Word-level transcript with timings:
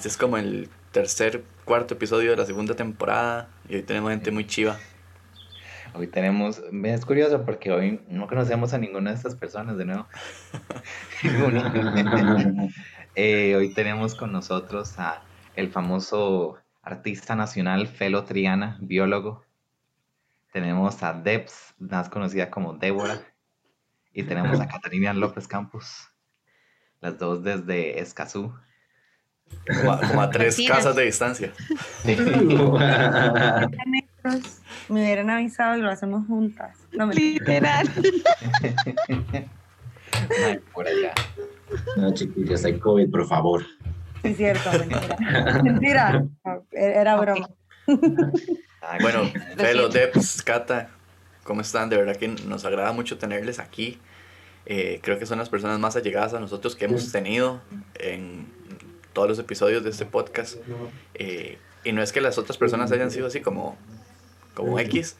este 0.00 0.08
es 0.08 0.16
como 0.16 0.38
el 0.38 0.70
tercer, 0.92 1.44
cuarto 1.66 1.92
episodio 1.92 2.30
de 2.30 2.36
la 2.38 2.46
segunda 2.46 2.74
temporada. 2.74 3.50
Y 3.68 3.74
hoy 3.74 3.82
tenemos 3.82 4.10
gente 4.10 4.30
muy 4.30 4.46
chiva. 4.46 4.78
Hoy 5.92 6.06
tenemos, 6.06 6.62
es 6.84 7.04
curioso 7.04 7.44
porque 7.44 7.70
hoy 7.70 8.00
no 8.08 8.26
conocemos 8.26 8.72
a 8.72 8.78
ninguna 8.78 9.10
de 9.10 9.16
estas 9.16 9.34
personas 9.34 9.76
de 9.76 9.84
nuevo. 9.84 10.06
Eh, 13.16 13.56
hoy 13.56 13.74
tenemos 13.74 14.14
con 14.14 14.30
nosotros 14.32 14.98
a 14.98 15.22
el 15.56 15.68
famoso 15.68 16.56
artista 16.80 17.34
nacional 17.34 17.88
Felo 17.88 18.24
Triana, 18.24 18.78
biólogo. 18.80 19.44
Tenemos 20.52 21.02
a 21.02 21.12
Debs, 21.12 21.74
más 21.78 22.08
conocida 22.08 22.50
como 22.50 22.74
Débora. 22.74 23.20
Y 24.14 24.22
tenemos 24.22 24.60
a 24.60 24.68
Catalina 24.68 25.12
López 25.12 25.46
Campos, 25.46 26.08
las 27.00 27.18
dos 27.18 27.42
desde 27.42 28.00
Escazú. 28.00 28.54
Como 29.66 30.22
a, 30.22 30.30
tres 30.30 30.58
casas 30.66 30.96
de 30.96 31.04
distancia. 31.04 31.52
me 34.88 35.02
hubieran 35.02 35.30
avisado 35.30 35.76
y 35.76 35.80
lo 35.80 35.90
hacemos 35.90 36.26
juntas. 36.26 36.76
No 36.92 37.06
me 37.06 37.14
Literal. 37.14 37.88
por 40.72 40.86
allá. 40.86 41.12
No, 41.96 42.12
chiquillos, 42.12 42.64
hay 42.64 42.78
COVID, 42.78 43.10
por 43.10 43.26
favor. 43.26 43.64
Sí, 44.22 44.34
cierto, 44.34 44.70
mentira. 44.72 45.62
mentira. 45.62 46.24
Era 46.72 47.16
broma. 47.16 47.48
Bueno, 49.00 49.30
Felo, 49.56 49.88
Debs, 49.88 50.42
Cata, 50.42 50.90
¿cómo 51.44 51.60
están? 51.60 51.88
De 51.88 51.96
verdad 51.96 52.16
que 52.16 52.28
nos 52.28 52.64
agrada 52.64 52.92
mucho 52.92 53.18
tenerles 53.18 53.58
aquí. 53.58 53.98
Eh, 54.66 55.00
creo 55.02 55.18
que 55.18 55.26
son 55.26 55.38
las 55.38 55.48
personas 55.48 55.78
más 55.78 55.96
allegadas 55.96 56.34
a 56.34 56.40
nosotros 56.40 56.76
que 56.76 56.84
hemos 56.84 57.10
tenido 57.10 57.60
en 57.94 58.46
todos 59.12 59.28
los 59.28 59.38
episodios 59.38 59.84
de 59.84 59.90
este 59.90 60.06
podcast. 60.06 60.56
Eh, 61.14 61.58
y 61.84 61.92
no 61.92 62.02
es 62.02 62.12
que 62.12 62.20
las 62.20 62.38
otras 62.38 62.56
personas 62.58 62.92
hayan 62.92 63.10
sido 63.10 63.26
así 63.26 63.40
como, 63.40 63.76
como 64.54 64.78
X, 64.78 65.16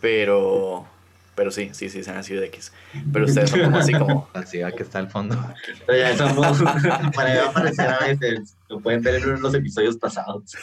pero, 0.00 0.86
pero 1.34 1.50
sí, 1.50 1.70
sí, 1.72 1.88
sí, 1.88 2.02
se 2.02 2.10
han 2.10 2.24
sido 2.24 2.40
de 2.40 2.48
X. 2.48 2.72
Pero 3.12 3.26
ustedes 3.26 3.50
son 3.50 3.60
como 3.62 3.78
así 3.78 3.92
como... 3.92 4.28
Así 4.34 4.58
que 4.76 4.82
está 4.82 4.98
al 4.98 5.10
fondo. 5.10 5.36
Pero 5.86 5.98
ya 5.98 6.16
somos, 6.16 6.62
para 7.14 7.46
aparecer 7.46 7.88
a 7.88 7.98
veces, 8.00 8.56
lo 8.68 8.80
pueden 8.80 9.02
ver 9.02 9.22
en 9.22 9.40
los 9.40 9.54
episodios 9.54 9.96
pasados. 9.96 10.56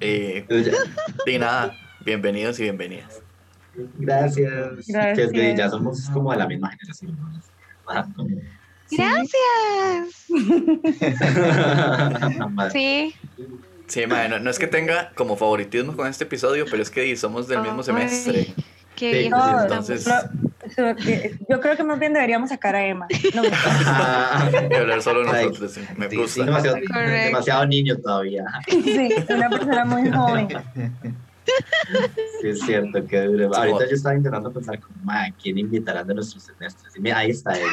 Eh, 0.00 0.46
y 1.26 1.38
nada, 1.38 1.74
bienvenidos 2.04 2.58
y 2.60 2.64
bienvenidas. 2.64 3.22
Gracias. 3.98 4.86
Gracias. 4.86 5.32
Que 5.32 5.56
ya 5.56 5.70
somos 5.70 6.08
como 6.10 6.32
de 6.32 6.38
la 6.38 6.46
misma 6.46 6.70
generación. 6.70 7.16
Gracias. 8.96 10.26
sí. 12.72 13.14
Sí, 13.86 14.06
no, 14.06 14.38
no, 14.38 14.50
es 14.50 14.58
que 14.58 14.66
tenga 14.66 15.12
como 15.14 15.36
favoritismo 15.36 15.94
con 15.94 16.06
este 16.06 16.24
episodio, 16.24 16.64
pero 16.70 16.82
es 16.82 16.90
que 16.90 17.14
somos 17.16 17.48
del 17.48 17.60
mismo 17.60 17.82
semestre. 17.82 18.54
Qué 18.96 19.22
sí, 19.22 19.26
entonces... 19.26 20.08
yo 21.48 21.60
creo 21.60 21.76
que 21.76 21.84
más 21.84 21.98
bien 21.98 22.12
deberíamos 22.12 22.50
sacar 22.50 22.74
a 22.74 22.86
Emma. 22.86 23.06
No, 23.34 23.42
y 23.44 24.74
hablar 24.74 25.02
solo 25.02 25.24
nosotros. 25.24 25.78
Me 25.96 26.08
gusta. 26.08 26.44
demasiado, 26.44 26.76
demasiado 26.76 27.66
niño 27.66 27.96
todavía. 27.98 28.44
Sí, 28.68 29.10
una 29.28 29.50
persona 29.50 29.84
muy 29.84 30.10
joven. 30.10 30.48
Sí, 32.40 32.48
es 32.48 32.60
cierto, 32.60 33.04
que 33.06 33.20
duro. 33.22 33.54
Ahorita 33.54 33.88
yo 33.88 33.94
estaba 33.94 34.14
intentando 34.14 34.52
pensar 34.52 34.78
como, 34.80 35.12
¿quién 35.42 35.58
invitarán 35.58 36.06
de 36.06 36.14
nuestros 36.14 36.44
semestres? 36.44 36.96
Y 36.96 37.00
mira, 37.00 37.18
ahí 37.18 37.30
está 37.30 37.52
él, 37.52 37.68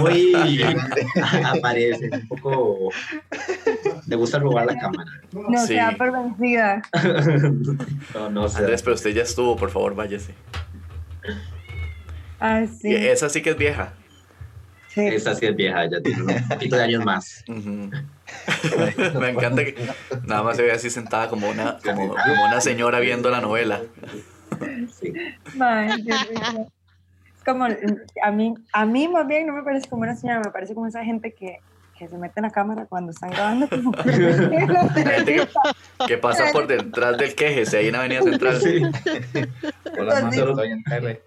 muy, 0.00 0.30
muy, 0.32 0.62
aparece, 1.44 2.10
un 2.12 2.28
poco, 2.28 2.90
le 4.06 4.16
gusta 4.16 4.38
robar 4.38 4.66
la 4.66 4.78
cámara. 4.78 5.10
No, 5.32 5.60
sí. 5.60 5.74
sea 5.74 5.96
por 5.96 6.12
vencida. 6.12 6.82
no, 8.14 8.30
no 8.30 8.48
sé. 8.48 8.58
Andrés, 8.58 8.82
pero 8.82 8.94
usted 8.94 9.10
ya 9.10 9.22
estuvo, 9.22 9.56
por 9.56 9.70
favor, 9.70 9.94
váyase. 9.94 10.34
Ah, 12.40 12.64
sí. 12.66 12.94
Esa 12.94 13.28
sí 13.28 13.42
que 13.42 13.50
es 13.50 13.56
vieja. 13.56 13.92
Sí. 14.88 15.00
Esa 15.06 15.34
sí 15.34 15.46
es 15.46 15.56
vieja, 15.56 15.86
ya 15.86 16.00
tiene 16.02 16.22
un 16.22 16.48
poquito 16.48 16.76
de 16.76 16.82
años 16.82 17.04
más. 17.04 17.44
Me 19.20 19.30
encanta 19.30 19.64
que 19.64 19.74
nada 20.24 20.42
más 20.42 20.56
se 20.56 20.62
ve 20.62 20.72
así 20.72 20.90
sentada 20.90 21.28
como 21.28 21.48
una, 21.48 21.78
como, 21.84 22.08
como 22.08 22.44
una 22.46 22.60
señora 22.60 23.00
viendo 23.00 23.30
la 23.30 23.40
novela. 23.40 23.82
Sí. 25.00 25.12
es 25.46 27.44
como, 27.44 27.64
a 27.64 28.30
mí, 28.30 28.54
a 28.72 28.86
mí 28.86 29.08
más 29.08 29.26
bien 29.26 29.46
no 29.46 29.52
me 29.52 29.62
parece 29.62 29.88
como 29.88 30.02
una 30.02 30.14
señora, 30.14 30.40
me 30.40 30.50
parece 30.50 30.74
como 30.74 30.86
esa 30.86 31.04
gente 31.04 31.32
que, 31.32 31.58
que 31.98 32.08
se 32.08 32.18
mete 32.18 32.34
en 32.40 32.44
la 32.44 32.50
cámara 32.50 32.86
cuando 32.86 33.12
están 33.12 33.30
grabando. 33.30 33.68
Como 33.68 33.92
que, 35.24 35.48
que, 36.06 36.18
pasa 36.18 36.52
por 36.52 36.66
detrás 36.66 37.16
del 37.18 37.34
queje, 37.34 37.66
se 37.66 37.78
ahí 37.78 37.88
en 37.88 37.96
Avenida 37.96 38.22
Central. 38.22 38.60
Sí. 38.60 38.82
En 39.84 40.84
tele. 40.84 41.22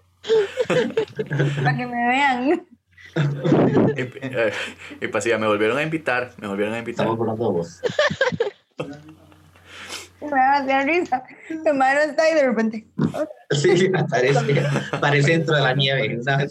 Para 1.62 1.76
que 1.76 1.86
me 1.86 2.08
vean 2.08 2.66
y, 3.96 4.00
eh, 4.00 4.52
y 5.00 5.08
pues 5.08 5.26
me 5.26 5.46
volvieron 5.46 5.78
a 5.78 5.82
invitar, 5.82 6.32
me 6.38 6.48
volvieron 6.48 6.74
a 6.74 6.78
invitar. 6.78 7.06
Estamos 7.06 7.18
por 7.18 7.36
todos. 7.36 7.80
Me 10.20 10.30
da 10.30 10.78
a 10.78 10.82
risa. 10.82 11.22
Mi 11.50 11.72
mano 11.72 12.00
está 12.00 12.22
ahí 12.22 12.34
de 12.34 12.46
repente. 12.46 12.86
Sí, 13.50 13.90
parece, 14.10 14.64
parece 15.00 15.32
dentro 15.32 15.54
de 15.54 15.62
la 15.62 15.74
nieve. 15.74 16.18
¿sabes? 16.22 16.50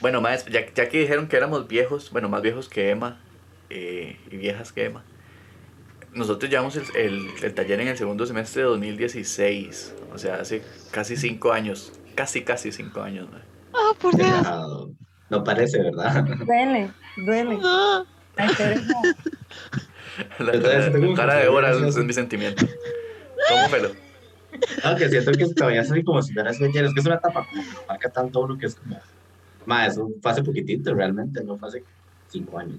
bueno, 0.00 0.20
más, 0.20 0.46
ya, 0.46 0.72
ya, 0.74 0.88
que 0.88 1.00
dijeron 1.00 1.28
que 1.28 1.36
éramos 1.36 1.68
viejos, 1.68 2.10
bueno, 2.10 2.28
más 2.28 2.42
viejos 2.42 2.68
que 2.68 2.90
Emma 2.90 3.20
eh, 3.70 4.18
y 4.30 4.36
viejas 4.38 4.72
que 4.72 4.86
Emma, 4.86 5.04
nosotros 6.18 6.50
llevamos 6.50 6.76
el, 6.76 6.84
el, 6.96 7.26
el, 7.42 7.54
taller 7.54 7.80
en 7.80 7.88
el 7.88 7.96
segundo 7.96 8.26
semestre 8.26 8.62
de 8.62 8.68
2016, 8.68 9.94
o 10.12 10.18
sea, 10.18 10.36
hace 10.36 10.62
casi 10.90 11.16
cinco 11.16 11.52
años, 11.52 11.92
casi, 12.14 12.42
casi 12.42 12.72
cinco 12.72 13.00
años. 13.00 13.28
¿no? 13.30 13.38
Oh, 13.72 13.94
por 13.94 14.14
Dios. 14.16 14.42
No, 14.42 14.90
no 15.30 15.44
parece, 15.44 15.82
¿verdad? 15.82 16.24
Duele, 16.24 16.90
duele. 17.16 17.58
Ah. 18.40 18.54
La, 20.38 20.52
la, 20.52 20.90
la, 20.90 21.14
cara 21.16 21.34
de 21.34 21.48
horas 21.48 21.76
es 21.82 21.96
mi 21.96 22.12
sentimiento. 22.12 22.64
¿Cómo 23.48 23.68
pelo? 23.68 23.90
Aunque 24.84 25.08
siento 25.08 25.32
que 25.32 25.46
todavía 25.54 25.84
soy 25.84 26.04
como 26.04 26.22
si 26.22 26.32
fuera 26.32 26.50
ayer, 26.50 26.84
es 26.84 26.94
que 26.94 27.00
es 27.00 27.06
una 27.06 27.16
etapa 27.16 27.44
como 27.48 27.62
que 27.62 27.86
marca 27.88 28.10
tanto 28.10 28.40
uno 28.40 28.56
que 28.56 28.66
es 28.66 28.76
como, 28.76 29.00
más, 29.66 29.92
eso 29.92 30.08
fue 30.22 30.30
hace 30.30 30.44
poquitito 30.44 30.94
realmente, 30.94 31.42
no 31.42 31.56
fue 31.56 31.68
hace 31.68 31.84
cinco 32.28 32.58
años. 32.58 32.78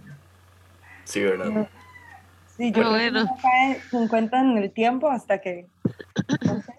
Sí, 1.04 1.22
¿verdad? 1.22 1.70
Sí, 2.60 2.74
yo 2.74 2.90
bueno. 2.90 3.26
creo 3.90 4.10
que 4.10 4.36
en 4.36 4.58
el 4.58 4.72
tiempo 4.72 5.10
hasta 5.10 5.40
que 5.40 5.68
no 6.46 6.62
sé, 6.62 6.74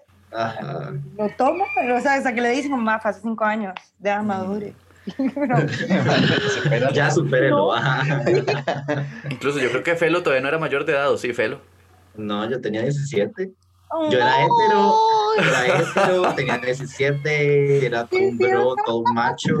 lo 1.17 1.27
toma, 1.37 1.65
o 1.97 1.99
sea, 2.01 2.13
hasta 2.13 2.35
que 2.35 2.41
le 2.41 2.51
dicen 2.51 2.69
mamá, 2.69 3.01
hace 3.03 3.21
cinco 3.21 3.43
años, 3.43 3.73
ya 3.99 4.21
madure. 4.21 4.75
Pero, 6.69 6.91
ya 6.91 7.09
supérelo. 7.09 7.73
Incluso 9.31 9.57
yo 9.57 9.71
creo 9.71 9.81
que 9.81 9.95
Felo 9.95 10.21
todavía 10.21 10.43
no 10.43 10.49
era 10.49 10.59
mayor 10.59 10.85
de 10.85 10.93
edad, 10.93 11.11
¿o 11.11 11.17
sí, 11.17 11.33
Felo? 11.33 11.59
No, 12.15 12.47
yo 12.47 12.61
tenía 12.61 12.83
17. 12.83 13.51
Yo 14.11 14.17
era 14.19 14.35
hetero, 14.43 14.93
era 15.39 15.79
hetero, 15.79 16.35
tenía 16.35 16.59
17, 16.59 17.87
era 17.87 18.05
todo 18.05 18.19
un 18.21 18.37
bro, 18.37 18.75
todo 18.85 18.97
un 18.99 19.13
macho. 19.15 19.57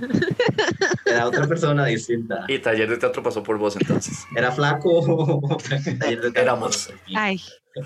Era 1.06 1.28
otra 1.28 1.46
persona 1.46 1.86
distinta. 1.86 2.44
Y 2.48 2.58
taller 2.58 2.88
de 2.88 2.96
teatro 2.96 3.22
pasó 3.22 3.42
por 3.42 3.58
vos 3.58 3.76
entonces. 3.76 4.24
Era 4.34 4.50
flaco. 4.52 5.58
taller 5.98 6.32
de 6.32 6.40
Éramos. 6.40 6.92
Ay. 7.14 7.40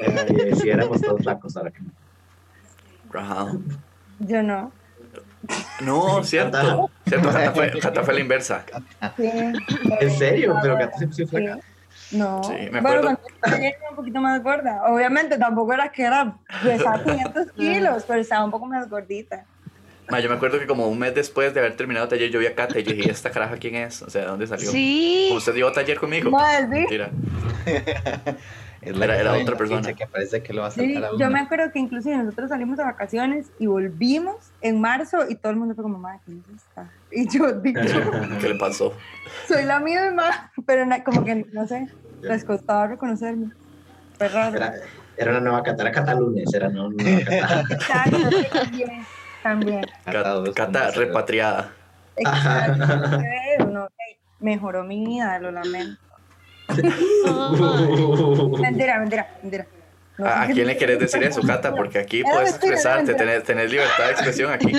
Ay, 0.00 0.54
sí, 0.56 0.70
éramos 0.70 1.02
todos 1.02 1.20
flacos 1.20 1.54
ahora 1.56 1.70
que 1.70 1.82
Yo 4.20 4.42
no. 4.42 4.72
No, 5.82 6.24
cierto. 6.24 6.90
Cierto, 7.06 7.28
Cata 7.28 7.52
fue, 7.52 7.70
Cata 7.78 8.02
fue 8.02 8.14
la 8.14 8.20
inversa. 8.20 8.64
Sí. 9.16 9.30
¿En 10.00 10.10
serio? 10.10 10.56
Pero 10.62 10.78
Cata 10.78 10.96
siempre 10.96 11.26
fue 11.26 11.42
flaca. 11.42 11.60
No, 12.12 12.42
sí, 12.44 12.52
me 12.52 12.80
bueno, 12.80 12.88
acuerdo. 13.00 13.18
cuando 13.40 13.56
era 13.66 13.76
un 13.90 13.96
poquito 13.96 14.20
más 14.20 14.42
gorda. 14.42 14.82
Obviamente 14.86 15.38
tampoco 15.38 15.72
era 15.72 15.90
que 15.92 16.02
era 16.02 16.36
pesaba 16.62 17.02
500 17.02 17.52
kilos, 17.56 18.04
pero 18.06 18.20
estaba 18.20 18.44
un 18.44 18.50
poco 18.50 18.66
más 18.66 18.88
gordita. 18.88 19.44
Ma, 20.10 20.18
yo 20.18 20.28
me 20.28 20.34
acuerdo 20.34 20.58
que 20.58 20.66
como 20.66 20.88
un 20.88 20.98
mes 20.98 21.14
después 21.14 21.54
de 21.54 21.60
haber 21.60 21.76
terminado 21.76 22.04
el 22.06 22.10
taller, 22.10 22.30
yo 22.30 22.40
vi 22.40 22.46
a 22.46 22.54
Cata 22.56 22.76
y 22.78 22.82
dije, 22.82 23.08
¿esta 23.10 23.30
caraja 23.30 23.56
quién 23.58 23.76
es? 23.76 24.02
O 24.02 24.10
sea, 24.10 24.22
¿de 24.22 24.26
dónde 24.26 24.46
salió? 24.48 24.68
Sí. 24.70 25.30
¿Usted 25.32 25.54
dio 25.54 25.70
taller 25.70 25.98
conmigo? 26.00 26.32
Madre, 26.32 26.86
la 28.82 29.04
Era- 29.04 29.20
era 29.20 29.32
otra 29.34 29.56
persona. 29.56 29.92
Que 29.92 30.06
parece 30.06 30.42
que 30.42 30.52
lo 30.52 30.62
va 30.62 30.68
a 30.68 30.70
Sí, 30.70 30.96
a 30.96 31.10
yo 31.18 31.30
me 31.30 31.38
acuerdo 31.40 31.70
que 31.72 31.78
inclusive 31.78 32.16
nosotros 32.16 32.48
salimos 32.48 32.76
de 32.78 32.84
vacaciones 32.84 33.52
y 33.58 33.66
volvimos 33.66 34.36
en 34.62 34.80
marzo 34.80 35.28
y 35.28 35.36
todo 35.36 35.52
el 35.52 35.58
mundo 35.58 35.74
fue 35.74 35.84
como, 35.84 35.98
madre, 35.98 36.18
¿quién 36.24 36.42
es 36.56 36.62
esta? 36.62 36.90
Y 37.12 37.28
yo, 37.28 37.52
digo, 37.52 37.80
¿Qué 38.40 38.48
le 38.48 38.54
pasó? 38.56 38.92
soy 39.46 39.64
la 39.64 39.80
misma, 39.80 40.50
pero 40.66 40.86
como 41.04 41.24
que, 41.24 41.46
no 41.52 41.66
sé, 41.68 41.88
les 42.22 42.44
costaba 42.44 42.86
reconocerme. 42.88 43.50
Fue 44.18 44.28
raro. 44.28 44.56
Era, 44.56 44.74
Era 45.16 45.30
una 45.32 45.40
nueva 45.40 45.62
Cata, 45.62 45.82
era 45.82 45.92
Catalunes, 45.92 46.52
era 46.52 46.68
una 46.68 46.88
nueva 46.88 47.20
Cata. 47.86 48.10
También. 48.52 49.06
También. 49.42 49.86
Cat- 50.04 50.52
Cata 50.54 50.90
repatriada. 50.90 51.72
Exacto. 52.16 52.86
No, 53.66 53.88
hey, 53.98 54.16
mejoró 54.40 54.84
mi 54.84 55.04
vida, 55.06 55.38
lo 55.38 55.50
lamento. 55.50 56.00
Mentira, 58.60 58.98
mentira, 58.98 59.28
mentira. 59.42 59.66
No 60.18 60.26
¿A, 60.26 60.46
quién 60.46 60.66
le 60.66 60.76
querés 60.76 60.98
decir 60.98 61.22
eso, 61.24 61.40
Cata? 61.40 61.74
Porque 61.74 61.98
aquí 61.98 62.20
Era 62.20 62.30
puedes 62.32 62.52
mentira, 62.52 62.74
expresarte, 62.74 63.14
tenés, 63.14 63.42
tenés 63.44 63.70
libertad 63.70 64.04
de 64.04 64.10
expresión 64.12 64.52
aquí. 64.52 64.72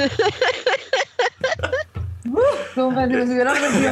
Como 2.76 3.06
si 3.08 3.14
nos 3.14 3.30
hubieran 3.30 3.58
metido. 3.60 3.92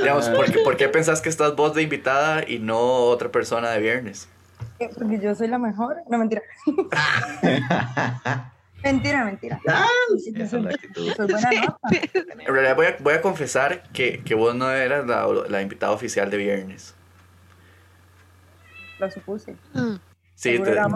Digamos, 0.00 0.28
¿por 0.28 0.50
qué, 0.50 0.58
por 0.60 0.76
qué 0.76 0.88
pensás 0.88 1.20
que 1.20 1.28
estás 1.28 1.56
vos 1.56 1.74
de 1.74 1.82
invitada 1.82 2.44
y 2.46 2.58
no 2.58 2.78
otra 2.78 3.30
persona 3.30 3.70
de 3.70 3.80
viernes? 3.80 4.28
Porque 4.96 5.18
yo 5.20 5.34
soy 5.34 5.48
la 5.48 5.58
mejor. 5.58 5.96
No, 6.08 6.18
mentira. 6.18 6.42
Mentira, 8.82 9.24
mentira. 9.24 9.60
Soy 10.48 10.62
buena 11.16 11.50
nota. 11.50 11.78
En 12.38 12.54
realidad 12.54 12.76
voy 12.76 12.86
a, 12.86 12.96
voy 13.00 13.14
a 13.14 13.20
confesar 13.20 13.82
que, 13.92 14.22
que 14.22 14.36
vos 14.36 14.54
no 14.54 14.70
eras 14.70 15.04
la, 15.06 15.26
la 15.48 15.62
invitada 15.62 15.90
oficial 15.92 16.30
de 16.30 16.36
viernes. 16.36 16.94
Lo 19.00 19.10
supuse. 19.10 19.56
Sí, 20.38 20.56
te, 20.60 20.70
era 20.70 20.86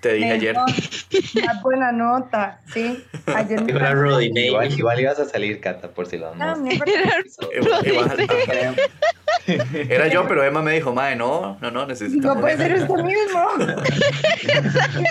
te 0.00 0.14
dije 0.14 0.32
ayer. 0.32 0.56
Una 0.56 1.60
buena 1.60 1.92
nota, 1.92 2.62
sí. 2.72 3.04
Ayer 3.26 3.60
me 3.62 3.72
Igual, 4.46 4.72
igual 4.72 5.00
ibas 5.00 5.18
a 5.18 5.26
salir, 5.26 5.60
Cata, 5.60 5.90
por 5.90 6.06
si 6.06 6.16
lo 6.16 6.34
No, 6.34 6.56
no 6.56 6.66
igual- 6.72 8.16
Era 9.90 10.08
yo, 10.08 10.26
pero 10.26 10.42
Emma 10.42 10.62
me 10.62 10.72
dijo, 10.72 10.94
mae, 10.94 11.14
no, 11.14 11.58
no, 11.60 11.70
no, 11.70 11.84
necesitamos. 11.86 12.36
No 12.36 12.40
puede 12.40 12.56
ser 12.56 12.72
usted 12.72 13.04
mismo. 13.04 13.46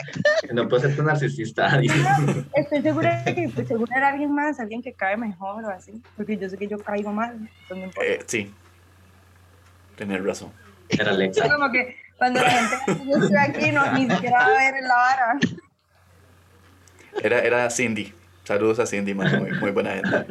No 0.52 0.68
puedo 0.68 0.82
ser 0.82 0.96
tan 0.96 1.06
narcisista. 1.06 1.80
Estoy 2.56 2.82
segura 2.82 3.22
de 3.24 3.36
que 3.36 3.50
pues, 3.50 3.68
seguro 3.68 3.92
era 3.96 4.10
alguien 4.10 4.34
más, 4.34 4.60
alguien 4.60 4.82
que 4.82 4.94
cae 4.94 5.16
mejor 5.18 5.64
o 5.64 5.70
así. 5.70 6.02
Porque 6.18 6.38
yo 6.38 6.50
sé 6.50 6.58
que 6.58 6.68
yo 6.68 6.80
caigo 6.80 7.12
mal. 7.12 7.50
Entonces 7.64 7.96
no. 7.96 8.04
Eh, 8.04 8.20
sí. 8.26 8.52
Tener 9.96 10.24
razón. 10.24 10.52
Era 10.90 11.12
Alexa. 11.12 11.50
Como 11.50 11.72
que 11.72 11.96
cuando 12.18 12.42
la 12.42 12.50
gente 12.50 13.04
yo 13.06 13.18
estoy 13.18 13.38
aquí, 13.38 13.72
no, 13.72 13.92
ni 13.94 14.10
siquiera 14.10 14.38
va 14.40 14.46
a 14.46 14.50
ver 14.72 14.74
la 14.84 14.96
vara. 14.96 15.40
Era, 17.24 17.40
era 17.40 17.70
Cindy. 17.70 18.14
Saludos 18.44 18.80
a 18.80 18.86
Cindy, 18.86 19.14
mae, 19.14 19.38
muy, 19.40 19.52
muy 19.54 19.72
buena 19.72 19.92
gente. 19.94 20.26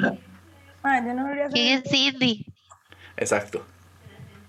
Ah, 0.82 1.00
yo 1.04 1.14
no 1.14 1.24
debería 1.24 1.48
¿Quién 1.48 1.82
saber. 1.82 1.86
es 1.86 1.90
Cindy? 1.90 2.46
Exacto. 3.16 3.64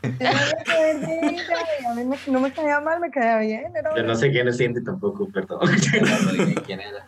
Yo 0.03 0.09
no 0.11 0.19
de 0.19 1.87
a 1.87 1.93
mí 1.95 2.03
me- 2.03 2.17
no 2.27 2.39
me 2.39 2.51
caía 2.51 2.79
mal, 2.79 2.99
me 2.99 3.09
caía 3.09 3.37
bien. 3.39 3.75
Era 3.75 3.95
Yo 3.95 4.03
no 4.03 4.15
sé 4.15 4.29
quién 4.31 4.47
es 4.47 4.57
Cindy 4.57 4.83
tampoco, 4.83 5.27
perdón. 5.29 5.59
No 6.01 6.31
dije 6.45 6.55
quién 6.65 6.81
era. 6.81 7.05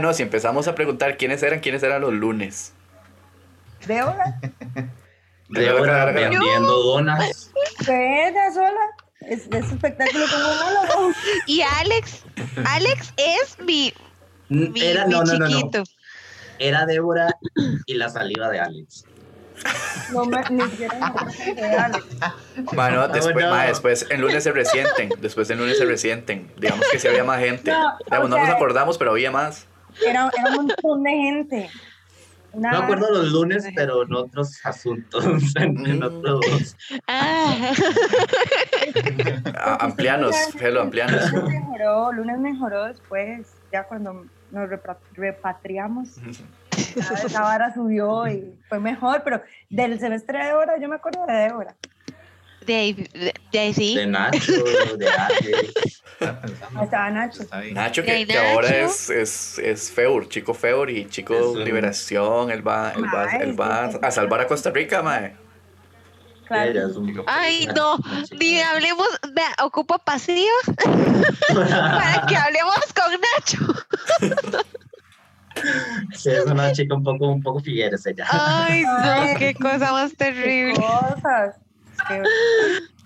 No, 0.00 0.12
si 0.12 0.22
empezamos 0.22 0.66
a 0.68 0.74
preguntar 0.74 1.16
quiénes 1.16 1.42
eran, 1.42 1.60
quiénes 1.60 1.82
eran 1.82 2.00
los 2.02 2.12
lunes. 2.12 2.72
Débora, 5.48 6.06
Débora 6.06 6.12
vendiendo 6.12 6.82
donas. 6.82 7.50
ella 7.86 8.52
sola. 8.52 8.80
Es, 9.20 9.46
es 9.50 9.72
espectáculo 9.72 10.24
como 10.30 10.44
monólogo. 10.44 11.12
Y 11.46 11.62
Alex, 11.62 12.24
Alex 12.66 13.14
es 13.16 13.58
mi, 13.58 13.92
mi, 14.48 14.80
Era, 14.82 15.06
mi 15.06 15.12
no, 15.12 15.24
no, 15.24 15.32
no, 15.32 15.38
no. 15.38 15.48
chiquito. 15.48 15.82
Era 16.58 16.86
Débora 16.86 17.34
y 17.86 17.94
la 17.94 18.08
saliva 18.08 18.48
de 18.50 18.60
Alex. 18.60 19.04
No 20.12 20.24
me, 20.26 20.42
ni 20.50 20.62
siquiera 20.70 20.94
me 20.98 21.06
acuerdo 21.06 21.32
de 21.54 21.76
Alex. 21.76 22.04
Bueno, 22.72 23.08
después, 23.08 23.36
no. 23.36 23.50
mae, 23.50 23.68
después 23.68 24.06
el 24.10 24.20
lunes 24.20 24.42
se 24.44 24.52
resienten. 24.52 25.10
Después 25.20 25.48
el 25.50 25.58
lunes 25.58 25.78
se 25.78 25.84
resienten. 25.84 26.52
Digamos 26.58 26.86
que 26.90 26.98
sí 26.98 27.08
había 27.08 27.24
más 27.24 27.40
gente. 27.40 27.70
No, 27.70 27.96
Digamos, 28.04 28.30
no 28.30 28.38
nos 28.38 28.48
acordamos, 28.48 28.98
pero 28.98 29.12
había 29.12 29.30
más. 29.30 29.66
Era, 30.04 30.30
era 30.36 30.50
un 30.50 30.66
montón 30.66 31.02
de 31.02 31.10
gente. 31.10 31.70
Una- 32.54 32.70
No 32.72 32.78
me 32.78 32.84
acuerdo 32.84 33.10
los 33.12 33.32
lunes, 33.32 33.66
pero 33.74 34.02
en 34.04 34.14
otros 34.14 34.60
asuntos, 34.64 35.24
en, 35.56 35.76
en 35.86 35.98
Mm. 36.00 36.04
otros. 36.04 36.76
Ah, 37.08 37.72
Amplianos, 39.80 40.34
Felo, 40.58 40.80
amplianos. 40.82 41.30
Lunes 41.32 41.60
mejoró, 41.60 42.12
lunes 42.12 42.38
mejoró 42.38 42.84
después, 42.84 43.48
ya 43.72 43.84
cuando 43.84 44.26
nos 44.50 44.68
repatriamos. 45.14 46.08
Esa 46.96 47.42
vara 47.42 47.72
subió 47.74 48.26
y 48.28 48.52
fue 48.68 48.78
mejor, 48.80 49.22
pero 49.24 49.42
del 49.70 49.98
semestre 50.00 50.38
de 50.38 50.44
Débora, 50.46 50.78
yo 50.80 50.88
me 50.88 50.96
acuerdo 50.96 51.24
de 51.26 51.32
Débora. 51.34 51.74
De 52.66 52.74
ahí, 52.74 52.92
de, 52.92 53.34
de 53.52 53.58
ahí 53.58 53.74
sí. 53.74 53.94
De 53.96 54.06
Nacho, 54.06 54.52
de 54.96 55.08
Alex. 55.08 56.02
Estaba 56.82 57.10
Nacho. 57.10 57.42
Nacho, 57.72 58.02
que, 58.02 58.26
ahora 58.38 58.68
Nacho. 58.70 58.84
es, 58.86 59.10
es, 59.10 59.58
es 59.58 59.90
Feur, 59.90 60.28
chico 60.28 60.54
Feur 60.54 60.88
y 60.90 61.06
chico 61.08 61.34
Eso. 61.34 61.56
Liberación. 61.56 62.50
Él 62.50 62.66
va, 62.66 62.92
él 62.96 63.04
va, 63.04 63.26
Ay, 63.30 63.38
él 63.42 63.60
va 63.60 63.84
a 64.02 64.10
salvar 64.10 64.40
a 64.40 64.46
Costa 64.46 64.70
Rica, 64.70 65.02
mae. 65.02 65.36
Claro. 66.46 66.70
Ella 66.70 66.86
es 66.90 66.96
un- 66.96 67.24
Ay, 67.26 67.66
no, 67.74 67.98
ni 68.38 68.60
hablemos, 68.60 69.08
vea, 69.32 69.48
ocupa 69.62 69.96
pasiva 69.98 70.52
para 71.54 72.26
que 72.26 72.36
hablemos 72.36 72.76
con 72.94 73.20
Nacho. 73.20 74.64
Sí, 76.16 76.30
es 76.30 76.44
una 76.46 76.72
chica 76.72 76.94
un 76.96 77.04
poco, 77.04 77.28
un 77.28 77.40
poco 77.40 77.60
Figueres 77.60 78.04
ella. 78.06 78.26
Ay, 78.28 78.82
no, 78.82 79.38
qué 79.38 79.54
cosa 79.54 79.92
más 79.92 80.10
Qué 80.10 80.16
terrible. 80.16 80.74
cosas. 80.74 81.54
Qué- 82.08 82.22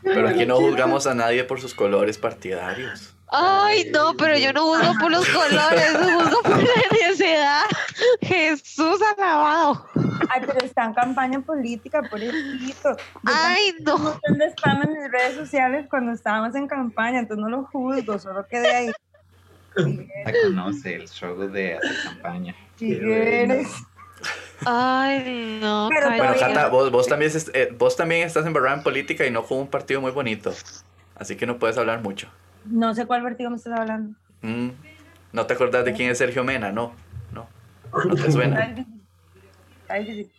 Pero 0.02 0.28
aquí 0.28 0.46
no 0.46 0.56
juzgamos 0.56 1.06
a 1.06 1.14
nadie 1.14 1.44
por 1.44 1.60
sus 1.60 1.74
colores 1.74 2.18
partidarios. 2.18 3.14
Ay, 3.30 3.90
no, 3.92 4.14
pero 4.16 4.38
yo 4.38 4.54
no 4.54 4.62
juzgo 4.62 4.94
por 5.00 5.10
los 5.10 5.28
colores, 5.28 5.92
yo 5.92 6.18
juzgo 6.20 6.42
por 6.42 6.56
la 6.56 6.64
necesidad. 6.92 7.64
Jesús 8.22 8.98
alabado. 9.18 9.84
Ay, 10.30 10.42
pero 10.46 10.64
está 10.64 10.84
en 10.86 10.94
campaña 10.94 11.40
política, 11.40 12.00
por 12.02 12.22
eso. 12.22 12.96
Ay, 13.24 13.74
no. 13.80 13.98
montón 13.98 14.38
de 14.38 14.46
spam 14.52 14.82
en 14.82 14.92
mis 14.92 15.10
redes 15.12 15.36
sociales 15.36 15.86
cuando 15.90 16.12
estábamos 16.12 16.54
en 16.54 16.68
campaña, 16.68 17.18
entonces 17.18 17.42
no 17.42 17.50
lo 17.50 17.64
juzgo, 17.64 18.18
solo 18.18 18.46
quedé 18.46 18.74
ahí. 18.74 18.90
La 19.76 20.32
conoce 20.44 20.94
el 20.94 21.06
struggle 21.08 21.48
de 21.48 21.74
hacer 21.76 21.96
campaña. 22.04 22.54
Figueres. 22.76 23.68
Ay, 24.64 25.58
no. 25.60 25.88
Pero 25.90 26.08
Cata, 26.38 26.62
no. 26.64 26.70
vos, 26.70 26.90
vos, 26.90 27.06
también, 27.06 27.30
eh, 27.54 27.74
vos 27.78 27.96
también 27.96 28.26
estás 28.26 28.44
embarrada 28.46 28.76
en 28.76 28.82
política 28.82 29.24
y 29.26 29.30
no 29.30 29.44
con 29.44 29.58
un 29.58 29.68
partido 29.68 30.00
muy 30.00 30.10
bonito. 30.10 30.52
Así 31.14 31.36
que 31.36 31.46
no 31.46 31.58
puedes 31.58 31.78
hablar 31.78 32.02
mucho. 32.02 32.28
No 32.64 32.94
sé 32.94 33.06
cuál 33.06 33.22
vertigo 33.22 33.50
me 33.50 33.56
estás 33.56 33.78
hablando. 33.78 34.16
Mm, 34.42 34.70
¿No 35.32 35.46
te 35.46 35.54
acordás 35.54 35.84
de 35.84 35.92
quién 35.92 36.10
es 36.10 36.18
Sergio 36.18 36.44
Mena? 36.44 36.72
No, 36.72 36.92
no. 37.32 37.48
No 38.04 38.14
te 38.14 38.30
suena. 38.32 38.74
Difícil. 39.98 40.30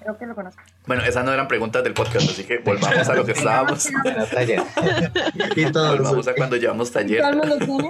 Creo 0.00 0.18
que 0.18 0.26
lo 0.26 0.34
conozco. 0.34 0.62
Bueno, 0.86 1.02
esas 1.04 1.24
no 1.24 1.32
eran 1.32 1.48
preguntas 1.48 1.82
del 1.82 1.94
podcast, 1.94 2.28
así 2.28 2.44
que 2.44 2.58
volvamos 2.58 3.08
a 3.08 3.14
lo 3.14 3.24
que 3.24 3.32
estábamos. 3.38 3.88
Volvamos 5.72 6.28
a 6.28 6.34
cuando 6.34 6.56
llevamos 6.56 6.92
taller 6.92 7.20
¿Todo 7.20 7.30
el 7.30 7.36
mundo 7.36 7.58
tiene? 7.58 7.88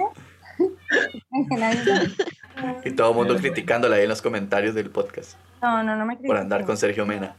Y 2.83 2.91
todo 2.91 3.09
el 3.11 3.15
mundo 3.15 3.35
criticándola 3.37 3.95
ahí 3.97 4.03
en 4.03 4.09
los 4.09 4.21
comentarios 4.21 4.75
del 4.75 4.89
podcast 4.89 5.35
No, 5.61 5.83
no, 5.83 5.95
no 5.95 6.05
me 6.05 6.13
por 6.15 6.21
critiques. 6.21 6.41
andar 6.41 6.65
con 6.65 6.77
Sergio 6.77 7.05
Mena. 7.05 7.35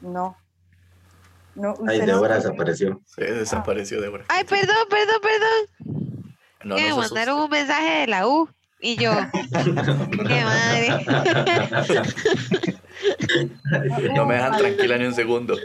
No. 0.00 0.36
No, 1.54 1.74
Ay, 1.88 2.00
no- 2.00 2.06
Débora 2.06 2.34
desapareció. 2.36 3.00
Se 3.06 3.24
desapareció 3.32 4.00
Débora. 4.00 4.24
Ay, 4.28 4.44
perdón, 4.44 4.76
perdón, 4.90 5.16
perdón. 5.22 6.10
No 6.64 6.76
que 6.76 6.82
me 6.82 6.94
mandaron 6.94 7.40
un 7.40 7.50
mensaje 7.50 8.00
de 8.00 8.06
la 8.08 8.26
U. 8.26 8.48
Y 8.80 8.96
yo, 8.96 9.12
qué 10.28 10.44
madre. 10.44 11.06
No 14.14 14.26
me 14.26 14.34
dejan 14.34 14.56
tranquila 14.58 14.98
ni 14.98 15.06
un 15.06 15.14
segundo. 15.14 15.56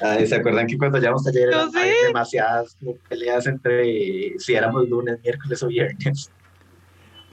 Ay, 0.00 0.26
¿Se 0.26 0.34
acuerdan 0.34 0.66
que 0.66 0.76
cuando 0.76 0.98
llevamos 0.98 1.24
taller 1.24 1.50
Yo 1.50 1.58
eran- 1.60 1.72
sé. 1.72 1.78
hay 1.78 1.92
demasiadas 2.06 2.76
peleas 3.08 3.46
entre 3.46 4.38
si 4.38 4.54
éramos 4.54 4.88
lunes, 4.88 5.18
miércoles 5.22 5.62
o 5.62 5.68
viernes? 5.68 6.30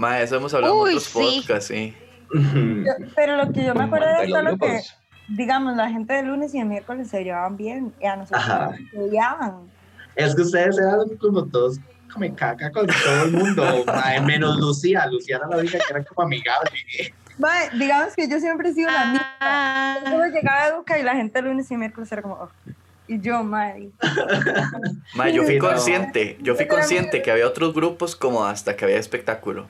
Ma, 0.02 0.20
eso 0.20 0.36
hemos 0.36 0.52
hablado 0.52 0.74
en 0.74 0.82
Uy, 0.82 0.90
otros 0.90 1.04
sí. 1.04 1.42
podcasts, 1.42 1.68
sí. 1.68 1.96
Yo- 2.34 3.06
pero 3.16 3.38
lo 3.38 3.52
que 3.52 3.64
yo 3.64 3.76
me 3.76 3.84
acuerdo 3.84 4.08
Entre 4.08 4.24
es 4.24 4.30
los 4.32 4.40
solo 4.40 4.58
que, 4.58 4.82
digamos, 5.28 5.76
la 5.78 5.92
gente 5.92 6.14
de 6.16 6.24
lunes 6.24 6.56
y 6.56 6.58
de 6.58 6.66
miércoles 6.66 7.08
se 7.08 7.24
llevaban 7.24 7.56
bien 7.56 7.94
y 8.02 8.08
a 8.08 8.16
nosotros 8.16 8.44
Ajá. 8.44 8.72
nos 8.94 9.06
odiaban. 9.06 9.70
Es 10.16 10.36
que 10.36 10.42
ustedes 10.42 10.76
eran 10.80 11.08
como 11.20 11.46
todos 11.46 11.80
come 12.12 12.34
caca 12.34 12.72
con 12.72 12.88
todo 12.88 13.24
el 13.26 13.32
mundo, 13.32 13.64
mae, 13.86 14.20
menos 14.22 14.58
Lucía. 14.58 15.06
Lucía 15.06 15.36
era 15.38 15.48
la 15.48 15.58
única 15.58 15.78
que 15.78 15.94
era 15.94 16.04
como 16.04 16.24
amigable. 16.26 16.72
Mae, 17.38 17.70
digamos 17.78 18.16
que 18.16 18.28
yo 18.28 18.40
siempre 18.40 18.70
he 18.70 18.74
sido 18.74 18.90
la 18.90 19.06
misma. 19.06 19.36
Ah, 19.40 19.98
Luego 20.10 20.34
llegaba 20.34 20.64
a 20.64 20.68
Educa 20.70 20.98
y 20.98 21.04
la 21.04 21.16
gente 21.16 21.40
de 21.40 21.48
lunes 21.48 21.70
y 21.70 21.78
miércoles 21.78 22.12
era 22.12 22.24
como, 22.24 22.36
oh. 22.42 22.50
y 23.08 23.20
yo, 23.22 23.44
madre. 23.44 23.92
Ma, 25.14 25.30
yo 25.30 25.44
fui 25.44 25.60
consciente, 25.60 26.40
yo 26.42 26.56
fui 26.56 26.68
consciente 26.68 27.22
que 27.22 27.30
había 27.30 27.46
otros 27.46 27.72
grupos 27.76 28.16
como 28.16 28.44
hasta 28.46 28.76
que 28.76 28.86
había 28.86 28.98
espectáculo. 28.98 29.68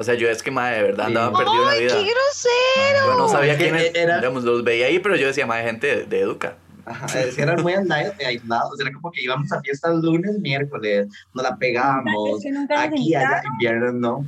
O 0.00 0.02
sea, 0.02 0.14
yo 0.14 0.30
es 0.30 0.42
que, 0.42 0.50
ma, 0.50 0.70
de 0.70 0.82
verdad 0.82 1.06
andaba 1.08 1.28
Sí. 1.28 1.44
perdido 1.44 1.60
en 1.62 1.66
la 1.66 1.72
¡Ay, 1.74 1.80
vida. 1.84 1.94
qué 1.94 2.00
grosero! 2.04 3.06
Yo 3.12 3.18
no 3.18 3.28
sabía 3.28 3.58
quiénes, 3.58 3.94
era- 3.94 4.16
digamos, 4.16 4.44
los 4.44 4.64
veía 4.64 4.86
ahí, 4.86 4.98
pero 4.98 5.14
yo 5.14 5.26
decía, 5.26 5.46
más 5.46 5.62
gente 5.62 5.86
de, 5.94 6.04
de 6.06 6.20
Educa. 6.20 6.54
Ajá, 6.86 7.20
es 7.20 7.36
que 7.36 7.42
eran 7.42 7.60
muy 7.60 7.74
aislados, 7.74 8.80
era 8.80 8.90
como 8.94 9.12
que 9.12 9.22
íbamos 9.22 9.52
a 9.52 9.60
fiestas 9.60 9.94
lunes, 9.96 10.38
miércoles, 10.40 11.06
nos 11.34 11.42
la 11.44 11.54
pegábamos, 11.54 12.42
Es 12.42 12.50
que 12.50 12.74
aquí, 12.74 13.14
allá, 13.14 13.42
invitaron. 13.42 13.44
en 13.52 13.58
viernes 13.58 13.92
no. 13.92 14.24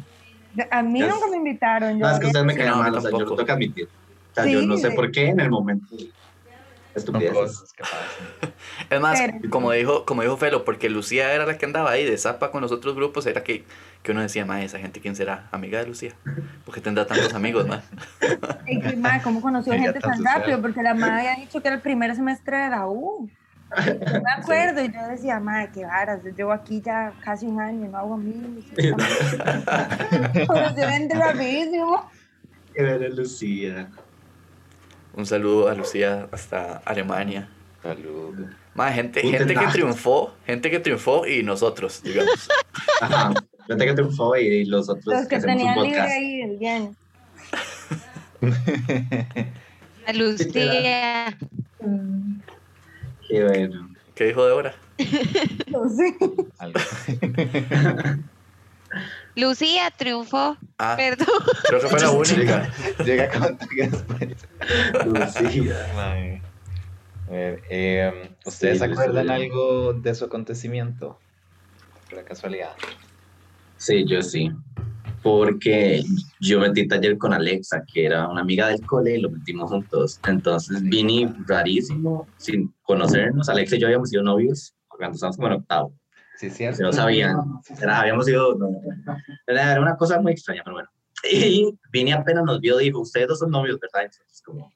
A 0.70 0.82
mí 0.82 1.00
Ya 1.00 1.08
nunca 1.08 1.26
me 1.30 1.36
invitaron. 1.38 1.98
Yo 1.98 2.06
No, 2.06 2.12
es 2.12 2.20
que 2.20 2.26
ustedes 2.26 2.44
me 2.44 2.54
caían 2.54 2.78
mal, 2.78 2.94
o 2.94 3.00
sea, 3.00 3.10
yo 3.10 3.18
lo 3.20 3.24
tengo 3.30 3.46
que 3.46 3.52
admitir. 3.52 3.88
O 4.30 4.34
sea, 4.34 4.44
yo 4.44 4.60
Sí. 4.60 4.66
no 4.66 4.76
sé 4.76 4.90
por 4.90 5.10
qué 5.10 5.28
en 5.28 5.40
el 5.40 5.48
momento. 5.48 5.86
Estupideces. 6.94 7.34
cosas 7.34 7.72
que 7.72 7.82
pasan. 7.82 8.52
Es 8.90 9.00
más, 9.00 9.18
Pero- 9.20 9.50
como 9.50 9.72
dijo, 9.72 10.04
como 10.04 10.22
dijo 10.22 10.36
Felo, 10.36 10.64
porque 10.64 10.90
Lucía 10.90 11.32
era 11.32 11.46
la 11.46 11.56
que 11.58 11.64
andaba 11.64 11.90
ahí 11.90 12.04
de 12.04 12.16
zapa 12.18 12.50
con 12.50 12.60
los 12.60 12.72
otros 12.72 12.94
grupos, 12.94 13.26
era 13.26 13.42
que, 13.42 13.64
que 14.02 14.12
uno 14.12 14.20
decía, 14.20 14.44
más 14.44 14.62
esa 14.62 14.78
gente, 14.78 15.00
¿quién 15.00 15.16
será? 15.16 15.48
Amiga 15.52 15.78
de 15.78 15.86
Lucía. 15.86 16.12
Porque 16.64 16.80
tendrá 16.80 17.06
tantos 17.06 17.32
amigos, 17.34 17.66
más. 17.66 17.84
Mae, 18.98 19.22
¿Cómo 19.22 19.40
conoció 19.40 19.72
gente 19.72 19.98
tan 20.00 20.22
rápido? 20.24 20.60
Porque 20.60 20.82
la 20.82 20.94
madre 20.94 21.28
había 21.30 21.44
dicho 21.44 21.60
que 21.62 21.68
era 21.68 21.76
el 21.76 21.82
primer 21.82 22.14
semestre 22.14 22.56
de 22.56 22.70
la 22.70 22.86
U. 22.86 23.30
Yo 23.86 23.94
me 24.20 24.30
acuerdo 24.36 24.84
y 24.84 24.92
yo 24.92 25.00
decía, 25.08 25.40
madre, 25.40 25.70
qué 25.72 25.84
varas, 25.86 26.22
yo 26.22 26.30
llevo 26.30 26.52
aquí 26.52 26.82
ya 26.82 27.14
casi 27.24 27.46
un 27.46 27.58
año, 27.58 27.88
no 27.88 27.96
hago 27.98 28.14
amigos. 28.14 28.64
Conoció 30.46 30.88
gente 30.88 31.14
rapidísimo. 31.16 32.10
Qué 32.74 32.82
ver 32.82 33.04
a 33.04 33.08
Lucía. 33.08 33.88
Un 35.14 35.26
saludo 35.26 35.68
a 35.68 35.74
Lucía 35.74 36.28
hasta 36.32 36.78
Alemania. 36.84 37.48
Salud. 37.82 38.46
Más 38.74 38.94
gente, 38.94 39.20
Guten 39.22 39.38
gente 39.40 39.54
que 39.54 39.66
triunfó, 39.72 40.34
gente 40.46 40.70
que 40.70 40.78
triunfó 40.78 41.26
y 41.26 41.42
nosotros, 41.42 42.02
digamos. 42.02 42.48
Ajá. 43.00 43.34
Gente 43.66 43.86
que 43.86 43.92
triunfó 43.92 44.36
y 44.36 44.64
los 44.64 44.88
otros 44.88 45.14
Los 45.14 45.28
que 45.28 45.36
que 45.36 45.42
tenían 45.42 45.82
libre 45.82 46.00
ahí 46.00 46.42
el 46.42 46.56
viernes. 46.56 46.96
A 50.06 50.12
Lucía. 50.12 51.36
Qué 53.28 53.44
bueno. 53.44 53.90
¿Qué 54.14 54.24
dijo 54.26 54.44
Débora? 54.46 54.74
No 55.68 55.88
sé. 55.88 56.14
Algo. 56.58 56.78
Lucía 59.34 59.90
triunfó. 59.96 60.56
Ah, 60.78 60.94
Perdón. 60.96 61.26
creo 61.68 61.80
que 61.80 61.88
fue 61.88 62.00
la 62.00 62.10
única. 62.10 62.70
Llega 63.04 63.28
con. 63.30 63.58
Lucía. 65.06 66.42
Ver, 67.30 67.62
eh, 67.70 68.36
¿ustedes 68.44 68.78
Sí, 68.78 68.84
acuerdan 68.84 69.30
algo 69.30 69.94
de 69.94 70.14
su 70.14 70.24
acontecimiento? 70.26 71.18
Por 72.08 72.18
la 72.18 72.24
casualidad. 72.24 72.72
Sí, 73.78 74.04
yo 74.06 74.22
sí. 74.22 74.50
Porque 75.22 76.02
yo 76.40 76.58
metí 76.60 76.86
taller 76.88 77.16
con 77.16 77.32
Alexa, 77.32 77.84
que 77.90 78.04
era 78.06 78.28
una 78.28 78.40
amiga 78.42 78.66
del 78.68 78.84
cole, 78.84 79.16
y 79.16 79.20
lo 79.20 79.30
metimos 79.30 79.70
juntos. 79.70 80.18
Entonces 80.26 80.82
vine 80.82 81.32
rarísimo, 81.46 82.26
sin 82.38 82.74
conocernos. 82.82 83.48
Alexa 83.48 83.76
y 83.76 83.80
yo 83.80 83.86
habíamos 83.86 84.10
sido 84.10 84.24
novios 84.24 84.74
cuando 84.88 85.14
estábamos 85.14 85.36
como 85.36 85.46
en 85.48 85.54
octavo. 85.54 85.94
Sí, 86.42 86.50
cierto. 86.50 86.78
Se 86.78 86.82
lo 86.82 86.92
sabían. 86.92 87.36
Era, 87.80 88.00
habíamos 88.00 88.26
sido. 88.26 88.56
no, 88.56 88.68
era, 89.46 89.80
una 89.80 89.96
cosa 89.96 90.20
muy 90.20 90.32
extraña, 90.32 90.62
pero 90.64 90.74
bueno. 90.74 90.88
Y 91.30 91.78
vine 91.92 92.12
apenas 92.12 92.42
nos 92.42 92.60
vio, 92.60 92.78
dijo: 92.78 92.98
Ustedes 92.98 93.28
dos 93.28 93.38
son 93.38 93.52
novios, 93.52 93.78
¿verdad? 93.78 94.06
Entonces, 94.06 94.42
como, 94.44 94.72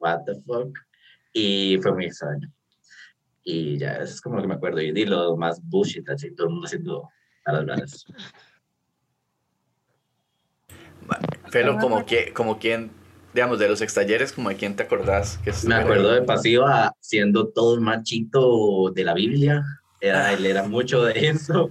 ¿What 0.00 0.22
the 0.26 0.34
fuck? 0.44 0.76
Y 1.32 1.78
fue 1.80 1.92
muy 1.92 2.06
extraño. 2.06 2.52
Y 3.44 3.78
ya, 3.78 3.92
eso 3.98 4.14
es 4.14 4.20
como 4.20 4.34
lo 4.34 4.42
que 4.42 4.48
me 4.48 4.54
acuerdo. 4.54 4.80
Y 4.80 4.90
di 4.90 5.04
lo 5.04 5.36
más 5.36 5.60
bullshit, 5.62 6.08
así, 6.08 6.34
todo 6.34 6.48
el 6.48 6.54
mundo 6.54 6.66
haciendo 6.66 7.08
a 7.44 7.52
las 7.52 7.64
blancas. 7.64 8.06
Felo, 11.50 11.78
como, 11.78 12.04
que, 12.04 12.32
como 12.32 12.58
quien, 12.58 12.90
digamos, 13.32 13.60
de 13.60 13.68
los 13.68 13.80
extalleres, 13.80 14.32
como 14.32 14.48
de 14.48 14.56
quién 14.56 14.74
te 14.74 14.82
acordás. 14.82 15.38
Que 15.44 15.52
Me 15.68 15.76
acuerdo 15.76 16.10
ahí? 16.10 16.18
de 16.18 16.26
Pasiva 16.26 16.92
siendo 16.98 17.46
todo 17.46 17.74
un 17.76 17.84
machito 17.84 18.90
de 18.90 19.04
la 19.04 19.14
Biblia. 19.14 19.62
Era, 20.00 20.32
él 20.32 20.46
era 20.46 20.62
mucho 20.66 21.02
de 21.04 21.28
eso. 21.28 21.70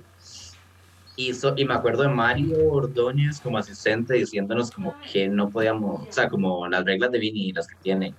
Y, 1.15 1.33
so- 1.33 1.53
y 1.57 1.65
me 1.65 1.73
acuerdo 1.73 2.03
de 2.03 2.09
Mario 2.09 2.57
Ordóñez 2.71 3.41
como 3.41 3.57
asistente 3.57 4.13
diciéndonos 4.13 4.71
como 4.71 4.95
que 5.11 5.27
no 5.27 5.49
podíamos, 5.49 6.07
o 6.07 6.11
sea, 6.11 6.29
como 6.29 6.67
las 6.67 6.85
reglas 6.85 7.11
de 7.11 7.19
Vini, 7.19 7.51
las 7.51 7.67
que 7.67 7.75
tiene 7.81 8.15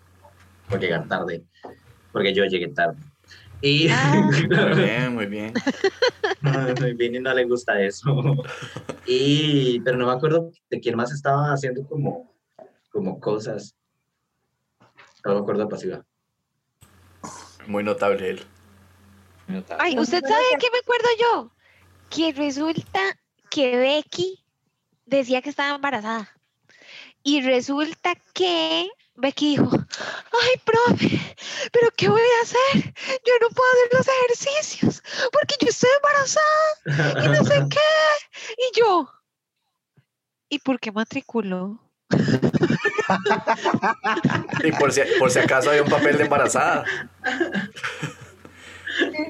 por 0.69 0.81
llegar 0.81 1.09
tarde, 1.09 1.45
porque 2.12 2.35
yo 2.35 2.45
llegué 2.45 2.69
tarde. 2.69 2.99
Y 3.62 3.88
Ah. 3.90 4.12
Muy 4.49 4.83
bien, 4.83 5.14
muy 5.14 5.26
bien. 5.26 5.52
a 6.43 6.75
Vini 6.97 7.19
no 7.21 7.33
le 7.35 7.45
gusta 7.45 7.81
eso. 7.81 8.14
Y, 9.07 9.81
pero 9.81 9.97
no 9.99 10.07
me 10.07 10.12
acuerdo 10.12 10.50
de 10.71 10.81
quién 10.81 10.97
más 10.97 11.12
estaba 11.12 11.52
haciendo 11.52 11.87
como, 11.87 12.35
como 12.90 13.19
cosas. 13.21 13.75
No 15.25 15.35
me 15.35 15.40
acuerdo 15.40 15.62
de 15.64 15.69
Pasiva. 15.69 16.05
Muy 17.67 17.85
notable 17.85 18.31
él. 18.31 18.40
Ay, 19.78 19.95
No, 19.95 20.02
¿usted 20.02 20.23
sabe 20.23 20.45
qué 20.59 20.69
me 20.71 20.78
acuerdo 20.78 21.09
yo? 21.21 21.52
Que 22.09 22.33
resulta 22.33 23.00
que 23.50 23.76
Becky 23.76 24.45
decía 25.07 25.42
que 25.42 25.50
estaba 25.50 25.76
embarazada. 25.76 26.28
Y 27.23 27.42
resulta 27.42 28.14
que 28.33 28.88
Becky 29.14 29.50
dijo, 29.50 29.71
ay, 29.73 30.61
profe, 30.64 31.37
¿pero 31.73 31.88
qué 31.97 32.09
voy 32.09 32.21
a 32.21 32.42
hacer? 32.42 32.95
Yo 33.26 33.33
no 33.42 33.49
puedo 33.50 33.69
hacer 33.71 33.99
los 33.99 34.09
ejercicios 34.09 35.02
porque 35.33 35.57
yo 35.61 35.69
estoy 35.69 35.90
embarazada 35.97 37.25
y 37.25 37.28
no 37.28 37.45
sé 37.45 37.66
qué. 37.71 38.54
Y 38.57 38.78
yo, 38.80 39.11
¿y 40.49 40.59
por 40.61 40.80
qué 40.80 40.90
matriculó? 40.90 41.78
Y 44.64 44.73
por 44.73 44.92
si, 44.92 45.02
por 45.19 45.30
si 45.30 45.38
acaso 45.38 45.71
había 45.71 45.83
un 45.83 45.90
papel 45.90 46.16
de 46.16 46.25
embarazada. 46.25 46.85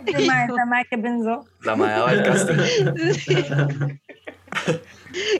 Esta 0.06 0.20
madre, 0.26 0.46
esta 0.48 0.64
madre, 0.66 0.86
¿qué 0.90 0.98
pensó? 0.98 1.46
La 1.62 1.76
madre 1.76 1.92
daba 1.94 2.12
el 2.12 2.22
casting. 2.22 4.00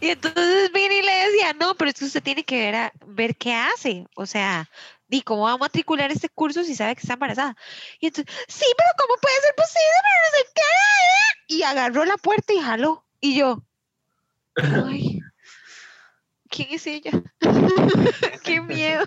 Y 0.00 0.08
entonces 0.08 0.70
vine 0.72 0.98
y 0.98 1.02
le 1.02 1.12
decía, 1.30 1.52
no, 1.52 1.74
pero 1.76 1.90
es 1.90 1.98
que 1.98 2.04
usted 2.04 2.22
tiene 2.22 2.42
que 2.44 2.58
ver, 2.58 2.74
a- 2.74 2.92
ver 3.06 3.36
qué 3.36 3.54
hace. 3.54 4.04
O 4.16 4.26
sea, 4.26 4.68
di 5.06 5.22
cómo 5.22 5.42
va 5.42 5.52
a 5.52 5.58
matricular 5.58 6.10
este 6.10 6.28
curso 6.28 6.64
si 6.64 6.74
sabe 6.74 6.94
que 6.96 7.02
está 7.02 7.14
embarazada. 7.14 7.56
Y 8.00 8.06
entonces, 8.08 8.34
sí, 8.48 8.64
pero 8.76 8.88
¿cómo 8.98 9.14
puede 9.20 9.34
ser 9.42 9.54
posible? 9.54 10.00
Pero 10.02 10.22
no 10.24 10.38
sé 10.38 10.44
qué. 10.54 11.54
Y 11.54 11.62
agarró 11.62 12.04
la 12.04 12.16
puerta 12.16 12.52
y 12.52 12.58
jaló. 12.60 13.06
Y 13.20 13.36
yo, 13.36 13.62
ay, 14.56 15.20
¿quién 16.48 16.68
es 16.72 16.86
ella? 16.88 17.12
qué 18.44 18.60
miedo. 18.60 19.04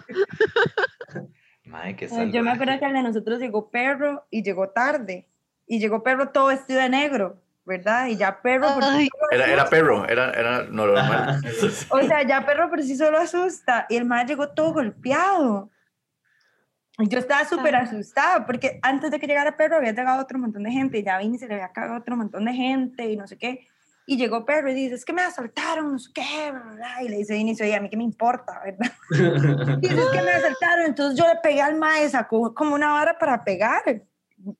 Mae, 1.74 1.96
qué 1.96 2.08
Yo 2.08 2.16
me 2.16 2.32
salvaje. 2.32 2.50
acuerdo 2.50 2.80
que 2.80 2.86
el 2.86 2.94
de 2.94 3.02
nosotros 3.02 3.40
llegó 3.40 3.72
perro 3.72 4.28
y 4.30 4.44
llegó 4.44 4.70
tarde. 4.70 5.28
Y 5.66 5.80
llegó 5.80 6.04
perro 6.04 6.30
todo 6.30 6.48
vestido 6.48 6.80
de 6.80 6.90
negro, 6.90 7.42
¿verdad? 7.66 8.08
Y 8.08 8.16
ya 8.16 8.44
perro. 8.44 8.68
Era, 9.32 9.46
era 9.48 9.66
perro, 9.66 10.08
era, 10.08 10.30
era 10.32 10.64
no, 10.66 10.86
normal. 10.86 11.42
O 11.90 12.02
sea, 12.04 12.22
ya 12.22 12.46
perro 12.46 12.70
por 12.70 12.84
sí 12.84 12.96
solo 12.96 13.18
asusta. 13.18 13.88
Y 13.90 13.96
el 13.96 14.06
man 14.06 14.28
llegó 14.28 14.50
todo 14.50 14.74
golpeado. 14.74 15.72
Y 17.00 17.08
yo 17.08 17.18
estaba 17.18 17.44
súper 17.46 17.76
asustada 17.76 18.46
porque 18.46 18.80
antes 18.84 19.10
de 19.10 19.20
que 19.20 19.26
llegara 19.26 19.58
perro 19.58 19.78
había 19.78 19.94
llegado 19.94 20.22
otro 20.22 20.38
montón 20.38 20.62
de 20.62 20.72
gente. 20.72 21.00
Y 21.00 21.04
ya 21.04 21.18
vine 21.18 21.38
y 21.38 21.40
se 21.40 21.48
le 21.48 21.56
había 21.56 21.72
cagado 21.72 21.98
otro 21.98 22.16
montón 22.16 22.46
de 22.46 22.54
gente 22.54 23.10
y 23.10 23.18
no 23.18 23.26
sé 23.26 23.40
qué. 23.40 23.68
Y 24.06 24.18
llegó 24.18 24.46
perro 24.46 24.70
y 24.70 24.74
dice, 24.74 24.96
es 24.96 25.06
que 25.06 25.14
me 25.14 25.22
asaltaron, 25.22 25.94
no 25.94 26.00
sé 26.00 26.12
qué. 26.14 26.52
Y 27.04 27.10
le 27.10 27.18
dice 27.18 27.38
Inicio, 27.38 27.66
oye, 27.66 27.76
a 27.76 27.80
mí 27.82 27.90
qué 27.90 27.96
me 27.98 28.04
importa, 28.04 28.62
¿verdad? 28.64 28.92
Y 29.82 29.88
dice, 29.88 30.02
es 30.02 30.10
que 30.10 30.22
me 30.22 30.32
asaltaron. 30.32 30.86
Entonces 30.86 31.18
yo 31.18 31.26
le 31.28 31.40
pegué 31.42 31.62
al 31.62 31.76
mae, 31.76 32.10
sacó 32.10 32.54
como 32.54 32.76
una 32.76 32.92
vara 32.92 33.18
para 33.18 33.44
pegar. 33.44 33.82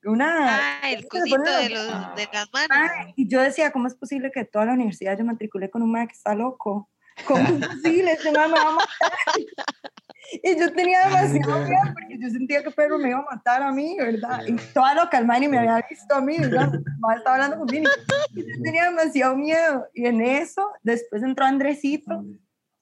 Una... 0.04 0.78
Ah, 0.82 0.90
el 0.90 1.06
cosito 1.08 1.42
de, 1.42 1.68
los- 1.68 2.14
de 2.16 2.28
las 2.32 2.50
manos. 2.52 2.68
Mae, 2.70 3.12
y 3.16 3.28
yo 3.28 3.42
decía, 3.42 3.70
¿cómo 3.70 3.86
es 3.86 3.94
posible 3.94 4.30
que 4.32 4.46
toda 4.46 4.64
la 4.64 4.72
universidad 4.72 5.18
yo 5.18 5.24
matriculé 5.26 5.68
con 5.70 5.82
un 5.82 5.92
mae 5.92 6.06
que 6.06 6.14
está 6.14 6.34
loco? 6.34 6.88
¿Cómo 7.26 7.46
es 7.46 7.66
posible? 7.68 8.12
Este 8.12 8.32
mae 8.32 8.48
me 8.48 8.54
va 8.54 8.68
a 8.68 8.72
matar. 8.72 8.88
Y 10.32 10.58
yo 10.58 10.72
tenía 10.72 11.06
demasiado 11.06 11.60
miedo 11.60 11.82
porque 11.92 12.18
yo 12.18 12.30
sentía 12.30 12.62
que 12.62 12.70
Pedro 12.70 12.98
me 12.98 13.10
iba 13.10 13.18
a 13.18 13.34
matar 13.34 13.62
a 13.62 13.72
mí, 13.72 13.96
¿verdad? 13.98 14.42
Y 14.46 14.56
toda 14.72 14.94
lo 14.94 15.10
que 15.10 15.16
el 15.16 15.26
mae 15.26 15.40
ni 15.40 15.48
me 15.48 15.58
había 15.58 15.84
visto 15.88 16.14
a 16.14 16.20
mí, 16.20 16.38
¿verdad? 16.38 16.72
Estaba 17.16 17.36
hablando 17.36 17.58
conmigo. 17.58 17.90
Y 18.34 18.40
yo 18.40 18.62
tenía 18.62 18.84
demasiado 18.84 19.36
miedo. 19.36 19.86
Y 19.94 20.06
en 20.06 20.20
eso, 20.20 20.70
después 20.82 21.22
entró 21.22 21.44
Andresito 21.44 22.24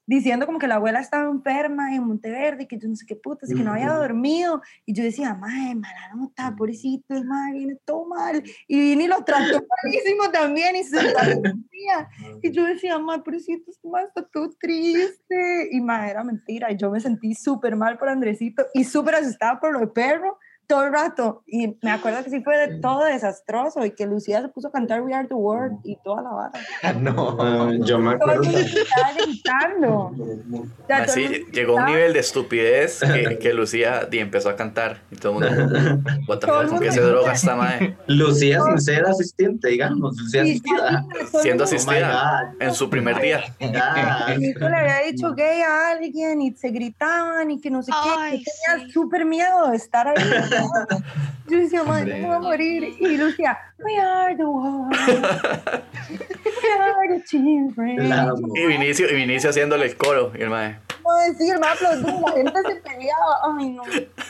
diciendo 0.05 0.45
como 0.45 0.59
que 0.59 0.67
la 0.67 0.75
abuela 0.75 0.99
estaba 0.99 1.29
enferma 1.29 1.95
en 1.95 2.03
Monteverde, 2.03 2.67
que 2.67 2.77
yo 2.77 2.87
no 2.87 2.95
sé 2.95 3.05
qué 3.05 3.15
putas, 3.15 3.51
y 3.51 3.55
que 3.55 3.63
no 3.63 3.71
había 3.71 3.91
dormido. 3.93 4.61
Y 4.85 4.93
yo 4.93 5.03
decía, 5.03 5.33
mae, 5.33 5.75
mala 5.75 6.13
nota, 6.15 6.55
pobrecito, 6.55 7.15
el 7.15 7.25
mae 7.25 7.53
viene 7.53 7.77
todo 7.85 8.05
mal. 8.05 8.43
Y 8.67 8.79
vine 8.79 9.05
y 9.05 9.07
lo 9.07 9.23
trató 9.23 9.63
malísimo 9.83 10.29
también, 10.31 10.75
y 10.75 10.83
se. 10.83 10.97
Y 12.41 12.51
yo 12.51 12.65
decía, 12.65 12.99
mae, 12.99 13.19
pobrecito, 13.19 13.71
este 13.71 13.87
mae 13.87 14.05
está 14.05 14.25
todo 14.25 14.49
triste. 14.59 15.69
Y 15.71 15.81
mae, 15.81 16.11
era 16.11 16.23
mentira. 16.23 16.71
Y 16.71 16.77
yo 16.77 16.89
me 16.89 16.99
sentí 16.99 17.33
súper 17.33 17.75
mal 17.75 17.97
por 17.97 18.09
Andresito 18.09 18.65
y 18.73 18.83
súper 18.83 19.15
asustada 19.15 19.59
por 19.59 19.73
lo 19.73 19.79
de 19.79 19.87
perro. 19.87 20.37
Todo 20.73 20.85
el 20.85 20.91
rato. 20.93 21.43
Y 21.45 21.77
me 21.83 21.91
acuerdo 21.91 22.23
que 22.23 22.31
sí 22.31 22.41
fue 22.41 22.57
de 22.57 22.79
todo 22.79 23.05
desastroso 23.05 23.85
y 23.85 23.91
que 23.91 24.07
Lucía 24.07 24.41
se 24.41 24.47
puso 24.47 24.69
a 24.69 24.71
cantar 24.71 25.03
We 25.03 25.13
Are 25.13 25.27
the 25.27 25.35
World 25.35 25.77
y 25.83 25.97
toda 26.03 26.23
la 26.23 26.29
vara. 26.31 26.51
no. 26.99 27.37
Ah, 27.39 27.71
yo 27.79 27.99
me 27.99 28.17
Todo 28.17 28.31
el 28.31 28.39
acuerdo. 28.39 28.59
gritando. 29.23 30.11
O 30.83 30.87
sea, 30.87 31.05
todo 31.05 31.15
el 31.15 31.25
Así 31.25 31.45
llegó 31.51 31.75
un 31.75 31.85
nivel 31.85 32.13
de 32.13 32.19
estupidez 32.19 32.99
que, 32.99 33.37
que 33.41 33.53
Lucía 33.53 34.05
di, 34.09 34.19
empezó 34.19 34.49
a 34.49 34.55
cantar 34.55 35.01
y 35.11 35.15
todo 35.15 35.39
el 35.39 35.55
mundo, 35.55 36.11
what 36.27 36.39
the 36.39 36.47
fuck, 36.47 36.67
¿con 36.67 36.79
qué 36.79 36.91
se 36.91 37.01
droga 37.01 37.33
esta 37.33 37.55
mae? 37.55 37.95
Lucía 38.07 38.59
sin 38.61 38.79
ser 38.81 39.05
asistente, 39.05 39.69
digamos. 39.69 40.17
Lucía 40.17 40.41
asistida. 40.41 41.05
Siendo 41.41 41.49
mundo- 41.49 41.63
asistida 41.63 42.53
en 42.59 42.73
su 42.73 42.89
primer 42.89 43.21
día. 43.21 43.43
Oh. 43.61 44.31
Y 44.39 44.53
yo 44.53 44.69
le 44.69 44.75
había 44.75 44.99
dicho 45.11 45.33
gay 45.33 45.61
a 45.61 45.91
alguien 45.91 46.41
y 46.41 46.51
se 46.53 46.69
gritaban 46.69 47.51
y 47.51 47.61
que 47.61 47.69
no 47.69 47.81
sé 47.83 47.91
qué. 47.91 48.37
Yo 48.37 48.43
tenía 48.43 48.85
sí. 48.85 48.91
súper 48.91 49.25
miedo 49.25 49.69
de 49.69 49.77
estar 49.77 50.07
ahí. 50.07 50.15
Yo 51.49 51.57
decía, 51.57 51.83
madre, 51.83 52.21
me 52.21 52.27
voy 52.27 52.35
a 52.35 52.39
morir. 52.39 52.95
Y 52.99 53.17
Lucía, 53.17 53.57
we 53.79 53.97
are 53.97 54.35
the 54.35 54.45
world. 54.45 54.95
We 56.09 56.71
are 56.79 57.17
the 57.17 57.23
children. 57.25 57.99
Y 58.55 58.65
Vinicio, 58.65 59.09
y 59.09 59.15
Vinicio 59.15 59.49
haciéndole 59.49 59.85
el 59.85 59.97
coro 59.97 60.31
y 60.37 60.41
el 60.41 60.49
mae. 60.49 60.79
Ay, 61.05 61.33
sí, 61.37 61.49
el 61.49 61.59
más 61.59 61.73
aplaudía, 61.73 62.21
la 62.21 62.31
gente 62.31 62.61
se 62.61 62.75
peleaba. 62.75 63.57
Ay, 63.57 63.69
no. 63.71 63.83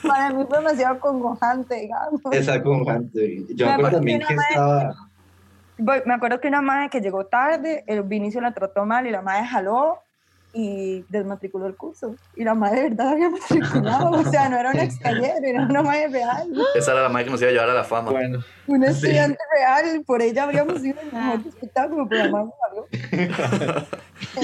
Para 0.08 0.32
mí 0.32 0.44
fue 0.48 0.58
demasiado 0.58 1.00
congojante, 1.00 1.76
digamos. 1.76 2.22
Esa 2.32 2.62
conjante. 2.62 3.44
Yo 3.50 3.66
me 3.68 3.74
acuerdo 3.74 3.98
también 3.98 4.22
que 4.22 4.34
estaba. 4.34 4.96
Me 5.78 6.14
acuerdo 6.14 6.40
que 6.40 6.48
una 6.48 6.62
madre 6.62 6.90
que 6.90 7.02
llegó 7.02 7.26
tarde, 7.26 7.84
el 7.88 8.04
Vinicio 8.04 8.42
la 8.42 8.54
trató 8.54 8.86
mal 8.86 9.08
y 9.08 9.12
la 9.12 9.22
madre 9.22 9.46
jaló 9.46 10.03
y 10.54 11.04
desmatriculó 11.10 11.66
el 11.66 11.76
curso. 11.76 12.16
Y 12.36 12.44
la 12.44 12.54
madre 12.54 12.84
de 12.84 12.90
verdad 12.90 13.10
había 13.10 13.30
matriculado, 13.30 14.12
o 14.12 14.24
sea, 14.24 14.50
no 14.50 14.58
era 14.60 14.70
una 14.70 14.84
extranjera, 14.84 15.36
era 15.44 15.64
una 15.64 15.82
madre 15.82 16.08
real, 16.10 16.54
Esa 16.76 16.92
era 16.92 17.02
la 17.02 17.10
mae 17.10 17.26
que 17.26 17.32
nos 17.32 17.42
iba 17.42 17.50
a 17.50 17.54
llevar 17.54 17.70
a 17.72 17.74
la 17.74 17.84
fama. 17.84 18.12
Bueno, 18.12 18.44
una 18.68 18.88
estudiante 18.88 19.40
real, 19.56 20.04
por 20.06 20.22
ella 20.22 20.44
habríamos 20.44 20.84
ido 20.86 21.00
al 21.00 21.12
mejor 21.12 21.48
espectáculo, 21.48 22.08
pero 22.08 22.26
la 22.26 22.32
madre 22.32 22.54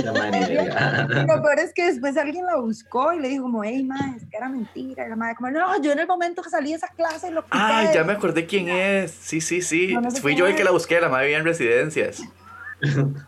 la 0.03 0.13
manera. 0.13 1.07
Lo 1.07 1.41
peor 1.41 1.59
es 1.59 1.73
que 1.73 1.85
después 1.85 2.17
alguien 2.17 2.45
la 2.45 2.57
buscó 2.57 3.13
y 3.13 3.19
le 3.19 3.29
dijo 3.29 3.43
como, 3.43 3.63
hey, 3.63 3.83
madre, 3.83 4.17
es 4.17 4.25
que 4.29 4.37
era 4.37 4.49
mentira. 4.49 5.05
Y 5.05 5.09
la 5.09 5.15
madre 5.15 5.35
como, 5.35 5.51
no, 5.51 5.81
yo 5.81 5.91
en 5.91 5.99
el 5.99 6.07
momento 6.07 6.41
que 6.41 6.49
salí 6.49 6.71
de 6.71 6.77
esa 6.77 6.87
clase 6.87 7.31
lo. 7.31 7.45
Ay, 7.51 7.89
ya 7.93 8.03
me 8.03 8.13
acordé 8.13 8.45
quién 8.45 8.69
es. 8.69 9.11
Sí, 9.11 9.41
sí, 9.41 9.61
sí. 9.61 9.93
No, 9.93 10.01
no 10.01 10.11
sé 10.11 10.21
Fui 10.21 10.35
yo 10.35 10.45
el 10.45 10.53
es. 10.53 10.57
que 10.57 10.63
la 10.63 10.71
busqué, 10.71 10.99
la 10.99 11.09
madre 11.09 11.25
vivía 11.27 11.39
en 11.39 11.45
residencias. 11.45 12.23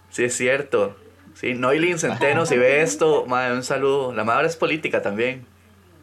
Sí, 0.09 0.23
es 0.23 0.35
cierto. 0.35 0.95
Sí, 1.41 1.55
Noilin 1.55 1.97
Centeno, 1.97 2.45
si 2.45 2.55
ve 2.55 2.83
esto, 2.83 3.25
madre, 3.25 3.55
un 3.55 3.63
saludo. 3.63 4.13
La 4.13 4.23
madre 4.23 4.45
es 4.45 4.55
política 4.55 5.01
también. 5.01 5.43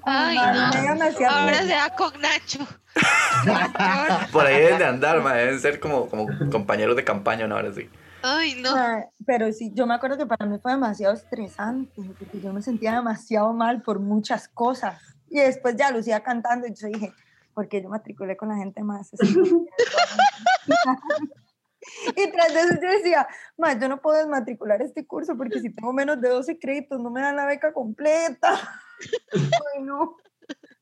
Ay, 0.02 0.36
no. 0.36 0.42
Ahora 0.42 1.62
se 1.62 1.76
va 1.76 1.90
con 1.96 2.12
Nacho. 2.20 2.66
Por 4.32 4.44
ahí 4.44 4.56
deben 4.56 4.78
de 4.78 4.84
andar, 4.84 5.22
madre. 5.22 5.44
Deben 5.44 5.60
ser 5.60 5.78
como, 5.78 6.08
como 6.08 6.26
compañeros 6.50 6.96
de 6.96 7.04
campaña 7.04 7.46
una 7.46 7.54
hora 7.54 7.68
así. 7.68 7.88
Ay, 8.22 8.60
no. 8.60 8.74
Pero 9.24 9.52
sí, 9.52 9.70
yo 9.76 9.86
me 9.86 9.94
acuerdo 9.94 10.18
que 10.18 10.26
para 10.26 10.44
mí 10.44 10.58
fue 10.60 10.72
demasiado 10.72 11.14
estresante, 11.14 12.02
porque 12.18 12.40
yo 12.40 12.52
me 12.52 12.60
sentía 12.60 12.96
demasiado 12.96 13.52
mal 13.52 13.80
por 13.82 14.00
muchas 14.00 14.48
cosas. 14.48 15.00
Y 15.30 15.38
después 15.38 15.76
ya 15.76 15.92
Lucía 15.92 16.18
cantando, 16.24 16.66
y 16.66 16.74
yo 16.74 16.88
dije, 16.88 17.12
porque 17.54 17.80
yo 17.80 17.88
matriculé 17.88 18.36
con 18.36 18.48
la 18.48 18.56
gente 18.56 18.82
más. 18.82 19.12
y 22.16 22.30
tras 22.30 22.52
de 22.54 22.60
eso 22.60 22.74
yo 22.82 22.88
decía, 22.90 23.28
más 23.56 23.78
yo 23.80 23.88
no 23.88 24.00
puedo 24.00 24.18
desmatricular 24.18 24.82
este 24.82 25.06
curso 25.06 25.36
porque 25.36 25.60
si 25.60 25.70
tengo 25.70 25.92
menos 25.92 26.20
de 26.20 26.28
12 26.28 26.58
créditos 26.58 27.00
no 27.00 27.10
me 27.10 27.20
dan 27.20 27.36
la 27.36 27.46
beca 27.46 27.72
completa. 27.72 28.60
Ay, 29.32 29.82
no. 29.82 30.16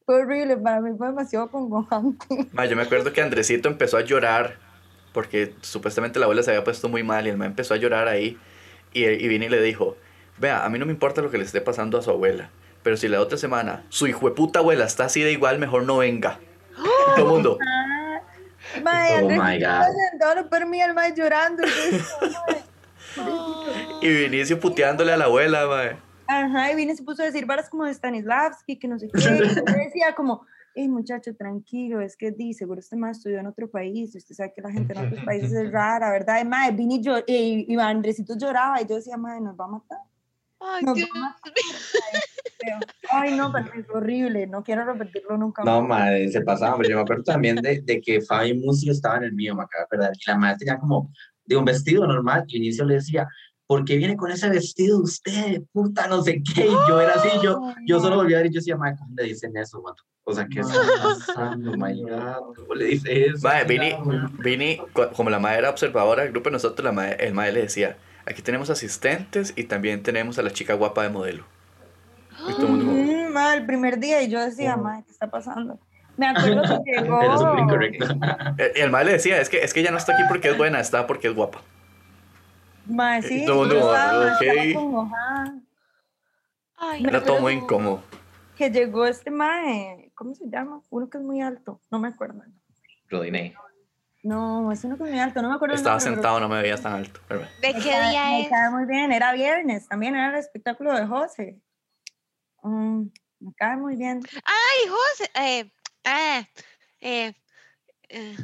Fue 0.04 0.22
horrible, 0.22 0.56
para 0.56 0.80
mí 0.80 0.96
fue 0.96 1.08
demasiado 1.08 1.50
congojante. 1.50 2.48
Madre, 2.52 2.70
yo 2.70 2.76
me 2.76 2.82
acuerdo 2.82 3.12
que 3.12 3.20
Andresito 3.20 3.68
empezó 3.68 3.96
a 3.96 4.02
llorar 4.02 4.58
porque 5.12 5.54
supuestamente 5.62 6.18
la 6.18 6.26
abuela 6.26 6.42
se 6.42 6.50
había 6.50 6.62
puesto 6.62 6.88
muy 6.88 7.02
mal 7.02 7.26
y 7.26 7.30
el 7.30 7.38
mae 7.38 7.48
empezó 7.48 7.74
a 7.74 7.78
llorar 7.78 8.06
ahí. 8.06 8.38
Y, 8.92 9.04
y 9.04 9.28
vine 9.28 9.46
y 9.46 9.48
le 9.48 9.60
dijo, 9.62 9.96
vea, 10.38 10.64
a 10.64 10.68
mí 10.68 10.78
no 10.78 10.86
me 10.86 10.92
importa 10.92 11.22
lo 11.22 11.30
que 11.30 11.38
le 11.38 11.44
esté 11.44 11.60
pasando 11.60 11.98
a 11.98 12.02
su 12.02 12.10
abuela, 12.10 12.50
pero 12.82 12.96
si 12.96 13.08
la 13.08 13.20
otra 13.20 13.38
semana 13.38 13.84
su 13.88 14.06
hijo 14.06 14.28
de 14.28 14.34
puta 14.34 14.60
abuela 14.60 14.84
está 14.84 15.06
así 15.06 15.22
de 15.22 15.32
igual, 15.32 15.58
mejor 15.58 15.84
no 15.84 15.98
venga. 15.98 16.38
Todo 17.16 17.26
el 17.26 17.32
mundo, 17.32 17.58
Mae, 18.82 19.22
Oh 19.22 19.28
my 19.28 19.58
God. 19.58 19.82
sentado 20.10 20.48
por 20.48 20.66
mí, 20.66 20.80
el 20.80 20.94
mae 20.94 21.14
llorando. 21.14 21.62
y 24.02 24.08
Vinicio 24.08 24.60
puteándole 24.60 25.12
a 25.12 25.16
la 25.16 25.24
abuela, 25.24 25.66
mae. 25.66 25.96
Ajá, 26.28 26.72
y 26.72 26.96
se 26.96 27.02
puso 27.02 27.22
a 27.22 27.26
decir 27.26 27.46
varas 27.46 27.68
como 27.68 27.84
de 27.84 27.94
Stanislavski, 27.94 28.78
que 28.78 28.88
no 28.88 28.98
sé 28.98 29.08
qué. 29.08 29.20
y 29.20 29.22
yo 29.54 29.62
decía 29.64 30.14
como, 30.16 30.44
hey 30.74 30.88
muchacho, 30.88 31.34
tranquilo, 31.36 32.00
es 32.00 32.16
que 32.16 32.32
di, 32.32 32.52
seguro 32.52 32.80
usted 32.80 32.96
más 32.96 33.18
estudió 33.18 33.38
en 33.38 33.46
otro 33.46 33.70
país, 33.70 34.14
usted 34.14 34.34
sabe 34.34 34.52
que 34.54 34.60
la 34.60 34.72
gente 34.72 34.92
en 34.92 35.06
otros 35.06 35.24
países 35.24 35.52
es 35.52 35.72
rara, 35.72 36.10
¿verdad? 36.10 36.40
Y 36.42 36.44
mae, 36.44 36.76
yo, 37.00 37.18
y, 37.26 37.72
y 37.72 37.78
Andresito 37.78 38.36
lloraba, 38.36 38.82
y 38.82 38.86
yo 38.86 38.96
decía, 38.96 39.16
mae, 39.16 39.40
nos 39.40 39.58
va 39.58 39.66
a 39.66 39.68
matar. 39.68 39.98
Ay, 40.60 40.82
Nos 40.84 40.94
Dios. 40.96 41.08
Ay, 43.10 43.34
no, 43.36 43.52
pero 43.52 43.66
es 43.74 43.86
horrible, 43.90 44.46
no 44.46 44.62
quiero 44.62 44.84
repetirlo 44.84 45.36
nunca 45.36 45.62
No, 45.64 45.80
más. 45.82 45.88
madre, 46.00 46.28
se 46.28 46.40
pasaba, 46.40 46.74
hombre. 46.74 46.88
Yo 46.90 46.96
me 46.96 47.02
acuerdo 47.02 47.22
también 47.24 47.56
de, 47.56 47.80
de 47.82 48.00
que 48.00 48.20
Fabi 48.20 48.54
Musi 48.54 48.90
estaba 48.90 49.18
en 49.18 49.24
el 49.24 49.32
mío, 49.32 49.54
me 49.54 49.62
acaba 49.62 49.86
de. 49.90 50.12
Y 50.18 50.30
la 50.30 50.36
madre 50.36 50.56
tenía 50.58 50.78
como 50.78 51.12
de 51.44 51.56
un 51.56 51.64
vestido 51.64 52.06
normal. 52.06 52.44
Y 52.48 52.56
Inicio 52.56 52.84
le 52.84 52.94
decía, 52.94 53.28
¿por 53.66 53.84
qué 53.84 53.96
viene 53.96 54.16
con 54.16 54.30
ese 54.30 54.48
vestido 54.48 54.98
usted? 55.00 55.62
Puta, 55.72 56.08
no 56.08 56.22
sé 56.22 56.42
qué. 56.42 56.66
Y 56.66 56.74
yo 56.88 57.00
era 57.00 57.14
así, 57.14 57.28
yo, 57.42 57.60
yo 57.86 58.00
solo 58.00 58.16
volvía 58.16 58.38
a 58.38 58.42
ver 58.42 58.50
y 58.50 58.54
yo 58.54 58.58
decía, 58.60 58.76
madre, 58.76 58.96
¿cómo 58.98 59.14
le 59.16 59.24
dicen 59.24 59.56
eso, 59.56 59.80
vato? 59.82 60.02
O 60.24 60.32
sea, 60.34 60.48
¿qué 60.48 60.58
está 60.60 60.74
pasando, 61.04 61.76
my 61.76 62.02
God? 62.02 62.54
¿Cómo 62.56 62.74
le 62.74 62.86
dice 62.86 63.26
eso? 63.28 63.46
Mae, 63.46 63.62
Vini, 63.64 63.94
Vini, 64.42 64.78
como 65.14 65.30
la 65.30 65.38
madre 65.38 65.58
era 65.58 65.70
observadora 65.70 66.24
del 66.24 66.32
grupo 66.32 66.48
de 66.48 66.54
nosotros, 66.54 66.84
la 66.84 66.90
mae- 66.90 67.16
el 67.20 67.32
mae 67.32 67.52
le 67.52 67.62
decía, 67.62 67.96
aquí 68.26 68.42
tenemos 68.42 68.70
asistentes 68.70 69.52
y 69.56 69.64
también 69.64 70.02
tenemos 70.02 70.38
a 70.38 70.42
la 70.42 70.50
chica 70.50 70.74
guapa 70.74 71.02
de 71.02 71.10
modelo. 71.10 71.44
Y 72.48 72.52
todo 72.52 72.66
el 72.66 72.72
mundo 72.72 72.86
como, 72.86 73.06
Mm, 73.30 73.54
el 73.54 73.66
primer 73.66 73.98
día, 73.98 74.22
y 74.22 74.28
yo 74.28 74.40
decía, 74.40 74.76
mae, 74.76 75.04
¿qué 75.04 75.12
está 75.12 75.30
pasando? 75.30 75.78
Me 76.16 76.26
acuerdo 76.26 76.82
que 76.84 76.92
llegó... 77.00 77.20
Era 77.20 77.38
súper 77.38 77.58
incorrecto. 77.60 78.06
El, 78.58 78.72
el 78.76 78.90
mae 78.90 79.04
le 79.04 79.12
decía, 79.12 79.40
es 79.40 79.48
que, 79.48 79.62
es 79.62 79.72
que 79.72 79.80
ella 79.80 79.90
no 79.90 79.98
está 79.98 80.14
aquí 80.14 80.22
porque 80.28 80.48
es 80.48 80.56
buena, 80.56 80.80
está 80.80 81.06
porque 81.06 81.28
es 81.28 81.34
guapa. 81.34 81.60
Mae, 82.86 83.22
sí, 83.22 83.44
todo 83.44 83.64
el 83.64 83.68
mundo, 83.70 83.74
yo 83.74 83.94
estaba, 83.94 84.26
ok. 84.26 84.42
estaba 84.42 84.74
congojada. 84.74 85.54
Ay, 86.76 87.02
Me 87.02 87.08
Era 87.08 87.22
todo 87.22 87.40
muy 87.40 87.54
incómodo. 87.54 88.02
Que 88.56 88.70
llegó 88.70 89.06
este 89.06 89.30
mae, 89.30 90.10
¿cómo 90.14 90.34
se 90.34 90.48
llama? 90.48 90.80
Uno 90.90 91.10
que 91.10 91.18
es 91.18 91.24
muy 91.24 91.42
alto, 91.42 91.80
no 91.90 91.98
me 91.98 92.08
acuerdo. 92.08 92.42
Rodinei. 93.08 93.54
No, 94.26 94.72
es 94.72 94.82
uno 94.82 94.96
que 94.96 95.04
es 95.04 95.10
muy 95.10 95.20
alto, 95.20 95.40
no 95.40 95.50
me 95.50 95.54
acuerdo. 95.54 95.76
Estaba 95.76 95.98
nombre, 95.98 96.10
pero 96.10 96.16
sentado, 96.16 96.40
no 96.40 96.48
me 96.48 96.60
veías 96.60 96.82
tan 96.82 96.94
alto. 96.94 97.20
Pero. 97.28 97.42
¿de 97.62 97.72
me 97.72 97.74
qué 97.74 97.90
día 97.90 98.24
me 98.24 98.42
es? 98.42 98.48
cae 98.48 98.70
muy 98.70 98.84
bien, 98.84 99.12
era 99.12 99.32
viernes, 99.32 99.86
también 99.86 100.16
era 100.16 100.30
el 100.30 100.34
espectáculo 100.34 100.92
de 100.94 101.06
José. 101.06 101.60
Mm, 102.60 103.02
me 103.38 103.54
cae 103.54 103.76
muy 103.76 103.94
bien. 103.94 104.20
Ay, 104.42 104.88
José. 104.88 105.30
Eh, 105.36 105.70
ah, 106.04 106.42
eh, 107.00 107.34
eh, 108.08 108.36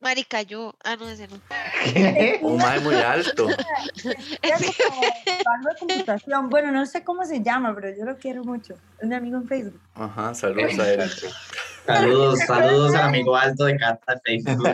Marica, 0.00 0.42
yo. 0.42 0.74
Ah, 0.82 0.96
no, 0.96 1.08
ese 1.08 1.28
no. 1.28 1.40
Un 2.42 2.56
mae 2.56 2.80
muy 2.80 2.96
alto. 2.96 3.48
Es 4.42 4.76
como 4.76 5.02
algo 5.02 5.68
de 5.68 5.78
computación. 5.78 6.50
Bueno, 6.50 6.72
no 6.72 6.84
sé 6.84 7.04
cómo 7.04 7.24
se 7.24 7.42
llama, 7.42 7.72
pero 7.76 7.96
yo 7.96 8.04
lo 8.04 8.16
quiero 8.16 8.42
mucho. 8.42 8.74
Es 8.98 9.08
mi 9.08 9.14
amigo 9.14 9.36
en 9.36 9.46
Facebook. 9.46 9.80
Ajá, 9.94 10.34
saludos 10.34 10.76
a 10.80 10.92
él. 10.92 11.10
Saludos, 11.88 12.38
saludos 12.40 12.94
al 12.94 13.08
amigo 13.08 13.34
alto 13.34 13.64
de 13.64 13.78
Cata 13.78 14.14
de 14.14 14.20
Facebook. 14.42 14.68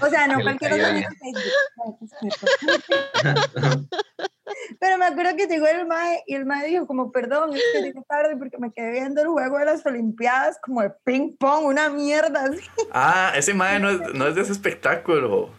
O 0.00 0.06
sea, 0.06 0.26
no 0.28 0.40
cualquier 0.40 0.72
otro 0.72 0.86
amigo 0.86 1.08
en 1.10 2.08
Facebook. 2.08 3.88
Pero 4.80 4.96
me 4.96 5.04
acuerdo 5.04 5.36
que 5.36 5.46
llegó 5.46 5.66
el 5.66 5.86
mae 5.86 6.22
y 6.26 6.34
el 6.34 6.46
mae 6.46 6.66
dijo 6.66 6.86
como, 6.86 7.12
perdón, 7.12 7.54
es 7.54 7.62
que 7.74 7.82
llegué 7.82 8.00
tarde 8.08 8.34
porque 8.36 8.56
me 8.58 8.72
quedé 8.72 8.92
viendo 8.92 9.20
el 9.20 9.28
juego 9.28 9.58
de 9.58 9.66
las 9.66 9.84
Olimpiadas 9.84 10.58
como 10.62 10.80
de 10.80 10.90
ping 11.04 11.36
pong, 11.36 11.66
una 11.66 11.90
mierda 11.90 12.44
así. 12.44 12.62
Ah, 12.92 13.32
ese 13.36 13.52
mae 13.52 13.78
no 13.78 13.90
es, 13.90 14.14
no 14.14 14.26
es 14.26 14.34
de 14.34 14.40
ese 14.40 14.52
espectáculo. 14.52 15.50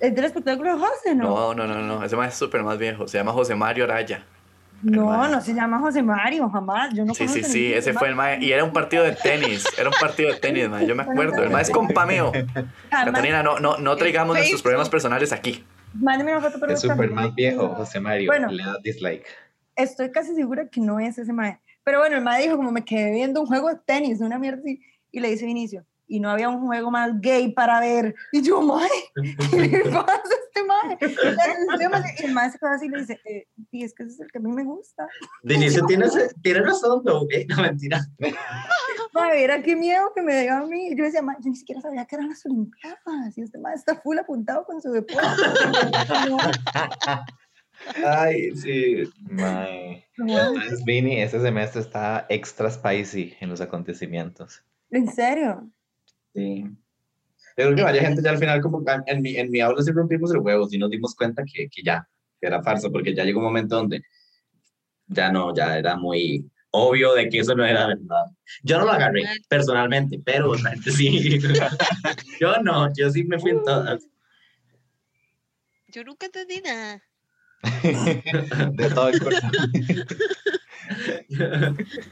Es 0.00 0.14
del 0.14 0.26
espectáculo 0.26 0.74
de 0.74 0.78
José, 0.78 1.14
¿no? 1.14 1.54
No, 1.54 1.54
no, 1.54 1.66
no, 1.66 1.82
no. 1.82 2.04
Ese 2.04 2.16
mae 2.16 2.28
es 2.28 2.34
súper 2.34 2.62
más 2.62 2.76
viejo. 2.76 3.08
Se 3.08 3.16
llama 3.16 3.32
José 3.32 3.54
Mario 3.54 3.84
Araya. 3.84 4.22
No, 4.82 5.28
no 5.28 5.40
se 5.40 5.54
llama 5.54 5.78
José 5.78 6.02
Mario, 6.02 6.48
jamás. 6.48 6.92
Yo 6.94 7.04
no 7.04 7.14
Sí, 7.14 7.28
sí, 7.28 7.42
sí, 7.42 7.72
ese 7.72 7.92
fue 7.92 8.08
el 8.08 8.14
mae. 8.14 8.42
Y 8.42 8.52
era 8.52 8.64
un 8.64 8.72
partido 8.72 9.04
de 9.04 9.12
tenis. 9.12 9.66
Era 9.78 9.88
un 9.88 9.94
partido 10.00 10.32
de 10.32 10.38
tenis, 10.38 10.68
mae. 10.68 10.86
Yo 10.86 10.94
me 10.94 11.02
acuerdo. 11.02 11.42
El 11.42 11.50
mae 11.50 11.62
es 11.62 11.70
compa 11.70 12.06
mío. 12.06 12.32
Catalina, 12.90 13.42
no, 13.42 13.58
no, 13.60 13.76
no 13.78 13.96
traigamos 13.96 14.36
nuestros 14.36 14.62
problemas 14.62 14.88
personales 14.88 15.32
aquí. 15.32 15.64
Mándeme 15.94 16.32
una 16.32 16.40
foto 16.40 16.58
por 16.58 16.70
Es 16.70 16.80
súper 16.80 17.10
más 17.10 17.34
viejo, 17.34 17.68
José 17.68 18.00
Mario. 18.00 18.28
Bueno. 18.28 18.48
Le 18.48 18.64
da 18.64 18.76
dislike. 18.82 19.26
Estoy 19.76 20.10
casi 20.10 20.34
segura 20.34 20.68
que 20.68 20.80
no 20.80 21.00
es 21.00 21.18
ese 21.18 21.32
mae. 21.32 21.60
Pero 21.84 21.98
bueno, 21.98 22.16
el 22.16 22.22
mae 22.22 22.42
dijo 22.42 22.56
como 22.56 22.70
me 22.70 22.84
quedé 22.84 23.10
viendo 23.12 23.40
un 23.40 23.46
juego 23.46 23.68
de 23.68 23.76
tenis, 23.84 24.20
una 24.20 24.38
mierda 24.38 24.60
así. 24.60 24.80
Y 25.12 25.20
le 25.20 25.30
dice 25.30 25.46
Vinicio, 25.46 25.84
y 26.10 26.18
no 26.18 26.28
había 26.28 26.48
un 26.48 26.66
juego 26.66 26.90
más 26.90 27.12
gay 27.20 27.52
para 27.52 27.78
ver. 27.78 28.16
Y 28.32 28.42
yo, 28.42 28.60
mae, 28.60 28.88
¿qué 29.50 29.60
le 29.60 29.84
pasa 29.84 30.12
a 30.12 30.22
este 30.44 30.64
mae? 30.64 30.98
Y 32.20 32.24
el 32.24 32.32
mae 32.32 32.50
se 32.50 32.58
así 32.66 32.86
y 32.86 32.88
le 32.88 32.98
dice, 32.98 33.20
eh, 33.24 33.46
y 33.70 33.84
es 33.84 33.94
que 33.94 34.02
ese 34.02 34.14
es 34.14 34.20
el 34.20 34.32
que 34.32 34.38
a 34.38 34.40
mí 34.40 34.50
me 34.50 34.64
gusta. 34.64 35.06
De 35.44 35.54
inicio 35.54 35.86
tienes, 35.86 36.12
tienes 36.42 36.66
razón, 36.66 37.02
no, 37.04 37.22
eh, 37.30 37.46
no 37.48 37.62
mentira. 37.62 38.00
Madre, 39.14 39.44
era 39.44 39.62
qué 39.62 39.76
miedo 39.76 40.12
que 40.14 40.22
me 40.22 40.42
dio 40.42 40.54
a 40.54 40.66
mí. 40.66 40.94
Yo 40.96 41.04
decía, 41.04 41.22
"Mae, 41.22 41.36
yo 41.40 41.50
ni 41.50 41.56
siquiera 41.56 41.80
sabía 41.80 42.04
que 42.04 42.16
eran 42.16 42.28
las 42.28 42.44
Olimpiadas. 42.44 43.36
Y 43.36 43.42
este 43.42 43.58
madre 43.58 43.76
está 43.76 43.94
full 43.96 44.18
apuntado 44.18 44.64
con 44.64 44.82
su 44.82 44.90
deporte. 44.90 45.20
Ay, 48.04 48.54
sí. 48.56 49.04
Mae. 49.22 50.04
Entonces, 50.18 50.84
Vini, 50.84 51.22
este 51.22 51.40
semestre 51.40 51.80
está 51.80 52.26
extra 52.28 52.70
spicy 52.70 53.34
en 53.40 53.48
los 53.48 53.60
acontecimientos. 53.60 54.62
en 54.90 55.10
serio. 55.12 55.70
Sí. 56.34 56.64
Yo 57.56 57.66
creo 57.66 57.74
que 57.74 57.82
varias 57.82 58.06
gente 58.06 58.22
ya 58.22 58.30
al 58.30 58.38
final, 58.38 58.60
como 58.60 58.82
en 59.06 59.22
mi, 59.22 59.36
en 59.36 59.50
mi 59.50 59.60
aula 59.60 59.82
sí 59.82 59.90
rompimos 59.90 60.32
el 60.32 60.38
huevo, 60.38 60.66
y 60.70 60.78
nos 60.78 60.90
dimos 60.90 61.14
cuenta 61.14 61.42
que, 61.44 61.68
que 61.68 61.82
ya, 61.82 62.08
que 62.40 62.46
era 62.46 62.62
farsa, 62.62 62.88
porque 62.90 63.14
ya 63.14 63.24
llegó 63.24 63.40
un 63.40 63.46
momento 63.46 63.76
donde 63.76 64.02
ya 65.08 65.30
no, 65.30 65.54
ya 65.54 65.76
era 65.76 65.96
muy 65.96 66.48
obvio 66.70 67.14
de 67.14 67.28
que 67.28 67.40
eso 67.40 67.54
no 67.54 67.64
era 67.64 67.86
verdad. 67.86 68.26
Yo 68.62 68.78
no 68.78 68.86
lo 68.86 68.92
agarré 68.92 69.24
personalmente, 69.48 70.20
pero 70.24 70.54
la 70.54 70.70
gente 70.70 70.90
sí. 70.92 71.38
yo 72.40 72.62
no, 72.62 72.92
yo 72.94 73.10
sí 73.10 73.24
me 73.24 73.38
fui 73.38 73.50
en 73.50 73.62
todas. 73.64 74.06
Yo 75.88 76.04
nunca 76.04 76.26
entendí 76.26 76.60
nada. 76.60 77.02
De 77.82 78.90
todo 78.90 79.08
el. 79.08 79.20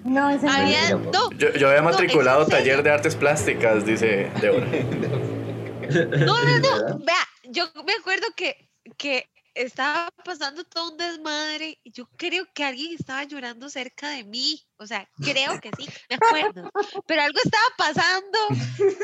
No, 0.04 0.30
ese 0.30 0.46
no. 0.46 0.52
Había, 0.52 0.96
Mira, 0.96 1.10
no, 1.12 1.30
Yo, 1.32 1.52
yo 1.52 1.68
había 1.68 1.82
matriculado 1.82 2.46
taller 2.46 2.82
de 2.82 2.90
artes 2.90 3.16
plásticas, 3.16 3.84
dice 3.84 4.30
Débora. 4.40 4.66
no, 6.26 6.44
no, 6.44 6.58
no. 6.58 6.98
Vea, 6.98 7.28
yo 7.44 7.64
me 7.84 7.94
acuerdo 7.94 8.26
que, 8.36 8.68
que 8.96 9.28
estaba 9.54 10.10
pasando 10.24 10.64
todo 10.64 10.92
un 10.92 10.96
desmadre 10.96 11.78
y 11.82 11.90
yo 11.90 12.08
creo 12.16 12.46
que 12.54 12.64
alguien 12.64 12.94
estaba 12.94 13.24
llorando 13.24 13.68
cerca 13.68 14.10
de 14.10 14.24
mí. 14.24 14.62
O 14.76 14.86
sea, 14.86 15.08
creo 15.16 15.60
que 15.60 15.70
sí, 15.76 15.88
me 16.08 16.16
acuerdo. 16.16 16.70
Pero 17.06 17.22
algo 17.22 17.38
estaba 17.42 17.64
pasando 17.76 18.38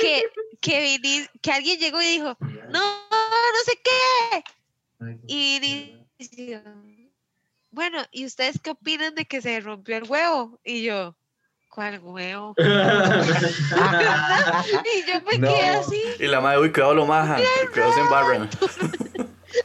que, 0.00 0.22
que 0.60 1.52
alguien 1.52 1.78
llegó 1.78 2.00
y 2.00 2.06
dijo, 2.06 2.36
no, 2.40 3.08
no 3.10 3.60
sé 3.64 3.80
qué. 3.82 4.44
Y 5.26 5.60
Vinicio, 5.60 6.62
bueno, 7.74 7.98
¿y 8.10 8.24
ustedes 8.26 8.58
qué 8.60 8.70
opinan 8.70 9.14
de 9.14 9.24
que 9.26 9.42
se 9.42 9.60
rompió 9.60 9.96
el 9.96 10.04
huevo? 10.04 10.58
Y 10.64 10.82
yo, 10.84 11.16
¿cuál 11.68 11.98
huevo? 12.00 12.54
y 12.58 12.62
yo 15.06 15.20
me 15.30 15.38
No. 15.38 15.48
quedé 15.54 15.68
así. 15.70 16.02
Y 16.20 16.26
la 16.26 16.40
madre, 16.40 16.60
uy, 16.60 16.72
cuidado 16.72 16.94
lo 16.94 17.06
maja, 17.06 17.36
cuidado 17.72 17.92
se 17.92 18.00
embarran. 18.00 18.48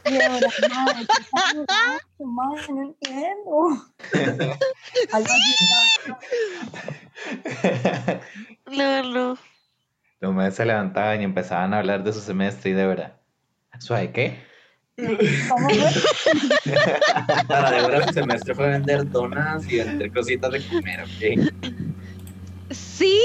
Y 0.06 0.22
ahora, 0.22 0.48
madre, 0.70 1.06
¿qué 1.08 1.22
está 1.22 1.32
pasando? 1.32 1.66
Madre, 2.20 2.64
no 2.70 2.82
entiendo. 2.84 3.86
Algo 5.14 5.28
así 5.34 5.56
estaba- 7.56 8.20
No, 8.72 9.04
no. 9.14 9.38
Los 10.22 10.34
maestros 10.34 10.58
se 10.58 10.66
levantaban 10.66 11.22
y 11.22 11.24
empezaban 11.24 11.74
a 11.74 11.80
hablar 11.80 12.04
de 12.04 12.12
su 12.14 12.20
semestre 12.22 12.72
y 12.72 12.74
de 12.74 12.86
verdad. 12.86 13.16
¿Suave 13.80 14.12
qué? 14.12 14.44
¿Cómo 15.50 15.70
fue? 15.70 15.92
Para 17.48 17.72
Débora 17.72 18.08
su 18.08 18.14
semestre 18.14 18.56
fue 18.56 18.70
vender 18.70 19.10
donas 19.10 19.70
y 19.72 19.78
vender 19.78 20.12
cositas 20.12 20.52
de 20.52 20.62
comer, 20.68 21.02
¿ok? 21.04 21.54
Sí, 22.72 23.18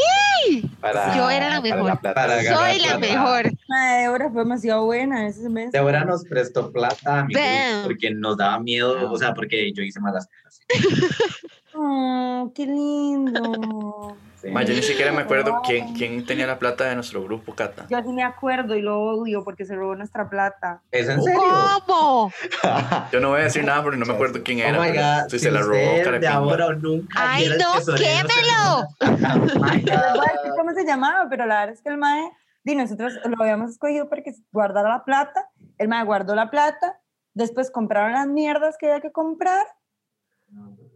Para, 0.80 1.14
Yo 1.16 1.28
era 1.28 1.50
la 1.50 1.60
para 1.60 1.74
mejor. 1.82 2.00
Para 2.00 2.42
soy 2.42 2.78
la 2.78 2.84
plata. 2.84 2.98
mejor. 2.98 3.52
Madre, 3.68 4.00
Débora 4.02 4.30
fue 4.30 4.42
demasiado 4.42 4.84
buena 4.84 5.26
ese 5.26 5.42
semestre. 5.42 5.78
Débora 5.80 6.04
nos 6.04 6.24
prestó 6.24 6.72
plata 6.72 7.20
a 7.20 7.26
Damn. 7.30 7.82
porque 7.84 8.10
nos 8.10 8.37
daba 8.38 8.58
miedo, 8.60 9.10
o 9.10 9.16
sea, 9.18 9.34
porque 9.34 9.72
yo 9.72 9.82
hice 9.82 10.00
malas 10.00 10.28
cosas. 10.42 10.60
Oh, 11.76 12.52
qué 12.54 12.66
lindo. 12.66 14.16
Sí. 14.44 14.50
Ma, 14.50 14.62
yo 14.62 14.74
ni 14.74 14.83
siquiera 14.83 15.11
me 15.11 15.22
acuerdo 15.22 15.62
quién, 15.64 15.94
quién 15.94 16.26
tenía 16.26 16.46
la 16.46 16.59
plata 16.59 16.85
de 16.85 16.94
nuestro 16.94 17.24
grupo, 17.24 17.54
Cata. 17.54 17.87
Yo 17.88 18.02
sí 18.02 18.12
me 18.12 18.22
acuerdo 18.22 18.76
y 18.76 18.83
lo 18.83 19.00
odio 19.00 19.42
porque 19.42 19.64
se 19.64 19.74
robó 19.74 19.96
nuestra 19.96 20.28
plata. 20.28 20.83
¿Es 20.90 21.09
en 21.09 21.22
serio? 21.22 21.40
¿Cómo? 21.87 22.30
Yo 23.12 23.20
no 23.20 23.30
voy 23.30 23.40
a 23.40 23.44
decir 23.44 23.64
nada 23.64 23.83
porque 23.83 23.96
no 23.96 24.04
me 24.04 24.12
acuerdo 24.12 24.42
quién 24.44 24.59
era. 24.59 24.78
oh 24.78 24.83
my 24.83 24.90
God, 24.90 25.30
si 25.30 25.38
se 25.38 25.50
la 25.50 25.62
robó, 25.62 25.74
de 25.74 26.28
ahora 26.28 26.66
o 26.66 26.74
nunca. 26.74 27.14
Ay, 27.16 27.48
no, 27.48 27.94
quémelo. 27.96 28.88
Oh 29.35 30.16
voy 30.16 30.26
a 30.28 30.33
decir 30.33 30.50
God. 30.50 30.57
cómo 30.59 30.74
se 30.74 30.85
llamaba, 30.85 31.26
pero 31.30 31.46
la 31.46 31.61
verdad 31.61 31.74
es 31.74 31.83
que 31.83 31.88
el 31.88 31.96
mae, 31.96 32.30
di, 32.64 32.74
nosotros 32.74 33.14
lo 33.24 33.37
habíamos 33.40 33.70
escogido 33.70 34.11
para 34.11 34.22
que 34.22 34.33
guardara 34.52 34.90
la 34.90 35.04
plata. 35.04 35.48
El 35.78 35.88
mae 35.88 36.04
guardó 36.04 36.35
la 36.35 36.50
plata, 36.50 37.00
después 37.33 37.70
compraron 37.70 38.12
las 38.12 38.26
mierdas 38.26 38.76
que 38.78 38.87
había 38.87 39.00
que 39.00 39.11
comprar 39.12 39.64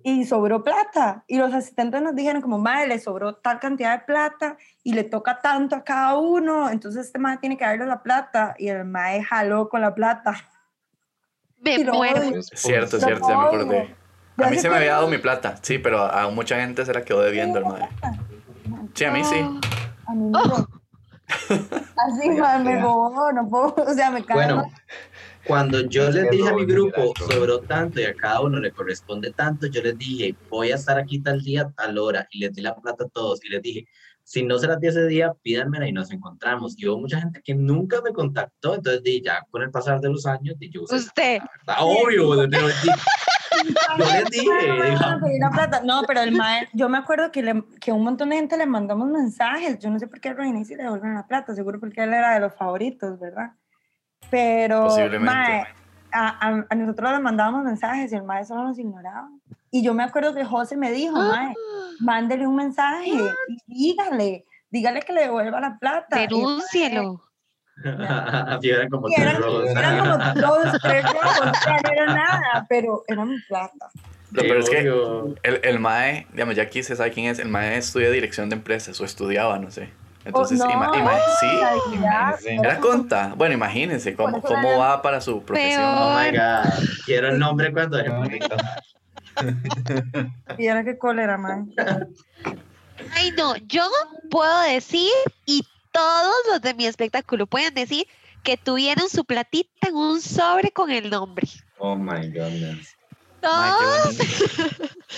y 0.08 0.24
sobró 0.24 0.62
plata. 0.62 1.24
Y 1.26 1.38
los 1.38 1.52
asistentes 1.52 2.00
nos 2.02 2.14
dijeron 2.14 2.40
como, 2.42 2.58
mae, 2.58 2.86
le 2.86 2.98
sobró 2.98 3.34
tal 3.36 3.58
cantidad 3.60 3.98
de 3.98 4.04
plata 4.04 4.56
y 4.82 4.94
le 4.94 5.04
toca 5.04 5.40
tanto 5.40 5.76
a 5.76 5.84
cada 5.84 6.16
uno, 6.16 6.70
entonces 6.70 7.06
este 7.06 7.18
mae 7.18 7.36
tiene 7.38 7.56
que 7.56 7.64
darle 7.64 7.86
la 7.86 8.02
plata. 8.02 8.54
Y 8.58 8.68
el 8.68 8.84
mae 8.84 9.22
jaló 9.22 9.68
con 9.68 9.80
la 9.80 9.94
plata. 9.94 10.34
Me 11.58 11.74
Y 11.74 11.84
lo 11.84 11.94
muero. 11.94 12.20
odio. 12.20 12.42
Cierto, 12.42 12.96
Lo 12.96 13.02
cierto, 13.02 13.28
ya 13.28 13.36
me 13.38 13.44
acordé. 13.44 13.96
A 14.38 14.50
mí 14.50 14.58
se 14.58 14.70
me 14.70 14.76
había 14.76 14.92
dado 14.92 15.08
mi 15.08 15.18
plata, 15.18 15.56
sí, 15.62 15.78
pero 15.78 15.98
a, 16.00 16.22
a 16.22 16.30
mucha 16.30 16.60
gente 16.60 16.84
se 16.86 16.94
la 16.94 17.02
quedó 17.02 17.20
debiendo 17.22 17.58
el 17.58 17.64
madre. 17.64 17.88
Sí, 18.94 19.04
a 19.04 19.10
mí 19.10 19.24
sí. 19.24 19.36
Oh, 19.40 19.58
A 20.06 20.14
mí. 20.14 20.32
Así, 21.48 22.30
me 22.30 22.80
robó, 22.80 23.32
no 23.32 23.48
puedo, 23.48 23.74
o 23.86 23.94
sea, 23.94 24.10
me 24.10 24.24
cae 24.24 24.36
Bueno, 24.36 24.56
mal. 24.56 24.66
Cuando 25.48 25.80
yo 25.80 26.08
Es 26.08 26.14
les 26.14 26.30
dije 26.30 26.48
a 26.48 26.52
mi 26.52 26.66
grupo, 26.66 27.12
sobró 27.30 27.58
tanto 27.61 28.00
y 28.00 28.04
a 28.04 28.14
cada 28.14 28.42
uno 28.42 28.61
le 28.61 28.70
corresponde 28.70 29.32
tanto, 29.32 29.66
yo 29.66 29.82
les 29.82 29.96
dije, 29.98 30.37
voy 30.50 30.70
a 30.70 30.74
estar 30.76 30.98
aquí 30.98 31.20
tal 31.20 31.42
día, 31.42 31.72
tal 31.76 31.98
hora, 31.98 32.28
y 32.30 32.40
les 32.40 32.54
di 32.54 32.62
la 32.62 32.76
plata 32.76 33.04
a 33.04 33.08
todos, 33.08 33.44
y 33.44 33.48
les 33.48 33.62
dije, 33.62 33.87
si 34.22 34.42
no 34.44 34.58
se 34.58 34.66
las 34.66 34.78
di 34.78 34.88
ese 34.88 35.06
día, 35.06 35.32
pídanmela 35.42 35.88
y 35.88 35.92
nos 35.92 36.12
encontramos. 36.12 36.74
Y 36.78 36.87
hubo 36.87 36.98
mucha 37.00 37.18
gente 37.18 37.40
que 37.42 37.54
nunca 37.54 38.02
me 38.02 38.12
contactó, 38.12 38.74
entonces 38.74 39.02
di, 39.02 39.22
ya 39.22 39.42
con 39.50 39.62
el 39.62 39.70
pasar 39.70 40.00
de 40.00 40.11
los 40.11 40.26
años, 40.26 40.58
di, 40.58 40.70
yo 40.70 40.82
la 40.88 40.96
Usted. 40.98 41.40
plata, 41.64 41.82
obvio, 41.82 42.34
yo 42.34 42.46
les 42.46 42.82
dije, 42.82 42.94
la. 45.40 45.80
No, 45.82 46.02
pero 46.06 46.20
el 46.20 46.32
mae, 46.32 46.68
yo 46.74 46.90
me 46.90 46.98
acuerdo 46.98 47.32
que, 47.32 47.42
le, 47.42 47.64
que 47.80 47.90
un 47.90 48.04
montón 48.04 48.28
de 48.30 48.37
gente 48.37 48.56
le 48.58 48.66
mandamos 48.66 49.08
mensajes. 49.08 49.78
Yo 49.78 49.88
no 49.90 49.98
sé 49.98 50.06
por 50.06 50.20
qué 50.20 50.28
a 50.28 50.34
Reina 50.34 50.62
sí 50.64 50.74
le 50.74 50.82
devolvieron 50.82 51.14
la 51.16 51.26
plata, 51.26 51.54
seguro 51.54 51.80
porque 51.80 52.02
él 52.02 52.12
era 52.12 52.34
de 52.34 52.40
los 52.40 52.54
favoritos, 52.54 53.18
¿verdad? 53.18 53.52
Pero, 54.30 54.84
mae, 55.20 55.64
a, 56.12 56.28
a- 56.48 56.66
a 56.68 56.74
nosotros 56.74 57.12
le 57.12 57.18
mandábamos 57.20 57.64
mensajes 57.64 58.12
y 58.12 58.16
el 58.16 58.22
mae 58.24 58.44
solo 58.44 58.64
nos 58.64 58.78
ignoraba. 58.78 59.28
Y 59.70 59.82
yo 59.82 59.92
me 59.94 60.02
acuerdo 60.02 60.34
que 60.34 60.44
José 60.44 60.76
me 60.76 60.90
dijo, 60.92 61.16
mae, 61.16 61.54
mándele 62.00 62.46
un 62.46 62.56
mensaje 62.56 63.10
y 63.46 63.58
dígale, 63.66 64.44
dígale 64.70 65.00
que 65.02 65.12
le 65.12 65.22
devuelva 65.22 65.60
la 65.60 65.78
plata. 65.78 66.16
Denúncielo. 66.16 67.22
Así 67.84 68.70
eran 68.70 68.88
como 68.88 69.08
eran, 69.08 69.36
eran 69.68 69.98
como 70.00 70.16
dos, 70.46 70.78
tres 70.82 71.04
rojos, 71.04 71.40
o 71.40 71.54
sea, 71.62 71.76
no 71.84 71.90
era 71.92 72.06
nada, 72.06 72.66
pero 72.68 73.04
era 73.06 73.24
mi 73.24 73.38
plata. 73.42 73.90
Lo 74.32 74.42
peor 74.42 74.58
es 74.58 74.68
que 74.68 74.78
el, 75.42 75.60
el 75.62 75.78
MAE, 75.80 76.26
digamos, 76.32 76.54
ya 76.56 76.64
aquí 76.64 76.82
se 76.82 76.96
sabe 76.96 77.12
quién 77.12 77.26
es, 77.26 77.38
el 77.38 77.48
MAE 77.48 77.78
estudia 77.78 78.10
dirección 78.10 78.48
de 78.50 78.56
empresas 78.56 79.00
o 79.00 79.04
estudiaba, 79.04 79.58
no 79.58 79.70
sé. 79.70 79.90
Entonces, 80.28 80.60
Oh, 80.60 80.64
no, 80.68 80.70
ima- 80.74 80.94
ima- 80.94 82.38
sí, 82.38 82.56
la 82.62 82.78
conta. 82.80 83.32
Bueno, 83.34 83.54
imagínense 83.54 84.14
cómo, 84.14 84.42
cómo 84.42 84.78
va 84.78 85.00
para 85.00 85.22
su 85.22 85.42
profesión. 85.42 85.82
Oh 85.84 86.18
my. 86.20 86.30
God. 86.36 86.84
Quiero 87.06 87.28
el 87.30 87.38
nombre 87.38 87.72
cuando 87.72 88.02
Qué 88.02 88.10
bonito. 88.10 88.56
Y 90.58 90.66
era 90.66 90.84
que 90.84 90.98
cólera, 90.98 91.38
man. 91.38 91.72
Ay, 93.14 93.32
no, 93.38 93.56
yo 93.56 93.88
puedo 94.30 94.60
decir 94.62 95.10
y 95.46 95.64
todos 95.92 96.34
los 96.50 96.60
de 96.60 96.74
mi 96.74 96.86
espectáculo 96.86 97.46
pueden 97.46 97.72
decir 97.72 98.06
que 98.42 98.56
tuvieron 98.58 99.08
su 99.08 99.24
platita 99.24 99.88
en 99.88 99.96
un 99.96 100.20
sobre 100.20 100.72
con 100.72 100.90
el 100.90 101.08
nombre. 101.08 101.46
Oh 101.78 101.96
my 101.96 102.28
goodness. 102.28 102.94
Todos. 103.40 104.18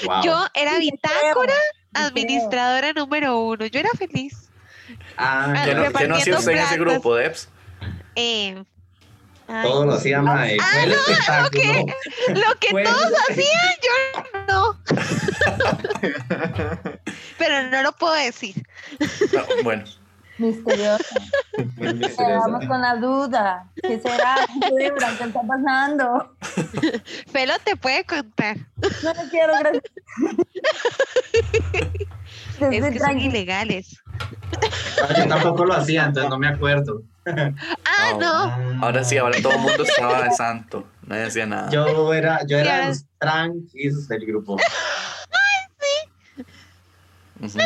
Wow. 0.05 0.23
Yo 0.25 0.47
era 0.55 0.79
bitácora, 0.79 1.55
administradora 1.95 2.93
número 2.93 3.41
uno. 3.41 3.67
Yo 3.67 3.81
era 3.81 3.91
feliz. 3.99 4.50
Ah, 5.23 5.53
¿Qué 5.67 5.75
no, 5.75 5.83
ya. 5.83 5.93
qué 5.93 6.09
no 6.09 6.17
hacía 6.17 6.39
usted 6.39 6.53
en 6.53 6.59
ese 6.59 6.79
grupo, 6.79 7.15
Debs? 7.15 7.49
Eh, 8.17 8.65
ay, 9.49 9.63
Todo 9.69 9.85
lo 9.85 9.93
hacía 9.93 10.23
Mae. 10.23 10.57
Ah, 10.59 10.83
el 10.83 10.91
no, 10.91 10.97
lo 10.97 12.59
que 12.59 12.71
todos 12.85 13.13
hacían, 13.29 13.75
yo 13.83 14.23
no. 14.49 14.81
Pero 17.39 17.69
no 17.71 17.83
lo 17.83 17.93
puedo 17.93 18.15
decir. 18.15 18.67
No, 19.33 19.45
bueno. 19.63 19.85
Muy 20.39 20.55
misterioso. 20.55 21.05
Quedamos 22.17 22.65
con 22.67 22.81
la 22.81 22.97
duda. 22.97 23.69
¿Qué 23.83 24.01
será? 24.03 24.37
¿Qué 24.79 24.87
está 24.87 25.43
pasando? 25.47 26.35
Felo 27.31 27.53
te 27.63 27.77
puede 27.77 28.05
contar. 28.05 28.57
No 29.03 29.13
lo 29.13 29.29
quiero, 29.31 29.53
gracias. 29.59 29.83
Es 32.61 32.85
que 32.85 32.99
son 32.99 33.21
ilegales. 33.21 34.01
No, 35.01 35.17
Yo 35.19 35.29
tampoco 35.29 35.65
lo 35.65 35.75
hacía, 35.75 36.05
entonces 36.07 36.31
no 36.31 36.39
me 36.39 36.49
acuerdo. 36.49 37.03
Ah, 37.27 37.51
Ah, 37.85 38.13
no. 38.19 38.85
ahora 38.85 39.05
sí, 39.05 39.17
ahora 39.19 39.39
todo 39.43 39.53
el 39.53 39.59
mundo 39.61 39.83
estaba 39.85 40.23
de 40.23 40.31
santo. 40.33 40.87
Nadie 41.07 41.25
decía 41.25 41.47
nada. 41.47 41.71
Yo 41.71 42.13
era, 42.15 42.45
yo 42.47 42.57
era 42.59 42.89
los 42.89 43.05
tranquis 43.19 44.09
del 44.09 44.25
grupo. 44.27 44.57
Ujú. 47.43 47.59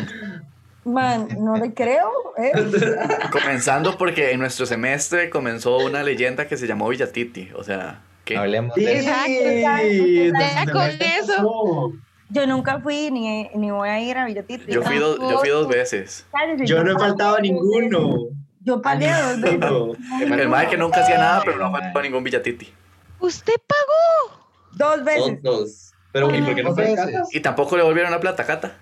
Man, 0.85 1.29
no 1.39 1.57
le 1.57 1.73
creo. 1.73 2.11
¿eh? 2.39 2.53
Comenzando 3.33 3.97
porque 3.97 4.33
en 4.33 4.41
nuestro 4.41 4.67
semestre 4.67 5.31
comenzó 5.31 5.79
una 5.79 6.03
leyenda 6.03 6.47
que 6.47 6.57
se 6.57 6.67
llamó 6.67 6.89
Villatiti. 6.89 7.51
O 7.57 7.65
sea, 7.65 8.01
¿qué? 8.25 8.37
Hablemos 8.37 8.75
Sí, 8.75 8.85
de 8.85 8.99
eso. 8.99 9.09
Ya 9.09 9.77
desde 9.79 10.73
con 10.73 10.83
eso. 10.91 11.33
pasó. 11.37 11.93
Yo 12.35 12.49
nunca 12.49 12.81
fui 12.81 13.13
ni, 13.13 13.49
ni 13.55 13.71
voy 13.71 13.89
a 13.89 14.01
ir 14.01 14.19
a 14.19 14.25
Villatiti. 14.27 14.73
Yo 14.73 14.83
fui, 14.83 14.99
dos, 14.99 15.19
yo 15.21 15.39
fui 15.39 15.49
dos 15.51 15.69
veces. 15.69 16.27
Cállese, 16.33 16.67
Yo 16.67 16.83
no 16.83 16.91
he 16.91 16.99
faltado 16.99 17.31
a 17.31 17.33
dos 17.35 17.43
ninguno. 17.43 18.17
Yo 18.61 18.83
pagué 18.83 19.09
dos 19.13 19.41
veces. 19.41 19.61
Ninguno. 19.61 19.93
El 20.21 20.49
mae 20.49 20.69
que 20.69 20.77
nunca 20.77 21.01
hacía 21.03 21.17
nada, 21.19 21.43
pero 21.45 21.59
no 21.59 21.71
faltó 21.71 22.01
a 22.01 22.03
ningún 22.03 22.25
Villatiti. 22.25 22.75
¿Usted 23.21 23.55
pagó? 23.69 24.43
Dos 24.73 25.05
veces. 25.05 25.43
Todos. 25.43 25.93
Pero, 26.11 26.35
¿y 26.35 26.43
por 26.43 26.55
qué 26.57 26.63
no 26.65 26.75
fue 26.75 26.97
Dos. 26.97 27.33
Y 27.33 27.39
tampoco 27.39 27.77
le 27.77 27.85
volvieron 27.85 28.11
la 28.11 28.19
plata, 28.19 28.45
Cata. 28.45 28.73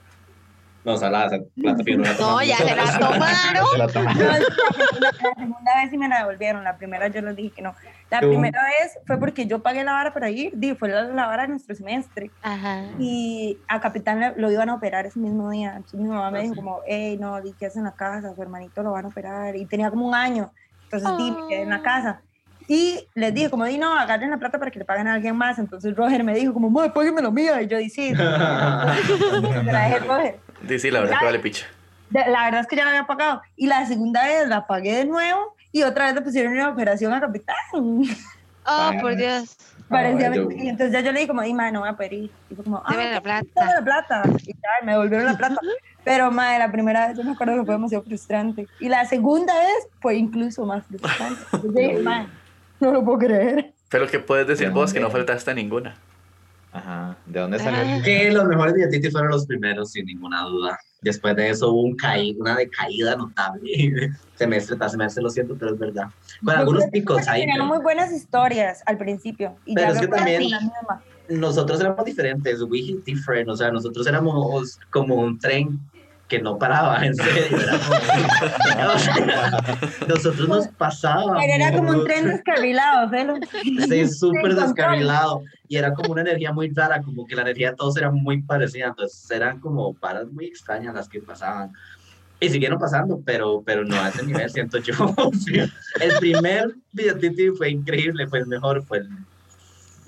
No, 0.84 0.96
salada, 0.96 1.26
esa 1.26 1.44
plata 1.54 1.84
fijo, 1.84 1.98
no 1.98 2.04
la 2.04 2.10
No, 2.12 2.16
tomamos. 2.18 2.46
ya 2.46 2.56
se 2.56 2.74
la 2.74 2.98
tomaron. 2.98 3.78
La. 3.78 3.86
No, 3.86 4.02
la 5.00 5.12
segunda 5.36 5.74
vez 5.76 5.90
sí 5.90 5.98
me 5.98 6.08
la 6.08 6.18
devolvieron. 6.20 6.64
La 6.64 6.76
primera 6.78 7.08
yo 7.08 7.20
les 7.20 7.36
dije 7.36 7.50
que 7.50 7.62
no. 7.62 7.74
La 8.12 8.20
¿Cómo? 8.20 8.32
primera 8.32 8.62
vez 8.64 8.98
fue 9.06 9.18
porque 9.18 9.46
yo 9.46 9.62
pagué 9.62 9.82
la 9.84 9.92
vara 9.92 10.12
para 10.12 10.28
ir. 10.28 10.52
Di, 10.54 10.74
fue 10.74 10.90
la, 10.90 11.04
la 11.04 11.26
vara 11.28 11.44
de 11.44 11.48
nuestro 11.48 11.74
semestre. 11.74 12.30
Ajá. 12.42 12.82
Y 12.98 13.56
a 13.68 13.80
Capitán 13.80 14.34
lo 14.36 14.52
iban 14.52 14.68
a 14.68 14.74
operar 14.74 15.06
ese 15.06 15.18
mismo 15.18 15.50
día. 15.50 15.70
Entonces 15.76 15.98
mi 15.98 16.08
mamá 16.08 16.30
me 16.30 16.40
Ah, 16.40 16.42
dijo 16.42 16.52
sí. 16.54 16.60
como, 16.60 16.80
hey, 16.86 17.16
no, 17.18 17.40
di 17.40 17.54
que 17.54 17.64
es 17.66 17.76
en 17.76 17.84
la 17.84 17.94
casa, 17.94 18.34
su 18.34 18.42
hermanito 18.42 18.82
lo 18.82 18.92
van 18.92 19.06
a 19.06 19.08
operar. 19.08 19.56
Y 19.56 19.64
tenía 19.64 19.88
como 19.90 20.06
un 20.06 20.14
año. 20.14 20.52
Entonces 20.82 21.08
di, 21.16 21.30
me 21.30 21.48
quedé 21.48 21.62
en 21.62 21.70
la 21.70 21.76
Ah. 21.76 21.82
casa. 21.82 22.20
Y 22.68 23.08
les 23.14 23.32
dije 23.32 23.48
como, 23.48 23.64
di, 23.64 23.78
no, 23.78 23.92
agarren 23.98 24.28
la 24.30 24.36
plata 24.36 24.58
para 24.58 24.70
que 24.70 24.78
le 24.78 24.84
paguen 24.84 25.08
a 25.08 25.14
alguien 25.14 25.34
más. 25.34 25.58
Entonces 25.58 25.96
Roger 25.96 26.22
me 26.22 26.34
dijo 26.34 26.52
como, 26.52 26.68
madre, 26.68 26.90
págueme 26.90 27.22
la 27.22 27.30
mía. 27.30 27.62
Y 27.62 27.66
yo 27.66 27.78
di, 27.78 27.88
sí. 27.88 28.12
La 28.14 28.94
dejé 29.88 29.98
Roger. 30.00 30.38
Sí, 30.68 30.78
sí, 30.78 30.90
la 30.90 31.00
verdad 31.00 31.18
que 31.18 31.24
vale 31.24 31.38
picha. 31.38 31.66
La 32.10 32.44
verdad 32.44 32.60
es 32.60 32.66
que 32.66 32.76
ya 32.76 32.84
la 32.84 32.90
había 32.90 33.06
pagado. 33.06 33.40
Y 33.56 33.66
la 33.68 33.86
segunda 33.86 34.22
vez 34.24 34.46
la 34.48 34.66
pagué 34.66 34.96
de 34.96 35.04
nuevo 35.06 35.54
y 35.72 35.82
otra 35.82 36.06
vez 36.06 36.14
le 36.14 36.20
pusieron 36.20 36.52
una 36.52 36.68
operación 36.68 37.12
a 37.12 37.20
Capitán. 37.20 37.56
Oh, 38.64 38.90
por 39.00 39.16
Dios. 39.16 39.56
Parecía 39.88 40.32
yo-. 40.34 40.48
Y 40.50 40.68
entonces 40.68 40.92
ya 40.92 41.00
yo 41.00 41.12
le 41.12 41.20
dije 41.20 41.28
como, 41.28 41.42
di, 41.42 41.52
madre, 41.52 41.72
no 41.72 41.80
voy 41.80 41.88
a 41.88 41.96
pedir. 41.96 42.30
Y 42.50 42.54
fue 42.54 42.64
como, 42.64 42.82
ah, 42.84 42.94
la 42.94 43.20
plata. 43.20 43.48
dame 43.54 43.72
la 43.74 43.84
plata. 43.84 44.22
Y 44.46 44.52
ya, 44.52 44.84
me 44.84 44.92
devolvieron 44.92 45.26
la 45.26 45.36
plata. 45.36 45.56
Pero, 46.04 46.30
madre, 46.30 46.58
la 46.58 46.70
primera 46.70 47.08
vez 47.08 47.16
yo 47.16 47.24
me 47.24 47.32
acuerdo 47.32 47.56
que 47.56 47.64
fue 47.64 47.74
demasiado 47.74 48.04
frustrante. 48.04 48.68
Y 48.80 48.88
la 48.88 49.04
segunda 49.04 49.54
vez 49.58 49.88
fue 50.00 50.16
incluso 50.16 50.64
más 50.66 50.84
frustrante. 50.86 51.42
Yo 51.52 51.72
dije, 51.72 51.98
madre, 51.98 52.28
no 52.80 52.92
lo 52.92 53.04
puedo 53.04 53.18
creer. 53.18 53.72
Pero 53.88 54.06
que 54.06 54.18
puedes 54.18 54.46
decir 54.46 54.68
¿De 54.68 54.74
vos 54.74 54.92
que 54.92 55.00
no 55.00 55.10
faltaste 55.10 55.50
a 55.50 55.54
ninguna. 55.54 55.94
Ajá. 56.72 57.16
¿De 57.26 57.38
dónde 57.40 57.58
salió? 57.58 57.80
Ah. 57.80 58.02
Que 58.02 58.30
los 58.32 58.44
mejores 58.46 58.74
billetitos 58.74 59.12
fueron 59.12 59.30
los 59.30 59.46
primeros, 59.46 59.92
sin 59.92 60.06
ninguna 60.06 60.42
duda. 60.44 60.78
Después 61.02 61.36
de 61.36 61.50
eso 61.50 61.70
hubo 61.72 61.82
un 61.82 61.96
caí- 61.96 62.36
una 62.38 62.56
decaída 62.56 63.14
notable. 63.16 64.10
semestre 64.36 64.76
tras 64.76 64.92
semestre, 64.92 65.22
lo 65.22 65.30
siento, 65.30 65.54
pero 65.58 65.72
es 65.74 65.78
verdad. 65.78 66.06
Con 66.44 66.54
algunos 66.56 66.84
picos 66.86 67.28
ahí. 67.28 67.42
Tenían 67.42 67.58
pero 67.58 67.66
muy 67.66 67.78
buenas 67.82 68.12
historias 68.12 68.82
al 68.86 68.96
principio. 68.98 69.54
Y 69.66 69.74
Pero 69.74 69.88
ya 69.88 69.94
es 69.94 70.00
que 70.00 70.08
también-. 70.08 70.50
Nosotros 71.28 71.80
éramos 71.80 72.04
diferentes, 72.04 72.60
we 72.62 72.78
hit 72.78 73.04
different. 73.04 73.48
O 73.48 73.56
sea, 73.56 73.70
nosotros 73.70 74.06
éramos 74.06 74.78
como 74.90 75.14
un 75.16 75.38
tren 75.38 75.78
que 76.32 76.40
no 76.40 76.56
paraba, 76.56 77.04
en 77.04 77.14
serio. 77.14 77.58
era 77.60 77.78
como- 77.78 78.94
o 78.94 78.98
sea, 78.98 79.76
nosotros 80.08 80.48
nos 80.48 80.66
pasábamos. 80.68 81.36
Pero 81.38 81.52
era 81.52 81.76
como 81.76 81.90
un 81.90 82.04
tren 82.06 82.26
descarrilado, 82.26 83.10
Felo. 83.10 83.34
Sí, 83.88 84.08
súper 84.08 84.54
descarrilado. 84.54 85.42
Y 85.68 85.76
era 85.76 85.92
como 85.92 86.12
una 86.12 86.22
energía 86.22 86.50
muy 86.50 86.70
rara, 86.70 87.02
como 87.02 87.26
que 87.26 87.36
la 87.36 87.42
energía 87.42 87.72
de 87.72 87.76
todos 87.76 87.98
era 87.98 88.10
muy 88.10 88.40
parecida. 88.40 88.86
Entonces 88.86 89.30
eran 89.30 89.60
como 89.60 89.92
paras 89.92 90.26
muy 90.32 90.46
extrañas 90.46 90.94
las 90.94 91.06
que 91.06 91.20
pasaban. 91.20 91.70
Y 92.40 92.48
siguieron 92.48 92.78
pasando, 92.78 93.20
pero, 93.26 93.62
pero 93.66 93.84
no 93.84 93.94
a 94.00 94.08
ese 94.08 94.24
nivel, 94.24 94.48
siento 94.48 94.78
yo. 94.78 94.94
El 96.00 96.12
primer 96.18 96.74
Villatiti 96.92 97.50
fue 97.50 97.68
increíble, 97.68 98.26
fue 98.26 98.38
el 98.38 98.46
mejor, 98.46 98.82
fue 98.86 98.98
el, 98.98 99.08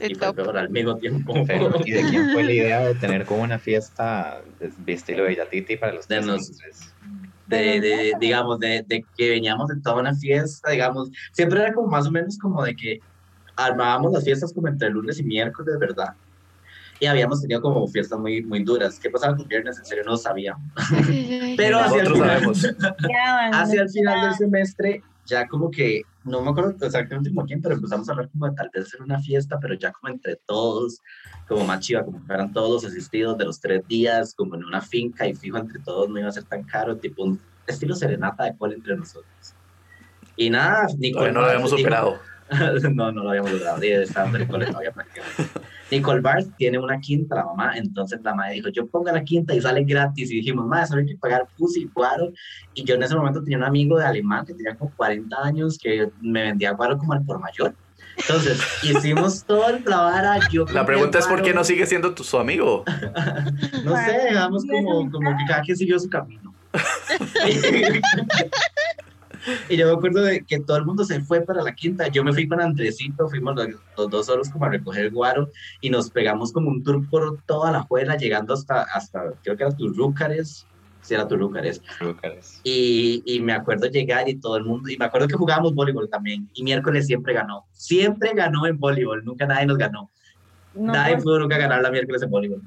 y 0.08 0.12
El 0.12 0.18
fue 0.18 0.28
el 0.28 0.34
top. 0.34 0.44
peor 0.44 0.58
al 0.58 0.70
mismo 0.70 0.96
tiempo. 0.96 1.34
Pero, 1.46 1.70
¿Y 1.84 1.90
de 1.92 2.02
quién 2.04 2.28
fue 2.30 2.44
la 2.44 2.52
idea 2.52 2.80
de 2.86 2.94
tener 2.96 3.24
como 3.26 3.42
una 3.42 3.58
fiesta 3.58 4.42
de, 4.58 4.70
de 4.76 4.92
estilo 4.92 5.24
Bellatiti 5.24 5.76
para 5.76 5.92
los 5.94 6.06
De 6.06 6.16
tres 6.16 6.26
nos- 6.26 6.46
semestres? 6.46 6.96
de, 7.46 7.80
de, 7.80 8.12
digamos, 8.20 8.58
de, 8.58 8.82
de 8.86 9.06
que 9.14 9.28
veníamos 9.30 9.68
de 9.68 9.80
toda 9.82 10.00
una 10.00 10.14
fiesta, 10.14 10.70
digamos, 10.70 11.10
siempre 11.32 11.60
era 11.60 11.74
como 11.74 11.88
más 11.88 12.06
o 12.06 12.10
menos 12.10 12.38
como 12.38 12.64
de 12.64 12.74
que 12.74 13.02
armábamos 13.56 14.12
las 14.12 14.24
fiestas 14.24 14.52
como 14.52 14.68
entre 14.68 14.88
lunes 14.90 15.18
y 15.20 15.24
miércoles, 15.24 15.76
¿verdad? 15.78 16.08
Y 17.00 17.06
habíamos 17.06 17.42
tenido 17.42 17.60
como 17.60 17.86
fiestas 17.88 18.18
muy, 18.18 18.42
muy 18.44 18.62
duras. 18.64 18.98
¿Qué 19.00 19.10
pasaba 19.10 19.36
con 19.36 19.46
viernes? 19.46 19.76
En 19.78 19.84
serio 19.84 20.04
no 20.06 20.16
sabíamos. 20.16 20.64
Pero 21.56 21.78
hacia 21.80 22.02
el 22.02 22.08
Nosotros 22.08 22.62
final, 22.62 23.52
hacia 23.52 23.82
el 23.82 23.90
final 23.90 24.20
del 24.22 24.34
semestre, 24.34 25.04
ya 25.24 25.46
como 25.46 25.70
que, 25.70 26.04
no 26.24 26.40
me 26.42 26.50
acuerdo 26.50 26.74
exactamente 26.84 27.30
como 27.30 27.46
quién, 27.46 27.60
pero 27.60 27.74
empezamos 27.74 28.08
a 28.08 28.12
hablar 28.12 28.30
como 28.30 28.48
de 28.48 28.54
tal 28.54 28.70
vez 28.72 28.86
hacer 28.86 29.02
una 29.02 29.20
fiesta, 29.20 29.58
pero 29.60 29.74
ya 29.74 29.92
como 29.92 30.12
entre 30.12 30.36
todos, 30.36 31.00
como 31.46 31.64
más 31.64 31.80
chiva, 31.80 32.04
como 32.04 32.20
eran 32.28 32.52
todos 32.52 32.82
los 32.82 32.92
asistidos 32.92 33.36
de 33.36 33.44
los 33.44 33.60
tres 33.60 33.86
días, 33.86 34.34
como 34.34 34.54
en 34.54 34.64
una 34.64 34.80
finca 34.80 35.26
y 35.26 35.34
fijo 35.34 35.58
entre 35.58 35.78
todos, 35.80 36.08
no 36.08 36.18
iba 36.18 36.28
a 36.28 36.32
ser 36.32 36.44
tan 36.44 36.64
caro, 36.64 36.96
tipo 36.96 37.24
un 37.24 37.38
estilo 37.66 37.94
serenata 37.94 38.44
de 38.44 38.56
cual 38.56 38.72
entre 38.72 38.96
nosotros. 38.96 39.54
Y 40.36 40.50
nada, 40.50 40.86
Nicole 40.98 41.12
Todavía 41.12 41.32
no 41.32 41.40
lo 41.40 41.46
habíamos 41.46 41.70
superado. 41.70 42.18
no, 42.94 43.12
no 43.12 43.22
lo 43.22 43.30
habíamos 43.30 43.52
logrado. 43.52 43.84
Y 43.84 43.88
estábamos 43.88 44.36
en 44.36 44.42
el 44.42 44.48
cole 44.48 44.66
todavía 44.66 44.92
prácticamente. 44.92 45.44
Nicole 45.90 46.20
Barth 46.20 46.48
tiene 46.56 46.78
una 46.78 46.98
quinta, 47.00 47.36
la 47.36 47.44
mamá. 47.44 47.76
Entonces 47.76 48.20
la 48.22 48.34
mamá 48.34 48.48
dijo: 48.50 48.68
Yo 48.68 48.86
ponga 48.86 49.12
la 49.12 49.24
quinta 49.24 49.54
y 49.54 49.60
sale 49.60 49.84
gratis. 49.84 50.30
Y 50.30 50.36
dijimos: 50.36 50.66
Madre, 50.66 50.86
solo 50.86 51.00
hay 51.00 51.06
que 51.06 51.16
pagar 51.16 51.46
pussy, 51.56 51.90
guaro. 51.94 52.32
Y 52.74 52.84
yo 52.84 52.94
en 52.94 53.02
ese 53.02 53.14
momento 53.14 53.42
tenía 53.42 53.58
un 53.58 53.64
amigo 53.64 53.98
de 53.98 54.04
alemán 54.04 54.44
que 54.46 54.54
tenía 54.54 54.76
como 54.76 54.92
40 54.96 55.36
años 55.42 55.78
que 55.78 56.10
me 56.20 56.42
vendía 56.42 56.72
guaro 56.72 56.98
como 56.98 57.12
al 57.12 57.24
por 57.24 57.40
mayor. 57.40 57.74
Entonces 58.16 58.60
hicimos 58.82 59.44
todo 59.44 59.68
el 59.68 59.84
la 59.84 60.00
vara. 60.00 60.38
Yo 60.50 60.64
La 60.66 60.86
pregunta 60.86 61.18
es 61.18 61.26
por 61.26 61.42
qué 61.42 61.52
no 61.52 61.64
sigue 61.64 61.86
siendo 61.86 62.14
tu, 62.14 62.24
su 62.24 62.38
amigo. 62.38 62.84
No 63.84 63.94
sé, 63.96 64.28
digamos 64.28 64.64
como, 64.64 65.10
como 65.10 65.36
que 65.36 65.44
cada 65.46 65.62
quien 65.62 65.76
siguió 65.76 65.98
su 65.98 66.08
camino. 66.08 66.54
Y 69.68 69.76
yo 69.76 69.86
me 69.86 69.92
acuerdo 69.92 70.22
de 70.22 70.42
que 70.44 70.60
todo 70.60 70.76
el 70.76 70.84
mundo 70.84 71.04
se 71.04 71.20
fue 71.20 71.40
para 71.40 71.62
la 71.62 71.74
quinta. 71.74 72.08
Yo 72.08 72.24
me 72.24 72.32
fui 72.32 72.48
con 72.48 72.60
Andresito, 72.60 73.28
fuimos 73.28 73.54
los, 73.56 73.68
los 73.96 74.10
dos 74.10 74.26
solos 74.26 74.48
como 74.50 74.64
a 74.64 74.70
recoger 74.70 75.06
el 75.06 75.10
guaro 75.10 75.50
y 75.80 75.90
nos 75.90 76.10
pegamos 76.10 76.52
como 76.52 76.70
un 76.70 76.82
tour 76.82 77.08
por 77.08 77.40
toda 77.46 77.70
la 77.70 77.82
juela, 77.82 78.16
llegando 78.16 78.54
hasta, 78.54 78.82
hasta 78.82 79.32
creo 79.42 79.56
que 79.56 79.64
era 79.64 79.76
Turrúcares. 79.76 80.66
Sí, 81.02 81.12
era 81.12 81.28
Turrúcares. 81.28 81.82
Lucas. 82.00 82.60
Y, 82.64 83.22
y 83.26 83.40
me 83.40 83.52
acuerdo 83.52 83.88
llegar 83.88 84.26
y 84.28 84.36
todo 84.36 84.56
el 84.56 84.64
mundo, 84.64 84.88
y 84.88 84.96
me 84.96 85.04
acuerdo 85.04 85.28
que 85.28 85.34
jugábamos 85.34 85.74
voleibol 85.74 86.08
también, 86.08 86.48
y 86.54 86.62
miércoles 86.62 87.06
siempre 87.06 87.34
ganó, 87.34 87.66
siempre 87.72 88.32
ganó 88.32 88.66
en 88.66 88.78
voleibol, 88.78 89.22
nunca 89.22 89.46
nadie 89.46 89.66
nos 89.66 89.76
ganó. 89.76 90.10
No, 90.74 90.92
Nadie 90.92 91.14
pues, 91.14 91.24
pudo 91.24 91.40
nunca 91.40 91.58
ganar 91.58 91.82
la 91.82 91.90
miércoles 91.90 92.22
en 92.22 92.30
voleibol. 92.30 92.62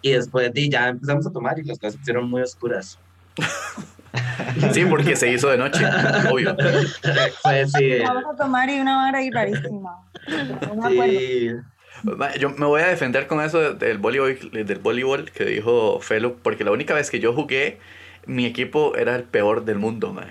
Y 0.00 0.12
después 0.12 0.52
de 0.52 0.68
ya 0.68 0.88
empezamos 0.88 1.26
a 1.26 1.32
tomar 1.32 1.58
y 1.58 1.64
las 1.64 1.78
cosas 1.78 1.94
se 1.94 1.98
pusieron 1.98 2.30
muy 2.30 2.42
oscuras. 2.42 2.98
Sí, 4.72 4.84
porque 4.84 5.16
se 5.16 5.30
hizo 5.30 5.48
de 5.48 5.56
noche, 5.58 5.84
obvio. 6.30 6.56
Pues 7.42 7.72
sí. 7.72 7.98
Vamos 8.04 8.24
a 8.32 8.36
tomar 8.36 8.68
y 8.68 8.80
una 8.80 8.96
vara 8.96 9.18
ahí 9.18 9.30
rarísima. 9.30 10.06
No 10.28 10.74
me 10.74 10.92
acuerdo. 10.92 11.18
sí. 11.18 11.50
Ma, 12.02 12.34
Yo 12.34 12.50
me 12.50 12.66
voy 12.66 12.82
a 12.82 12.88
defender 12.88 13.26
con 13.26 13.40
eso 13.42 13.74
del 13.74 13.98
voleibol, 13.98 14.36
del 14.52 14.78
voleibol 14.78 15.30
que 15.30 15.44
dijo 15.44 16.00
Felo, 16.00 16.36
porque 16.42 16.64
la 16.64 16.72
única 16.72 16.94
vez 16.94 17.10
que 17.10 17.20
yo 17.20 17.32
jugué, 17.32 17.78
mi 18.26 18.46
equipo 18.46 18.96
era 18.96 19.14
el 19.16 19.24
peor 19.24 19.64
del 19.64 19.78
mundo, 19.78 20.12
ma. 20.12 20.26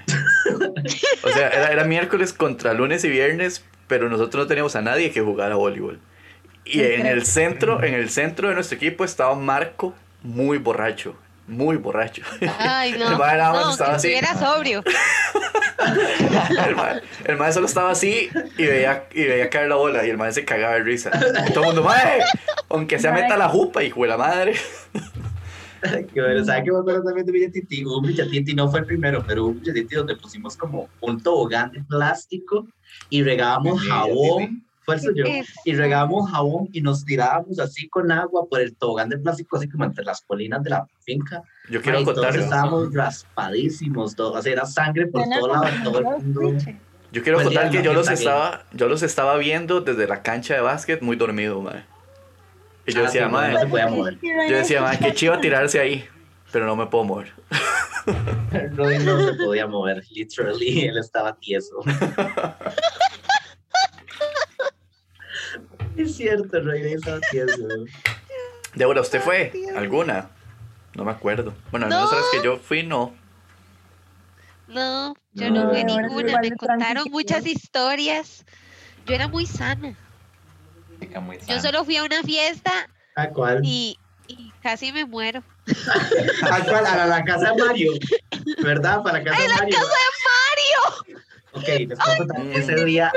O 1.23 1.29
sea, 1.29 1.49
era, 1.49 1.71
era 1.71 1.83
miércoles 1.83 2.33
contra 2.33 2.73
lunes 2.73 3.03
y 3.05 3.09
viernes, 3.09 3.65
pero 3.87 4.09
nosotros 4.09 4.43
no 4.43 4.47
teníamos 4.47 4.75
a 4.75 4.81
nadie 4.81 5.11
que 5.11 5.21
jugara 5.21 5.55
voleibol. 5.55 5.99
Y 6.65 6.81
en 6.81 7.05
el 7.05 7.25
centro, 7.25 7.83
en 7.83 7.93
el 7.93 8.09
centro 8.09 8.49
de 8.49 8.55
nuestro 8.55 8.75
equipo 8.77 9.03
estaba 9.03 9.33
Marco, 9.35 9.93
muy 10.23 10.57
borracho, 10.57 11.15
muy 11.47 11.77
borracho. 11.77 12.23
Ay, 12.59 12.93
no. 12.99 13.11
El 13.11 13.17
mae 13.17 13.37
nada 13.37 13.53
más 13.53 13.65
no, 13.65 13.71
estaba 13.71 13.95
así. 13.95 14.07
estuviera 14.13 14.39
sobrio. 14.39 14.83
El 16.67 16.75
mae, 16.75 17.01
el 17.25 17.37
mae 17.37 17.51
solo 17.51 17.65
estaba 17.65 17.89
así 17.89 18.29
y 18.57 18.65
veía, 18.65 19.07
y 19.13 19.23
veía 19.23 19.49
caer 19.49 19.67
la 19.67 19.75
bola 19.75 20.05
y 20.05 20.11
el 20.11 20.17
mae 20.17 20.31
se 20.31 20.45
cagaba 20.45 20.75
de 20.75 20.83
risa. 20.83 21.09
Y 21.47 21.53
todo 21.53 21.63
el 21.63 21.67
mundo, 21.67 21.83
mae, 21.83 22.21
aunque 22.69 22.99
sea 22.99 23.11
meta 23.11 23.35
la 23.35 23.49
jupa, 23.49 23.83
hijo 23.83 24.03
de 24.03 24.07
la 24.07 24.17
madre. 24.17 24.53
Que 26.13 26.21
bueno, 26.21 26.45
¿sabe 26.45 26.63
qué 26.63 26.71
me 26.71 26.77
acuerdo 26.77 27.03
también 27.03 27.25
de 27.25 27.31
Villatiti? 27.31 27.83
Hubo 27.83 27.97
un 27.97 28.07
Villatiti, 28.07 28.53
no 28.53 28.69
fue 28.69 28.81
el 28.81 28.85
primero, 28.85 29.23
pero 29.25 29.45
hubo 29.45 29.49
un 29.49 29.61
Villatiti 29.61 29.95
donde 29.95 30.15
pusimos 30.15 30.55
como 30.55 30.87
un 30.99 31.19
tobogán 31.19 31.71
de 31.71 31.81
plástico 31.81 32.67
y 33.09 33.23
regábamos 33.23 33.81
Sí, 33.81 33.87
jabón. 33.87 34.63
Suyo. 34.85 35.25
Es- 35.25 35.47
Y 35.65 35.73
regábamos 35.75 36.29
jabón 36.31 36.67
y 36.73 36.81
nos 36.81 37.05
tirábamos 37.05 37.59
así 37.59 37.87
con 37.89 38.11
agua 38.11 38.45
por 38.49 38.59
el 38.61 38.75
tobogán 38.75 39.09
de 39.09 39.17
plástico, 39.19 39.57
así 39.57 39.69
como 39.69 39.85
entre 39.85 40.03
las 40.03 40.21
colinas 40.21 40.63
de 40.63 40.69
la 40.71 40.85
finca. 41.05 41.43
Yo 41.69 41.81
quiero 41.81 41.99
Ay, 41.99 42.03
todos 42.05 42.17
contar, 42.19 42.35
estábamos 42.39 42.93
raspadísimos, 42.93 44.15
todo, 44.15 44.33
o 44.33 44.41
sea, 44.41 44.51
era 44.51 44.65
sangre 44.65 45.07
por 45.07 45.23
todo 45.23 45.47
lado, 45.47 45.65
todo 45.83 45.99
el 45.99 46.05
mundo. 46.05 46.53
yo 47.11 47.23
quiero 47.23 47.41
contar 47.43 47.69
que 47.69 47.83
yo 47.83 47.93
los 47.93 48.09
estaba, 48.09 48.63
yo 48.73 48.87
los 48.87 49.03
estaba 49.03 49.37
viendo 49.37 49.81
desde 49.81 50.07
la 50.07 50.21
cancha 50.23 50.55
de 50.55 50.61
básquet 50.61 51.01
muy 51.01 51.15
dormido, 51.15 51.61
mae. 51.61 51.85
Y 52.87 52.93
yo 52.93 53.01
Ah, 53.01 53.03
decía, 53.03 53.25
sí, 53.27 53.31
mae, 53.31 53.53
no 53.53 53.59
se 53.59 53.67
podía 53.67 53.87
mover. 53.87 54.17
yo 54.21 54.55
decía, 54.57 54.81
mae, 54.81 54.97
qué 54.97 55.13
chiva 55.13 55.39
tirarse 55.39 55.79
ahí, 55.79 56.03
pero 56.51 56.65
no 56.65 56.75
me 56.75 56.87
puedo 56.87 57.03
mover. 57.05 57.31
No 58.71 58.85
se 59.21 59.33
podía 59.35 59.67
mover, 59.67 60.03
literally, 60.09 60.85
él 60.85 60.97
estaba 60.97 61.35
tieso. 61.37 61.75
es 65.97 66.15
cierto, 66.15 66.59
tieso. 67.31 67.67
Débora, 68.75 69.01
¿usted 69.01 69.21
fue? 69.21 69.51
¿Alguna? 69.75 70.29
No 70.95 71.05
me 71.05 71.11
acuerdo. 71.11 71.53
Bueno, 71.71 71.85
al 71.87 71.91
menos 71.91 72.11
No. 72.11 72.17
las 72.17 72.25
que 72.31 72.43
yo 72.43 72.57
fui, 72.57 72.83
no. 72.83 73.13
No, 74.67 75.15
yo 75.33 75.49
No, 75.49 75.65
no 75.65 75.69
fui 75.71 75.83
ninguna. 75.83 76.39
Me 76.41 76.51
contaron 76.55 77.05
muchas 77.11 77.45
historias. 77.45 78.45
Yo 79.05 79.15
era 79.15 79.27
muy 79.27 79.45
sana. 79.45 79.95
Muy 81.21 81.37
Yo 81.39 81.45
sana. 81.47 81.61
solo 81.61 81.83
fui 81.85 81.97
a 81.97 82.03
una 82.03 82.21
fiesta 82.23 82.71
¿A 83.15 83.27
cuál? 83.29 83.59
y, 83.63 83.97
y 84.27 84.51
casi 84.61 84.91
me 84.93 85.05
muero. 85.05 85.43
¿A 86.43 86.63
cuál? 86.63 86.85
A 86.85 86.95
la, 86.97 87.07
la 87.07 87.23
casa 87.23 87.51
de 87.51 87.63
Mario. 87.63 87.93
¿Verdad? 88.63 89.01
Para 89.03 89.17
la 89.19 89.23
casa 89.25 89.37
¡Ay, 89.37 89.43
de 89.43 89.49
la 89.49 89.55
Mario. 89.57 89.77
casa 89.77 89.87
de 89.87 91.11
Mario! 91.11 91.21
Ok, 91.53 91.67
les 91.89 91.99
contar. 91.99 92.47
Ese 92.57 92.85
día 92.85 93.11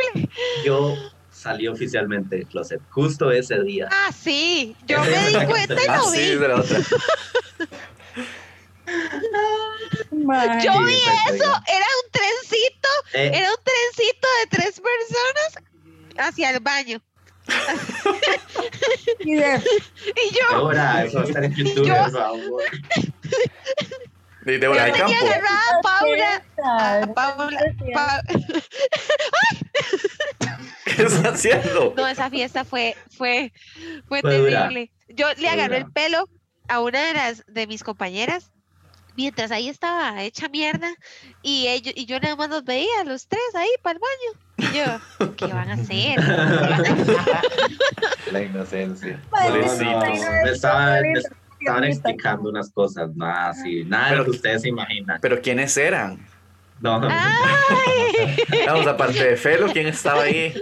yo 0.64 0.96
salí 1.44 1.68
oficialmente 1.68 2.36
del 2.36 2.46
closet. 2.46 2.80
Justo 2.90 3.30
ese 3.30 3.60
día. 3.62 3.88
Ah, 3.92 4.10
sí. 4.12 4.74
Yo 4.86 4.98
me 5.04 5.28
di 5.28 5.46
cuenta 5.46 5.74
y 5.74 5.86
Ah, 5.88 5.96
lo 5.98 6.04
sí, 6.10 6.18
vi. 6.20 6.34
de 6.36 6.48
la 6.48 6.56
otra. 6.56 6.78
Mae. 10.10 10.64
Yo 10.64 10.82
vi 10.82 10.94
eso. 10.94 11.44
Era 11.66 11.86
un 12.02 12.10
trencito. 12.10 12.88
Eh, 13.12 13.30
Era 13.34 13.50
un 13.50 13.56
trencito 13.62 14.28
de 14.40 14.46
tres 14.50 14.80
personas 14.80 15.64
hacia 16.18 16.50
el 16.50 16.60
baño. 16.60 17.00
Y 19.20 19.34
de- 19.34 19.62
Y 20.06 20.34
yo, 20.34 20.56
ahora, 20.56 21.04
eso 21.04 21.18
va 21.18 21.24
a 21.24 21.26
estar 21.26 21.44
en 21.44 21.54
YouTube, 21.54 21.86
Yo- 21.86 21.94
por 21.96 22.12
favor. 22.12 22.62
Y 24.46 24.56
Débora, 24.58 24.78
yo 24.78 24.84
hay 24.84 24.92
tenía 24.92 25.18
campo. 25.18 25.26
agarrada 25.26 25.70
a 25.70 25.80
Paula. 25.82 26.42
a 26.64 27.14
Paula, 27.14 27.60
Pa- 27.94 28.22
¿Qué 30.83 30.83
está 31.02 31.30
haciendo? 31.30 31.94
No, 31.96 32.06
esa 32.06 32.30
fiesta 32.30 32.64
fue, 32.64 32.96
fue, 33.16 33.52
fue 34.08 34.20
Fue 34.20 34.38
dura. 34.38 34.68
terrible. 34.68 34.90
Yo 35.08 35.26
le 35.38 35.48
agarré 35.48 35.78
el 35.78 35.90
pelo 35.92 36.28
a 36.68 36.80
una 36.80 37.02
de 37.06 37.14
las 37.14 37.44
de 37.46 37.66
mis 37.66 37.82
compañeras 37.84 38.50
mientras 39.16 39.50
ahí 39.50 39.68
estaba 39.68 40.22
hecha 40.22 40.48
mierda 40.48 40.88
y 41.42 41.68
ellos 41.68 41.94
y 41.96 42.06
yo 42.06 42.18
nada 42.18 42.36
más 42.36 42.48
los 42.48 42.64
veía 42.64 43.04
los 43.04 43.28
tres 43.28 43.42
ahí 43.54 43.68
para 43.82 43.98
el 43.98 44.00
baño. 44.00 44.40
Y 44.56 44.76
yo, 44.76 45.34
¿qué 45.36 45.46
van 45.52 45.70
a 45.70 45.74
hacer? 45.74 46.20
La 48.32 48.42
inocencia. 48.42 49.20
me 50.44 50.50
estaban, 50.50 51.02
me 51.12 51.18
estaban 51.60 51.84
explicando 51.84 52.48
unas 52.50 52.70
cosas, 52.72 53.14
nada 53.14 53.50
así, 53.50 53.84
nada 53.84 54.10
de 54.10 54.16
lo 54.16 54.24
que 54.24 54.30
ustedes 54.30 54.62
se 54.62 54.68
imaginan. 54.68 55.18
Pero 55.20 55.40
¿quiénes 55.40 55.76
eran? 55.76 56.26
No, 56.80 57.00
Ay, 57.08 58.36
Vamos, 58.66 58.86
aparte 58.86 59.24
de 59.24 59.36
Felo, 59.36 59.68
¿quién 59.72 59.86
estaba 59.86 60.22
ahí? 60.24 60.52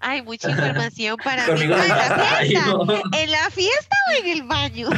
ay, 0.00 0.22
mucha 0.22 0.50
información 0.50 1.16
para 1.22 1.46
mí. 1.46 1.52
conmigo 1.52 1.74
Ah, 1.78 1.78
no 1.78 1.84
¿En 1.84 1.88
la 1.90 2.38
ay, 2.38 2.48
fiesta? 2.48 2.70
no. 2.70 3.18
¿En 3.18 3.30
la 3.30 3.50
fiesta 3.50 3.96
o 4.08 4.12
en 4.20 4.26
el 4.28 4.42
baño? 4.42 4.88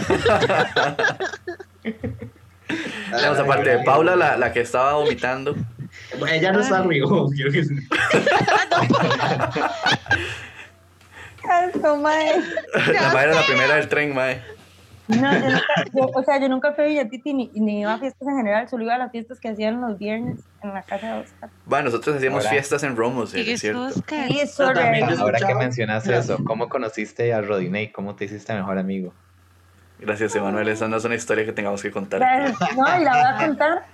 Vamos, 3.12 3.38
aparte 3.38 3.70
de 3.70 3.78
Paula, 3.84 4.16
la, 4.16 4.36
la 4.36 4.52
que 4.52 4.60
estaba 4.60 4.94
vomitando. 4.94 5.54
Ella 6.30 6.52
no 6.52 6.60
está 6.60 6.78
amigo. 6.78 7.28
quiero 7.30 7.52
que- 7.52 7.62
Asco, 11.48 11.96
mae. 12.02 12.40
La 12.92 13.12
madre 13.12 13.24
era 13.30 13.34
la 13.34 13.46
primera 13.46 13.74
del 13.76 13.88
tren, 13.88 14.14
mae. 14.14 14.42
No, 15.08 15.32
yo 15.32 15.50
nunca, 15.50 15.64
yo- 15.92 16.10
o 16.14 16.22
sea, 16.24 16.40
yo 16.40 16.48
nunca 16.48 16.72
fui 16.72 16.84
a 16.84 16.86
Villatiti 16.88 17.32
ni, 17.32 17.50
ni 17.54 17.80
iba 17.82 17.94
a 17.94 17.98
fiestas 17.98 18.26
en 18.26 18.36
general, 18.38 18.68
solo 18.68 18.84
iba 18.84 18.94
a 18.94 18.98
las 18.98 19.12
fiestas 19.12 19.38
que 19.38 19.48
hacían 19.48 19.80
los 19.80 19.98
viernes 19.98 20.40
en 20.62 20.74
la 20.74 20.82
casa 20.82 21.14
de 21.14 21.20
Oscar. 21.20 21.50
Bueno, 21.64 21.84
nosotros 21.86 22.16
hacíamos 22.16 22.38
Ahora- 22.44 22.50
fiestas 22.50 22.82
en 22.82 22.96
Romos, 22.96 23.32
¿Quién 23.32 23.48
es 23.48 23.60
cierto. 23.60 23.82
Oscar? 23.82 24.26
Sí, 24.28 24.40
es 24.40 24.56
Yo 24.58 24.72
también, 24.72 25.04
Ahora 25.18 25.38
que 25.38 25.54
mencionas 25.54 26.06
eso, 26.08 26.38
¿cómo 26.44 26.68
conociste 26.68 27.32
a 27.32 27.40
Rodinei? 27.40 27.92
¿Cómo 27.92 28.16
te 28.16 28.24
hiciste 28.24 28.52
mejor 28.54 28.78
amigo? 28.78 29.12
Gracias, 29.98 30.34
Emanuel. 30.34 30.68
Esa 30.68 30.88
no 30.88 30.96
es 30.96 31.04
una 31.04 31.14
historia 31.14 31.44
que 31.46 31.52
tengamos 31.52 31.80
que 31.82 31.90
contar. 31.90 32.20
No, 32.76 33.00
y 33.00 33.04
la 33.04 33.12
voy 33.12 33.22
a 33.42 33.46
contar 33.46 33.86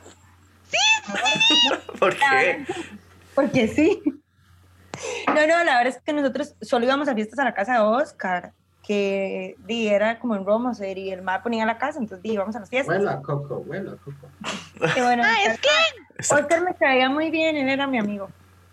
¿Por 1.99 2.15
qué? 2.17 2.65
porque 3.35 3.69
sí. 3.69 4.03
No, 5.29 5.35
no, 5.47 5.65
la 5.65 5.77
verdad 5.79 5.87
es 5.89 6.01
que 6.03 6.13
nosotros 6.13 6.55
solo 6.61 6.85
íbamos 6.85 7.09
a 7.09 7.15
fiestas 7.15 7.39
a 7.39 7.45
la 7.45 7.55
casa 7.55 7.75
de 7.75 7.79
Oscar, 7.81 8.53
que 8.87 9.57
di, 9.67 9.89
era 9.89 10.19
como 10.19 10.35
en 10.37 10.45
Romoser 10.45 10.99
y 10.99 11.11
el 11.11 11.23
mar 11.23 11.43
ponía 11.43 11.65
la 11.65 11.79
casa, 11.79 11.99
entonces 12.01 12.23
di, 12.23 12.33
íbamos 12.33 12.57
a 12.57 12.61
las 12.61 12.69
fiestas. 12.71 12.99
Huelo 12.99 13.11
a 13.11 13.23
coco, 13.23 13.59
huelo 13.67 13.93
a 13.93 13.97
coco. 13.97 14.29
Y 14.97 15.01
bueno, 15.01 15.23
Ah, 15.27 15.37
es 15.47 15.61
que. 15.61 15.69
Oscar 16.35 16.63
me 16.63 16.75
caía 16.75 17.09
muy 17.09 17.31
bien, 17.31 17.57
él 17.57 17.69
era 17.69 17.87
mi 17.87 17.99
amigo. 17.99 18.29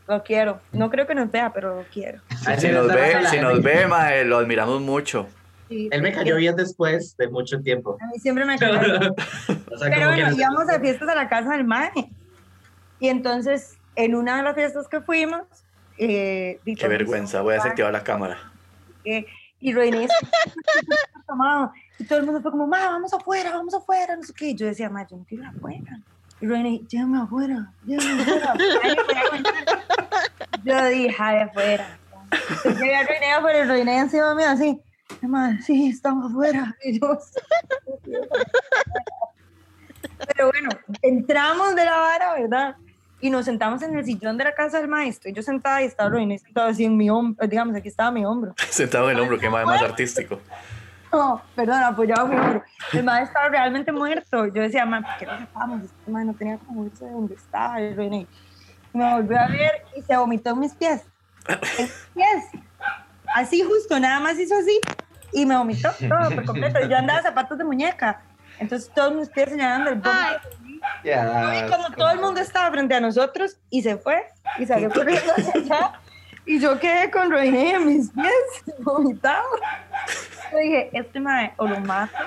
Lo 0.08 0.24
quiero. 0.24 0.60
No 0.72 0.89
creo 0.89 1.06
que 1.06 1.13
nos 1.13 1.30
vea, 1.30 1.54
pero 1.54 1.76
lo 1.76 1.84
quiero. 1.93 2.19
Ay, 2.48 2.60
Si 2.60 2.67
sí, 2.67 2.74
nos 2.74 2.88
ve, 2.88 3.28
si 3.30 3.39
nos 3.39 3.62
ve, 3.62 3.86
mae, 3.88 4.26
lo 4.26 4.38
admiramos 4.38 4.82
mucho. 4.82 5.28
Sí, 5.67 5.88
Él 5.91 6.02
me 6.02 6.12
cayó 6.12 6.36
bien 6.38 6.56
después 6.56 7.15
de 7.15 7.28
mucho 7.28 7.62
tiempo. 7.62 7.95
A 8.02 8.08
mí 8.08 8.17
siempre 8.19 8.43
me 8.43 8.58
cayó 8.58 8.80
bien. 8.80 9.13
O 9.72 9.78
sea, 9.78 9.89
Pero 9.91 10.08
bueno, 10.08 10.32
íbamos 10.36 10.67
a 10.67 10.80
fiestas 10.80 11.08
a 11.10 11.13
la 11.15 11.30
casa 11.30 11.52
del 11.52 11.63
mae. 11.63 11.91
Y 13.00 13.08
entonces, 13.10 13.78
en 13.95 14.15
una 14.15 14.38
de 14.38 14.43
las 14.43 14.56
fiestas 14.56 14.88
que 14.88 15.00
fuimos, 15.02 15.43
eh, 16.00 16.60
Qué 16.65 16.88
vergüenza. 16.88 17.41
Voy 17.41 17.54
a 17.54 17.58
desactivar 17.58 17.93
la 17.93 18.04
cámara. 18.04 18.38
eh, 19.06 19.28
y 19.60 19.74
René 19.74 20.08
tomado. 21.28 21.72
Y 21.98 22.06
todo 22.06 22.19
el 22.19 22.26
mundo 22.26 22.41
fue 22.41 22.52
como, 22.52 22.67
ma, 22.67 22.89
vamos 22.89 23.13
afuera, 23.13 23.52
vamos 23.52 23.74
afuera, 23.74 24.15
no 24.15 24.24
sé 24.24 24.34
qué. 24.34 24.50
Y 24.50 24.56
yo 24.56 24.65
decía, 24.65 24.89
ma, 24.89 25.06
yo 25.08 25.17
no 25.17 25.26
quiero 25.28 25.43
ir 25.43 25.50
afuera. 25.50 26.00
Y 26.41 26.48
René, 26.48 26.82
llévame 26.88 27.19
afuera, 27.19 27.74
llévame 27.86 28.22
afuera. 28.22 28.54
Yo 30.63 30.86
dije, 30.88 31.15
ay, 31.17 31.38
afuera. 31.38 31.98
Llegué 32.63 32.95
a 32.95 33.04
René 33.04 33.32
afuera 33.32 33.60
y 33.60 33.63
René 33.63 34.00
encima 34.00 34.36
mío 34.36 34.50
así. 34.50 34.82
Ma, 35.22 35.60
sí, 35.62 35.89
estamos 35.89 36.32
afuera. 36.32 36.76
Y 36.84 37.00
yo, 37.00 37.17
Pero 40.28 40.52
bueno, 40.52 40.69
entramos 41.02 41.76
de 41.76 41.86
la 41.86 41.98
vara, 41.98 42.34
¿verdad? 42.34 42.76
Y 43.21 43.29
nos 43.29 43.45
sentamos 43.45 43.82
en 43.82 43.97
el 43.97 44.05
sillón 44.05 44.38
de 44.38 44.45
la 44.45 44.55
casa 44.55 44.79
del 44.79 44.88
maestro. 44.88 45.29
Y 45.29 45.34
yo 45.34 45.41
sentada 45.41 45.82
y 45.82 45.86
estaba 45.86 46.10
René 46.10 46.39
sentado 46.39 46.67
así 46.67 46.86
en 46.86 46.95
mi 46.95 47.10
hombro, 47.10 47.45
digamos, 47.47 47.75
aquí 47.75 47.89
estaba 47.89 48.12
mi 48.12 48.25
hombro. 48.25 48.53
Sentado 48.69 49.10
en 49.10 49.17
el 49.17 49.21
hombro, 49.21 49.38
que 49.38 49.49
mae 49.49 49.65
más 49.65 49.82
artístico. 49.82 50.39
No, 51.12 51.41
perdón, 51.55 51.84
apoyado 51.84 52.27
mi 52.27 52.36
hombro. 52.36 52.63
El 52.93 53.03
maestro 53.03 53.27
estaba 53.27 53.49
realmente 53.49 53.91
muerto. 53.91 54.45
Yo 54.47 54.62
decía, 54.62 54.86
ma, 54.86 55.01
¿por 55.01 55.17
qué 55.17 55.25
no 55.25 55.39
sacamos? 55.39 55.82
Este 55.84 56.12
no 56.12 56.34
tenía 56.34 56.58
como 56.60 56.86
irse 56.86 57.05
de 57.05 57.12
donde 57.12 57.34
estaba. 57.34 57.75
René 57.75 58.27
y 58.93 58.97
me 58.97 59.13
volvió 59.13 59.39
a 59.39 59.47
ver 59.47 59.84
y 59.95 60.01
se 60.01 60.17
vomitó 60.17 60.51
en 60.51 60.60
mis 60.60 60.73
pies. 60.73 61.03
En 61.47 61.60
mis 61.60 62.08
pies. 62.13 62.63
Así 63.36 63.62
justo, 63.62 63.99
nada 63.99 64.19
más 64.19 64.39
hizo 64.39 64.55
así. 64.55 64.79
Y 65.32 65.45
me 65.45 65.55
vomitó 65.55 65.89
todo 65.91 66.29
por 66.32 66.45
completo. 66.45 66.79
Yo 66.88 66.97
andaba 66.97 67.21
zapatos 67.21 67.58
de 67.58 67.63
muñeca. 67.63 68.21
Entonces 68.60 68.91
todos 68.93 69.13
mis 69.13 69.29
pies 69.29 69.49
se 69.49 69.55
llenaban 69.55 69.86
del 69.86 70.01
Ya. 71.04 71.65
Y 71.65 71.70
como 71.70 71.89
todo 71.96 72.10
el 72.12 72.20
mundo 72.20 72.39
estaba 72.42 72.72
frente 72.72 72.96
a 72.96 73.00
nosotros 73.00 73.58
y 73.70 73.82
se 73.82 73.98
fue 73.98 74.24
y 74.58 74.65
salió 74.65 74.89
corriendo 74.89 75.34
hacia 75.38 75.54
allá. 75.54 76.00
Y 76.46 76.60
yo 76.60 76.80
quedé 76.80 77.12
con 77.12 77.30
René 77.32 77.74
en 77.76 77.86
mis 77.86 78.10
pies, 78.12 78.34
vomitado. 78.80 79.45
Yo 80.51 80.58
dije, 80.58 80.89
este 80.93 81.20
mae 81.20 81.53
o 81.58 81.68
lo 81.68 81.80
mato 81.82 82.18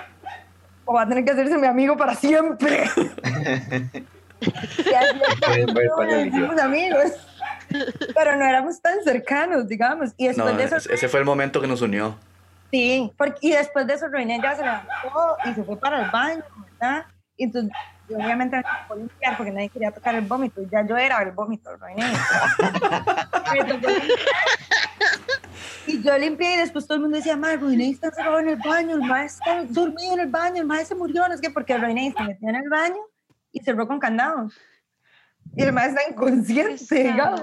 o 0.85 0.95
va 0.95 1.03
a 1.03 1.09
tener 1.09 1.25
que 1.25 1.31
hacerse 1.33 1.57
mi 1.59 1.67
amigo 1.67 1.97
para 1.97 2.15
siempre. 2.15 2.85
y 4.41 4.95
así 4.95 6.29
hicimos 6.29 6.61
amigos. 6.61 7.13
Pero 8.15 8.37
no 8.37 8.45
éramos 8.45 8.81
tan 8.83 9.03
cercanos, 9.03 9.67
digamos. 9.67 10.11
Y 10.17 10.29
No, 10.29 10.45
después 10.45 10.57
de 10.57 10.65
eso, 10.77 10.93
ese 10.93 11.09
fue 11.09 11.21
el 11.21 11.27
momento 11.27 11.61
que 11.61 11.67
nos 11.67 11.81
unió. 11.83 12.17
sí, 12.71 13.13
porque, 13.17 13.39
y 13.41 13.53
después 13.53 13.87
de 13.87 13.95
eso 13.95 14.09
René 14.09 14.41
ya 14.43 14.55
se 14.55 14.63
levantó 14.63 15.37
y 15.45 15.55
se 15.55 15.63
fue 15.65 15.77
para 15.79 16.05
el 16.05 16.11
baño, 16.11 16.43
¿verdad? 16.79 17.07
Y 17.37 17.45
entonces, 17.45 17.73
yo 18.09 18.17
obviamente 18.17 18.57
me 18.57 18.63
tocó 18.63 18.95
limpiar 18.97 19.37
porque 19.37 19.53
nadie 19.53 19.69
quería 19.69 19.91
tocar 19.91 20.15
el 20.15 20.25
vómito. 20.25 20.63
y 20.63 20.69
Ya 20.71 20.87
yo 20.87 20.97
era 20.97 21.21
el 21.23 21.33
vómito, 21.33 21.71
limpiar. 21.77 22.13
Y 25.87 26.03
yo 26.03 26.17
limpié 26.17 26.55
y 26.55 26.57
después 26.59 26.87
todo 26.87 26.97
el 26.97 27.03
mundo 27.03 27.17
decía, 27.17 27.37
madre, 27.37 27.57
René 27.57 27.91
está 27.91 28.09
encerrado 28.09 28.39
en 28.39 28.49
el 28.51 28.59
baño, 28.65 28.95
el 28.97 29.03
maestro 29.03 29.53
está 29.53 29.81
dormido 29.81 30.15
en 30.15 30.21
el 30.21 30.31
baño, 30.31 30.61
el 30.63 30.67
maestro 30.67 30.97
se 30.97 31.01
murió, 31.01 31.29
no 31.29 31.35
sé 31.35 31.41
qué, 31.43 31.51
porque 31.51 31.77
René 31.77 32.15
se 32.17 32.23
metió 32.23 32.49
en 32.49 32.57
el 32.57 32.69
baño 32.69 32.97
y 33.51 33.61
cerró 33.61 33.87
con 33.89 33.99
candado. 33.99 34.49
Y 35.57 35.63
el 35.63 35.73
maestro 35.73 36.01
está 36.01 36.11
inconsciente, 36.13 36.95
digamos. 37.03 37.43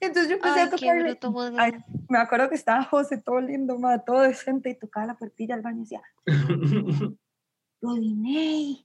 Entonces 0.00 0.28
yo 0.30 0.36
empecé 0.36 0.60
Ay, 0.60 0.66
a 0.66 0.70
tocarle. 0.70 1.02
bruto 1.02 1.34
Ay, 1.58 1.72
me 2.08 2.18
acuerdo 2.18 2.48
que 2.48 2.54
estaba 2.54 2.84
José 2.84 3.18
todo 3.18 3.40
lindo, 3.40 3.78
ma, 3.78 3.98
todo 3.98 4.22
decente 4.22 4.70
y 4.70 4.74
tocaba 4.74 5.06
la 5.06 5.14
puertilla 5.14 5.54
del 5.54 5.62
baño 5.62 5.78
y 5.78 5.80
decía, 5.80 6.02
Rodinei, 7.82 8.84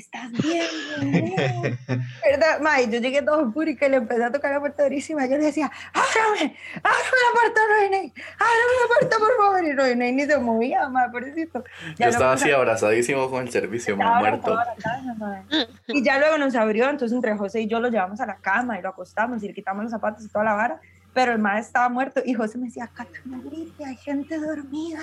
¿estás 0.00 0.30
bien? 0.32 0.66
René?" 0.98 1.78
¿Verdad? 2.24 2.60
Mae, 2.60 2.88
yo 2.90 2.98
llegué 3.00 3.22
todo 3.22 3.50
púrica 3.52 3.86
y 3.86 3.90
le 3.90 3.96
empecé 3.96 4.24
a 4.24 4.32
tocar 4.32 4.52
la 4.52 4.60
puerta 4.60 4.82
durísima. 4.84 5.26
Yo 5.26 5.36
le 5.38 5.44
decía, 5.44 5.70
ábrame, 5.92 6.56
ábrame 6.76 7.18
la 7.24 7.40
puerta, 7.40 7.60
René, 7.80 8.12
ábrame 8.34 8.74
la 8.82 8.98
puerta, 8.98 9.16
por 9.18 9.36
favor. 9.36 9.64
Y 9.64 9.72
René 9.72 10.12
ni 10.12 10.24
se 10.26 10.38
movía, 10.38 10.88
mae, 10.88 11.08
pobrecito. 11.10 11.64
Ya 11.96 12.06
Yo 12.06 12.10
estaba 12.10 12.32
así 12.32 12.50
abrazadísimo 12.50 13.30
con 13.30 13.42
el 13.42 13.50
servicio, 13.50 13.94
estaba 13.94 14.18
muerto. 14.20 14.54
casa. 14.76 15.42
Y 15.88 16.02
ya 16.02 16.18
luego 16.18 16.38
nos 16.38 16.54
abrió, 16.54 16.88
entonces 16.90 17.14
entre 17.14 17.36
José 17.36 17.60
y 17.62 17.66
yo 17.68 17.80
lo 17.80 17.88
llevamos 17.88 18.20
a 18.20 18.26
la 18.26 18.36
cama 18.36 18.78
y 18.78 18.82
lo 18.82 18.90
acostamos 18.90 19.42
y 19.42 19.48
le 19.48 19.54
quitamos 19.54 19.84
los 19.84 19.90
zapatos 19.92 20.24
y 20.24 20.28
toda 20.28 20.44
la 20.44 20.54
vara. 20.54 20.80
Pero 21.14 21.32
el 21.32 21.38
mae 21.38 21.60
estaba 21.60 21.88
muerto 21.88 22.20
y 22.24 22.34
José 22.34 22.58
me 22.58 22.66
decía, 22.66 22.88
Cata, 22.92 23.18
no 23.24 23.40
grite, 23.40 23.84
hay 23.86 23.96
gente 23.96 24.38
dormida. 24.38 25.00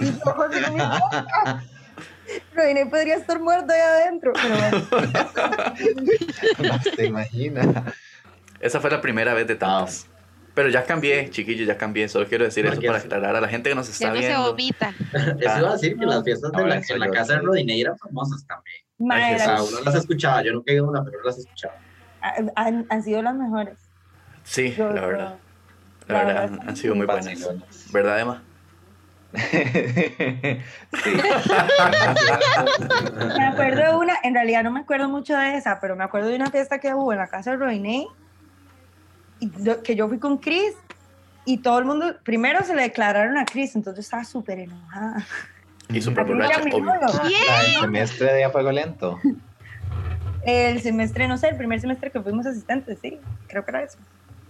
Y 0.00 0.06
yo, 0.06 0.32
José, 0.32 0.60
no 0.62 0.72
me 0.72 0.82
importa. 0.82 1.62
René 2.54 2.86
podría 2.86 3.16
estar 3.16 3.38
muerto 3.40 3.72
ahí 3.72 3.80
adentro, 3.80 4.32
pero 4.34 4.56
bueno. 4.56 4.86
No 6.62 6.78
se 6.94 7.06
imagina. 7.06 7.94
Esa 8.60 8.80
fue 8.80 8.90
la 8.90 9.00
primera 9.00 9.34
vez 9.34 9.46
de 9.46 9.56
tantas. 9.56 10.06
Pero 10.54 10.68
ya 10.68 10.84
cambié, 10.84 11.30
chiquillos, 11.30 11.66
ya 11.66 11.78
cambié. 11.78 12.08
Solo 12.08 12.26
quiero 12.28 12.44
decir 12.44 12.66
eso 12.66 12.80
para 12.80 12.98
aclarar 12.98 13.36
a 13.36 13.40
la 13.40 13.48
gente 13.48 13.70
que 13.70 13.74
nos 13.74 13.88
está 13.88 14.04
Ya 14.06 14.10
no 14.10 14.16
se 14.20 14.26
viendo. 14.28 14.50
vomita. 14.50 14.94
Eso 15.40 15.58
iba 15.58 15.68
a 15.70 15.72
decir 15.72 15.98
que 15.98 16.04
las 16.06 16.22
fiestas 16.24 16.52
de 16.52 16.66
la, 16.66 16.76
en 16.76 17.10
casa 17.12 17.32
de. 17.34 17.38
Rodinei 17.40 17.80
eran 17.80 17.96
famosas 17.98 18.46
también. 18.46 18.76
Sea, 19.38 19.52
las- 19.54 19.70
uno 19.72 19.80
las 19.80 19.94
escuchaba, 19.94 20.42
yo 20.42 20.52
nunca 20.52 20.70
he 20.70 20.74
ido 20.74 20.84
a 20.86 20.90
una, 20.90 21.02
pero 21.04 21.22
las 21.24 21.38
escuchaba. 21.38 21.74
han, 22.54 22.86
han 22.88 23.02
sido 23.02 23.22
las 23.22 23.34
mejores. 23.34 23.78
Sí, 24.44 24.74
Yo- 24.76 24.92
la 24.92 25.06
verdad. 25.06 25.34
la 26.06 26.14
La 26.18 26.24
verdad 26.24 26.50
verdad, 26.50 26.68
han 26.68 26.76
sido 26.76 26.94
muy 26.96 27.06
buenas. 27.06 27.24
Vacilones. 27.26 27.92
¿Verdad, 27.92 28.20
Emma? 28.20 28.42
sí. 29.50 31.10
Me 33.38 33.46
acuerdo 33.46 33.82
de 33.82 33.96
una, 33.96 34.14
en 34.22 34.34
realidad 34.34 34.62
no 34.62 34.70
me 34.70 34.80
acuerdo 34.80 35.08
mucho 35.08 35.36
de 35.36 35.56
esa, 35.56 35.80
pero 35.80 35.96
me 35.96 36.04
acuerdo 36.04 36.28
de 36.28 36.36
una 36.36 36.50
fiesta 36.50 36.78
que 36.78 36.94
hubo 36.94 37.12
en 37.12 37.18
la 37.18 37.28
casa 37.28 37.52
de 37.52 37.56
Roiné, 37.56 38.06
que 39.84 39.96
yo 39.96 40.08
fui 40.08 40.18
con 40.18 40.38
Chris, 40.38 40.74
y 41.44 41.58
todo 41.58 41.78
el 41.78 41.84
mundo, 41.84 42.16
primero 42.22 42.62
se 42.64 42.74
le 42.74 42.82
declararon 42.82 43.36
a 43.36 43.44
Chris, 43.44 43.74
entonces 43.74 44.04
estaba 44.04 44.24
súper 44.24 44.60
enojada. 44.60 45.26
Y 45.88 46.00
súper 46.00 46.24
borracha, 46.24 46.60
del 46.60 46.72
semestre 47.80 48.32
de 48.32 48.44
a 48.44 48.50
fuego 48.50 48.70
lento. 48.70 49.18
El 50.44 50.80
semestre, 50.80 51.28
no 51.28 51.36
sé, 51.38 51.48
el 51.48 51.56
primer 51.56 51.80
semestre 51.80 52.10
que 52.10 52.20
fuimos 52.20 52.46
asistentes, 52.46 52.98
sí, 53.00 53.18
creo 53.48 53.64
que 53.64 53.70
era 53.70 53.82
eso. 53.82 53.98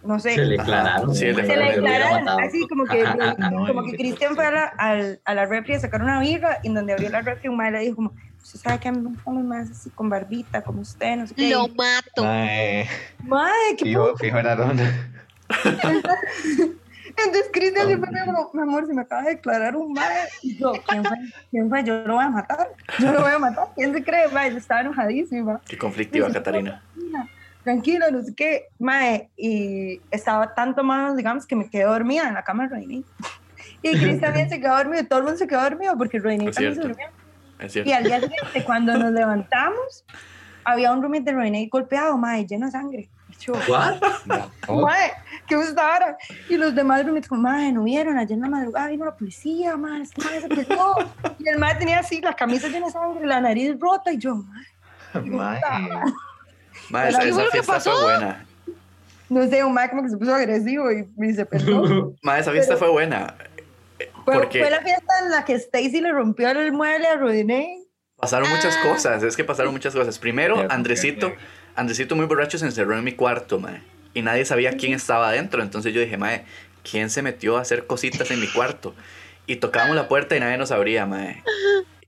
No 0.05 0.18
sé. 0.18 0.34
Se 0.34 0.44
le 0.44 0.57
declararon. 0.57 1.14
Sí, 1.14 1.20
se 1.20 1.32
le 1.32 1.42
declararon, 1.42 2.28
así 2.40 2.66
como 2.68 2.84
que, 2.86 3.05
No, 3.05 3.66
como 3.66 3.84
que 3.84 3.96
Cristian 3.96 4.34
fue 4.34 4.46
a 4.46 4.50
la, 4.50 4.64
al- 4.64 5.20
a 5.24 5.34
la 5.34 5.46
refri 5.46 5.74
a 5.74 5.80
sacar 5.80 6.03
una 6.03 6.18
birra 6.20 6.59
y 6.62 6.68
en 6.68 6.74
donde 6.74 6.92
abrió 6.92 7.09
la 7.11 7.20
refri 7.22 7.48
un 7.48 7.57
mae 7.57 7.70
le 7.70 7.80
dijo 7.80 7.96
como, 7.96 8.12
usted 8.42 8.59
sabe 8.59 8.80
que 8.80 8.88
a 8.88 8.92
mí 8.92 8.98
me 9.00 9.11
gustan 9.11 9.46
más 9.46 9.70
así 9.70 9.90
con 9.90 10.09
barbita, 10.09 10.62
como 10.62 10.80
usted, 10.80 11.16
no 11.16 11.26
sé 11.26 11.34
qué. 11.36 11.50
Lo 11.50 11.68
mato. 11.68 12.24
Mae, 12.24 12.88
Mae, 13.22 13.76
qué 13.78 13.84
fijo, 13.84 14.16
fijo 14.16 14.38
era 14.38 14.57
Rona. 14.57 15.12
Entonces 17.14 17.50
Cristian 17.53 17.86
me 17.88 17.96
dijo, 17.96 18.50
mi 18.55 18.62
amor, 18.62 18.86
si 18.86 18.94
me 18.94 19.03
acaba 19.03 19.22
de 19.22 19.30
declarar 19.30 19.76
un 19.76 19.92
mae. 19.92 20.28
Y 20.42 20.57
yo, 20.57 20.72
¿quién 20.88 21.05
fue? 21.05 21.16
¿Quién 21.50 21.68
fue? 21.68 21.84
Yo 21.84 22.05
lo 22.07 22.14
voy 22.14 22.24
a 22.24 22.30
matar. 22.30 22.68
Yo 22.98 23.12
lo 23.12 23.20
voy 23.20 23.32
a 23.32 23.38
matar. 23.38 23.66
¿Quién 23.76 23.92
se 23.92 24.03
cree? 24.03 24.24
Yo 24.50 24.57
estaba 24.59 24.80
enojadísima. 24.80 25.61
Qué 25.66 25.76
conflictiva, 25.76 26.30
Catarina. 26.32 26.82
Tranquila, 27.64 28.10
no 28.10 28.22
sé 28.22 28.34
qué. 28.34 28.64
Mae, 28.78 29.30
y 29.36 30.00
estaba 30.10 30.54
tan 30.54 30.74
tomado, 30.74 31.14
digamos, 31.14 31.46
que 31.46 31.54
me 31.56 31.68
quedé 31.70 31.84
dormida 31.84 32.28
en 32.28 32.34
la 32.34 32.42
cama 32.42 32.64
de 32.64 32.70
Roiní. 32.70 33.04
Y 33.82 33.90
Cristian 33.90 34.20
también 34.20 34.48
se 34.48 34.60
quedó 34.60 34.76
dormido, 34.76 35.04
todo 35.06 35.20
el 35.20 35.24
mundo 35.24 35.38
se 35.38 35.46
quedó 35.46 35.62
dormido 35.62 35.96
porque 35.96 36.16
Es 36.16 36.22
también 36.22 36.52
se 36.52 36.60
cierto. 36.60 36.88
durmió. 36.88 37.06
Es 37.60 37.72
cierto. 37.72 37.90
Y 37.90 37.92
al 37.92 38.04
día 38.04 38.20
siguiente, 38.20 38.64
cuando 38.64 38.96
nos 38.98 39.12
levantamos, 39.12 40.04
había 40.64 40.92
un 40.92 41.02
roommate 41.02 41.24
de 41.24 41.32
Roiní 41.32 41.68
golpeado, 41.68 42.16
mae, 42.16 42.46
lleno 42.46 42.66
de 42.66 42.72
sangre. 42.72 43.08
Oh, 44.68 44.80
Mae, 44.82 45.10
¿qué 45.48 45.56
gustara? 45.56 46.16
Y 46.48 46.56
los 46.56 46.74
demás 46.74 47.02
roommates 47.04 47.28
como, 47.28 47.42
mae, 47.42 47.72
no 47.72 47.82
vieron, 47.82 48.16
ayer 48.18 48.36
en 48.36 48.42
la 48.42 48.48
madrugada 48.48 48.88
vino 48.88 49.04
la 49.04 49.16
policía, 49.16 49.76
mae, 49.76 50.02
este 50.02 50.22
mae 50.22 50.40
se 50.42 50.48
perdió. 50.48 50.94
Y 51.38 51.48
el 51.48 51.58
mae 51.58 51.74
tenía 51.76 52.00
así, 52.00 52.20
la 52.20 52.34
camisa 52.34 52.68
llena 52.68 52.86
de 52.86 52.92
sangre, 52.92 53.26
la 53.26 53.40
nariz 53.40 53.74
rota, 53.80 54.12
y 54.12 54.18
yo, 54.18 54.36
mae, 54.36 55.20
mae. 55.30 55.60
Ma, 56.91 57.09
esa, 57.09 57.20
¿Qué 57.20 57.27
esa 57.29 57.35
fue 57.35 57.45
lo 57.45 57.51
que 57.51 57.62
fiesta 57.62 57.81
fue 57.81 58.03
buena. 58.03 58.47
no 59.29 59.49
sé, 59.49 59.64
un 59.64 59.73
mae 59.75 59.89
como 59.91 60.03
que 60.03 60.11
se 60.11 60.16
puso 60.16 60.35
agresivo 60.35 60.91
y, 60.93 61.09
y 61.18 61.33
se 61.35 61.47
perdió. 61.47 62.14
Ma, 62.23 62.39
esa 62.39 62.53
fiesta 62.53 62.75
Pero- 62.75 62.79
fue 62.79 62.89
buena. 62.91 63.35
Fue, 64.25 64.35
Porque 64.35 64.61
fue 64.61 64.70
la 64.70 64.81
fiesta 64.81 65.14
en 65.25 65.31
la 65.31 65.45
que 65.45 65.55
Stacy 65.55 66.01
le 66.01 66.12
rompió 66.12 66.49
el 66.51 66.73
mueble 66.73 67.07
a 67.09 67.16
Rodinei. 67.16 67.85
pasaron 68.16 68.49
muchas 68.51 68.77
Ah. 68.77 68.89
cosas. 68.89 69.23
Es 69.23 69.37
que 69.37 69.43
pasaron 69.45 69.73
muchas 69.73 69.95
cosas. 69.95 70.18
Primero, 70.18 70.64
Andresito. 70.70 71.33
Andresito 71.75 72.14
muy 72.16 72.27
borracho 72.27 72.59
se 72.59 72.66
encerró 72.66 72.97
en 72.97 73.03
mi 73.05 73.12
cuarto, 73.12 73.59
mae. 73.59 73.83
Y 74.14 74.23
nadie 74.23 74.45
sabía 74.45 74.77
quién 74.77 74.93
estaba 74.93 75.29
adentro. 75.31 75.62
Entonces 75.62 75.93
yo 75.95 76.01
dije, 76.01 76.18
mae, 76.18 76.45
¿quién 76.89 77.11
se 77.11 77.23
metió 77.23 77.57
a 77.59 77.62
hacer 77.62 77.87
cositas 77.87 78.31
en 78.31 78.41
mi 78.41 78.47
cuarto? 78.49 78.95
Y 79.47 79.57
tocábamos 79.57 79.97
la 79.97 80.07
puerta 80.07 80.37
y 80.37 80.41
nadie 80.41 80.57
nos 80.59 80.70
abría, 80.70 81.07
mae. 81.07 81.43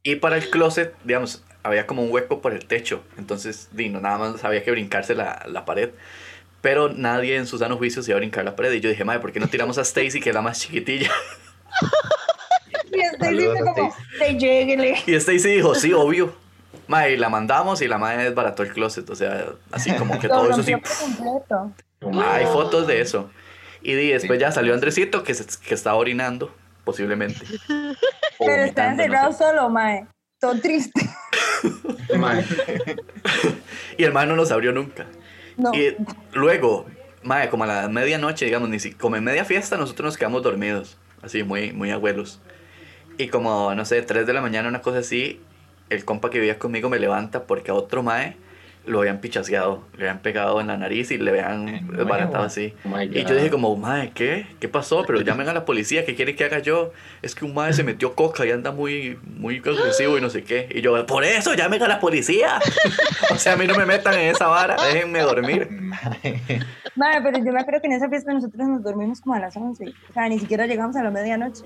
Y 0.05 0.17
para 0.17 0.37
el 0.37 0.49
closet, 0.51 0.95
digamos, 1.03 1.43
había 1.65 1.87
como 1.87 2.03
un 2.03 2.13
hueco 2.13 2.41
por 2.41 2.53
el 2.53 2.67
techo. 2.67 3.03
Entonces, 3.19 3.69
di, 3.73 3.89
no, 3.89 4.01
nada 4.01 4.19
más 4.19 4.45
había 4.45 4.63
que 4.63 4.71
brincarse 4.71 5.15
la, 5.17 5.43
la 5.49 5.65
pared. 5.65 5.91
Pero 6.61 6.91
nadie 6.91 7.37
en 7.37 7.47
su 7.47 7.59
sano 7.59 7.77
juicio 7.77 8.03
se 8.03 8.11
iba 8.13 8.17
a 8.19 8.21
brincar 8.21 8.45
la 8.45 8.55
pared. 8.55 8.71
Y 8.73 8.81
yo 8.81 8.89
dije, 8.91 9.05
mae, 9.05 9.19
¿por 9.19 9.33
qué 9.33 9.41
no 9.41 9.49
tiramos 9.49 9.77
a 9.79 9.81
Stacy, 9.83 10.21
que 10.21 10.29
es 10.31 10.35
la 10.35 10.43
más 10.43 10.61
chiquitilla? 10.61 11.11
Y 12.93 13.01
Stacy 13.01 13.47
como, 13.61 13.93
"Te. 14.19 15.11
Y 15.11 15.15
Stacy 15.17 15.49
dijo, 15.49 15.75
sí, 15.75 15.93
obvio. 15.93 16.35
Y 17.09 17.17
la 17.17 17.29
mandamos 17.29 17.83
y 17.83 17.89
la 17.89 17.99
madre 17.99 18.25
desbarató 18.25 18.63
el 18.63 18.73
closet. 18.73 19.09
O 19.11 19.17
sea, 19.17 19.47
así 19.73 19.91
como 19.97 20.19
que 20.21 20.29
todo 20.29 20.49
eso 20.51 20.63
sí. 20.63 20.73
completo. 20.73 21.73
Hay 22.23 22.47
fotos 22.47 22.87
de 22.87 23.01
eso. 23.01 23.31
Y 23.83 23.95
di- 23.95 24.13
después 24.13 24.39
ya 24.39 24.53
salió 24.53 24.75
Andresito 24.75 25.25
que, 25.25 25.35
se- 25.35 25.45
que 25.67 25.75
estaba 25.75 25.97
orinando, 25.97 26.55
posiblemente. 26.85 27.41
Pero 28.39 28.65
está 28.65 28.89
vomitando, 28.89 28.97
no 28.97 29.03
encerrado 29.03 29.33
sé. 29.33 29.39
solo, 29.39 29.71
mae. 29.71 30.07
Todo 30.41 30.61
triste. 30.61 31.01
Mae, 32.19 32.45
Y 33.99 34.05
el 34.05 34.13
mae 34.13 34.27
no 34.27 34.37
nos 34.37 34.53
abrió 34.53 34.73
nunca. 34.73 35.07
No. 35.57 35.73
Y 35.75 35.97
luego, 36.33 36.87
mae, 37.23 37.49
como 37.49 37.65
a 37.65 37.67
la 37.67 37.89
medianoche, 37.89 38.45
digamos, 38.45 38.69
ni 38.69 38.79
si, 38.79 38.93
como 38.93 39.17
en 39.17 39.25
media 39.25 39.45
fiesta, 39.45 39.77
nosotros 39.77 40.07
nos 40.07 40.19
quedamos 40.19 40.43
dormidos. 40.43 40.99
Así, 41.23 41.43
muy, 41.43 41.73
muy 41.73 41.91
abuelos. 41.91 42.41
Y 43.17 43.29
como, 43.29 43.75
no 43.75 43.85
sé, 43.85 44.03
3 44.03 44.27
de 44.27 44.33
la 44.35 44.43
mañana, 44.43 44.69
una 44.69 44.83
cosa 44.83 44.99
así, 44.99 45.41
el 45.89 46.05
compa 46.05 46.29
que 46.29 46.39
vivía 46.39 46.59
conmigo 46.59 46.91
me 46.91 46.99
levanta 46.99 47.45
porque 47.45 47.71
a 47.71 47.75
otro 47.75 48.03
mae 48.03 48.37
lo 48.87 49.01
habían 49.01 49.19
pichaseado, 49.21 49.83
le 49.97 50.05
habían 50.09 50.19
pegado 50.21 50.61
en 50.61 50.67
la 50.67 50.77
nariz 50.77 51.11
y 51.11 51.19
le 51.19 51.31
habían 51.31 51.89
desbaratado 51.89 52.45
así. 52.45 52.75
oh 52.85 52.89
my 52.89 53.05
Y 53.05 53.23
God. 53.23 53.31
yo 53.31 53.35
dije 53.37 53.51
como, 53.51 53.75
mae, 53.77 54.11
¿qué? 54.15 54.47
¿Qué 54.61 54.69
pasó? 54.69 55.05
Pero 55.07 55.21
llamen 55.23 55.49
a 55.49 55.53
la 55.55 55.65
policía, 55.65 56.05
¿qué 56.05 56.15
quiere 56.15 56.35
que 56.37 56.45
haga 56.45 56.59
yo? 56.59 56.93
Es 57.23 57.35
que 57.35 57.45
un 57.45 57.55
mae 57.55 57.73
se 57.73 57.83
metió 57.83 58.15
coca 58.15 58.45
y 58.47 58.51
anda 58.51 58.73
muy, 58.73 59.19
muy 59.39 59.59
agresivo 59.59 60.19
y 60.19 60.21
no 60.21 60.31
sé 60.31 60.45
qué. 60.45 60.69
Y 60.75 60.81
yo, 60.83 61.07
por 61.07 61.25
eso, 61.25 61.55
llamen 61.55 61.83
a 61.83 61.89
la 61.89 62.01
policía. 62.01 62.59
o 63.33 63.37
sea, 63.37 63.55
a 63.55 63.57
mí 63.57 63.67
no 63.67 63.75
me 63.75 63.87
metan 63.87 64.15
en 64.15 64.29
esa 64.35 64.47
vara, 64.49 64.77
déjenme 64.93 65.21
dormir. 65.21 65.69
Mae, 66.97 67.21
pero 67.23 67.39
yo 67.39 67.53
me 67.53 67.61
acuerdo 67.61 67.81
que 67.81 67.87
en 67.89 67.95
esa 67.95 68.09
fiesta 68.09 68.33
nosotros 68.33 68.69
nos 68.69 68.83
dormimos 68.83 69.21
como 69.21 69.35
a 69.35 69.41
las 69.41 69.57
11. 69.57 69.85
O 70.11 70.13
sea, 70.13 70.29
ni 70.29 70.39
siquiera 70.39 70.67
llegamos 70.67 70.95
a 70.97 71.03
la 71.03 71.11
medianoche. 71.11 71.65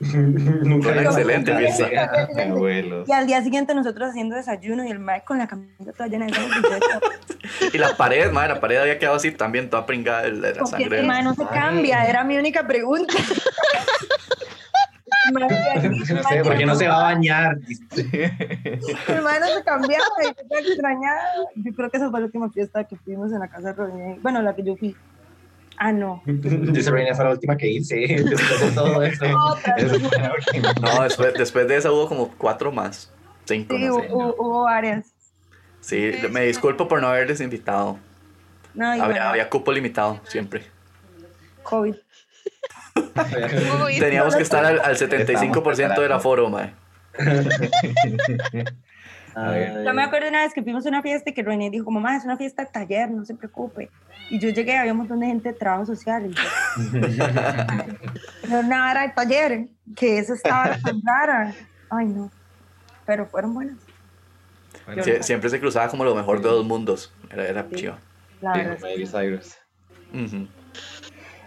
Nunca 0.62 0.94
excelente. 1.02 1.52
Abuelos. 2.42 3.08
Y 3.08 3.12
al 3.12 3.26
día 3.26 3.42
siguiente 3.42 3.74
nosotros 3.74 4.10
haciendo 4.10 4.36
desayuno 4.36 4.84
y 4.84 4.90
el 4.90 4.98
mae 4.98 5.24
con 5.24 5.38
la 5.38 5.46
camisa 5.46 5.92
toda 5.92 6.08
llena 6.08 6.26
de 6.26 6.34
sangre. 6.34 6.60
y 7.72 7.78
la 7.78 7.96
pared, 7.96 8.30
madre, 8.30 8.54
la 8.54 8.60
pared 8.60 8.76
había 8.78 8.98
quedado 8.98 9.16
así 9.16 9.32
también 9.32 9.68
toda 9.70 9.86
pringada 9.86 10.22
de 10.22 10.32
la 10.32 10.52
¿Por 10.52 10.64
qué 10.64 10.66
sangre. 10.66 10.96
este 10.96 11.02
mae 11.06 11.22
no 11.22 11.34
se 11.34 11.46
cambia? 11.46 12.04
Era 12.06 12.22
mi 12.24 12.36
única 12.36 12.66
pregunta. 12.66 13.14
El 15.26 15.32
mae 15.34 15.48
decía, 15.48 15.80
"Sí, 15.80 15.86
el 15.86 16.16
No 16.16 16.22
mae 16.22 16.32
sé, 16.36 16.42
¿Por 16.44 16.56
qué 16.56 16.66
no 16.66 16.74
se 16.76 16.88
va 16.88 17.00
a 17.00 17.02
bañar? 17.14 17.56
El 17.96 19.22
mae 19.22 19.40
no 19.40 19.46
se 19.46 19.64
cambiaba 19.64 20.04
y 20.22 20.26
yo. 20.26 20.32
Yo 21.56 21.72
creo 21.74 21.90
que 21.90 21.96
esa 21.96 22.10
fue 22.10 22.20
la 22.20 22.26
última 22.26 22.50
fiesta 22.50 22.84
que 22.84 22.96
fuimos 22.96 23.32
en 23.32 23.40
la 23.40 23.48
casa 23.48 23.68
de 23.68 23.72
Rodney. 23.74 24.18
Bueno, 24.22 24.42
la 24.42 24.54
que 24.54 24.62
yo 24.62 24.76
fui. 24.76 24.94
Ah, 25.78 25.92
no. 25.92 26.22
Dice 26.26 26.90
Reina, 26.90 27.14
fue 27.14 27.24
la 27.24 27.30
última 27.32 27.56
que 27.56 27.68
hice. 27.68 27.96
Después 28.24 28.60
de 28.60 28.70
todo 28.72 29.02
eso. 29.02 29.24
No, 30.80 31.02
después, 31.02 31.34
después 31.34 31.68
de 31.68 31.76
esa 31.76 31.92
hubo 31.92 32.08
como 32.08 32.28
cuatro 32.36 32.72
más. 32.72 33.12
Cinco, 33.44 33.76
Sí, 33.76 33.84
no 33.84 34.00
sé. 34.00 34.08
hubo, 34.10 34.34
hubo 34.38 34.62
varias. 34.64 35.06
Sí, 35.80 36.12
me 36.30 36.42
disculpo 36.42 36.88
por 36.88 37.00
no 37.00 37.08
haberles 37.08 37.40
invitado. 37.40 37.98
No, 38.74 38.90
Había, 38.90 39.04
bueno, 39.06 39.22
había 39.22 39.48
cupo 39.48 39.72
limitado, 39.72 40.20
siempre. 40.24 40.64
COVID. 41.62 41.94
Teníamos 43.98 44.34
que 44.36 44.42
estar 44.42 44.64
al, 44.64 44.80
al 44.80 44.96
75% 44.96 46.00
del 46.00 46.12
aforo, 46.12 46.50
mae. 46.50 46.72
Ay, 49.40 49.84
Yo 49.84 49.94
me 49.94 50.02
acuerdo 50.02 50.28
una 50.28 50.42
vez 50.42 50.52
que 50.52 50.62
fuimos 50.62 50.84
a 50.84 50.88
una 50.88 51.02
fiesta 51.02 51.30
y 51.30 51.34
que 51.34 51.42
René 51.42 51.70
dijo, 51.70 51.90
mamá, 51.90 52.16
es 52.16 52.24
una 52.24 52.36
fiesta 52.36 52.64
de 52.64 52.70
taller, 52.70 53.10
no 53.10 53.24
se 53.24 53.34
preocupe. 53.34 53.90
Y 54.30 54.38
yo 54.38 54.50
llegué, 54.50 54.76
había 54.76 54.92
un 54.92 54.98
montón 54.98 55.20
de 55.20 55.26
gente 55.26 55.50
de 55.50 55.54
trabajo 55.54 55.86
social. 55.86 56.26
Y 56.26 56.34
yo, 56.34 57.24
no, 58.48 58.60
una 58.60 58.80
vara 58.80 59.02
de 59.02 59.08
taller, 59.10 59.68
que 59.96 60.18
eso 60.18 60.34
estaba 60.34 60.76
tan 60.84 61.00
rara. 61.04 61.54
Ay, 61.90 62.06
no. 62.06 62.30
Pero 63.06 63.26
fueron 63.26 63.54
buenas. 63.54 63.76
Bueno, 64.86 65.02
Sie- 65.02 65.22
siempre 65.22 65.48
se 65.50 65.60
cruzaba 65.60 65.88
como 65.88 66.04
lo 66.04 66.14
mejor 66.14 66.40
de 66.42 66.48
dos 66.48 66.64
mundos. 66.66 67.12
Era, 67.30 67.46
era 67.46 67.66
Sí. 67.70 67.76
chido. 67.76 67.96
Sí. 68.40 68.46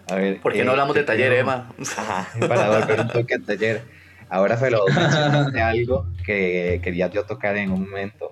A 0.09 0.15
ver, 0.15 0.41
¿Por 0.41 0.51
qué 0.53 0.61
eh, 0.61 0.65
no 0.65 0.71
hablamos 0.71 0.95
de 0.95 1.03
taller, 1.03 1.31
Emma? 1.33 1.71
Ajá, 1.97 2.27
para 2.47 2.79
volver 2.79 2.99
un 3.01 3.07
toque 3.07 3.35
al 3.35 3.43
taller. 3.43 3.83
Ahora 4.31 4.57
se 4.57 4.71
lo 4.71 4.85
mencionaste 4.95 5.61
algo 5.61 6.07
que 6.25 6.79
quería 6.81 7.07
yo 7.09 7.25
tocar 7.25 7.57
en 7.57 7.69
un 7.71 7.81
momento. 7.81 8.31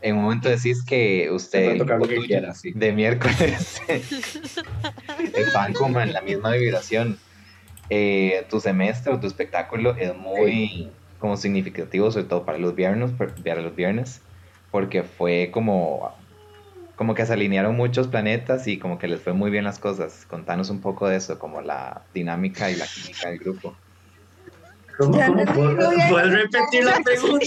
En 0.00 0.16
un 0.16 0.24
momento 0.24 0.48
decís 0.48 0.84
que 0.84 1.30
usted 1.30 1.78
tocar 1.78 1.98
lo 1.98 2.08
que 2.08 2.18
quiera, 2.18 2.54
sí. 2.54 2.72
de 2.72 2.92
miércoles 2.92 3.80
están 5.34 5.72
como 5.72 6.00
en 6.00 6.12
la 6.12 6.20
misma 6.22 6.50
vibración. 6.50 7.18
Eh, 7.88 8.46
tu 8.50 8.60
semestre 8.60 9.12
o 9.12 9.18
tu 9.18 9.26
espectáculo 9.26 9.96
es 9.96 10.14
muy 10.14 10.90
como 11.18 11.36
significativo, 11.36 12.10
sobre 12.10 12.26
todo 12.26 12.44
para 12.44 12.58
los 12.58 12.74
viernes, 12.74 13.12
para 13.44 13.62
los 13.62 13.74
viernes, 13.74 14.20
porque 14.70 15.04
fue 15.04 15.50
como 15.52 16.14
como 16.96 17.14
que 17.14 17.24
se 17.24 17.32
alinearon 17.32 17.76
muchos 17.76 18.08
planetas 18.08 18.66
y 18.66 18.78
como 18.78 18.98
que 18.98 19.06
les 19.06 19.20
fue 19.20 19.32
muy 19.32 19.52
bien 19.52 19.62
las 19.62 19.78
cosas. 19.78 20.26
Contanos 20.26 20.68
un 20.68 20.80
poco 20.80 21.06
de 21.08 21.16
eso, 21.16 21.38
como 21.38 21.60
la 21.60 22.02
dinámica 22.12 22.72
y 22.72 22.74
la 22.76 22.86
química 22.86 23.28
del 23.28 23.38
grupo. 23.38 23.76
¿Cómo? 24.98 25.16
Ya 25.16 25.28
no 25.28 25.44
¿Puedo- 25.44 25.68
digo 25.76 25.90
bien. 25.90 26.08
¿Puedes 26.10 26.32
repetir 26.32 26.84
la 26.84 26.98
pregunta? 27.04 27.46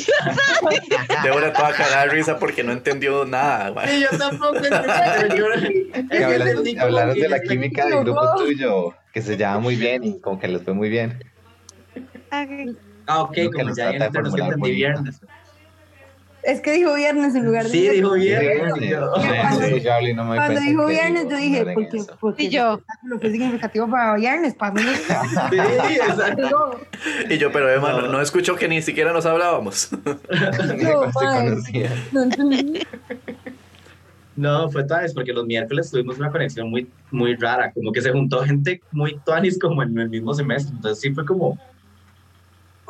Débora 1.23 1.51
toda 1.53 1.73
cagada 1.73 2.03
de 2.05 2.09
risa 2.11 2.39
porque 2.39 2.63
no 2.63 2.71
entendió 2.71 3.25
nada. 3.25 3.71
ma. 3.73 3.85
Sí, 3.87 4.01
yo 4.09 4.17
tampoco 4.17 4.55
entendí, 4.57 5.37
yo- 5.37 6.07
Que 6.09 6.17
que 6.73 6.79
hablaron 6.79 7.13
que 7.15 7.21
de 7.21 7.29
la 7.29 7.39
química 7.41 7.85
del 7.87 7.99
grupo 8.05 8.23
no. 8.23 8.35
tuyo, 8.35 8.93
que 9.13 9.21
se 9.21 9.35
llevaba 9.35 9.59
muy 9.59 9.75
bien 9.75 10.03
y 10.03 10.19
como 10.21 10.39
que 10.39 10.47
les 10.47 10.61
fue 10.63 10.73
muy 10.73 10.89
bien. 10.89 11.23
Ah, 13.07 13.21
ok, 13.23 13.33
que 13.33 13.49
como 13.51 13.65
nos 13.65 13.77
ya 13.77 13.89
trata 13.89 13.99
de 13.99 14.05
entre 14.05 14.21
los 14.23 14.33
que 14.33 14.41
formular 14.41 14.53
entendí 14.53 14.59
bonito. 14.61 14.75
viernes. 14.75 15.21
Es 16.43 16.59
que 16.61 16.71
dijo 16.71 16.93
viernes 16.95 17.35
en 17.35 17.45
lugar 17.45 17.63
de 17.65 17.69
Sí, 17.69 17.87
dijo 17.89 18.13
viernes. 18.13 18.73
Cuando 20.27 20.59
dijo 20.59 20.85
viernes, 20.87 21.27
yo 21.29 21.37
dije, 21.37 21.65
porque, 21.73 22.03
porque 22.19 22.43
Y 22.43 22.49
yo. 22.49 22.73
espectáculo 22.73 23.19
fue 23.19 23.31
significativo 23.31 23.89
para 23.89 24.15
viernes, 24.15 24.53
para 24.55 24.73
mí. 24.73 24.81
Sí, 25.51 25.95
exacto. 25.95 26.79
Y 27.29 27.37
yo, 27.37 27.51
pero 27.51 27.69
Emma, 27.69 27.93
no, 27.93 28.21
escuchó 28.21 28.55
que 28.55 28.67
ni 28.67 28.81
siquiera 28.81 29.13
nos 29.13 29.25
hablábamos. 29.25 29.89
No. 32.11 32.31
No 34.35 34.69
fue 34.71 34.85
vez 34.85 35.13
porque 35.13 35.33
los 35.33 35.45
miércoles 35.45 35.91
tuvimos 35.91 36.17
una 36.17 36.31
conexión 36.31 36.69
muy, 36.69 36.87
muy 37.11 37.35
rara, 37.35 37.71
como 37.71 37.91
que 37.91 38.01
se 38.01 38.11
juntó 38.11 38.41
gente 38.43 38.81
muy 38.91 39.19
tuanis 39.25 39.59
como 39.59 39.83
en 39.83 39.97
el 39.97 40.09
mismo 40.09 40.33
semestre, 40.33 40.73
entonces 40.75 41.01
sí 41.01 41.13
fue 41.13 41.25
como, 41.25 41.59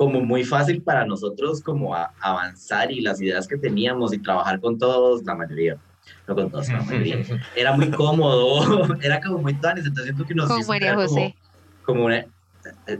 como 0.01 0.19
muy 0.19 0.43
fácil 0.43 0.81
para 0.81 1.05
nosotros 1.05 1.61
como 1.61 1.93
a- 1.93 2.11
avanzar 2.19 2.91
y 2.91 3.01
las 3.01 3.21
ideas 3.21 3.47
que 3.47 3.55
teníamos 3.55 4.11
y 4.15 4.17
trabajar 4.17 4.59
con 4.59 4.79
todos, 4.79 5.23
la 5.25 5.35
mayoría, 5.35 5.77
no 6.27 6.33
con 6.33 6.49
todos, 6.49 6.69
la 6.69 6.81
mayoría, 6.81 7.17
era 7.55 7.73
muy 7.73 7.91
cómodo, 7.91 8.97
era 9.03 9.21
como 9.21 9.37
muy 9.37 9.53
tuanis, 9.53 9.85
entonces 9.85 10.05
siento 10.05 10.25
que 10.25 10.33
nos 10.33 10.59
hizo 10.59 10.67
María 10.69 10.95
como- 10.95 11.07
José. 11.07 11.35
Como, 11.85 12.05
una... 12.05 12.17
eh, 12.17 12.99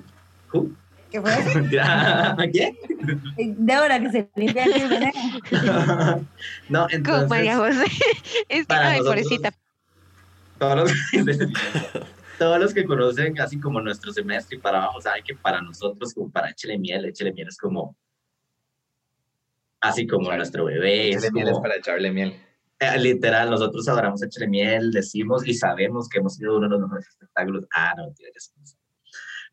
¿Who? 0.54 0.70
¿Qué 1.10 1.20
fue? 1.20 1.32
¿Qué? 2.54 2.72
Eh, 3.39 3.56
Débora, 3.58 3.99
que 3.99 4.12
se 4.12 4.30
limpia 4.36 4.66
no, 6.70 6.86
entonces... 6.91 7.30
María 7.32 7.58
José. 7.58 7.86
Es 8.47 8.68
que, 8.68 8.76
ay, 8.76 8.99
pobrecita. 9.02 9.52
todos 10.60 10.76
los, 10.76 10.91
todos 12.42 12.60
los 12.60 12.74
que 12.74 12.86
conocen 12.86 13.39
así 13.39 13.60
como 13.60 13.80
nuestro 13.82 14.12
semestre 14.12 14.58
y 14.58 14.60
para 14.60 14.80
abajo 14.80 15.00
saben 15.00 15.24
que 15.24 15.36
para 15.36 15.62
nosotros, 15.62 16.12
como 16.12 16.32
para 16.32 16.50
Échele 16.50 16.80
Miel, 16.80 17.06
Échele 17.06 17.34
Miel 17.34 17.50
es 17.50 17.56
como 17.56 17.96
así 19.80 20.08
como 20.08 20.36
nuestro 20.36 20.66
bebé, 20.66 21.10
Echarle 21.10 21.32
miel 21.34 21.50
es 21.50 21.60
para 21.60 21.76
echarle 21.76 22.12
miel. 22.12 22.36
eh, 22.80 22.98
literal, 22.98 23.52
nosotros 23.52 23.88
adoramos 23.88 24.24
Échele 24.24 24.48
Miel, 24.48 24.89
decimos 24.89 25.48
y 25.48 25.54
sabemos 25.54 26.10
que 26.10 26.18
hemos 26.18 26.34
sido 26.34 26.58
uno 26.58 26.68
de 26.68 26.72
los 26.72 26.82
mejores 26.82 27.10
espectáculos. 27.10 27.66
Ah, 27.76 27.94
no, 27.96 28.12
sé. 28.16 28.24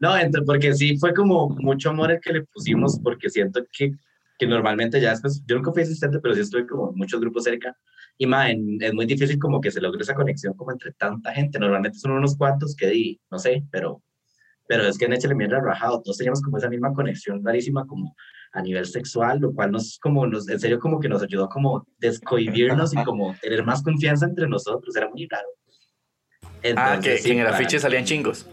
No, 0.01 0.17
entonces, 0.17 0.47
porque 0.47 0.73
sí 0.73 0.97
fue 0.97 1.13
como 1.13 1.51
mucho 1.51 1.91
amor 1.91 2.11
el 2.11 2.21
que 2.21 2.33
le 2.33 2.45
pusimos, 2.45 2.99
porque 3.05 3.29
siento 3.29 3.67
que, 3.71 3.93
que 4.39 4.47
normalmente 4.47 4.99
ya 4.99 5.11
después, 5.11 5.43
yo 5.47 5.57
nunca 5.57 5.73
fui 5.73 5.83
asistente, 5.83 6.21
pero 6.21 6.35
sí 6.35 6.41
estuve 6.41 6.67
como 6.67 6.89
en 6.89 6.97
muchos 6.97 7.21
grupos 7.21 7.45
cerca, 7.45 7.77
y 8.19 8.27
ma, 8.27 8.51
en- 8.51 8.83
es 8.83 8.93
muy 8.93 9.07
difícil 9.07 9.39
como 9.39 9.61
que 9.61 9.71
se 9.71 9.81
logre 9.81 10.03
esa 10.03 10.15
conexión 10.15 10.53
como 10.55 10.73
entre 10.73 10.93
tanta 10.93 11.33
gente, 11.33 11.59
normalmente 11.59 11.99
son 11.99 12.11
unos 12.13 12.37
cuantos 12.37 12.75
que 12.77 12.89
di, 12.89 13.21
no 13.31 13.39
sé, 13.39 13.65
pero, 13.71 14.03
pero 14.67 14.85
es 14.87 14.99
que 14.99 15.05
en 15.07 15.13
Échale 15.15 15.35
Miel 15.35 15.51
era 15.53 15.63
rajado, 15.63 16.03
todos 16.03 16.19
teníamos 16.19 16.43
como 16.43 16.59
esa 16.59 16.69
misma 16.69 16.93
conexión 16.93 17.43
rarísima 17.45 17.87
como 17.87 18.15
a 18.53 18.63
nivel 18.63 18.87
sexual, 18.87 19.39
lo 19.41 19.53
cual 19.55 19.71
nos 19.71 19.99
como 20.01 20.27
nos, 20.27 20.49
en 20.49 20.59
serio 20.59 20.79
como 20.81 20.99
que 21.01 21.09
nos 21.09 21.23
ayudó 21.23 21.49
como 21.49 21.87
descohibirnos 21.99 22.93
y 22.95 22.97
como 23.05 23.35
tener 23.41 23.65
más 23.65 23.83
confianza 23.83 24.27
entre 24.27 24.49
nosotros, 24.49 24.95
era 24.97 25.09
muy 25.09 25.27
raro. 25.29 25.47
Ah, 26.43 26.49
Entonces, 26.63 27.05
que, 27.05 27.19
sí, 27.19 27.29
que 27.29 27.33
en 27.35 27.41
el 27.41 27.47
afiche 27.47 27.79
salían 27.79 28.05
chingos. 28.05 28.47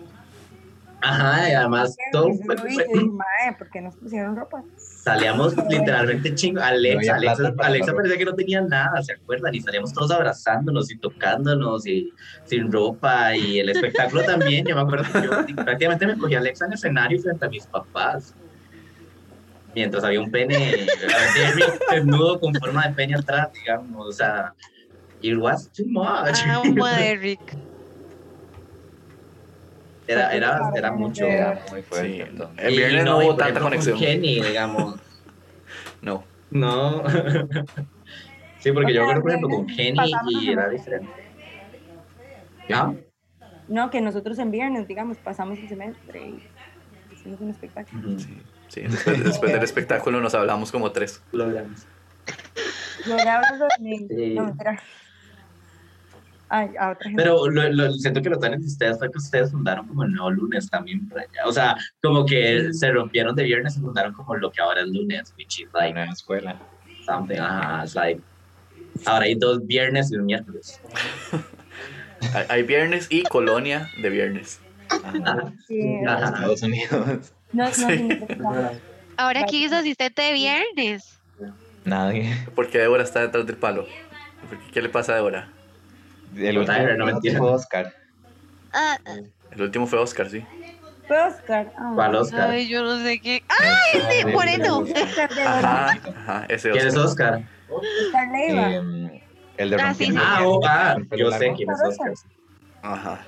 Ajá, 1.05 1.49
y 1.49 1.53
además 1.53 1.95
todo 2.11 2.29
fue- 2.45 2.55
dije, 2.67 2.85
Mae, 2.95 3.55
¿por 3.57 3.69
qué 3.69 3.81
nos 3.81 3.95
pusieron 3.97 4.35
ropa? 4.35 4.63
salíamos 5.05 5.53
literalmente 5.69 6.33
chingo. 6.33 6.59
No 6.59 6.65
Alexa, 6.65 7.15
Alexa, 7.15 7.53
Alexa 7.59 7.93
parecía 7.93 8.17
que 8.17 8.25
no 8.25 8.33
tenía 8.33 8.61
nada, 8.61 9.01
¿se 9.03 9.13
acuerdan? 9.13 9.53
Y 9.53 9.61
salíamos 9.61 9.93
todos 9.93 10.09
abrazándonos 10.09 10.91
y 10.91 10.97
tocándonos 10.97 11.85
y 11.85 12.11
sin 12.43 12.71
ropa 12.71 13.35
y 13.37 13.59
el 13.59 13.69
espectáculo 13.69 14.23
también. 14.25 14.65
Yo 14.65 14.75
me 14.75 14.81
acuerdo 14.81 15.05
que 15.13 15.27
yo 15.27 15.63
prácticamente 15.63 16.07
me 16.07 16.17
cogí 16.17 16.33
a 16.33 16.39
Alexa 16.39 16.65
en 16.65 16.71
el 16.71 16.75
escenario 16.75 17.19
frente 17.21 17.45
a 17.45 17.49
mis 17.49 17.67
papás. 17.67 18.35
Mientras 19.75 20.03
había 20.03 20.21
un 20.21 20.31
pene 20.31 20.87
desnudo 21.91 22.39
con 22.39 22.53
forma 22.55 22.87
de 22.87 22.93
pene 22.95 23.15
atrás, 23.15 23.49
digamos. 23.53 24.07
O 24.07 24.11
sea, 24.11 24.53
it 25.19 25.37
was 25.37 25.69
too 25.71 25.85
much. 25.87 26.39
Amo 26.47 26.83
a 26.85 26.99
Eric. 27.05 27.64
Era, 30.07 30.31
era, 30.33 30.71
era 30.75 30.91
mucho. 30.91 31.25
Era 31.25 31.59
muy 31.71 31.81
fuerte. 31.81 32.07
Sí. 32.07 32.21
entonces. 32.21 32.65
El 32.65 32.73
Y 32.73 32.77
viernes 32.77 33.05
no, 33.05 33.21
y, 33.21 33.25
hubo 33.25 33.35
tanta 33.35 33.59
con 33.59 33.69
conexión. 33.69 33.99
Kenny, 33.99 34.41
digamos. 34.41 34.95
No. 36.01 36.23
No. 36.51 37.03
sí, 38.59 38.71
porque 38.71 38.93
yo 38.93 39.03
O 39.03 39.07
sea, 39.07 39.15
recuerdo, 39.15 39.21
por 39.21 39.31
ejemplo, 39.31 39.49
con 39.49 39.65
Kenny 39.65 40.11
y 40.27 40.49
a 40.49 40.51
era 40.51 40.69
diferente. 40.69 41.11
¿Ah? 42.71 42.93
No, 43.67 43.89
que 43.89 44.01
nosotros 44.01 44.37
en 44.37 44.51
viernes, 44.51 44.87
digamos, 44.87 45.17
pasamos 45.17 45.57
el 45.57 45.67
semestre 45.67 46.27
y 46.27 46.43
hicimos 47.11 47.41
un 47.41 47.49
espectáculo. 47.49 48.07
Ujú. 48.07 48.19
Sí, 48.67 48.81
después, 48.81 49.23
después 49.23 49.51
del 49.51 49.63
espectáculo 49.63 50.21
nos 50.21 50.35
hablamos 50.35 50.71
como 50.71 50.91
tres. 50.91 51.23
Lo 51.31 51.49
de 51.49 51.59
hablas 53.29 53.59
de 53.59 53.67
mí. 53.79 54.07
Sí. 54.07 54.33
No, 54.35 54.45
mentira. 54.45 54.79
Ay, 56.49 56.69
a 56.79 56.91
otra 56.91 57.09
gente. 57.09 57.21
Pero 57.23 57.47
lo, 57.49 57.69
lo- 57.69 57.91
siento 57.93 58.21
que 58.21 58.29
lo 58.29 58.37
tan 58.39 58.51
de 58.59 58.65
ustedes 58.65 58.97
fue 58.99 59.11
que 59.11 59.17
ustedes 59.17 59.51
fundaron 59.51 59.87
como 59.87 60.03
el 60.03 60.11
nuevo 60.11 60.29
lunes 60.31 60.69
también 60.69 61.07
por 61.09 61.19
allá. 61.19 61.41
O 61.45 61.51
sea, 61.51 61.75
como 62.01 62.25
que 62.25 62.71
se 62.73 62.91
rompieron 62.91 63.35
de 63.35 63.43
viernes 63.43 63.75
y 63.77 63.79
fundaron 63.79 64.13
como 64.13 64.35
lo 64.35 64.51
que 64.51 64.61
ahora 64.61 64.81
es 64.81 64.87
lunes, 64.87 65.33
which 65.37 65.59
is 65.61 65.67
like 65.73 65.91
Una 65.91 66.11
escuela. 66.11 66.55
something. 67.05 67.37
Ajá, 67.39 67.83
it's 67.83 67.95
like. 67.95 68.21
Ahora 69.05 69.25
hay 69.25 69.35
dos 69.35 69.65
viernes 69.65 70.11
y 70.11 70.15
un 70.17 70.25
miércoles. 70.25 70.79
Hay, 72.33 72.45
hay 72.49 72.63
viernes 72.63 73.07
y 73.11 73.23
colonia 73.23 73.89
de 74.01 74.09
viernes. 74.09 74.59
Ajá. 74.89 75.51
Sí, 75.67 75.99
Ajá. 76.07 76.25
Estados 76.27 76.63
Unidos. 76.63 77.33
no, 77.51 77.65
no, 77.65 77.71
Sí. 77.73 78.09
Ahora, 79.17 79.43
¿quién 79.45 79.63
es 79.65 79.73
asistente 79.73 80.21
de 80.21 80.33
viernes? 80.33 81.19
Nadie. 81.83 82.35
Porque 82.55 82.79
Débora 82.79 83.03
está 83.03 83.19
detrás 83.21 83.45
del 83.45 83.57
palo. 83.57 83.85
¿Por 84.49 84.57
qué, 84.59 84.71
¿Qué 84.71 84.81
le 84.81 84.89
pasa 84.89 85.11
a 85.11 85.15
Débora? 85.15 85.49
El 86.35 86.57
último 86.57 86.77
Tyler, 86.77 86.97
no 86.97 87.05
mentira. 87.05 87.39
fue 87.39 87.51
Oscar. 87.51 87.93
Ah, 88.73 88.97
El 89.51 89.61
último 89.61 89.87
fue 89.87 89.99
Oscar, 89.99 90.29
sí. 90.29 90.45
Fue 91.07 91.21
Oscar. 91.21 91.71
Ah, 91.77 91.91
¿Cuál 91.95 92.15
Oscar? 92.15 92.49
ay, 92.49 92.67
yo 92.67 92.83
no 92.83 92.97
sé 93.03 93.19
qué. 93.21 93.41
¡Ay, 93.47 94.01
sí, 94.19 94.25
Moreno! 94.25 94.79
Oscar 94.79 95.29
Ajá, 95.45 95.99
ajá, 96.15 96.45
ese 96.49 96.71
¿Quién 96.71 96.87
es 96.87 96.97
Oscar. 96.97 97.41
Oscar? 97.69 97.87
Oscar 98.07 98.27
Leiva. 98.31 98.73
Em, 98.73 99.21
el 99.57 99.69
de 99.69 99.75
Ah, 99.77 99.93
sí, 99.93 100.05
sí. 100.05 100.13
Ah, 100.17 100.39
oh, 100.43 100.59
ah, 100.65 100.97
yo 101.15 101.31
sé 101.31 101.53
quién 101.55 101.69
es 101.71 101.81
Oscar. 101.83 102.13
Ajá. 102.81 103.25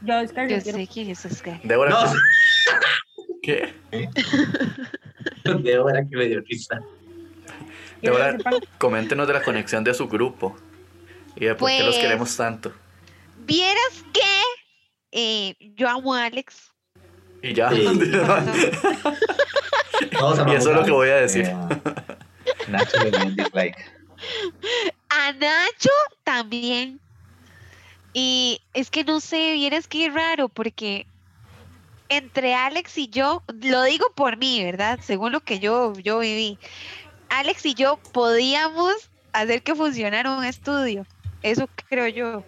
Yo, 0.00 0.20
Oscar, 0.20 0.48
Yo 0.48 0.62
quiero. 0.62 0.78
sé 0.78 0.86
quién 0.86 1.10
es 1.10 1.24
Oscar. 1.26 1.60
Débora, 1.64 1.90
No, 1.90 1.98
¿qué? 3.42 3.74
de 5.62 5.74
ahora 5.74 6.04
que 6.08 6.16
me 6.16 6.26
dio 6.26 6.40
risa. 6.42 6.80
Débora, 8.00 8.36
coméntenos 8.78 9.26
de 9.26 9.32
la 9.32 9.42
conexión 9.42 9.82
de 9.82 9.94
su 9.94 10.06
grupo. 10.06 10.54
Y 11.40 11.44
de 11.46 11.54
por 11.54 11.68
qué 11.68 11.78
los 11.82 11.94
Pues- 11.94 11.98
queremos 12.04 12.36
tanto. 12.36 12.72
Vieras 13.38 14.04
que 14.12 14.20
eh, 15.12 15.54
yo 15.76 15.88
amo 15.88 16.14
a 16.14 16.24
Alex. 16.24 16.72
Y 17.42 17.54
ya. 17.54 17.70
Sí. 17.70 17.86
Y 20.10 20.54
eso 20.54 20.70
es 20.70 20.76
lo 20.76 20.84
que 20.84 20.90
voy 20.90 21.08
a 21.10 21.16
decir. 21.16 21.44
Eh, 21.46 21.56
Nacho 22.68 23.02
le 23.02 23.10
dio 23.10 23.26
un 23.26 23.36
dislike. 23.36 23.76
A 25.10 25.32
Nacho 25.32 25.90
también. 26.24 27.00
Y 28.12 28.60
es 28.74 28.90
que 28.90 29.04
no 29.04 29.20
sé, 29.20 29.52
vieras 29.52 29.86
qué 29.86 30.10
raro, 30.10 30.48
porque 30.48 31.06
entre 32.08 32.54
Alex 32.54 32.96
y 32.98 33.08
yo, 33.08 33.42
lo 33.62 33.82
digo 33.84 34.10
por 34.14 34.36
mí, 34.38 34.62
¿verdad? 34.64 34.98
Según 35.02 35.32
lo 35.32 35.40
que 35.40 35.58
yo, 35.58 35.92
yo 35.94 36.18
viví. 36.20 36.58
Alex 37.28 37.66
y 37.66 37.74
yo 37.74 37.98
podíamos 38.12 39.10
hacer 39.32 39.62
que 39.62 39.74
funcionara 39.74 40.30
un 40.36 40.44
estudio. 40.44 41.06
Eso 41.42 41.68
creo 41.88 42.08
yo. 42.08 42.44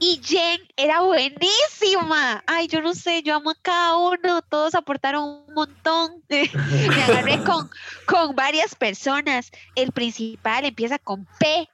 Y 0.00 0.20
Jen 0.22 0.60
era 0.76 1.00
buenísima. 1.00 2.42
Ay, 2.46 2.66
yo 2.66 2.82
no 2.82 2.94
sé, 2.94 3.22
yo 3.22 3.36
amo 3.36 3.50
a 3.50 3.54
cada 3.62 3.96
uno. 3.96 4.42
Todos 4.42 4.74
aportaron 4.74 5.44
un 5.46 5.54
montón. 5.54 6.22
Me 6.28 7.02
agarré 7.04 7.42
con, 7.44 7.70
con 8.06 8.34
varias 8.34 8.74
personas. 8.74 9.50
El 9.76 9.92
principal 9.92 10.64
empieza 10.64 10.98
con 10.98 11.26
P. 11.38 11.68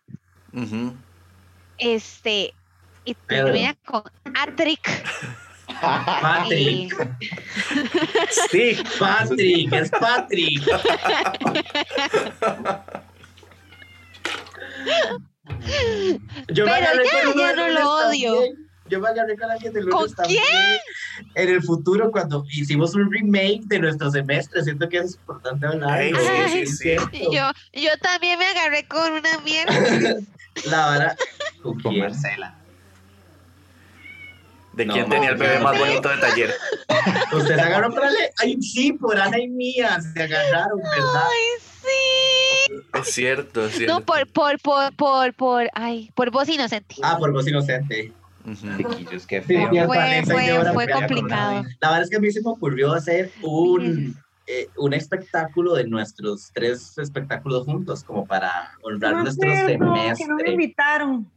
Este. 1.78 2.54
Y 3.04 3.14
Pedro. 3.14 3.46
termina 3.46 3.74
con 3.84 4.02
Atric. 4.34 4.80
Patrick, 5.80 6.92
Sí, 8.50 8.76
Patrick, 8.98 9.72
es 9.72 9.90
Patrick. 9.90 10.62
Yo 16.48 16.64
me 16.64 16.72
Pero 16.72 16.86
agarré 16.86 17.04
ya, 17.04 17.34
ya 17.36 17.56
no 17.56 17.68
lo 17.68 17.90
odio. 18.08 18.34
también. 18.34 18.66
Yo 18.88 18.98
me 18.98 19.08
agarré 19.08 19.36
con 19.36 19.48
alguien 19.50 19.72
de 19.72 19.82
lunes 19.82 19.94
¿Con 19.94 20.14
también. 20.14 20.42
En 21.36 21.48
el 21.48 21.62
futuro, 21.62 22.10
cuando 22.10 22.44
hicimos 22.50 22.94
un 22.96 23.10
remake 23.10 23.60
de 23.66 23.78
nuestro 23.78 24.10
semestre, 24.10 24.64
siento 24.64 24.88
que 24.88 24.98
es 24.98 25.14
importante 25.14 25.64
hablar. 25.66 26.00
Ey, 26.02 26.12
sí, 26.12 26.66
sí, 26.66 26.76
sí, 26.76 26.96
yo, 27.30 27.50
yo 27.72 27.90
también 28.02 28.38
me 28.38 28.46
agarré 28.46 28.86
con 28.88 29.12
una 29.12 29.38
mierda. 29.44 29.72
La 30.68 30.86
vara. 30.86 31.16
¿Con 31.62 31.80
Con 31.80 31.92
quién? 31.92 32.04
Marcela. 32.04 32.59
¿De 34.80 34.86
No, 34.86 34.94
quién 34.94 35.08
tenía 35.10 35.28
el 35.30 35.36
bebé 35.36 35.58
no, 35.58 35.64
más 35.64 35.74
no. 35.74 35.80
bonito 35.84 36.08
del 36.08 36.20
taller? 36.20 36.54
Usted 37.32 37.54
se 37.54 37.60
agarró 37.60 37.90
por 37.90 38.02
Ale. 38.04 38.30
Ay, 38.38 38.56
sí, 38.62 38.92
por 38.94 39.18
Ana 39.20 39.38
y 39.38 39.48
Mía. 39.48 39.98
Se 40.00 40.22
agarraron, 40.22 40.78
¿verdad? 40.78 41.22
Ay, 41.22 41.62
sí. 41.82 42.98
Es 42.98 43.14
cierto, 43.14 43.66
es 43.66 43.74
cierto. 43.74 43.92
No, 43.98 44.00
por, 44.06 44.26
por, 44.32 44.58
por, 44.60 44.94
por, 44.96 45.34
por, 45.34 45.70
ay, 45.74 46.10
por 46.14 46.30
voz 46.30 46.48
inocente. 46.48 46.96
Ah, 47.02 47.16
por 47.18 47.30
vos 47.32 47.46
inocente. 47.46 48.12
Ujú. 48.46 48.76
Chiquillos, 48.78 49.26
qué 49.26 49.42
feo. 49.42 49.68
Fue- 49.86 50.22
fue- 50.24 50.72
fue 50.72 50.88
complicado. 50.88 51.62
La 51.80 51.88
verdad 51.90 52.02
es 52.04 52.10
que 52.10 52.16
a 52.16 52.20
mí 52.20 52.30
se 52.30 52.40
me 52.40 52.48
ocurrió 52.50 52.94
hacer 52.94 53.30
un, 53.42 54.16
eh, 54.46 54.66
un 54.78 54.94
espectáculo 54.94 55.74
de 55.74 55.86
nuestros 55.86 56.50
tres 56.54 56.96
espectáculos 56.96 57.66
juntos, 57.66 58.02
como 58.02 58.24
para 58.26 58.72
honrar 58.82 59.12
No 59.12 59.22
nuestro 59.24 59.50
cierto, 59.50 59.66
que 59.66 59.78
no 59.78 59.92
me 59.92 60.16
semestre. 60.16 60.52
invitaron. 60.52 61.30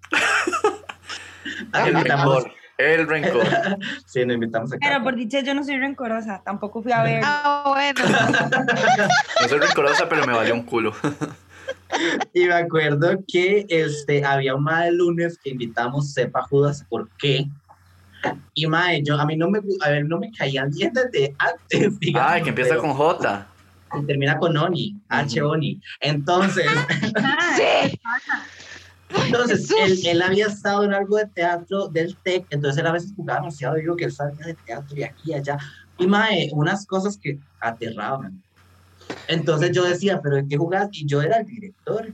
Ah, 1.74 1.88
El 1.88 1.94
invitamos-. 1.98 2.46
El 2.84 3.08
rencor. 3.08 3.44
Sí, 4.06 4.26
nos 4.26 4.36
invitamos 4.36 4.74
a 4.74 4.78
Pero 4.78 5.04
por 5.04 5.16
dicha 5.16 5.40
yo 5.42 5.54
no 5.54 5.64
soy 5.64 5.78
rencorosa, 5.78 6.42
tampoco 6.44 6.82
fui 6.84 6.92
a 6.92 7.04
ver. 7.04 7.22
Ah, 7.26 7.64
bueno. 7.68 8.02
No 9.42 9.48
soy 9.50 9.60
rencorosa, 9.60 10.08
pero 10.10 10.26
me 10.28 10.34
valió 10.34 10.54
un 10.54 10.64
culo. 10.64 10.94
Y 12.34 12.46
me 12.46 12.54
acuerdo 12.56 13.20
que 13.28 13.66
este, 13.70 14.26
había 14.26 14.56
un 14.56 14.64
mae 14.64 14.92
lunes 14.92 15.38
que 15.42 15.52
invitamos 15.52 16.12
Sepa 16.12 16.42
Judas, 16.42 16.84
¿por 16.90 17.08
qué? 17.20 17.46
Y 18.56 18.66
mae, 18.68 19.04
yo, 19.04 19.20
a 19.20 19.26
mí 19.26 19.38
no 19.38 19.50
me, 19.50 19.60
a 19.82 19.90
ver, 19.90 20.06
no 20.06 20.18
me 20.18 20.32
caían 20.32 20.72
bien 20.72 20.92
desde 20.94 21.36
antes, 21.38 22.00
digamos, 22.00 22.32
Ay, 22.32 22.42
que 22.42 22.50
empieza 22.50 22.72
pero- 22.72 22.82
con 22.82 22.94
J. 22.94 23.48
y 24.02 24.06
termina 24.08 24.38
con 24.40 24.58
Oni, 24.58 24.96
H 25.10 25.42
Ujú. 25.44 25.52
Oni. 25.54 25.80
Entonces, 26.00 26.66
Ah, 27.24 27.56
Sí. 27.56 28.00
Entonces 29.26 29.70
él, 29.80 30.00
él 30.06 30.22
había 30.22 30.48
estado 30.48 30.84
en 30.84 30.94
algo 30.94 31.18
de 31.18 31.28
teatro 31.28 31.88
del 31.88 32.18
TEC, 32.24 32.46
entonces 32.50 32.80
él 32.82 32.88
a 32.88 32.92
veces 32.92 33.14
jugaba 33.16 33.40
demasiado, 33.42 33.76
digo 33.76 33.96
que 33.96 34.06
él 34.06 34.12
sabía 34.14 34.46
de 34.46 34.54
teatro 34.56 34.96
y 34.98 35.04
aquí 35.04 35.32
y 35.32 35.34
allá. 35.34 35.58
Y 35.98 36.08
mae, 36.08 36.50
unas 36.54 36.86
cosas 36.86 37.18
que 37.22 37.38
aterraban. 37.60 38.42
Entonces 39.28 39.72
yo 39.72 39.84
decía, 39.84 40.20
pero 40.22 40.38
¿de 40.38 40.48
qué 40.48 40.58
jugás? 40.58 40.90
Y 40.92 41.06
yo 41.06 41.22
era 41.22 41.38
el 41.38 41.46
director. 41.46 42.08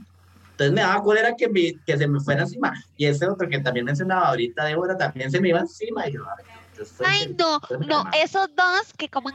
Entonces 0.50 0.72
me 0.74 0.80
daba 0.82 1.02
cólera 1.02 1.34
que, 1.36 1.48
me- 1.48 1.74
que 1.86 1.96
se 1.96 2.06
me 2.06 2.20
fuera 2.20 2.42
encima. 2.42 2.72
Y 2.96 3.06
ese 3.06 3.26
otro 3.28 3.48
que 3.48 3.58
también 3.60 3.86
mencionaba 3.86 4.28
ahorita, 4.28 4.64
Débora, 4.66 4.96
también 4.96 5.30
se 5.30 5.40
me 5.40 5.48
iba 5.48 5.60
encima. 5.60 6.06
Y 6.08 6.12
yo, 6.12 6.20
ay, 6.38 6.44
yo 6.76 6.84
soy 6.84 7.06
Ay, 7.08 7.36
no, 7.38 7.58
no, 7.86 7.98
mamá. 8.04 8.10
esos 8.14 8.48
dos 8.54 8.92
que 8.98 9.08
coman, 9.08 9.34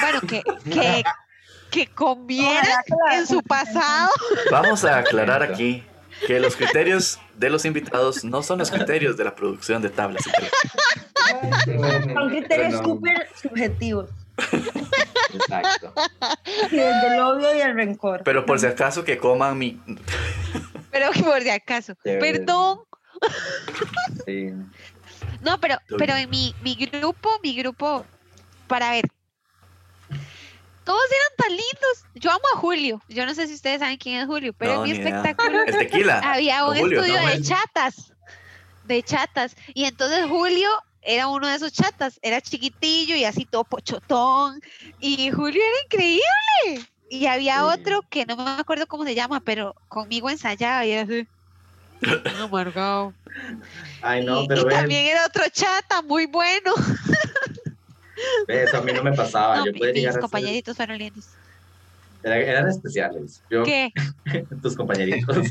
bueno, 0.00 0.20
que, 0.26 0.42
que, 0.70 1.04
que 1.70 1.86
comieran 1.94 2.82
en 3.12 3.26
su 3.26 3.40
pasado. 3.42 4.10
Vamos 4.50 4.84
a 4.84 4.98
aclarar 4.98 5.42
aquí 5.42 5.84
que 6.26 6.40
los 6.40 6.56
criterios 6.56 7.18
de 7.36 7.50
los 7.50 7.64
invitados 7.64 8.24
no 8.24 8.42
son 8.42 8.58
los 8.58 8.70
criterios 8.70 9.16
de 9.16 9.24
la 9.24 9.34
producción 9.34 9.82
de 9.82 9.90
tablas. 9.90 10.22
Son 12.14 12.28
criterios 12.28 12.74
no. 12.74 12.84
súper 12.84 13.28
subjetivos. 13.40 14.10
Exacto. 15.34 15.92
Y 16.70 16.76
desde 16.76 17.14
el 17.14 17.20
odio 17.20 17.54
y 17.54 17.60
el 17.60 17.74
rencor. 17.74 18.22
Pero 18.24 18.46
por 18.46 18.58
si 18.58 18.66
acaso 18.66 19.04
que 19.04 19.18
coman 19.18 19.58
mi... 19.58 19.80
Pero 20.90 21.10
por 21.24 21.42
si 21.42 21.50
acaso. 21.50 21.94
Perdón. 22.02 22.80
Sí. 24.26 24.52
No, 25.42 25.60
pero, 25.60 25.76
pero 25.98 26.16
en 26.16 26.30
mi, 26.30 26.54
mi 26.62 26.74
grupo, 26.74 27.28
mi 27.42 27.56
grupo, 27.56 28.04
para 28.66 28.90
ver. 28.90 29.04
Todos 30.88 31.04
eran 31.10 31.36
tan 31.36 31.50
lindos. 31.50 32.04
Yo 32.14 32.30
amo 32.30 32.42
a 32.54 32.58
Julio. 32.58 33.02
Yo 33.10 33.26
no 33.26 33.34
sé 33.34 33.46
si 33.46 33.52
ustedes 33.52 33.80
saben 33.80 33.98
quién 33.98 34.20
es 34.22 34.26
Julio, 34.26 34.54
pero 34.56 34.76
No, 34.76 34.84
en 34.86 34.90
mi 34.90 34.96
espectáculo 34.96 35.62
El 35.66 35.76
tequila. 35.76 36.18
había 36.24 36.64
un 36.64 36.78
Julio, 36.78 37.00
estudio 37.02 37.20
no, 37.20 37.28
de 37.28 37.42
chatas. 37.42 38.12
De 38.84 39.02
chatas. 39.02 39.54
Y 39.74 39.84
entonces 39.84 40.24
Julio 40.26 40.70
era 41.02 41.28
uno 41.28 41.46
de 41.46 41.56
esos 41.56 41.72
chatas. 41.74 42.18
Era 42.22 42.40
chiquitillo 42.40 43.14
y 43.16 43.24
así 43.24 43.44
todo 43.44 43.64
pochotón. 43.64 44.62
Y 44.98 45.30
Julio 45.30 45.60
era 45.62 45.76
increíble. 45.84 46.88
Y 47.10 47.26
había 47.26 47.56
Sí. 47.58 47.80
otro 47.80 48.00
que 48.08 48.24
no 48.24 48.36
me 48.36 48.50
acuerdo 48.52 48.86
cómo 48.86 49.04
se 49.04 49.14
llama, 49.14 49.40
pero 49.40 49.74
conmigo 49.88 50.30
ensayaba 50.30 50.86
y 50.86 50.92
era 50.92 51.02
así. 51.02 51.26
un 52.34 52.40
Amargado. 52.40 53.12
Ay, 54.00 54.24
no, 54.24 54.42
y, 54.42 54.48
pero 54.48 54.62
y 54.62 54.64
ven, 54.64 54.76
también 54.78 55.06
era 55.06 55.26
otro 55.26 55.44
chata 55.52 56.00
muy 56.00 56.24
bueno. 56.26 56.72
eso 58.48 58.78
a 58.78 58.80
mí 58.82 58.92
no 58.92 59.02
me 59.02 59.12
pasaba. 59.12 59.58
No, 59.58 59.66
yo 59.66 59.72
podía 59.72 59.86
mis 59.92 59.94
llegar 59.96 60.10
a 60.10 60.12
ser- 60.14 60.20
compañeritos 60.22 60.76
era- 62.22 62.36
eran 62.36 62.68
especiales. 62.68 63.42
Yo, 63.50 63.62
¿Qué? 63.62 63.92
tus 64.62 64.74
compañeritos. 64.76 65.36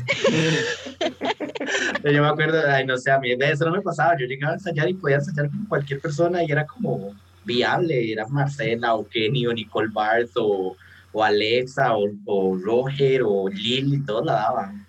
yo 2.04 2.22
me 2.22 2.28
acuerdo, 2.28 2.60
ay, 2.68 2.84
no 2.86 2.96
sé, 2.98 3.10
a 3.10 3.18
mí 3.18 3.32
eso 3.32 3.64
no 3.64 3.72
me 3.72 3.80
pasaba. 3.82 4.16
Yo 4.18 4.26
llegaba 4.26 4.52
a 4.52 4.56
ensayar 4.56 4.88
y 4.88 4.94
podía 4.94 5.16
ensayar 5.16 5.48
con 5.50 5.64
cualquier 5.66 6.00
persona 6.00 6.42
y 6.44 6.50
era 6.50 6.66
como 6.66 7.14
viable. 7.44 8.12
Era 8.12 8.26
Marcela 8.26 8.94
o 8.94 9.06
Kenny 9.08 9.46
o 9.46 9.52
Nicole 9.52 9.88
Barth 9.92 10.30
o, 10.36 10.76
o 11.12 11.24
Alexa 11.24 11.96
o, 11.96 12.06
o 12.26 12.56
Roger 12.58 13.22
o 13.24 13.48
Lily, 13.48 14.00
todos 14.04 14.24
la 14.26 14.32
daban. 14.34 14.86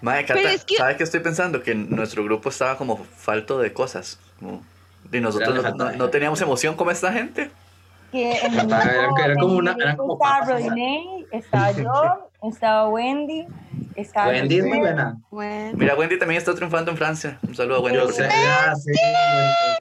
Madre, 0.00 0.24
Cata, 0.26 0.52
es 0.52 0.64
que- 0.64 0.76
¿sabe 0.76 0.96
qué 0.96 1.04
estoy 1.04 1.20
pensando? 1.20 1.62
Que 1.62 1.74
nuestro 1.74 2.24
grupo 2.24 2.48
estaba 2.48 2.76
como 2.76 2.96
falto 3.04 3.58
de 3.58 3.72
cosas. 3.72 4.18
como- 4.38 4.64
y 5.12 5.20
nosotros 5.20 5.74
no, 5.76 5.92
no- 5.92 6.10
teníamos 6.10 6.40
emoción 6.40 6.74
como 6.76 6.90
esta 6.90 7.12
gente. 7.12 7.50
Que 8.12 8.32
en 8.38 8.54
Era- 8.54 9.34
como 9.40 9.56
una- 9.56 9.96
como 9.96 10.14
estaba 10.14 10.58
estaba 11.32 11.70
yo, 11.76 12.30
estaba 12.48 12.88
Wendy, 12.88 13.46
estaba 13.96 14.28
Wendy 14.28 14.58
es 14.58 14.64
muy 14.66 14.78
buena. 14.78 15.16
Bueno. 15.30 15.76
Mira, 15.78 15.96
Wendy 15.96 16.18
también 16.18 16.38
está 16.38 16.54
triunfando 16.54 16.90
en 16.92 16.96
Francia. 16.96 17.38
Un 17.46 17.54
saludo 17.54 17.78
a 17.78 17.80
Wendy. 17.80 18.12
Cierto. 18.12 18.34
ya, 18.34 18.74
sí, 18.76 18.92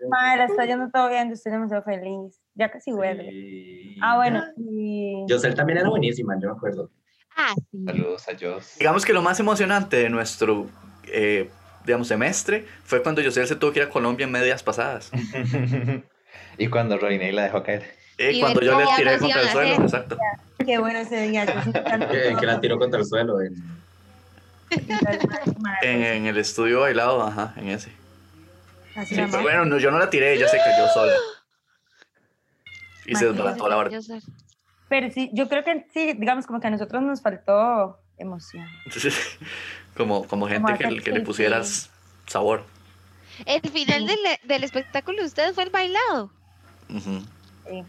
Madre, 0.10 0.46
estoy 0.46 0.68
yendo 0.68 0.90
todo 0.90 1.10
bien, 1.10 1.32
estoy 1.32 1.52
demasiado 1.52 1.84
feliz. 1.84 2.40
Ya 2.56 2.70
casi 2.72 2.92
vuelve. 2.92 3.30
sí. 3.30 3.98
Ah, 4.02 4.16
bueno, 4.18 4.44
y... 4.58 5.26
Yosel 5.28 5.54
también 5.56 5.80
era 5.80 5.90
buenísima, 5.90 6.36
yo 6.42 6.50
me 6.50 6.56
acuerdo. 6.56 6.90
Ah, 7.36 7.54
sí. 7.72 7.84
Saludos 7.86 8.28
a 8.28 8.32
Joss. 8.40 8.76
Digamos 8.80 9.06
que 9.06 9.14
lo 9.14 9.22
más 9.22 9.40
emocionante 9.40 9.98
de 9.98 10.10
nuestro, 10.10 10.68
eh, 11.12 11.50
digamos, 11.86 12.08
semestre 12.08 12.66
fue 12.84 13.02
cuando 13.04 13.22
Yosel 13.22 13.48
se 13.48 13.56
tuvo 13.56 13.72
que 13.72 13.80
ir 13.80 13.86
a 13.86 13.90
Colombia 13.90 14.24
en 14.26 14.32
medias 14.32 14.64
pasadas. 14.64 15.12
y 16.58 16.68
cuando 16.68 16.98
Roiney 16.98 17.32
la 17.32 17.44
dejó 17.44 17.64
caer. 17.64 17.96
Eh, 18.18 18.32
Y 18.34 18.40
cuando 18.42 18.62
yo 18.62 18.78
le 18.80 18.86
qué 18.86 18.92
tiré 18.96 19.18
contra 19.20 19.42
el 19.42 19.50
suelo, 19.50 19.72
hacer. 19.74 19.84
exacto. 19.86 20.18
Qué 20.66 20.78
bueno 20.78 21.00
ese 21.00 21.28
día. 21.28 21.46
Que, 22.40 22.46
la 22.46 22.60
tiró 22.62 22.78
contra 22.78 23.00
el 23.00 23.06
suelo. 23.06 23.42
en- 23.42 23.56
En, 25.82 26.04
en 26.04 26.26
el 26.28 26.38
estudio 26.38 26.82
bailado, 26.82 27.22
ajá, 27.24 27.54
en 27.58 27.70
ese. 27.70 27.92
Así 28.96 29.16
Sí, 29.16 29.22
pero 29.22 29.28
madre. 29.28 29.42
bueno, 29.44 29.66
no, 29.66 29.78
yo 29.80 29.92
no 29.92 29.98
la 30.00 30.10
tiré, 30.10 30.34
ella 30.34 30.48
se 30.48 30.58
cayó 30.58 30.88
sola. 30.94 31.14
Y 33.06 33.16
se 33.16 33.26
desbarató 33.26 33.68
la 33.68 34.02
sé. 34.02 34.20
Pero 34.90 35.10
sí, 35.12 35.30
yo 35.34 35.50
creo 35.50 35.64
que 35.64 35.86
sí, 35.94 36.14
digamos 36.14 36.46
como 36.46 36.60
que 36.60 36.68
a 36.68 36.70
nosotros 36.70 37.02
nos 37.02 37.22
faltó 37.22 38.00
emoción. 38.18 38.68
como, 39.96 40.26
como 40.28 40.48
gente 40.48 40.74
que, 40.78 40.86
hacer 40.86 41.02
que 41.04 41.12
le 41.12 41.20
que 41.20 41.26
pusieras 41.26 41.90
sabor. 42.28 42.64
El 43.46 43.62
final 43.72 44.06
del, 44.06 44.20
del 44.44 44.64
espectáculo 44.64 45.20
de 45.22 45.26
ustedes 45.28 45.54
fue 45.56 45.64
el 45.64 45.70
bailado. 45.70 46.30
Ujú. 46.90 47.22
Sí. 47.70 47.84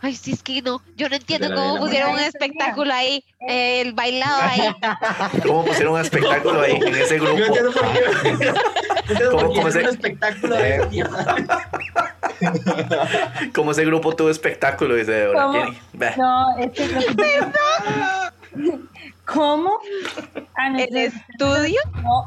Ay, 0.00 0.14
sí, 0.16 0.32
es 0.32 0.42
que 0.42 0.60
no. 0.60 0.82
Yo 0.96 1.08
no 1.08 1.16
entiendo 1.16 1.54
cómo 1.54 1.78
pusieron 1.78 2.10
un 2.12 2.18
espectáculo 2.18 2.92
ahí. 2.92 3.24
eh, 3.48 3.80
el 3.80 3.92
bailado 3.94 4.42
ahí. 4.42 4.60
¿Cómo 5.46 5.64
pusieron 5.64 5.94
un 5.94 6.00
espectáculo 6.00 6.60
ahí 6.60 6.72
en 6.72 6.94
ese 6.94 7.16
Yo 7.18 7.24
grupo? 7.24 7.42
entiendo 7.44 7.72
por 7.72 7.92
qué. 7.92 8.00
yo 8.04 8.30
entiendo 9.08 9.30
¿Cómo- 9.30 9.40
por 9.40 9.48
qué 9.50 9.54
cómo 9.56 9.68
es 9.68 9.74
se- 9.74 9.80
un 9.80 9.86
espectáculo 9.88 10.56
de 10.56 11.06
Como 13.54 13.70
ese 13.70 13.84
grupo 13.84 14.14
tuvo 14.14 14.28
espectáculo, 14.30 14.94
dice. 14.96 15.28
¿Cómo? 15.32 15.64
No, 16.18 16.58
es 16.58 16.70
que 16.72 16.88
lo 16.88 17.00
que, 17.00 17.40
¿Cómo 19.26 19.78
a 20.56 20.68
El 20.68 20.96
estudio 20.96 21.80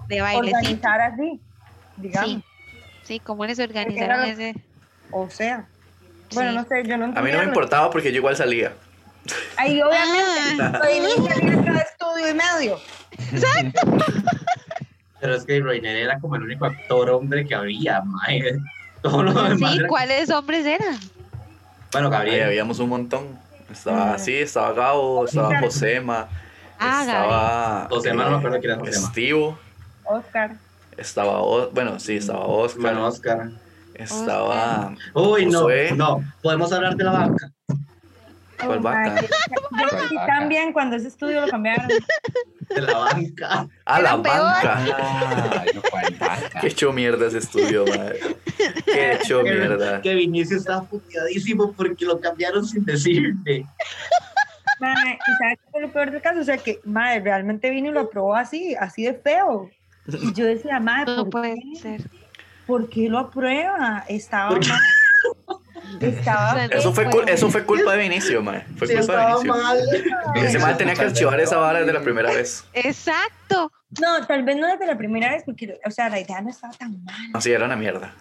de 0.07 0.21
bailecito. 0.21 0.57
organizar 0.57 1.01
así? 1.01 1.39
Digamos. 1.97 2.29
Sí. 2.29 2.43
Sí, 3.03 3.19
¿cómo 3.19 3.45
les 3.45 3.59
organizaron 3.59 4.25
ese? 4.25 4.55
O 5.11 5.29
sea, 5.29 5.65
bueno, 6.33 6.51
Sí. 6.51 6.57
no 6.57 6.65
sé, 6.65 6.83
yo 6.87 6.97
no 6.97 7.05
A 7.17 7.21
mí 7.21 7.31
no 7.31 7.37
me 7.39 7.45
importaba 7.45 7.89
porque 7.89 8.11
yo 8.11 8.17
igual 8.17 8.35
salía. 8.35 8.73
Ahí 9.57 9.81
obviamente 9.81 10.61
Ah. 10.63 10.81
niña 11.17 11.35
de 11.35 11.65
cada 11.65 11.79
estudio 11.79 12.29
y 12.29 12.33
medio. 12.33 12.79
Pero 15.19 15.35
es 15.35 15.45
que 15.45 15.59
Reiner 15.61 15.95
era 15.95 16.19
como 16.19 16.35
el 16.35 16.43
único 16.43 16.65
actor 16.65 17.09
hombre 17.09 17.45
que 17.45 17.55
había, 17.55 18.01
mae. 18.01 18.57
Todo 19.01 19.23
lo 19.23 19.33
demás. 19.33 19.71
Sí, 19.71 19.77
era- 19.79 19.87
¿cuáles 19.87 20.29
hombres 20.29 20.65
eran? 20.65 20.97
Bueno, 21.91 22.07
Ahí 22.07 22.13
Gabriel. 22.13 22.43
habíamos 22.47 22.79
un 22.79 22.89
montón. 22.89 23.39
Estaba 23.71 24.05
Mm. 24.07 24.15
así, 24.15 24.35
estaba 24.35 24.73
Gabo, 24.73 25.25
estaba 25.25 25.49
Claro. 25.49 25.65
Josema, 25.65 26.27
Ah, 26.79 27.01
estaba 27.01 27.87
Josema, 27.89 28.23
no 28.25 28.31
me 28.31 28.37
acuerdo 28.37 28.59
quién 28.59 28.71
era 28.71 28.81
Oscar. 30.05 30.55
estaba, 30.97 31.41
bueno, 31.71 31.99
sí, 31.99 32.17
estaba 32.17 32.45
Oscar, 32.45 32.81
Bueno, 32.81 33.07
Oscar. 33.07 33.49
estaba, 33.93 34.93
Uy, 35.13 35.45
no, 35.47 35.67
no. 35.95 36.23
Podemos 36.41 36.71
hablar 36.71 36.95
de 36.95 37.03
la 37.03 37.11
banca. 37.11 37.51
¿Cuál 38.65 38.79
vaca? 38.79 39.21
Yo 39.21 40.17
también 40.25 40.73
cuando 40.73 40.95
ese 40.95 41.09
estudio 41.09 41.41
lo 41.41 41.47
cambiaron. 41.47 41.87
De 41.87 42.81
la 42.81 42.97
banca. 42.97 43.67
a 43.85 44.01
la 44.01 44.15
banca. 44.15 44.83
Ah, 44.97 45.63
no, 45.75 45.81
cuál 45.89 46.15
vaca. 46.19 46.59
Qué 46.61 46.67
hecho 46.67 46.91
mierda 46.91 47.27
ese 47.27 47.37
estudio, 47.37 47.85
madre. 47.85 48.19
Qué 48.85 49.13
hecho 49.13 49.43
mierda. 49.43 50.01
Que 50.01 50.15
Vinicio 50.15 50.57
estaba 50.57 50.83
puteadísimo 50.83 51.71
porque 51.73 52.05
lo 52.05 52.19
cambiaron 52.19 52.65
sin 52.65 52.83
decirle. 52.83 53.65
Mae, 54.79 55.13
¿y 55.27 55.31
sabes 55.39 55.57
qué 55.63 55.71
fue 55.71 55.81
lo 55.81 55.91
peor 55.91 56.11
del 56.11 56.21
caso? 56.21 56.39
O 56.39 56.43
sea, 56.43 56.57
que, 56.57 56.79
madre, 56.83 57.19
realmente 57.21 57.69
vino 57.69 57.89
y 57.89 57.93
lo 57.93 58.01
aprobó 58.01 58.35
así, 58.35 58.75
así 58.75 59.03
de 59.03 59.13
feo. 59.15 59.69
Y 60.07 60.33
yo 60.33 60.45
decía, 60.45 60.79
madre, 60.79 61.15
No 61.15 61.23
¿por, 61.23 61.41
puede 61.41 61.55
qué? 61.55 61.79
ser. 61.79 62.01
¿por 62.65 62.89
qué 62.89 63.09
lo 63.09 63.19
aprueba? 63.19 64.03
Estaba 64.07 64.51
mal. 64.51 64.61
Estaba 66.01 66.65
Eso 66.65 66.93
fue, 66.93 67.07
eso 67.27 67.49
fue 67.49 67.63
culpa 67.63 67.93
de 67.93 67.99
Vinicio, 68.03 68.41
madre. 68.43 68.65
Fue 68.77 68.87
Sí, 68.87 68.95
culpa 68.97 69.19
de 69.19 69.25
Vinicio. 69.43 69.55
mal. 69.55 69.79
Ese 70.35 70.59
man 70.59 70.77
tenía 70.77 70.93
que 70.93 71.01
archivar 71.01 71.39
esa 71.39 71.57
vara 71.57 71.79
desde 71.79 71.93
la 71.93 72.01
primera 72.01 72.29
vez. 72.31 72.65
Exacto. 72.73 73.71
No, 74.01 74.25
tal 74.27 74.43
vez 74.43 74.57
no 74.57 74.67
desde 74.67 74.85
la 74.85 74.97
primera 74.97 75.31
vez, 75.31 75.43
porque, 75.45 75.79
o 75.85 75.91
sea, 75.91 76.09
la 76.09 76.19
idea 76.19 76.41
no 76.41 76.49
estaba 76.49 76.73
tan 76.73 77.03
mala. 77.05 77.17
Así 77.33 77.51
era 77.51 77.65
una 77.65 77.77
mierda. 77.77 78.13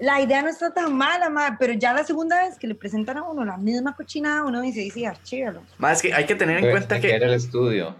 La 0.00 0.20
idea 0.20 0.42
no 0.42 0.48
está 0.48 0.72
tan 0.72 0.94
mala, 0.96 1.28
madre, 1.28 1.56
pero 1.58 1.72
ya 1.72 1.92
la 1.92 2.04
segunda 2.04 2.44
vez 2.44 2.56
que 2.58 2.66
le 2.68 2.74
presentan 2.74 3.16
a 3.18 3.22
uno 3.24 3.44
la 3.44 3.56
misma 3.56 3.96
cochinada, 3.96 4.44
uno 4.44 4.60
dice, 4.60 4.88
sí, 4.90 5.04
archívalo. 5.04 5.62
Más 5.78 5.96
es 5.96 6.02
que 6.02 6.14
hay 6.14 6.24
que 6.24 6.34
tener 6.36 6.58
en 6.58 6.64
¿De- 6.66 6.70
cuenta 6.70 7.00
que 7.00 7.14
era 7.14 7.26
el 7.26 7.34
estudio? 7.34 7.96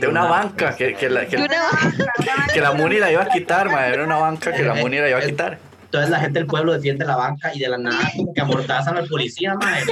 de 0.00 0.08
una 0.08 0.24
banca 0.24 0.74
que, 0.74 0.94
que 0.94 1.08
la, 1.08 1.26
que, 1.26 1.36
De 1.36 1.42
una- 1.44 2.46
que 2.52 2.60
la 2.60 2.72
Muni 2.72 2.98
la 2.98 3.12
iba 3.12 3.22
a 3.22 3.28
quitar, 3.28 3.70
madre. 3.70 3.94
Era 3.94 4.04
una 4.04 4.16
banca 4.16 4.52
que 4.52 4.62
la 4.64 4.74
Muni 4.74 4.98
la 4.98 5.08
iba 5.10 5.18
a 5.18 5.22
quitar. 5.22 5.58
Entonces 5.90 6.10
la 6.10 6.20
gente 6.20 6.38
del 6.38 6.46
pueblo 6.46 6.72
defiende 6.72 7.04
la 7.04 7.16
banca 7.16 7.52
y 7.52 7.58
de 7.58 7.68
la 7.68 7.76
nada 7.76 7.98
como 8.16 8.32
que 8.32 8.40
amordazan 8.40 8.96
al 8.96 9.08
policía, 9.08 9.54
mae. 9.56 9.82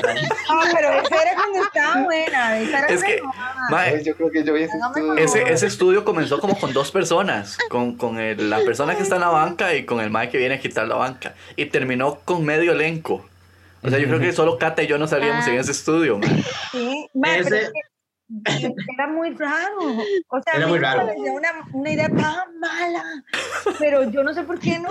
Ah, 0.49 0.63
pero 0.73 0.93
esa 0.93 1.23
era 1.23 1.35
cuando 1.35 1.63
estaba 1.65 2.03
buena. 2.05 2.59
Esa 2.61 2.79
era 2.79 2.87
Es 2.87 3.03
que, 3.03 3.21
madre, 3.69 4.05
yo 4.05 4.15
creo 4.15 4.31
que 4.31 4.45
yo 4.45 4.55
vi 4.55 4.63
ese 4.63 4.77
estudio. 4.79 5.17
ese, 5.17 5.53
ese 5.53 5.67
estudio 5.67 6.05
comenzó 6.05 6.39
como 6.39 6.57
con 6.57 6.73
dos 6.73 6.93
personas, 6.93 7.59
con, 7.69 7.97
con 7.97 8.21
el- 8.21 8.49
la 8.49 8.61
persona 8.61 8.95
que 8.95 9.03
está 9.03 9.17
en 9.17 9.23
la 9.23 9.29
banca 9.31 9.75
y 9.75 9.85
con 9.85 9.99
el 10.01 10.11
mae 10.11 10.29
que 10.31 10.39
viene 10.39 10.55
a 10.55 10.61
quitar 10.61 10.87
la 10.87 10.95
banca. 10.95 11.35
Y 11.57 11.67
terminó 11.67 12.21
con 12.25 12.45
medio 12.45 12.71
elenco. 12.71 13.27
O 13.83 13.91
sea, 13.91 13.99
yo 13.99 14.07
creo 14.07 14.21
que 14.21 14.33
solo 14.33 14.57
Cata 14.57 14.85
y 14.85 14.87
yo 14.87 14.99
no 14.99 15.09
salíamos 15.09 15.49
en 15.49 15.59
ese 15.59 15.73
estudio, 15.73 16.19
mae. 16.19 16.45
Sí, 16.71 17.09
madre, 17.13 17.43
pero 17.43 17.57
Ese- 17.57 17.73
es 18.45 18.59
que 18.59 18.75
era 18.95 19.07
muy 19.09 19.31
raro. 19.35 19.79
O 20.29 20.41
sea, 20.43 20.53
Era 20.55 20.67
muy 20.69 20.79
raro. 20.79 21.09
Una, 21.17 21.49
una 21.73 21.91
idea 21.91 22.09
tan 22.09 22.59
mala, 22.61 23.03
pero 23.81 24.09
yo 24.11 24.23
no 24.23 24.33
sé 24.35 24.43
por 24.45 24.61
qué 24.61 24.79
no 24.79 24.89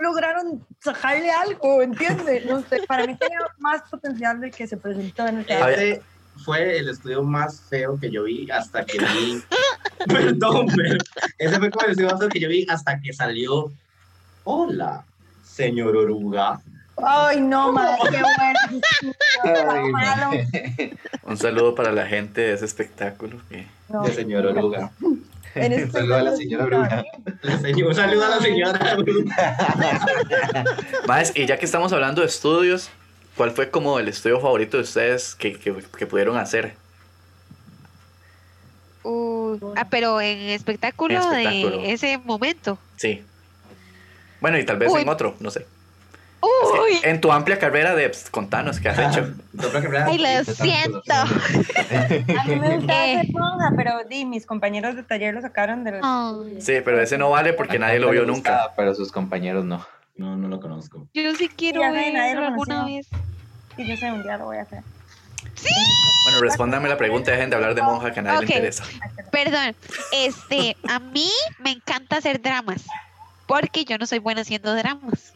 lograron 0.00 0.64
sacarle 0.82 1.30
algo, 1.30 1.82
¿entiendes? 1.82 2.46
No 2.46 2.62
sé, 2.62 2.82
para 2.86 3.06
mí 3.06 3.16
tenía 3.16 3.38
más 3.58 3.82
potencial 3.90 4.40
del 4.40 4.50
que 4.50 4.66
se 4.66 4.76
presentó 4.76 5.26
en 5.26 5.38
el 5.38 5.46
teatro. 5.46 5.68
Ese 5.68 6.02
fue 6.44 6.78
el 6.78 6.88
estudio 6.90 7.22
más 7.22 7.60
feo 7.62 7.98
que 7.98 8.10
yo 8.10 8.24
vi 8.24 8.50
hasta 8.50 8.84
que 8.84 8.98
vi. 8.98 9.42
Perdón, 10.06 10.66
pero 10.76 10.98
ese 11.38 11.58
fue 11.58 11.70
como 11.70 11.84
el 11.86 11.90
estudio 11.92 12.10
más 12.10 12.18
feo 12.20 12.28
que 12.28 12.40
yo 12.40 12.48
vi 12.48 12.66
hasta 12.68 13.00
que 13.00 13.12
salió. 13.12 13.72
Hola, 14.44 15.04
señor 15.44 15.96
Oruga. 15.96 16.60
Ay, 17.02 17.40
no, 17.40 17.72
madre, 17.72 17.98
qué 18.10 18.22
bueno. 19.42 20.30
Ay. 20.30 20.98
Un 21.24 21.36
saludo 21.36 21.74
para 21.74 21.92
la 21.92 22.06
gente 22.06 22.40
de 22.40 22.52
ese 22.54 22.64
espectáculo. 22.64 23.38
que- 23.50 23.66
No, 23.88 24.02
De 24.02 24.12
señor 24.14 24.46
Oruga. 24.46 24.90
en 25.64 25.72
este 25.72 25.90
Saludo 25.90 26.14
a 26.16 26.22
la 26.22 26.36
señora. 26.36 27.04
La 27.42 27.58
señor, 27.58 27.88
un 27.88 27.94
saludo 27.94 28.24
a 28.24 28.28
la 28.28 28.40
señora 28.40 28.96
Oruga. 28.98 29.56
Más, 31.06 31.32
y 31.34 31.46
ya 31.46 31.58
que 31.58 31.64
estamos 31.64 31.92
hablando 31.92 32.20
de 32.20 32.26
estudios, 32.26 32.90
¿cuál 33.36 33.50
fue 33.50 33.70
como 33.70 33.98
el 33.98 34.08
estudio 34.08 34.40
favorito 34.40 34.76
de 34.76 34.82
ustedes 34.82 35.34
que, 35.34 35.58
que, 35.58 35.74
que 35.96 36.06
pudieron 36.06 36.36
hacer? 36.36 36.74
Uh, 39.02 39.58
ah, 39.76 39.86
pero 39.88 40.20
en 40.20 40.38
espectáculo, 40.50 41.14
En 41.14 41.20
espectáculo. 41.20 41.82
de 41.82 41.92
ese 41.92 42.18
momento. 42.18 42.78
Sí. 42.96 43.22
Bueno, 44.40 44.58
y 44.58 44.64
tal 44.64 44.78
vez 44.78 44.90
Uy. 44.92 45.02
en 45.02 45.08
otro, 45.08 45.36
no 45.40 45.50
sé. 45.50 45.66
Uy, 46.46 46.98
en 47.02 47.20
tu 47.20 47.32
amplia 47.32 47.58
carrera 47.58 47.94
de 47.94 48.08
pues, 48.08 48.30
contanos 48.30 48.78
qué 48.80 48.88
has 48.88 48.98
hecho. 48.98 49.34
Ay, 50.06 50.18
lo 50.18 50.44
siento. 50.52 51.12
A 52.40 52.44
mí 52.46 52.56
me 52.56 52.76
gustaba 52.76 53.06
Eh. 53.06 53.20
ser 53.22 53.32
monja, 53.32 53.72
pero 53.76 54.04
di, 54.08 54.24
mis 54.24 54.46
compañeros 54.46 54.96
de 54.96 55.02
taller 55.02 55.34
lo 55.34 55.40
sacaron 55.40 55.84
de 55.84 55.92
los... 55.92 56.00
Ay, 56.02 56.60
Sí, 56.60 56.74
pero 56.84 57.00
ese 57.00 57.18
no 57.18 57.30
vale 57.30 57.52
porque 57.52 57.78
nadie 57.78 57.98
lo 57.98 58.10
vio 58.10 58.24
nunca. 58.24 58.72
Pero 58.76 58.94
sus 58.94 59.10
compañeros 59.12 59.64
no. 59.64 59.84
No, 60.16 60.36
no 60.36 60.48
lo 60.48 60.60
conozco. 60.60 61.06
yo 61.12 61.34
sí 61.34 61.48
quiero 61.48 61.80
Ya 61.82 61.90
sé, 61.92 62.12
nadie 62.12 62.34
lo 62.34 62.40
verlo 62.40 62.46
alguna 62.46 62.74
conoció. 62.76 62.96
vez. 62.96 63.06
Y 63.76 63.86
yo 63.86 63.96
sé, 63.96 64.10
un 64.12 64.22
día 64.22 64.38
lo 64.38 64.46
voy 64.46 64.56
a 64.58 64.62
hacer. 64.62 64.82
Bueno, 66.24 66.40
respóndame 66.40 66.88
la 66.88 66.96
pregunta, 66.96 67.30
dejen 67.30 67.50
de 67.50 67.56
hablar 67.56 67.74
de 67.74 67.82
monja 67.82 68.10
que 68.12 68.20
a 68.20 68.22
nadie 68.22 68.38
Ok. 68.38 68.48
le 68.48 68.54
interesa. 68.56 68.84
Perdón, 69.30 69.74
este, 70.12 70.76
a 70.88 70.98
mí 70.98 71.30
me 71.60 71.70
encanta 71.72 72.16
hacer 72.16 72.40
dramas, 72.40 72.84
porque 73.46 73.84
yo 73.84 73.96
no 73.98 74.06
soy 74.06 74.18
buena 74.18 74.40
haciendo 74.40 74.74
dramas. 74.74 75.34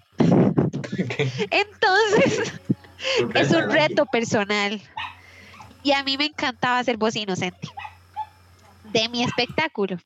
Entonces, 1.51 2.53
es 3.35 3.51
un 3.51 3.71
reto 3.71 4.07
personal. 4.07 4.81
Y 5.83 5.93
a 5.93 6.03
mí 6.03 6.19
me 6.19 6.27
encantaba 6.27 6.85
ser 6.85 6.97
voz 6.97 7.17
inocente 7.17 7.69
de 8.93 9.09
mi 9.09 9.23
espectáculo, 9.23 9.99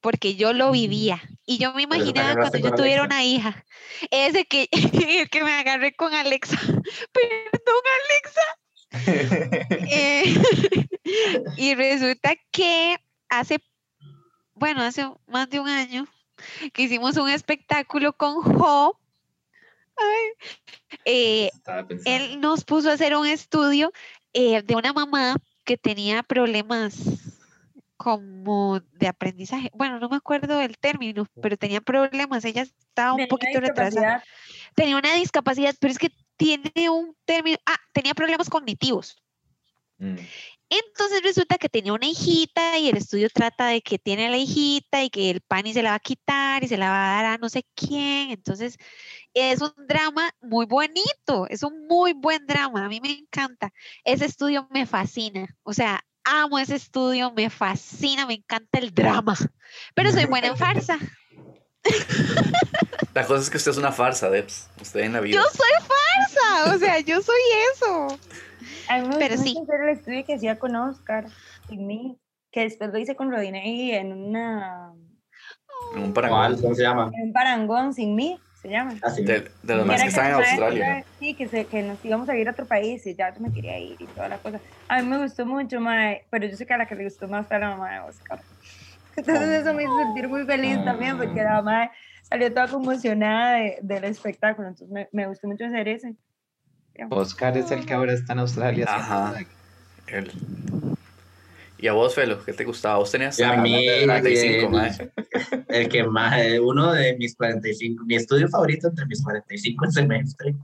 porque 0.00 0.34
yo 0.34 0.52
lo 0.52 0.72
vivía. 0.72 1.22
Y 1.46 1.58
yo 1.58 1.72
me 1.74 1.82
imaginaba 1.82 2.34
cuando 2.34 2.58
yo 2.58 2.74
tuviera 2.74 3.02
Alexa. 3.02 3.16
una 3.16 3.24
hija. 3.24 3.64
Ese 4.10 4.44
que, 4.44 4.68
que 5.30 5.44
me 5.44 5.52
agarré 5.52 5.94
con 5.94 6.12
Alexa. 6.14 6.56
Perdón, 7.12 7.82
Alexa. 8.04 8.42
Eh, 9.90 10.34
y 11.56 11.74
resulta 11.74 12.34
que 12.50 12.96
hace, 13.28 13.58
bueno, 14.54 14.82
hace 14.82 15.08
más 15.26 15.48
de 15.48 15.60
un 15.60 15.68
año 15.68 16.06
que 16.72 16.82
hicimos 16.82 17.16
un 17.16 17.28
espectáculo 17.28 18.12
con 18.12 18.42
Jo. 18.42 18.98
Ay, 19.96 20.98
eh, 21.04 21.50
él 22.04 22.40
nos 22.40 22.64
puso 22.64 22.90
a 22.90 22.94
hacer 22.94 23.16
un 23.16 23.26
estudio 23.26 23.92
eh, 24.32 24.62
de 24.62 24.76
una 24.76 24.92
mamá 24.92 25.36
que 25.64 25.76
tenía 25.76 26.22
problemas 26.22 26.96
como 27.96 28.80
de 28.94 29.06
aprendizaje. 29.06 29.70
Bueno, 29.74 30.00
no 30.00 30.08
me 30.08 30.16
acuerdo 30.16 30.58
del 30.58 30.76
término, 30.76 31.26
pero 31.40 31.56
tenía 31.56 31.80
problemas. 31.80 32.44
Ella 32.44 32.62
estaba 32.62 33.12
un 33.12 33.18
Tenía 33.18 33.28
poquito 33.28 33.60
retrasada. 33.60 34.24
Tenía 34.74 34.96
una 34.96 35.14
discapacidad, 35.14 35.74
pero 35.78 35.92
es 35.92 35.98
que 35.98 36.10
tiene 36.36 36.90
un 36.90 37.14
término. 37.24 37.58
Ah, 37.64 37.78
tenía 37.92 38.14
problemas 38.14 38.50
cognitivos. 38.50 39.16
Mm. 39.98 40.16
Entonces 40.72 41.22
resulta 41.22 41.58
que 41.58 41.68
tenía 41.68 41.92
una 41.92 42.06
hijita 42.06 42.78
y 42.78 42.88
el 42.88 42.96
estudio 42.96 43.28
trata 43.28 43.66
de 43.66 43.82
que 43.82 43.98
tiene 43.98 44.28
a 44.28 44.30
la 44.30 44.38
hijita 44.38 45.02
y 45.02 45.10
que 45.10 45.28
el 45.28 45.42
pani 45.42 45.74
se 45.74 45.82
la 45.82 45.90
va 45.90 45.96
a 45.96 46.00
quitar 46.00 46.64
y 46.64 46.68
se 46.68 46.78
la 46.78 46.88
va 46.88 47.04
a 47.04 47.16
dar 47.16 47.24
a 47.26 47.36
no 47.36 47.50
sé 47.50 47.66
quién. 47.74 48.30
Entonces 48.30 48.78
es 49.34 49.60
un 49.60 49.74
drama 49.86 50.30
muy 50.40 50.64
bonito, 50.64 51.46
es 51.50 51.62
un 51.62 51.86
muy 51.86 52.14
buen 52.14 52.46
drama, 52.46 52.86
a 52.86 52.88
mí 52.88 53.02
me 53.02 53.12
encanta. 53.12 53.70
Ese 54.02 54.24
estudio 54.24 54.66
me 54.70 54.86
fascina, 54.86 55.46
o 55.62 55.74
sea, 55.74 56.02
amo 56.24 56.58
ese 56.58 56.76
estudio, 56.76 57.32
me 57.32 57.50
fascina, 57.50 58.24
me 58.24 58.34
encanta 58.34 58.78
el 58.78 58.94
drama, 58.94 59.36
pero 59.94 60.10
soy 60.10 60.24
buena 60.24 60.46
en 60.46 60.56
farsa. 60.56 60.98
La 63.12 63.26
cosa 63.26 63.42
es 63.42 63.50
que 63.50 63.58
usted 63.58 63.72
es 63.72 63.76
una 63.76 63.92
farsa, 63.92 64.30
Debs. 64.30 64.70
Usted 64.80 65.00
en 65.00 65.12
la 65.12 65.20
vida. 65.20 65.36
Yo 65.36 65.42
soy 65.42 65.68
farsa, 65.86 66.74
o 66.74 66.78
sea, 66.78 66.98
yo 67.00 67.20
soy 67.20 67.40
eso. 67.74 68.18
A 68.88 68.98
mí 69.00 69.08
me 69.08 69.18
Pero 69.18 69.36
sí. 69.36 69.56
hacer 69.62 69.80
el 69.82 69.88
estudio 69.90 70.24
que 70.24 70.34
hacía 70.34 70.58
con 70.58 70.74
Oscar 70.76 71.26
y 71.68 71.76
mí, 71.78 72.18
que 72.50 72.60
después 72.60 72.90
lo 72.90 72.98
hice 72.98 73.16
con 73.16 73.30
Rodinei 73.30 73.92
en, 73.92 74.12
una, 74.12 74.92
En 75.94 76.02
un 76.02 76.12
¿Cuál? 76.12 76.24
parangón. 76.28 76.60
¿Cómo 76.62 76.74
se 76.74 76.82
llama? 76.82 77.10
en 77.14 77.22
un 77.28 77.32
parangón 77.32 77.94
sin 77.94 78.14
mí. 78.14 78.38
se 78.60 78.68
llama. 78.68 78.94
Así. 79.02 79.24
De, 79.24 79.50
de 79.62 79.74
los 79.76 79.84
Y 79.84 79.88
más 79.88 79.96
era 79.96 80.02
que 80.04 80.08
están 80.08 80.26
en 80.28 80.32
Australia. 80.34 81.04
Sí, 81.18 81.34
que, 81.36 81.48
se, 81.48 81.66
que 81.66 81.82
nos 81.82 82.04
íbamos 82.04 82.28
a 82.28 82.36
ir 82.36 82.48
a 82.48 82.52
otro 82.52 82.66
país 82.66 83.04
y 83.06 83.14
ya 83.16 83.32
me 83.40 83.52
quería 83.52 83.78
ir 83.78 83.96
y 84.00 84.06
toda 84.06 84.28
la 84.28 84.38
cosa. 84.38 84.60
A 84.88 85.02
mí 85.02 85.08
me 85.08 85.18
gustó 85.22 85.44
mucho, 85.46 85.80
mae, 85.80 86.26
pero 86.30 86.46
yo 86.46 86.56
sé 86.56 86.64
que 86.66 86.74
a 86.74 86.78
la 86.78 86.86
que 86.86 86.94
le 86.94 87.04
gustó 87.04 87.26
más 87.28 87.46
fue 87.48 87.56
a 87.56 87.60
la 87.60 87.70
mamá 87.70 87.92
de 87.94 88.00
Oscar. 88.00 88.40
Entonces 89.16 89.48
eso 89.60 89.74
me 89.74 89.82
hizo 89.82 89.98
sentir 89.98 90.28
muy 90.28 90.44
feliz 90.46 90.82
también 90.84 91.18
porque 91.18 91.42
la 91.42 91.54
mamá 91.62 91.90
salió 92.22 92.52
toda 92.54 92.68
conmocionada 92.68 93.56
de- 93.56 93.78
del 93.82 94.04
espectáculo. 94.04 94.68
Entonces 94.68 94.88
me, 94.90 95.08
me 95.12 95.26
gustó 95.26 95.48
mucho 95.48 95.64
hacer 95.66 95.88
ese. 95.88 96.14
Oscar 97.10 97.56
es 97.56 97.70
el 97.70 97.84
que 97.86 97.94
ahora 97.94 98.12
está 98.12 98.32
en 98.34 98.38
Australia. 98.40 98.86
Ajá. 98.88 99.34
El- 100.06 100.30
Y 101.78 101.88
a 101.88 101.92
vos, 101.94 102.14
Felo, 102.14 102.44
¿qué 102.44 102.52
te 102.52 102.64
gustaba? 102.64 102.98
Vos 102.98 103.10
tenías 103.10 103.38
Y 103.38 103.42
a 103.42 103.56
mí, 103.56 103.86
35, 104.04 104.66
eh, 104.66 104.68
mae. 104.68 105.12
El 105.68 105.88
que 105.88 106.04
más, 106.04 106.38
eh, 106.38 106.60
uno 106.60 106.92
de 106.92 107.16
mis 107.16 107.34
45, 107.34 108.04
mi 108.04 108.14
estudio 108.14 108.48
favorito 108.48 108.88
entre 108.88 109.06
mis 109.06 109.22
45 109.22 109.90
semestre. 109.90 110.54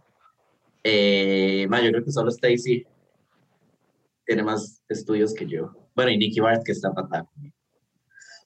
Eh, 0.84 1.66
ma, 1.68 1.80
yo 1.82 1.90
creo 1.90 2.04
que 2.04 2.12
solo 2.12 2.30
Stacy 2.30 2.86
tiene 4.24 4.42
más 4.44 4.80
estudios 4.88 5.34
que 5.34 5.46
yo. 5.46 5.72
Bueno, 5.96 6.10
y 6.12 6.18
Nicky 6.18 6.38
Bart, 6.40 6.62
que 6.64 6.72
está 6.72 6.92
fatal. 6.92 7.26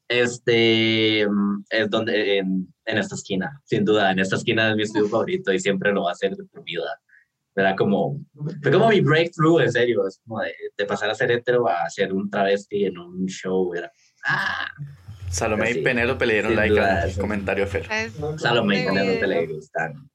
Este 0.08 1.26
mm, 1.28 1.64
es 1.70 1.90
donde, 1.90 2.38
en, 2.38 2.72
en 2.86 2.98
esta 2.98 3.14
esquina, 3.16 3.60
sin 3.64 3.84
duda, 3.84 4.10
en 4.12 4.18
esta 4.18 4.36
esquina 4.36 4.70
es 4.70 4.76
mi 4.76 4.82
estudio 4.84 5.08
favorito 5.08 5.52
y 5.52 5.58
siempre 5.58 5.92
lo 5.92 6.04
va 6.04 6.12
a 6.12 6.14
ser 6.14 6.34
de 6.36 6.44
por 6.44 6.62
vida. 6.64 7.00
Era 7.54 7.76
como, 7.76 8.18
fue 8.62 8.72
como 8.72 8.88
mi 8.88 9.00
breakthrough, 9.00 9.60
en 9.60 9.70
serio, 9.72 10.06
es 10.08 10.20
como 10.26 10.40
de, 10.40 10.52
de 10.76 10.84
pasar 10.86 11.10
a 11.10 11.14
ser 11.14 11.30
hetero 11.30 11.68
a 11.68 11.88
ser 11.90 12.12
un 12.12 12.30
travesti 12.30 12.86
en 12.86 12.96
un 12.98 13.26
show. 13.26 13.74
Era, 13.74 13.92
ah, 14.26 14.66
Salomé 15.28 15.72
sí, 15.72 15.80
y 15.80 15.82
Penélope 15.82 16.24
le 16.26 16.32
dieron 16.34 16.56
like 16.56 16.74
duda, 16.74 17.02
al 17.02 17.10
sí. 17.12 17.20
comentario 17.20 17.66
Felo. 17.66 17.86
Salomé 18.38 18.80
y 18.82 18.86
Penélope 18.86 19.26
le 19.26 19.46
gustan. 19.46 20.08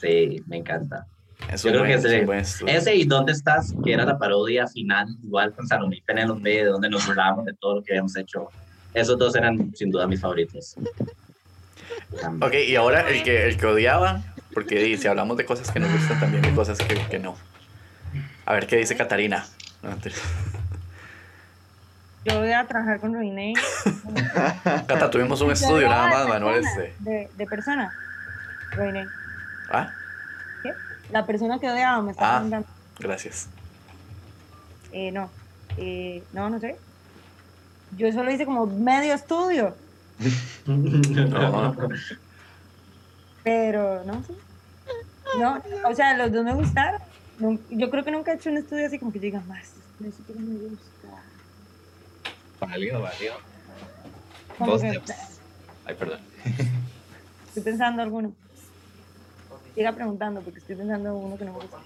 Sí, 0.00 0.40
me 0.46 0.58
encanta. 0.58 1.06
Es 1.52 1.62
Yo 1.64 1.70
creo 1.70 1.80
buen, 1.82 1.90
que 1.92 1.98
es 1.98 2.04
ese- 2.04 2.20
un 2.20 2.26
buen. 2.26 2.40
Ese 2.40 2.94
y 2.94 3.04
¿Dónde 3.04 3.32
estás? 3.32 3.74
Que 3.84 3.92
era 3.92 4.04
la 4.04 4.16
parodia 4.18 4.66
final, 4.68 5.08
igual 5.22 5.52
con 5.52 5.66
Salomé 5.66 5.96
y 5.96 6.02
Penélope, 6.02 6.48
de 6.48 6.64
donde 6.64 6.88
nos 6.90 7.06
burlábamos 7.06 7.44
de 7.44 7.54
todo 7.54 7.76
lo 7.76 7.82
que 7.82 7.92
habíamos 7.92 8.16
hecho. 8.16 8.48
Esos 8.92 9.18
dos 9.18 9.34
eran 9.34 9.72
sin 9.74 9.90
duda 9.90 10.06
mis 10.06 10.20
favoritos. 10.20 10.76
Ok, 12.40 12.54
y 12.68 12.76
ahora 12.76 13.08
el 13.10 13.22
que, 13.24 13.46
el 13.46 13.56
que 13.56 13.66
odiaba, 13.66 14.22
porque 14.54 14.96
si 14.96 15.06
hablamos 15.08 15.36
de 15.36 15.44
cosas 15.44 15.70
que 15.70 15.80
nos 15.80 15.90
gustan, 15.92 16.20
también 16.20 16.42
de 16.42 16.54
cosas 16.54 16.78
que, 16.78 16.94
que 17.08 17.18
no. 17.18 17.36
A 18.46 18.52
ver 18.54 18.66
qué 18.66 18.76
dice 18.76 18.96
Catarina. 18.96 19.44
No. 19.82 19.96
Yo 22.24 22.38
voy 22.40 22.52
a 22.52 22.64
trabajar 22.66 23.00
con 23.00 23.12
René. 23.14 23.52
Cata, 24.86 25.10
tuvimos 25.10 25.40
un 25.42 25.50
estudio 25.50 25.88
nada 25.88 26.08
más, 26.08 26.28
Manuel. 26.28 26.64
Este. 26.64 26.94
De, 27.00 27.28
de 27.36 27.46
persona. 27.46 27.92
René. 28.70 29.04
Ah, 29.70 29.90
La 31.10 31.26
persona 31.26 31.58
que 31.58 31.70
odiaba 31.70 32.00
me 32.02 32.12
está 32.12 32.24
Ah. 32.28 32.34
preguntando. 32.36 32.66
gracias. 32.98 33.48
Eh, 34.92 35.10
no. 35.12 35.28
Eh, 35.76 36.22
no, 36.32 36.48
no 36.48 36.58
sé. 36.60 36.76
Yo 37.96 38.10
solo 38.12 38.30
hice 38.30 38.44
como 38.46 38.66
medio 38.66 39.12
estudio. 39.14 39.76
No. 40.66 41.74
Pero 43.44 44.02
no 44.04 44.22
sé. 44.24 44.32
No, 45.38 45.62
o 45.88 45.94
sea, 45.94 46.16
los 46.16 46.32
dos 46.32 46.44
me 46.44 46.54
gustaron. 46.54 47.00
Yo 47.70 47.90
creo 47.90 48.04
que 48.04 48.10
nunca 48.10 48.32
he 48.32 48.36
hecho 48.36 48.50
un 48.50 48.56
estudio 48.56 48.86
así 48.86 48.98
como 48.98 49.12
que 49.12 49.20
diga 49.20 49.40
más. 49.40 49.74
Me 49.98 50.08
gusta. 50.08 51.22
Válido, 52.60 53.02
válido. 53.02 53.34
Vos, 54.58 54.80
que. 54.80 55.00
Ay, 55.84 55.94
perdón. 55.94 56.20
estoy 57.46 57.62
pensando 57.62 58.02
alguno. 58.02 58.34
Siga 59.74 59.92
preguntando 59.92 60.40
porque 60.40 60.60
estoy 60.60 60.76
pensando 60.76 61.10
en 61.10 61.14
uno 61.16 61.36
que 61.36 61.44
no 61.44 61.52
me 61.52 61.58
gusta. 61.58 61.78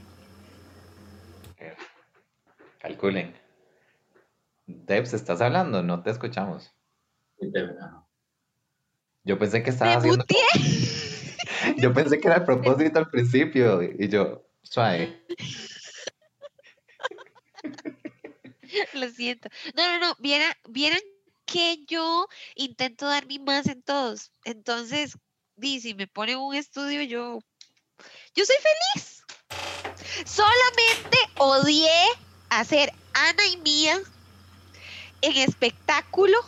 Calculen. 2.78 3.34
Debs, 4.66 5.14
¿estás 5.14 5.40
hablando? 5.40 5.82
No 5.82 6.02
te 6.02 6.10
escuchamos. 6.10 6.72
Yo 9.24 9.38
pensé 9.38 9.62
que 9.62 9.70
estabas 9.70 10.04
Me 10.04 10.10
haciendo. 10.10 10.24
Yo 11.76 11.92
pensé 11.92 12.20
que 12.20 12.28
era 12.28 12.38
el 12.38 12.44
propósito 12.44 12.98
al 12.98 13.10
principio. 13.10 13.82
Y 13.82 14.08
yo, 14.08 14.44
suave. 14.62 15.24
Lo 18.94 19.08
siento. 19.10 19.48
No, 19.74 19.86
no, 19.86 19.98
no. 19.98 20.16
Vieran, 20.18 20.52
vieran 20.68 21.00
que 21.46 21.84
yo 21.86 22.28
intento 22.54 23.06
dar 23.06 23.26
mi 23.26 23.38
más 23.38 23.66
en 23.66 23.82
todos. 23.82 24.32
Entonces, 24.44 25.16
di, 25.56 25.80
si 25.80 25.94
me 25.94 26.06
ponen 26.06 26.38
un 26.38 26.54
estudio, 26.54 27.02
yo, 27.02 27.38
yo 28.34 28.44
soy 28.44 28.56
feliz. 28.56 29.24
Solamente 30.24 31.18
odié 31.38 31.90
hacer 32.50 32.92
Ana 33.14 33.46
y 33.52 33.56
Mía 33.58 33.98
en 35.22 35.36
espectáculo, 35.36 36.38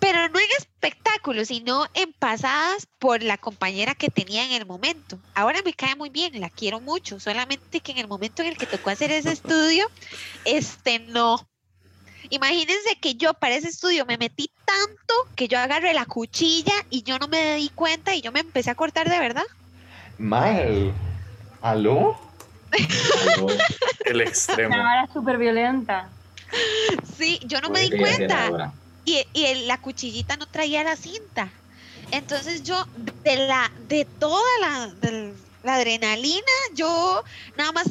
pero 0.00 0.28
no 0.30 0.38
en 0.38 0.48
espectáculo, 0.58 1.44
sino 1.44 1.86
en 1.94 2.12
pasadas 2.14 2.88
por 2.98 3.22
la 3.22 3.36
compañera 3.36 3.94
que 3.94 4.08
tenía 4.08 4.44
en 4.44 4.52
el 4.52 4.66
momento. 4.66 5.18
Ahora 5.34 5.60
me 5.64 5.74
cae 5.74 5.94
muy 5.94 6.08
bien, 6.08 6.40
la 6.40 6.50
quiero 6.50 6.80
mucho, 6.80 7.20
solamente 7.20 7.80
que 7.80 7.92
en 7.92 7.98
el 7.98 8.08
momento 8.08 8.42
en 8.42 8.48
el 8.48 8.56
que 8.56 8.66
tocó 8.66 8.90
hacer 8.90 9.12
ese 9.12 9.30
estudio, 9.30 9.86
este 10.44 10.98
no. 11.00 11.46
Imagínense 12.30 12.96
que 13.00 13.14
yo 13.14 13.34
para 13.34 13.56
ese 13.56 13.68
estudio 13.68 14.06
me 14.06 14.16
metí 14.16 14.50
tanto 14.64 15.14
que 15.36 15.48
yo 15.48 15.58
agarré 15.58 15.92
la 15.92 16.06
cuchilla 16.06 16.74
y 16.88 17.02
yo 17.02 17.18
no 17.18 17.28
me 17.28 17.56
di 17.56 17.68
cuenta 17.70 18.14
y 18.14 18.22
yo 18.22 18.32
me 18.32 18.40
empecé 18.40 18.70
a 18.70 18.74
cortar 18.74 19.08
de 19.10 19.18
verdad. 19.18 19.44
Mal. 20.18 20.92
¿Aló? 21.60 22.18
El 24.04 24.20
extremo. 24.22 24.74
Una 24.74 24.82
vara 24.82 25.12
súper 25.12 25.38
violenta. 25.38 26.08
Sí, 27.18 27.40
yo 27.44 27.60
no 27.60 27.68
me 27.68 27.80
di 27.80 27.98
cuenta. 27.98 28.72
Y, 29.10 29.24
y 29.32 29.44
el- 29.46 29.68
la 29.68 29.78
cuchillita 29.78 30.36
no 30.36 30.46
traía 30.46 30.84
la 30.84 30.96
cinta. 30.96 31.52
Entonces 32.12 32.62
yo, 32.62 32.84
de 33.24 33.36
la, 33.36 33.70
de 33.88 34.04
toda 34.18 34.42
la, 34.60 34.94
adrenalina, 35.74 36.40
yo 36.74 37.22
nada 37.56 37.72
más 37.72 37.84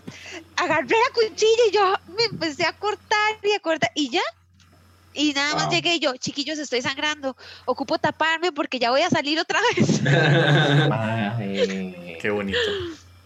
agarré 0.55 0.87
la 0.89 1.13
cuchilla 1.13 1.63
y 1.69 1.73
yo 1.73 1.93
me 2.17 2.23
empecé 2.31 2.65
a 2.65 2.73
cortar 2.73 3.37
y 3.43 3.51
a 3.53 3.59
cortar 3.59 3.91
y 3.95 4.09
ya. 4.09 4.21
Y 5.13 5.33
nada 5.33 5.55
más 5.55 5.69
llegué 5.69 5.95
y 5.95 5.99
yo, 5.99 6.15
chiquillos, 6.17 6.59
estoy 6.59 6.81
sangrando, 6.81 7.35
ocupo 7.65 7.97
taparme 7.97 8.51
porque 8.51 8.79
ya 8.79 8.91
voy 8.91 9.01
a 9.01 9.09
salir 9.09 9.39
otra 9.39 9.59
vez. 9.75 10.01
Ay. 10.91 12.17
Qué 12.21 12.29
bonito. 12.29 12.57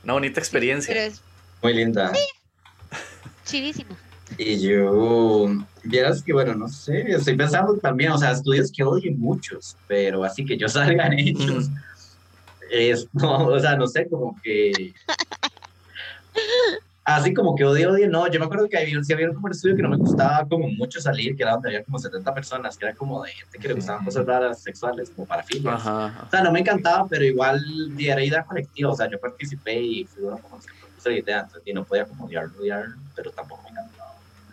Una 0.03 0.13
bonita 0.13 0.39
experiencia. 0.39 1.05
es 1.05 1.21
Muy 1.61 1.73
linda. 1.73 2.11
chivísima. 3.45 3.97
Y 4.37 4.59
yo, 4.59 5.47
vieras 5.83 6.23
que, 6.23 6.33
bueno, 6.33 6.53
no 6.55 6.67
sé, 6.67 7.11
estoy 7.11 7.35
pensando 7.35 7.75
también, 7.77 8.11
o 8.11 8.17
sea, 8.17 8.31
estudios 8.31 8.71
que 8.71 8.83
odio 8.83 9.11
muchos, 9.13 9.77
pero 9.87 10.23
así 10.23 10.45
que 10.45 10.57
yo 10.57 10.67
salga 10.69 11.07
en 11.07 11.19
ellos. 11.19 11.69
Es, 12.71 13.07
no, 13.13 13.47
o 13.47 13.59
sea, 13.59 13.75
no 13.75 13.87
sé, 13.87 14.07
como 14.07 14.39
que. 14.41 14.93
Así 17.05 17.33
como 17.33 17.53
que 17.53 17.65
odio, 17.65 17.91
odio, 17.91 18.09
no. 18.09 18.31
Yo 18.31 18.39
me 18.39 18.45
acuerdo 18.45 18.69
que 18.69 18.77
había, 18.77 19.03
sí 19.03 19.11
había 19.11 19.29
un 19.29 19.51
estudio 19.51 19.75
que 19.75 19.81
no 19.81 19.89
me 19.89 19.97
gustaba 19.97 20.47
como 20.47 20.69
mucho 20.69 21.01
salir, 21.01 21.35
que 21.35 21.43
era 21.43 21.51
donde 21.51 21.67
había 21.67 21.83
como 21.83 21.99
70 21.99 22.33
personas, 22.33 22.77
que 22.77 22.85
era 22.85 22.95
como 22.95 23.21
de 23.23 23.31
gente 23.31 23.59
que 23.59 23.67
le 23.67 23.73
gustaban 23.73 24.05
cosas 24.05 24.25
raras 24.25 24.61
sexuales, 24.61 25.11
como 25.13 25.27
parafilias. 25.27 25.75
Ajá. 25.75 26.05
ajá. 26.05 26.23
O 26.25 26.29
sea, 26.29 26.43
no 26.43 26.51
me 26.53 26.61
encantaba, 26.61 27.05
pero 27.09 27.25
igual 27.25 27.61
era 27.99 28.23
idea 28.23 28.45
colectiva, 28.45 28.91
o 28.91 28.95
sea, 28.95 29.09
yo 29.09 29.19
participé 29.19 29.81
y 29.81 30.05
fui 30.05 30.23
uno 30.23 30.37
como 30.37 30.59
que 30.59 30.67
propuso 30.79 31.09
la 31.09 31.17
idea, 31.17 31.39
entonces, 31.41 31.63
y 31.65 31.73
no 31.73 31.83
podía 31.83 32.05
como 32.05 32.25
odiarlo, 32.25 32.57
odiarlo, 32.57 32.95
pero 33.13 33.31
tampoco 33.31 33.63
me 33.63 33.71
encantaba. 33.71 34.02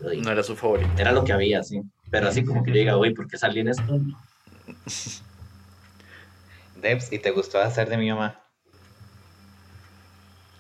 Di, 0.00 0.20
No 0.20 0.30
era 0.30 0.42
su 0.42 0.56
favorito. 0.56 0.90
Era 0.96 1.12
lo 1.12 1.24
que 1.24 1.32
había, 1.32 1.62
sí. 1.62 1.82
Pero 2.10 2.28
así 2.28 2.44
como 2.44 2.62
que 2.62 2.70
yo 2.70 2.76
diga, 2.78 2.96
uy, 2.96 3.14
¿por 3.14 3.28
qué 3.28 3.38
salí 3.38 3.60
en 3.60 3.68
esto? 3.68 3.82
Debs, 6.76 7.12
¿y 7.12 7.18
te 7.18 7.30
gustó 7.30 7.60
hacer 7.60 7.88
de 7.88 7.96
mi 7.96 8.10
mamá? 8.10 8.40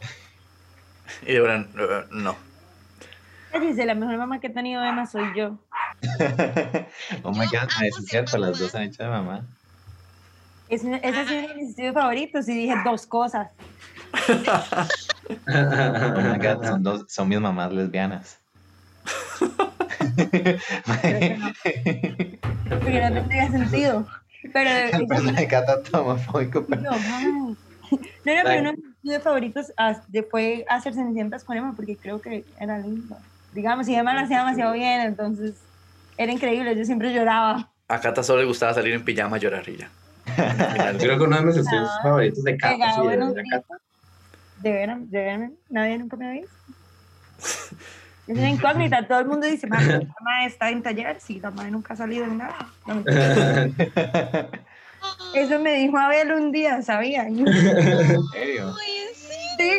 Y 1.22 1.34
de 1.34 1.40
verdad, 1.40 1.66
eh, 1.78 2.06
no. 2.12 2.34
Dice, 3.60 3.84
la 3.84 3.94
mejor 3.94 4.16
mamá 4.16 4.40
que 4.40 4.46
he 4.46 4.50
tenido 4.50 4.82
Emma 4.82 5.06
soy 5.06 5.24
yo. 5.36 5.58
oh 7.24 7.32
my 7.32 7.46
god, 7.46 7.68
amo 7.68 7.82
eso 7.82 7.98
es 7.98 8.06
ser 8.06 8.26
cierto, 8.26 8.38
las 8.38 8.58
dos 8.58 8.74
han 8.74 8.84
hecho 8.84 9.02
de 9.02 9.08
mamá. 9.10 9.46
Es, 10.68 10.84
ese 10.84 10.94
ha 11.04 11.26
sido 11.26 11.40
uno 11.40 11.48
de 11.48 11.54
mis 11.56 11.70
estudios 11.70 11.94
favoritos 11.94 12.48
y 12.48 12.54
dije 12.54 12.74
dos 12.84 13.06
cosas. 13.06 13.50
Oh 15.48 16.20
my 16.20 16.38
god, 16.38 16.64
son, 16.64 16.82
dos, 16.82 17.04
son 17.08 17.28
mis 17.28 17.40
mamás 17.40 17.72
lesbianas. 17.72 18.39
Porque 22.68 23.00
no 23.00 23.12
tendría 23.14 23.50
sentido. 23.50 24.06
Pero 24.52 24.70
Cata 25.48 25.82
tomofóbico, 25.82 26.64
pero 26.66 26.82
no, 26.82 26.90
no, 26.98 27.48
no, 27.50 27.56
pero 28.24 28.60
uno 28.60 28.70
de 28.70 28.76
mis 28.76 28.86
estudios 28.96 29.22
favoritos 29.22 29.66
de- 30.08 30.22
fue 30.22 30.64
hacer 30.68 30.94
Cenicientas 30.94 31.44
con 31.44 31.56
Emma 31.56 31.74
porque 31.76 31.98
creo 31.98 32.20
que 32.20 32.44
era 32.58 32.78
lindo. 32.78 33.16
Digamos, 33.52 33.88
y 33.88 33.94
Emma 33.94 34.14
lo 34.14 34.20
hacía 34.20 34.38
demasiado 34.38 34.72
bien, 34.72 35.00
entonces 35.02 35.54
era 36.16 36.32
increíble. 36.32 36.76
Yo 36.76 36.84
siempre 36.84 37.12
lloraba. 37.12 37.70
A 37.88 38.00
Cata 38.00 38.22
solo 38.22 38.40
le 38.40 38.46
gustaba 38.46 38.72
salir 38.72 38.94
en 38.94 39.04
pijama 39.04 39.36
a 39.36 39.40
llorar 39.40 39.68
y 39.68 39.76
ya. 39.76 39.90
Yo 40.92 40.98
creo 40.98 41.18
que 41.18 41.24
uno 41.24 41.36
de 41.36 41.42
mis 41.46 41.56
estudios 41.56 41.90
Ah, 41.98 42.02
favoritos 42.02 42.44
de 42.44 42.56
Cata, 42.56 42.94
sí, 42.94 43.06
de, 43.08 43.16
de. 43.16 43.42
Cata. 43.50 43.78
De 44.62 44.70
veras, 44.72 45.10
de 45.10 45.18
veras, 45.18 45.50
nadie 45.68 45.98
nunca 45.98 46.16
me 46.16 46.28
ha 46.28 46.32
visto. 46.32 46.48
Es 48.30 48.38
una 48.38 48.48
incógnita, 48.48 49.04
todo 49.08 49.18
el 49.18 49.26
mundo 49.26 49.46
dice, 49.48 49.66
"Ma, 49.66 49.80
la 49.82 49.98
madre 50.20 50.46
está 50.46 50.70
en 50.70 50.82
taller, 50.82 51.16
sí, 51.20 51.40
la 51.40 51.50
madre 51.50 51.72
nunca 51.72 51.94
ha 51.94 51.96
salido 51.96 52.24
en 52.24 52.38
nada. 52.38 52.56
No. 52.86 53.02
Eso 55.34 55.58
me 55.58 55.74
dijo 55.74 55.98
Abel 55.98 56.30
un 56.32 56.52
día, 56.52 56.80
¿sabía? 56.82 57.24
¿En 57.26 57.44
serio? 57.44 58.72
Sí. 59.58 59.70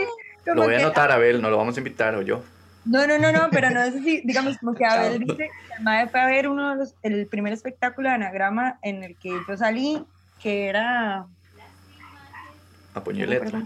Lo 0.45 0.63
voy 0.63 0.73
a 0.73 0.77
que- 0.77 0.83
anotar, 0.83 1.11
Abel, 1.11 1.41
no 1.41 1.49
lo 1.49 1.57
vamos 1.57 1.77
a 1.77 1.79
invitar, 1.79 2.13
o 2.15 2.21
yo. 2.21 2.43
No, 2.83 3.05
no, 3.07 3.17
no, 3.19 3.31
no, 3.31 3.47
pero 3.51 3.69
no 3.69 3.81
es 3.83 3.95
así, 3.95 4.21
digamos, 4.25 4.57
como 4.57 4.73
que 4.73 4.83
Abel 4.85 5.19
dice, 5.19 5.35
que 5.37 5.49
el 5.77 5.83
mae 5.83 6.09
fue 6.09 6.19
a 6.19 6.25
ver 6.25 6.47
uno 6.49 6.71
de 6.71 6.75
los, 6.77 6.95
el 7.03 7.27
primer 7.27 7.53
espectáculo 7.53 8.09
de 8.09 8.15
anagrama 8.15 8.79
en 8.81 9.03
el 9.03 9.15
que 9.15 9.29
yo 9.47 9.55
salí, 9.57 10.03
que 10.41 10.67
era... 10.67 11.25
Y 13.13 13.25
letra. 13.25 13.61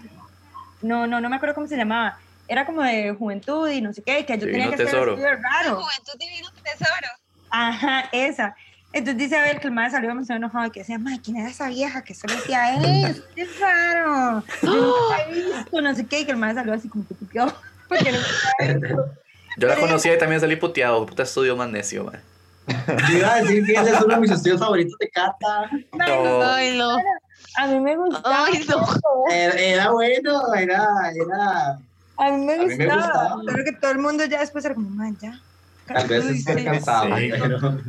No, 0.84 1.08
no, 1.08 1.20
no 1.22 1.30
me 1.30 1.38
acuerdo 1.38 1.56
cómo 1.56 1.66
se 1.68 1.78
llamaba. 1.78 2.20
Era 2.48 2.66
como 2.66 2.84
de 2.84 3.14
juventud 3.14 3.70
y 3.70 3.82
no 3.82 3.94
sé 3.94 4.04
qué, 4.04 4.26
que 4.26 4.34
yo 4.34 4.46
tenía 4.46 4.66
Divino 4.66 4.70
que 4.70 4.76
hacer 4.76 4.86
Tesoro. 4.88 5.14
estudio 5.14 5.38
raro. 5.42 5.82
Juventud 5.82 6.14
Divino 6.20 6.50
Tesoro. 6.64 7.08
Ajá, 7.50 8.10
esa. 8.12 8.56
Entonces 8.94 9.18
dice 9.18 9.38
Abel 9.38 9.60
que 9.60 9.68
el 9.68 9.74
mae 9.74 9.90
salió 9.92 10.08
demasiado 10.10 10.38
enojado, 10.38 10.72
que 10.72 10.80
decía, 10.80 10.98
mae, 10.98 11.20
¿quién 11.20 11.38
era 11.38 11.50
esa 11.50 11.68
vieja 11.68 12.02
que 12.04 12.16
solo 12.16 12.34
decía, 12.36 12.76
¡eh, 12.76 13.16
qué 13.36 13.46
raro! 13.60 14.44
He 15.28 15.34
visto, 15.34 15.82
no 15.82 15.94
sé 15.94 16.06
qué, 16.06 16.22
y 16.22 16.26
que 16.26 16.32
el 16.32 16.38
mae 16.38 16.54
salió 16.54 16.74
así 16.74 16.88
como 16.88 17.06
que 17.06 17.14
puteado, 17.14 17.54
porque 17.90 18.12
no. 18.12 18.20
Yo 19.58 19.68
la 19.68 19.76
conocía 19.76 20.14
y 20.14 20.18
también 20.18 20.42
salí 20.42 20.56
puteado. 20.56 21.06
Puta 21.06 21.24
estudio 21.24 21.56
más 21.56 21.70
necio, 21.70 22.04
man. 22.04 22.22
Yo 23.10 23.18
iba 23.18 23.34
a 23.34 23.42
decir 23.42 23.66
que 23.66 23.74
ese 23.74 23.92
es 23.92 24.02
uno 24.02 24.16
de 24.16 24.22
mis 24.22 24.32
estudios 24.32 24.60
favoritos 24.60 24.98
de 25.00 25.10
Cata. 25.10 25.70
No, 25.94 26.44
Ay, 26.44 26.78
no. 26.78 26.98
A 27.58 27.68
mí 27.68 27.80
me 27.80 27.96
gustaba. 27.96 28.46
Ay, 28.46 28.66
no. 28.68 28.86
Era, 29.32 29.54
era 29.54 29.92
bueno, 29.92 30.54
era, 30.56 30.88
era. 31.14 31.80
A 32.18 32.32
mí 32.32 32.46
me 32.46 32.54
A 32.54 32.58
mí 32.60 32.66
me 32.76 32.86
gustaba. 32.86 33.36
gustaba. 33.36 33.42
Creo 33.54 33.66
que 33.66 33.72
todo 33.74 33.92
el 33.92 34.00
mundo 34.00 34.26
ya 34.26 34.40
después 34.40 34.64
era 34.66 34.76
como, 34.76 34.90
man, 34.90 35.18
ya. 35.22 35.40
Tal 35.86 36.08
vez 36.08 36.26
Uy, 36.26 36.38
esté 36.38 36.56
sí. 36.58 36.64
cansado. 36.66 37.18
Sí. 37.18 37.30
pero- 37.32 37.82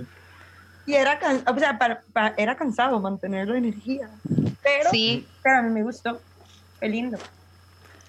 Y 0.86 0.94
era, 0.94 1.18
can- 1.18 1.42
o 1.46 1.58
sea, 1.58 1.78
para- 1.78 2.02
para- 2.12 2.34
era 2.36 2.54
cansado 2.56 3.00
mantener 3.00 3.48
la 3.48 3.58
energía. 3.58 4.08
Pero, 4.62 4.90
Sí. 4.90 5.26
pero 5.42 5.58
a 5.58 5.62
mí 5.62 5.70
me 5.70 5.82
gustó. 5.82 6.20
Fue 6.78 6.88
lindo. 6.88 7.18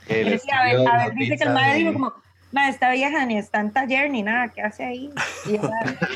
El 0.08 0.40
Pero 0.40 0.58
a 0.60 0.64
ver, 0.64 0.88
a 0.88 1.06
ver, 1.06 1.14
dice 1.16 1.38
que 1.38 1.44
el 1.44 1.54
madre 1.54 1.72
de- 1.74 1.78
dijo 1.80 1.94
como, 1.94 2.14
ma, 2.52 2.70
esta 2.70 2.92
vieja 2.92 3.26
ni 3.26 3.38
está 3.38 3.60
en 3.62 3.72
taller 3.72 4.10
ni 4.10 4.24
nada, 4.24 4.48
¿qué 4.50 4.62
hace 4.62 4.84
ahí? 4.86 5.10
Y 5.48 5.56
ella, 5.56 5.70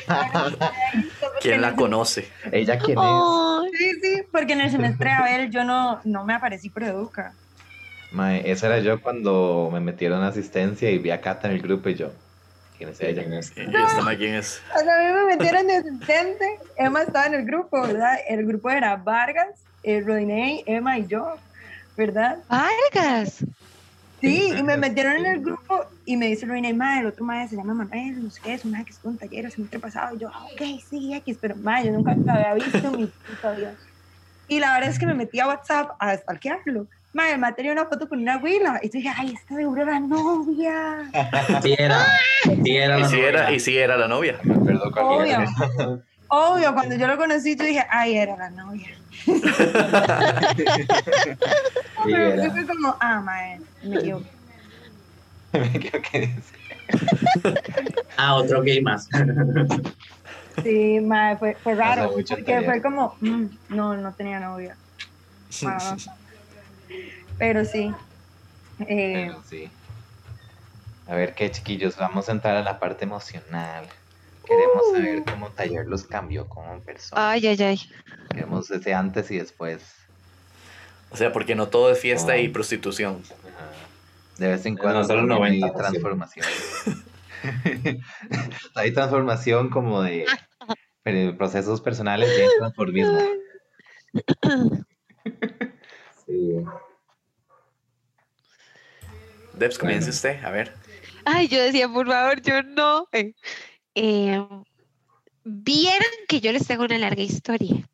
¿Quién 1.42 1.62
la 1.62 1.76
conoce? 1.76 2.30
¿Ella 2.52 2.78
quién 2.78 2.98
es? 3.00 3.78
Sí, 3.78 3.92
sí, 4.02 4.22
porque 4.32 4.54
en 4.54 4.62
el 4.62 4.72
semestre 4.72 5.10
de 5.10 5.16
Abel 5.16 5.50
yo 5.52 5.64
no, 5.64 6.00
no 6.04 6.24
me 6.26 6.34
aparecí 6.34 6.70
por 6.70 6.84
Educa. 6.84 7.34
Mae, 8.12 8.52
esa 8.52 8.68
era 8.68 8.80
yo 8.80 9.02
cuando 9.02 9.70
me 9.72 9.80
metieron 9.80 10.22
a 10.22 10.28
asistencia 10.28 10.90
y 10.92 10.98
vi 10.98 11.12
a 11.12 11.22
Cata 11.22 11.48
en 11.48 11.56
el 11.56 11.62
grupo 11.62 11.90
y 11.90 11.96
yo. 11.96 12.12
¿Quién 12.78 12.90
es 12.90 13.00
ella? 13.00 13.22
Esta 13.22 14.02
ma, 14.02 14.16
¿quién 14.16 14.36
es? 14.36 14.62
O 14.76 14.80
sea, 14.80 14.96
a 14.96 15.14
mí 15.14 15.20
me 15.20 15.36
metieron 15.38 15.68
de 15.68 15.76
asistente, 15.78 16.60
Emma 16.76 17.04
estaba 17.04 17.28
en 17.28 17.36
el 17.36 17.46
grupo, 17.46 17.82
¿verdad? 17.82 18.16
El 18.28 18.46
grupo 18.46 18.70
era 18.70 18.96
Vargas, 18.98 19.64
eh, 19.84 20.02
Rodinei, 20.02 20.64
Emma 20.66 20.98
y 20.98 21.08
yo, 21.08 21.36
¿verdad? 21.96 22.40
Vargas. 22.50 23.46
Sí, 24.20 24.54
y 24.58 24.64
me 24.64 24.78
metieron 24.78 25.14
en 25.18 25.26
el 25.26 25.42
grupo 25.42 25.86
y 26.06 26.18
me 26.18 26.28
dice 26.28 26.46
Rodinei, 26.46 26.74
ma, 26.74 27.00
el 27.00 27.06
otro 27.06 27.24
madre 27.24 27.48
se 27.48 27.56
llama 27.56 27.74
Manuel, 27.74 28.24
no 28.24 28.30
sé 28.30 28.42
qué, 28.44 28.56
es 28.56 28.66
un 28.66 28.72
madre 28.72 28.86
que 28.86 28.92
estuvo 28.92 29.12
en 29.12 29.18
taller 29.18 29.46
el 29.46 29.52
semestre 29.52 29.80
pasado. 29.80 30.16
Y 30.16 30.20
yo, 30.20 30.30
ah, 30.34 30.46
ok, 30.52 30.82
sí, 30.90 31.14
X, 31.14 31.38
pero 31.40 31.56
ma, 31.56 31.82
yo 31.82 31.92
nunca 31.92 32.14
lo 32.14 32.32
había 32.32 32.54
visto 32.56 32.78
en 32.78 32.98
mi 32.98 33.06
puta 33.06 33.52
vida. 33.52 33.76
Y 34.48 34.60
la 34.60 34.74
verdad 34.74 34.90
es 34.90 35.00
que 35.00 35.06
me 35.06 35.14
metí 35.14 35.40
a 35.40 35.48
WhatsApp 35.48 35.92
a 35.98 36.18
stalkearlo. 36.18 36.88
Ma, 37.14 37.30
el 37.32 37.40
ma 37.40 37.54
tenía 37.54 37.74
una 37.74 37.86
foto 37.86 38.08
con 38.08 38.20
una 38.22 38.38
huila. 38.38 38.80
Y 38.82 38.88
yo 38.88 38.92
dije, 38.94 39.12
ay, 39.16 39.34
esta 39.34 39.56
seguro 39.56 39.82
era 39.82 40.00
novia. 40.00 41.10
Sí 41.62 41.76
era. 41.78 42.06
Sí 42.64 42.78
era 42.78 42.98
Y 42.98 43.02
la 43.02 43.08
si 43.10 43.16
novia. 43.18 43.28
era, 43.30 43.52
y 43.52 43.60
si 43.60 43.78
era 43.78 43.98
la 43.98 44.08
novia. 44.08 44.40
Me 44.44 44.80
cualquiera. 44.80 45.46
Obvio. 45.50 46.04
Obvio, 46.34 46.74
cuando 46.74 46.96
yo 46.96 47.08
lo 47.08 47.18
conocí, 47.18 47.58
yo 47.58 47.66
dije, 47.66 47.86
ay, 47.90 48.16
era 48.18 48.38
la 48.38 48.50
novia. 48.52 48.88
Sí 52.04 52.12
Pero 52.12 52.18
era. 52.18 52.44
yo 52.46 52.52
fui 52.52 52.66
como, 52.66 52.96
ah, 53.00 53.22
mae, 53.22 53.60
me 53.84 53.98
equivoqué. 53.98 54.32
Me 55.54 56.24
es. 56.24 56.54
Ah, 58.18 58.36
otro 58.36 58.62
gay 58.64 58.82
más. 58.82 59.08
Sí, 60.64 61.00
mae, 61.02 61.38
fue, 61.38 61.56
fue 61.62 61.76
raro. 61.76 62.12
Porque 62.14 62.62
fue 62.64 62.82
como, 62.82 63.16
mm, 63.20 63.46
no, 63.70 63.96
no 63.98 64.14
tenía 64.14 64.40
novia. 64.40 64.76
Ah, 65.66 65.96
pero 67.38 67.66
sí. 67.66 67.94
Eh, 68.88 69.26
Bueno, 69.28 69.44
sí. 69.48 69.70
A 71.08 71.16
ver 71.16 71.34
qué 71.36 71.52
chiquillos, 71.52 71.98
vamos 71.98 72.30
a 72.30 72.32
entrar 72.32 72.56
a 72.56 72.64
la 72.64 72.80
parte 72.80 73.04
emocional. 73.06 73.86
Queremos 74.46 74.84
Uh. 74.90 74.96
saber 74.96 75.24
cómo 75.24 75.50
Taller 75.50 75.86
los 75.88 76.04
cambió 76.06 76.48
como 76.48 76.80
persona. 76.82 77.32
Ay, 77.32 77.48
ay, 77.48 77.62
ay. 77.62 77.80
Queremos 78.30 78.70
ese 78.72 78.94
antes 78.94 79.30
y 79.32 79.38
después. 79.38 79.82
O 81.12 81.18
sea, 81.18 81.32
porque 81.34 81.56
no 81.56 81.68
todo 81.68 81.92
es 81.92 82.00
fiesta 82.00 82.38
y 82.38 82.48
prostitución. 82.50 83.22
Ajá. 83.32 83.70
De 84.38 84.48
vez 84.48 84.66
en 84.66 84.76
No, 84.76 84.82
cuando 84.82 85.04
solo 85.04 85.44
hay 85.44 85.60
90%. 85.60 85.76
transformación. 85.76 86.46
hay 88.76 88.94
transformación 88.94 89.70
como 89.70 90.02
de 90.02 90.26
pero 91.04 91.36
procesos 91.38 91.82
personales 91.82 92.30
y 92.38 92.42
hay 92.42 92.50
transformismo. 92.60 93.20
Sí. 96.26 96.64
Debs, 99.62 99.78
comience 99.78 100.08
Bueno. 100.08 100.16
usted, 100.16 100.44
a 100.44 100.50
ver. 100.50 100.74
Ay, 101.24 101.48
yo 101.48 101.62
decía, 101.62 101.88
por 101.88 102.08
favor, 102.08 102.42
yo 102.42 102.64
no. 102.64 103.08
Eh, 103.12 103.34
eh, 103.94 104.44
Vieran 105.44 106.02
que 106.28 106.42
yo 106.42 106.52
les 106.52 106.66
tengo 106.66 106.84
una 106.84 106.98
larga 106.98 107.22
historia. 107.22 107.88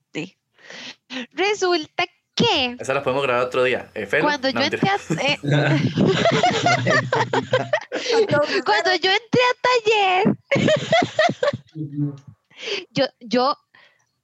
Resulta 1.34 2.06
que 2.36 2.76
Esa 2.80 2.94
la 2.94 3.02
podemos 3.04 3.24
grabar 3.24 3.46
otro 3.46 3.64
día. 3.64 3.90
Eh, 3.96 4.06
Felo? 4.06 4.24
cuando 4.26 4.52
No, 4.52 4.60
yo 4.62 4.66
entré 4.66 4.90
a, 4.90 4.96
eh, 5.22 5.40
cuando 8.66 8.96
yo 8.96 9.12
entré 9.12 9.42
a 9.42 9.54
taller, 9.68 10.24
yo, 12.92 13.06
yo, 13.20 13.58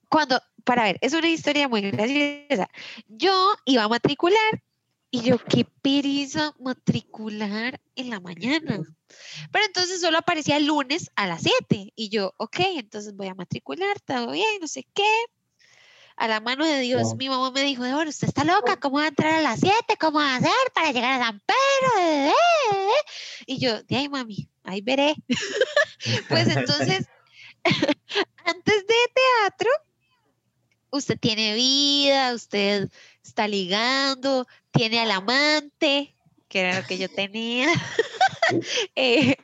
cuando, 0.10 0.42
para 0.64 0.84
ver, 0.84 0.98
es 1.02 1.14
una 1.14 1.30
historia 1.30 1.68
muy 1.68 1.82
graciosa. 1.82 2.70
Yo 3.08 3.54
iba 3.66 3.84
a 3.84 3.88
matricular 3.90 4.62
y 5.16 5.22
yo, 5.22 5.38
qué 5.38 5.64
pereza 5.64 6.56
matricular 6.60 7.80
en 7.96 8.10
la 8.10 8.20
mañana. 8.20 8.82
Pero 9.52 9.66
entonces 9.66 10.02
solo 10.02 10.18
aparecía 10.18 10.58
el 10.58 10.66
lunes 10.66 11.12
a 11.16 11.28
las 11.28 11.44
7 11.44 11.94
y 11.96 12.10
yo, 12.10 12.34
ok, 12.38 12.58
entonces 12.78 13.16
voy 13.16 13.28
a 13.28 13.36
matricular, 13.36 14.00
todo 14.00 14.32
bien, 14.32 14.60
no 14.60 14.68
sé 14.68 14.88
qué. 14.92 15.06
A 16.16 16.28
la 16.28 16.40
mano 16.40 16.66
de 16.66 16.80
Dios, 16.80 17.10
No. 17.10 17.16
mi 17.18 17.30
mamá 17.30 17.52
me 17.52 17.62
dijo, 17.62 17.84
bueno, 17.84 18.10
usted 18.10 18.28
está 18.28 18.44
loca, 18.44 18.80
¿cómo 18.80 18.98
va 18.98 19.04
a 19.04 19.10
entrar 19.10 19.36
a 19.36 19.42
las 19.42 19.60
7? 19.60 19.98
¿Cómo 20.00 20.18
va 20.18 20.34
a 20.34 20.38
hacer 20.38 20.72
para 20.74 20.92
llegar 20.92 21.22
a 21.22 21.26
San 21.26 21.40
Pedro? 21.46 22.08
Eh, 22.08 22.30
eh, 22.30 22.34
eh". 22.74 23.12
Y 23.46 23.60
yo, 23.60 23.84
de 23.84 23.96
ahí, 23.96 24.10
mami, 24.10 24.50
ahí 24.64 24.82
veré. 24.82 25.14
pues 26.28 26.48
entonces, 26.48 27.06
antes 28.46 28.88
de 28.88 28.96
teatro, 29.14 29.70
usted 30.90 31.20
tiene 31.20 31.54
vida, 31.54 32.34
usted 32.34 32.90
está 33.24 33.48
ligando, 33.48 34.48
tiene 34.72 35.00
al 35.00 35.12
amante, 35.12 36.16
que 36.48 36.60
era 36.60 36.82
lo 36.82 36.88
que 36.88 36.98
yo 36.98 37.10
tenía. 37.10 37.68
Eh, 38.96 39.38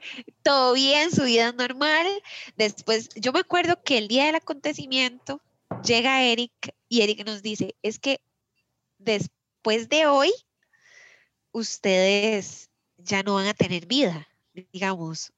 todo 0.44 0.74
bien, 0.74 1.10
su 1.10 1.24
vida 1.24 1.54
normal. 1.54 2.06
Después, 2.58 3.10
yo 3.16 3.32
me 3.32 3.40
acuerdo 3.40 3.82
que 3.82 3.98
el 3.98 4.10
día 4.10 4.26
del 4.26 4.36
acontecimiento 4.36 5.42
llega 5.84 6.22
Eric 6.22 6.52
y 6.90 7.02
Eric 7.02 7.26
nos 7.26 7.42
dice, 7.42 7.76
es 7.82 7.98
que 7.98 8.20
después 8.98 9.88
de 9.88 10.06
hoy, 10.06 10.32
ustedes 11.54 12.70
ya 12.98 13.24
no 13.24 13.36
van 13.36 13.48
a 13.48 13.54
tener 13.54 13.86
vida, 13.86 14.28
digamos. 14.74 15.32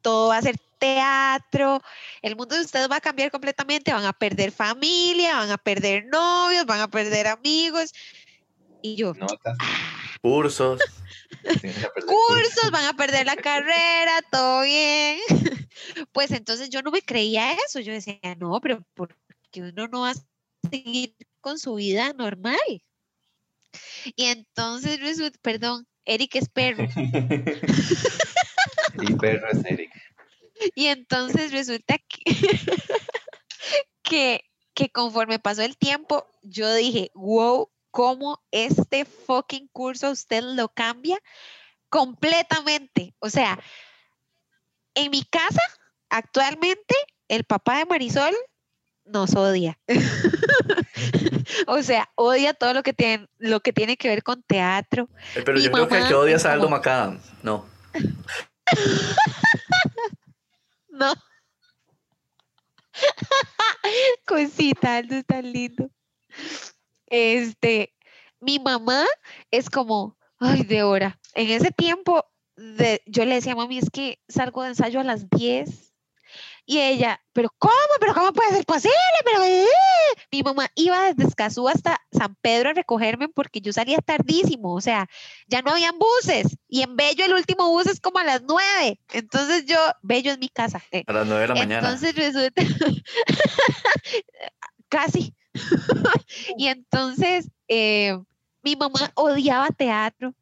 Todo 0.00 0.30
va 0.30 0.38
a 0.38 0.42
ser 0.42 0.56
teatro, 0.80 1.80
el 2.22 2.34
mundo 2.34 2.56
de 2.56 2.62
ustedes 2.62 2.90
va 2.90 2.96
a 2.96 3.00
cambiar 3.00 3.30
completamente, 3.30 3.92
van 3.92 4.04
a 4.04 4.12
perder 4.12 4.50
familia, 4.50 5.36
van 5.36 5.50
a 5.50 5.58
perder 5.58 6.06
novios, 6.06 6.66
van 6.66 6.80
a 6.80 6.88
perder 6.88 7.28
amigos. 7.28 7.92
Y 8.82 8.96
yo, 8.96 9.14
Notas. 9.14 9.56
Cursos. 10.22 10.80
perdí 11.62 11.68
el 11.68 12.04
cursos, 12.06 12.70
van 12.72 12.86
a 12.86 12.94
perder 12.94 13.26
la 13.26 13.36
carrera, 13.36 14.20
todo 14.30 14.62
bien. 14.62 15.18
Pues 16.12 16.30
entonces 16.30 16.68
yo 16.68 16.82
no 16.82 16.90
me 16.90 17.00
creía 17.00 17.54
eso, 17.66 17.80
yo 17.80 17.92
decía, 17.92 18.18
no, 18.38 18.60
pero 18.60 18.84
¿por 18.94 19.16
qué 19.50 19.62
uno 19.62 19.88
no 19.88 20.00
va 20.02 20.10
a 20.10 20.68
seguir 20.68 21.16
con 21.40 21.58
su 21.58 21.76
vida 21.76 22.12
normal? 22.12 22.58
Y 24.04 24.24
entonces 24.26 24.98
perdón, 25.40 25.86
Eric 26.04 26.36
es 26.36 26.48
perro. 26.48 26.86
Y 29.02 29.14
perro 29.14 29.48
es 29.50 29.64
Eric. 29.64 29.90
Y 30.74 30.86
entonces 30.86 31.52
resulta 31.52 31.98
que, 31.98 32.22
que, 34.02 34.44
que 34.74 34.90
conforme 34.90 35.38
pasó 35.38 35.62
el 35.62 35.76
tiempo, 35.76 36.26
yo 36.42 36.72
dije, 36.74 37.10
wow, 37.14 37.70
cómo 37.90 38.42
este 38.50 39.04
fucking 39.04 39.68
curso 39.68 40.10
usted 40.10 40.42
lo 40.42 40.68
cambia 40.68 41.18
completamente. 41.88 43.14
O 43.18 43.30
sea, 43.30 43.58
en 44.94 45.10
mi 45.10 45.24
casa, 45.24 45.62
actualmente, 46.08 46.94
el 47.28 47.44
papá 47.44 47.78
de 47.78 47.86
Marisol 47.86 48.34
nos 49.04 49.34
odia. 49.34 49.78
o 51.66 51.82
sea, 51.82 52.08
odia 52.14 52.54
todo 52.54 52.74
lo 52.74 52.82
que 52.82 52.92
tiene, 52.92 53.28
lo 53.38 53.60
que 53.60 53.72
tiene 53.72 53.96
que 53.96 54.08
ver 54.08 54.22
con 54.22 54.42
teatro. 54.42 55.08
Eh, 55.34 55.42
Pero 55.44 55.58
Mi 55.58 55.64
yo 55.64 55.72
creo 55.72 55.88
que 55.88 55.98
el 55.98 56.08
que 56.08 56.14
odia 56.14 56.36
es 56.36 56.44
Aldo 56.44 56.68
Macadam. 56.68 57.20
No. 57.42 57.66
No. 61.00 61.14
Cosita, 64.26 64.96
Aldo 64.98 65.14
es 65.16 65.24
tan 65.24 65.50
lindo. 65.50 65.90
Este, 67.06 67.94
mi 68.38 68.58
mamá 68.58 69.06
es 69.50 69.70
como, 69.70 70.18
ay, 70.38 70.62
de 70.64 70.82
hora. 70.82 71.18
En 71.34 71.48
ese 71.48 71.70
tiempo, 71.70 72.26
de, 72.56 73.00
yo 73.06 73.24
le 73.24 73.36
decía, 73.36 73.56
mami, 73.56 73.78
es 73.78 73.88
que 73.90 74.20
salgo 74.28 74.62
de 74.62 74.68
ensayo 74.68 75.00
a 75.00 75.04
las 75.04 75.30
10. 75.30 75.89
Y 76.70 76.78
ella, 76.78 77.20
pero 77.32 77.52
¿cómo? 77.58 77.72
¿Pero 77.98 78.14
cómo 78.14 78.32
puede 78.32 78.50
ser 78.50 78.64
posible? 78.64 78.94
Pero 79.24 79.42
eh". 79.42 79.66
mi 80.30 80.44
mamá 80.44 80.70
iba 80.76 81.12
desde 81.12 81.28
Escazú 81.28 81.68
hasta 81.68 82.00
San 82.12 82.36
Pedro 82.36 82.70
a 82.70 82.74
recogerme 82.74 83.28
porque 83.28 83.60
yo 83.60 83.72
salía 83.72 83.98
tardísimo, 83.98 84.72
o 84.72 84.80
sea, 84.80 85.08
ya 85.48 85.62
no 85.62 85.72
habían 85.72 85.98
buses 85.98 86.56
y 86.68 86.82
en 86.82 86.94
Bello 86.94 87.24
el 87.24 87.32
último 87.32 87.68
bus 87.70 87.86
es 87.86 87.98
como 87.98 88.20
a 88.20 88.24
las 88.24 88.42
9. 88.42 89.00
Entonces 89.14 89.66
yo, 89.66 89.78
Bello 90.02 90.30
es 90.30 90.38
mi 90.38 90.48
casa. 90.48 90.80
eh. 90.92 91.02
A 91.08 91.12
las 91.12 91.26
9 91.26 91.42
de 91.42 91.48
la 91.48 91.54
mañana. 91.56 91.88
Entonces 91.88 92.14
resulta 92.14 92.62
casi. 94.88 95.34
y 96.56 96.68
entonces 96.68 97.50
eh, 97.66 98.16
mi 98.62 98.76
mamá 98.76 99.10
odiaba 99.16 99.70
teatro. 99.70 100.36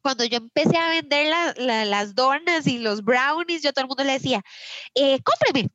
Cuando 0.00 0.24
yo 0.24 0.36
empecé 0.38 0.76
a 0.76 0.88
vender 0.90 1.26
la- 1.28 1.54
la- 1.56 1.84
las 1.84 2.14
donas 2.14 2.66
y 2.66 2.78
los 2.78 3.02
brownies, 3.02 3.62
yo 3.62 3.72
todo 3.72 3.82
el 3.82 3.88
mundo 3.88 4.04
le 4.04 4.12
decía, 4.12 4.42
eh, 4.94 5.20
cómpreme. 5.22 5.68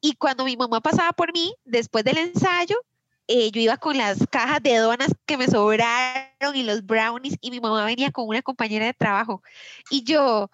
Y 0.00 0.14
cuando 0.14 0.44
mi 0.44 0.56
mamá 0.56 0.80
pasaba 0.80 1.12
por 1.12 1.32
mí, 1.32 1.54
después 1.64 2.04
del 2.04 2.18
ensayo, 2.18 2.76
eh, 3.28 3.50
yo 3.52 3.60
iba 3.60 3.76
con 3.76 3.96
las 3.96 4.18
cajas 4.30 4.62
de 4.62 4.76
donas 4.76 5.14
que 5.26 5.36
me 5.36 5.46
sobraron 5.46 6.54
y 6.54 6.62
los 6.64 6.84
brownies, 6.84 7.36
y 7.40 7.50
mi 7.50 7.60
mamá 7.60 7.84
venía 7.84 8.10
con 8.10 8.26
una 8.26 8.42
compañera 8.42 8.86
de 8.86 8.94
trabajo. 8.94 9.42
Y 9.90 10.02
yo, 10.04 10.50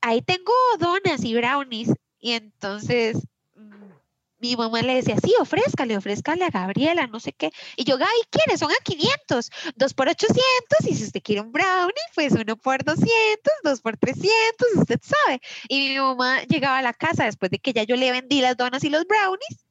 ahí 0.00 0.22
tengo 0.22 0.52
donas 0.78 1.22
y 1.24 1.34
brownies. 1.34 1.92
Y 2.18 2.32
entonces 2.32 3.18
mm, 3.54 3.92
mi 4.50 4.56
mamá 4.56 4.82
le 4.82 4.94
decía, 4.96 5.16
sí, 5.22 5.34
ofrézcale, 5.40 5.96
ofrézcale 5.96 6.44
a 6.44 6.50
Gabriela, 6.50 7.06
no 7.06 7.20
sé 7.20 7.32
qué. 7.32 7.50
Y 7.76 7.84
yo, 7.84 7.96
Gaby, 7.98 8.10
¿quiénes? 8.30 8.60
Son 8.60 8.70
a 8.70 8.74
500, 8.82 9.50
dos 9.76 9.94
por 9.94 10.08
800, 10.08 10.36
y 10.88 10.94
si 10.94 11.04
usted 11.04 11.22
quiere 11.22 11.40
un 11.42 11.52
brownie, 11.52 11.92
pues 12.14 12.32
uno 12.32 12.56
por 12.56 12.84
200, 12.84 13.06
dos 13.64 13.80
por 13.80 13.96
300, 13.96 14.28
usted 14.76 15.00
sabe. 15.02 15.40
Y 15.68 15.90
mi 15.90 15.98
mamá 15.98 16.42
llegaba 16.44 16.78
a 16.78 16.82
la 16.82 16.92
casa 16.92 17.24
después 17.24 17.50
de 17.50 17.58
que 17.58 17.72
ya 17.72 17.82
yo 17.84 17.96
le 17.96 18.12
vendí 18.12 18.40
las 18.40 18.56
donas 18.56 18.82
y 18.84 18.90
los 18.90 19.04
brownies, 19.06 19.66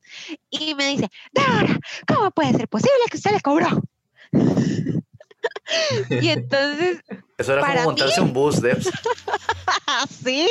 y 0.50 0.76
me 0.76 0.88
dice, 0.90 1.10
Dora, 1.34 1.80
¿cómo 2.08 2.32
puede 2.32 2.54
ser 2.54 2.68
posible 2.68 2.94
que 3.10 3.18
usted 3.18 3.32
le 3.32 3.42
cobró? 3.42 3.68
y 6.10 6.30
entonces 6.30 7.00
Eso 7.38 7.54
era 7.54 7.62
para 7.62 7.84
como 7.84 7.96
mí- 7.96 8.02
montarse 8.02 8.22
un 8.22 8.34
bus, 8.34 8.62
Debs. 8.62 8.90
sí, 10.24 10.48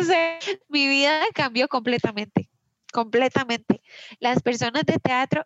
o 0.00 0.04
sea, 0.04 0.38
mi 0.68 0.86
vida 0.88 1.22
cambió 1.34 1.68
completamente, 1.68 2.48
completamente. 2.92 3.82
Las 4.20 4.40
personas 4.42 4.84
de 4.84 4.98
teatro, 4.98 5.44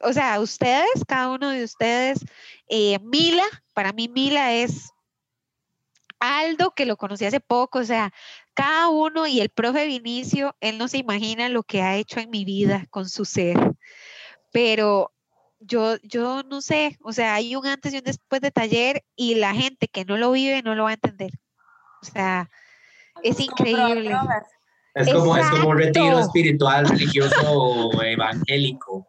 o 0.00 0.12
sea, 0.12 0.40
ustedes, 0.40 1.04
cada 1.06 1.30
uno 1.30 1.50
de 1.50 1.64
ustedes, 1.64 2.20
eh, 2.68 2.98
Mila, 3.00 3.44
para 3.74 3.92
mí 3.92 4.08
Mila 4.08 4.54
es 4.54 4.90
Aldo, 6.18 6.70
que 6.70 6.86
lo 6.86 6.96
conocí 6.96 7.26
hace 7.26 7.40
poco, 7.40 7.80
o 7.80 7.84
sea, 7.84 8.12
cada 8.54 8.88
uno 8.88 9.26
y 9.26 9.40
el 9.40 9.50
profe 9.50 9.86
Vinicio, 9.86 10.56
él 10.60 10.78
no 10.78 10.88
se 10.88 10.98
imagina 10.98 11.48
lo 11.48 11.62
que 11.62 11.82
ha 11.82 11.96
hecho 11.96 12.20
en 12.20 12.30
mi 12.30 12.44
vida 12.44 12.86
con 12.90 13.08
su 13.08 13.24
ser, 13.24 13.56
pero 14.52 15.12
yo, 15.60 15.96
yo 16.02 16.42
no 16.42 16.60
sé, 16.62 16.98
o 17.02 17.12
sea, 17.12 17.34
hay 17.34 17.54
un 17.56 17.66
antes 17.66 17.92
y 17.92 17.98
un 17.98 18.04
después 18.04 18.40
de 18.40 18.50
taller 18.50 19.04
y 19.14 19.34
la 19.34 19.54
gente 19.54 19.88
que 19.88 20.04
no 20.04 20.16
lo 20.16 20.32
vive 20.32 20.62
no 20.62 20.74
lo 20.74 20.84
va 20.84 20.90
a 20.90 20.94
entender. 20.94 21.32
O 22.02 22.06
sea, 22.06 22.50
es 23.22 23.40
increíble. 23.40 24.16
Es 24.94 25.12
como, 25.12 25.36
es 25.36 25.46
como 25.48 25.68
un 25.68 25.76
retiro 25.78 26.06
Exacto. 26.06 26.26
espiritual, 26.26 26.88
religioso, 26.88 28.02
evangélico. 28.02 29.06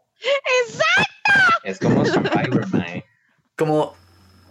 Es 1.64 1.80
como 1.80 2.06
Survivor, 2.06 2.68
mae. 2.74 3.04
Como 3.58 3.96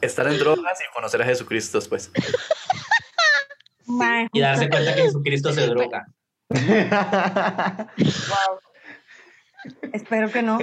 estar 0.00 0.26
en 0.26 0.38
drogas 0.38 0.78
y 0.80 0.84
conocer 0.94 1.22
a 1.22 1.24
Jesucristo 1.24 1.78
después. 1.78 2.10
Mae, 3.86 4.28
Y 4.32 4.40
darse 4.40 4.68
cuenta 4.68 4.94
que 4.94 5.02
Jesucristo 5.02 5.52
se 5.52 5.66
droga. 5.66 6.06
wow. 6.48 6.58
Espero 9.92 10.30
que 10.30 10.42
no. 10.42 10.58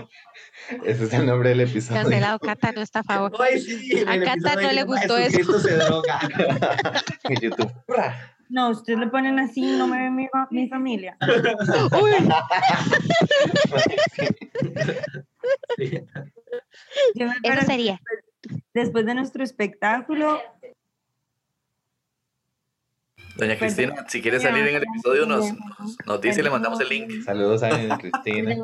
Ese 0.84 1.05
es 1.05 1.13
el 1.13 1.26
nombre 1.26 1.49
del 1.49 1.61
episodio. 1.61 2.01
Cancelado, 2.01 2.39
Cata 2.39 2.72
no 2.74 2.82
está 2.82 2.99
a 2.99 3.03
favor. 3.03 3.32
Ay, 3.39 3.61
sí, 3.61 4.03
A 4.07 4.20
Cata 4.20 4.55
no 4.61 4.72
le 4.72 4.84
gustó 4.84 5.18
eso. 5.18 5.38
Jesucristo 5.38 5.59
se 5.59 5.76
droga. 5.76 6.20
En 7.24 7.39
YouTube. 7.39 7.72
No, 8.50 8.70
ustedes 8.70 9.00
le 9.00 9.08
ponen 9.08 9.39
así, 9.39 9.62
no 9.78 9.88
me 9.88 9.98
ve 10.04 10.10
mi, 10.10 10.30
mi 10.52 10.70
familia. 10.70 11.18
Uy, 12.02 12.12
Sí. 15.78 16.02
Yo 17.16 17.28
me 17.28 17.36
eso 17.41 17.66
sería. 17.66 18.02
Después 18.74 19.06
de 19.06 19.16
nuestro 19.16 19.43
espectáculo, 19.43 20.41
Doña 23.38 23.54
Perdón. 23.54 23.58
Cristina, 23.60 24.06
si 24.08 24.22
quiere 24.22 24.39
salir 24.39 24.68
en 24.68 24.76
el 24.78 24.84
episodio, 24.84 25.28
nos, 25.28 25.45
nos, 26.06 26.22
dice 26.22 26.39
y 26.39 26.43
le 26.43 26.50
mandamos 26.50 26.80
el 26.82 26.89
link. 26.89 27.22
Saludos 27.24 27.62
a 27.62 27.70
doña 27.70 27.98
Cristina. 28.00 28.56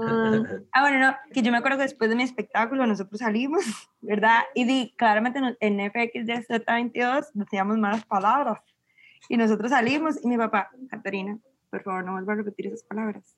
Ah, 0.71 0.81
bueno, 0.81 0.99
no, 0.99 1.15
que 1.31 1.43
yo 1.43 1.51
me 1.51 1.59
acuerdo 1.59 1.77
que 1.77 1.83
después 1.83 2.09
de 2.09 2.15
mi 2.15 2.23
espectáculo 2.23 2.87
nosotros 2.87 3.19
salimos, 3.19 3.63
¿verdad? 4.01 4.41
Y 4.55 4.65
di, 4.65 4.93
claramente 4.97 5.39
en 5.59 5.77
FXDZ22 5.77 7.27
decíamos 7.33 7.77
malas 7.77 8.03
palabras. 8.05 8.59
Y 9.29 9.37
nosotros 9.37 9.71
salimos 9.71 10.23
y 10.23 10.27
mi 10.27 10.37
papá, 10.37 10.69
Caterina, 10.89 11.37
por 11.69 11.81
favor, 11.81 12.03
no 12.05 12.11
vuelva 12.13 12.33
a 12.33 12.35
repetir 12.37 12.67
esas 12.67 12.83
palabras. 12.83 13.35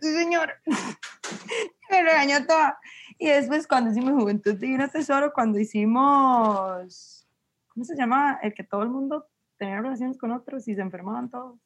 Sí, 0.00 0.14
señor. 0.14 0.52
me 1.90 2.02
regañó 2.02 2.46
toda. 2.46 2.78
Y 3.18 3.28
después 3.28 3.66
cuando 3.66 3.90
hicimos 3.90 4.12
Juventud 4.12 4.54
Divina 4.54 4.88
Tesoro, 4.88 5.32
cuando 5.32 5.58
hicimos, 5.58 7.26
¿cómo 7.68 7.84
se 7.84 7.96
llama? 7.96 8.38
El 8.42 8.54
que 8.54 8.64
todo 8.64 8.82
el 8.82 8.88
mundo 8.88 9.26
tenía 9.58 9.80
relaciones 9.80 10.16
con 10.16 10.32
otros 10.32 10.66
y 10.68 10.74
se 10.74 10.80
enfermaban 10.80 11.30
todos. 11.30 11.58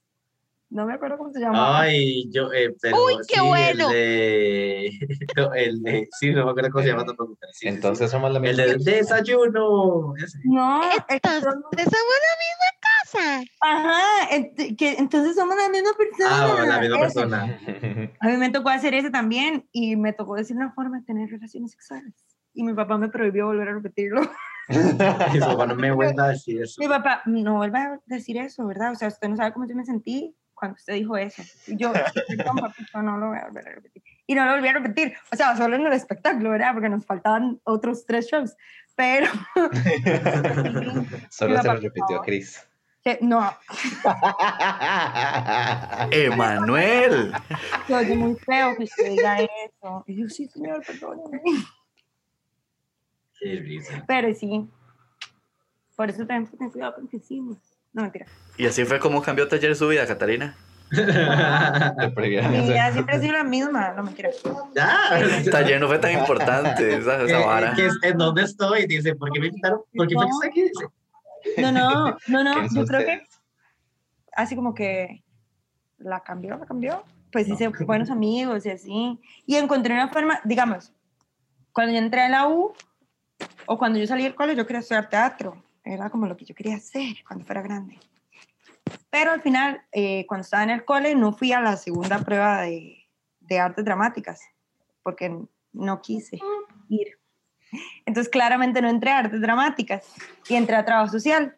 No 0.71 0.87
me 0.87 0.95
acuerdo 0.95 1.19
cómo 1.19 1.33
se 1.33 1.39
llamaba. 1.41 1.81
Ay, 1.83 2.29
yo, 2.33 2.53
eh, 2.53 2.75
pero 2.81 2.97
Uy, 3.05 3.17
qué 3.29 3.35
sí, 3.37 3.41
bueno. 3.47 3.91
El 3.91 3.95
de, 3.95 4.91
no, 5.37 5.55
el 5.55 5.83
de, 5.83 6.09
sí, 6.19 6.31
no 6.33 6.45
me 6.47 6.51
acuerdo 6.51 6.71
cómo 6.71 6.83
se 6.85 6.91
llama 6.91 7.05
tampoco. 7.05 7.39
sí. 7.53 7.69
Entonces 7.69 8.11
somos 8.11 8.33
la 8.33 8.39
el 8.39 8.57
misma. 8.77 8.91
desayuno. 8.93 10.15
ese. 10.17 10.39
No, 10.45 10.81
el 11.09 11.21
todo 11.21 11.37
el 11.37 11.45
mundo- 11.45 11.69
Entonces 11.73 11.93
somos 11.93 12.15
la 12.25 12.35
misma 12.43 12.71
casa. 12.81 13.45
Ajá, 13.61 14.31
ent- 14.37 14.77
que 14.77 14.95
entonces 14.95 15.37
somos 15.37 15.55
la 15.57 15.69
misma 15.69 15.91
persona. 15.97 16.29
Ah, 16.63 16.67
la 16.67 16.81
misma 16.81 16.97
Ese. 16.97 17.05
persona. 17.05 17.59
A 18.21 18.27
mí 18.29 18.37
me 18.37 18.51
tocó 18.51 18.71
hacer 18.71 18.95
ese 18.95 19.11
también 19.11 19.69
y 19.71 19.95
me 19.97 20.13
tocó 20.13 20.35
decir 20.35 20.57
una 20.57 20.73
forma 20.73 20.99
de 20.99 21.05
tener 21.05 21.29
relaciones 21.31 21.71
sexuales. 21.73 22.13
Y 22.55 22.63
mi 22.65 22.73
papá 22.75 22.99
me 22.99 23.09
prohibió 23.09 23.47
volver 23.47 23.69
a 23.69 23.75
repetirlo. 23.75 24.23
Su 24.71 25.41
papá 25.41 25.67
no 25.67 25.75
me 25.77 25.93
vuelva 25.93 26.25
a 26.25 26.29
decir 26.31 26.63
eso. 26.63 26.81
Mi 26.81 26.89
papá, 26.89 27.23
no 27.27 27.57
vuelva 27.57 27.81
a 27.85 28.01
decir 28.07 28.39
eso, 28.39 28.67
¿verdad? 28.67 28.93
O 28.93 28.95
sea, 28.95 29.09
usted 29.09 29.29
no 29.29 29.37
sabe 29.37 29.53
cómo 29.53 29.69
yo 29.69 29.75
me 29.77 29.85
sentí 29.85 30.35
cuando 30.55 30.77
usted 30.77 30.95
dijo 30.95 31.17
eso. 31.17 31.43
Y 31.67 31.77
yo, 31.77 31.93
perdón, 31.93 32.57
papito, 32.57 33.03
no 33.03 33.19
lo 33.19 33.29
voy 33.29 33.39
a 33.39 33.47
volver 33.47 33.69
a 33.69 33.73
repetir. 33.73 34.03
Y 34.27 34.35
no 34.35 34.47
lo 34.47 34.53
volví 34.53 34.69
a 34.69 34.73
repetir. 34.73 35.15
O 35.33 35.37
sea, 35.37 35.57
solo 35.57 35.77
en 35.77 35.87
el 35.87 35.93
espectáculo, 35.93 36.51
¿verdad? 36.51 36.73
Porque 36.73 36.89
nos 36.89 37.05
faltaban 37.05 37.61
otros 37.65 38.07
tres 38.07 38.27
shows. 38.27 38.57
Pero, 38.97 39.27
Solo 41.31 41.61
se 41.61 41.69
lo 41.69 41.77
repitió. 41.77 42.21
Chris. 42.23 42.67
que, 43.03 43.19
no, 43.21 43.53
Emanuel. 46.13 47.33
se 47.87 47.95
oye 47.95 48.15
muy 48.15 48.37
feo 48.37 48.77
que 48.77 48.85
usted 48.85 49.11
diga 49.11 49.41
eso. 49.41 50.05
Y 50.07 50.23
yo, 50.23 50.29
sí, 50.29 50.47
señor, 50.47 50.83
perdóneme. 50.87 51.43
Qué 53.39 53.57
risa. 53.57 54.05
Pero 54.07 54.33
sí, 54.33 54.71
por 55.97 56.09
eso 56.09 56.27
tenemos 56.27 56.51
que 56.51 56.57
tener 56.57 56.73
cuidado 56.73 56.95
con 56.95 57.05
lo 57.05 57.11
que 57.11 57.19
decimos. 57.19 57.74
No, 57.95 58.03
mentira. 58.03 58.27
Y 58.59 58.67
así 58.67 58.85
fue 58.85 58.99
como 59.01 59.23
cambió 59.23 59.49
taller 59.49 59.75
su 59.75 59.89
vida, 59.89 60.07
Catalina. 60.07 60.55
Mi 60.91 61.01
vida 62.61 62.93
siempre 62.93 63.17
ha 63.17 63.21
sido 63.21 63.33
la 63.33 63.45
misma. 63.45 63.93
No, 63.95 64.03
mentira. 64.03 64.31
Ya. 64.75 65.51
Taller 65.51 65.81
no 65.81 65.89
fue 65.89 65.99
tan 65.99 66.13
importante, 66.13 66.95
esa, 66.99 67.23
esa 67.23 67.41
Eh, 67.41 67.45
vara. 67.47 67.75
es- 67.77 67.99
¿En 68.03 68.19
dónde 68.19 68.43
estoy? 68.43 68.87
Dice, 68.87 69.15
¿por 69.17 69.31
qué 69.33 69.41
me 69.41 69.47
invitaron? 69.49 69.81
¿Por 69.95 70.07
qué 70.07 70.15
fue 70.15 70.27
que 70.27 70.31
estoy 70.31 70.49
aquí? 70.49 70.63
Dice. 70.63 71.63
No, 71.63 71.73
no, 71.73 72.17
no, 72.29 72.45
no. 72.45 72.53
¿Quiénes 72.55 72.75
Yo 72.75 72.85
creo 72.87 73.01
que 73.07 73.27
así 74.33 74.55
como 74.57 74.75
que 74.75 75.23
la 75.99 76.21
cambió, 76.21 76.57
la 76.59 76.67
cambió. 76.67 77.05
pues 77.33 77.49
hice 77.49 77.69
buenos 77.69 78.11
amigos 78.11 78.65
y 78.67 78.71
así. 78.71 79.21
Y 79.47 79.57
encontré 79.57 79.95
una 79.95 80.09
forma, 80.09 80.41
digamos, 80.45 80.93
cuando 81.73 81.93
yo 81.93 81.99
entré 81.99 82.21
a 82.23 82.29
la 82.29 82.49
U 82.49 82.73
o 83.67 83.79
cuando 83.79 83.99
yo 83.99 84.07
salí 84.07 84.23
del 84.23 84.35
cole, 84.35 84.55
yo 84.55 84.67
quería 84.67 84.81
estudiar 84.81 85.09
teatro. 85.09 85.63
Era 85.85 86.11
como 86.11 86.27
lo 86.27 86.37
que 86.37 86.45
yo 86.45 86.55
quería 86.55 86.77
hacer 86.77 87.17
cuando 87.27 87.45
fuera 87.45 87.63
grande. 87.63 87.99
Pero 89.11 89.33
al 89.33 89.43
final, 89.43 89.83
eh, 89.93 90.25
cuando 90.27 90.43
estaba 90.43 90.63
en 90.65 90.71
el 90.71 90.85
cole, 90.85 91.15
no 91.15 91.33
fui 91.33 91.53
a 91.53 91.61
la 91.61 91.77
segunda 91.77 92.19
prueba 92.25 92.63
de, 92.63 93.07
de 93.41 93.59
artes 93.59 93.85
dramáticas, 93.85 94.41
porque 95.03 95.37
no 95.73 96.03
quise 96.03 96.39
ir. 96.89 97.19
Entonces, 98.07 98.31
claramente 98.31 98.81
no 98.81 98.89
entré 98.89 99.11
a 99.11 99.19
artes 99.19 99.41
dramáticas 99.41 100.07
y 100.49 100.55
entré 100.55 100.77
a 100.77 100.85
trabajo 100.85 101.13
social. 101.13 101.57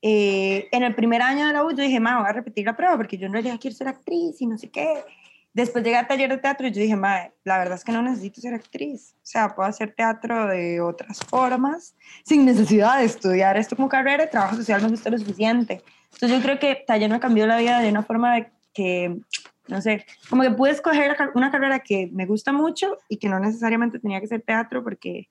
Eh, 0.00 0.68
en 0.70 0.84
el 0.84 0.94
primer 0.94 1.22
año 1.22 1.46
de 1.46 1.52
la 1.52 1.64
U, 1.64 1.70
yo 1.70 1.82
dije, 1.82 2.00
ma, 2.00 2.20
voy 2.20 2.28
a 2.28 2.32
repetir 2.32 2.64
la 2.66 2.76
prueba 2.76 2.96
porque 2.96 3.18
yo 3.18 3.26
en 3.26 3.32
realidad 3.32 3.58
quiero 3.60 3.76
ser 3.76 3.88
actriz 3.88 4.40
y 4.40 4.46
no 4.46 4.56
sé 4.58 4.70
qué. 4.70 5.04
Después 5.52 5.82
llegué 5.82 5.96
al 5.96 6.06
taller 6.06 6.30
de 6.30 6.38
teatro 6.38 6.66
y 6.66 6.72
yo 6.72 6.80
dije, 6.80 6.96
ma, 6.96 7.30
la 7.44 7.58
verdad 7.58 7.76
es 7.76 7.84
que 7.84 7.92
no 7.92 8.02
necesito 8.02 8.40
ser 8.40 8.54
actriz. 8.54 9.14
O 9.16 9.26
sea, 9.26 9.54
puedo 9.54 9.68
hacer 9.68 9.94
teatro 9.94 10.46
de 10.46 10.80
otras 10.80 11.20
formas 11.20 11.94
sin 12.24 12.44
necesidad 12.44 12.98
de 12.98 13.06
estudiar 13.06 13.56
esto 13.56 13.74
como 13.74 13.88
carrera 13.88 14.24
y 14.24 14.30
trabajo 14.30 14.56
social 14.56 14.82
me 14.82 14.88
gusta 14.88 15.10
lo 15.10 15.18
suficiente. 15.18 15.82
Entonces 16.12 16.38
yo 16.38 16.42
creo 16.42 16.58
que 16.58 16.84
taller 16.86 17.10
me 17.10 17.20
cambió 17.20 17.46
la 17.46 17.58
vida 17.58 17.80
de 17.80 17.90
una 17.90 18.02
forma 18.02 18.34
de 18.34 18.50
que, 18.72 19.18
no 19.66 19.80
sé, 19.80 20.06
como 20.30 20.42
que 20.42 20.50
pude 20.50 20.70
escoger 20.70 21.16
una 21.34 21.50
carrera 21.50 21.80
que 21.80 22.08
me 22.12 22.26
gusta 22.26 22.52
mucho 22.52 22.96
y 23.08 23.18
que 23.18 23.28
no 23.28 23.40
necesariamente 23.40 23.98
tenía 23.98 24.20
que 24.20 24.28
ser 24.28 24.42
teatro 24.42 24.84
porque 24.84 25.28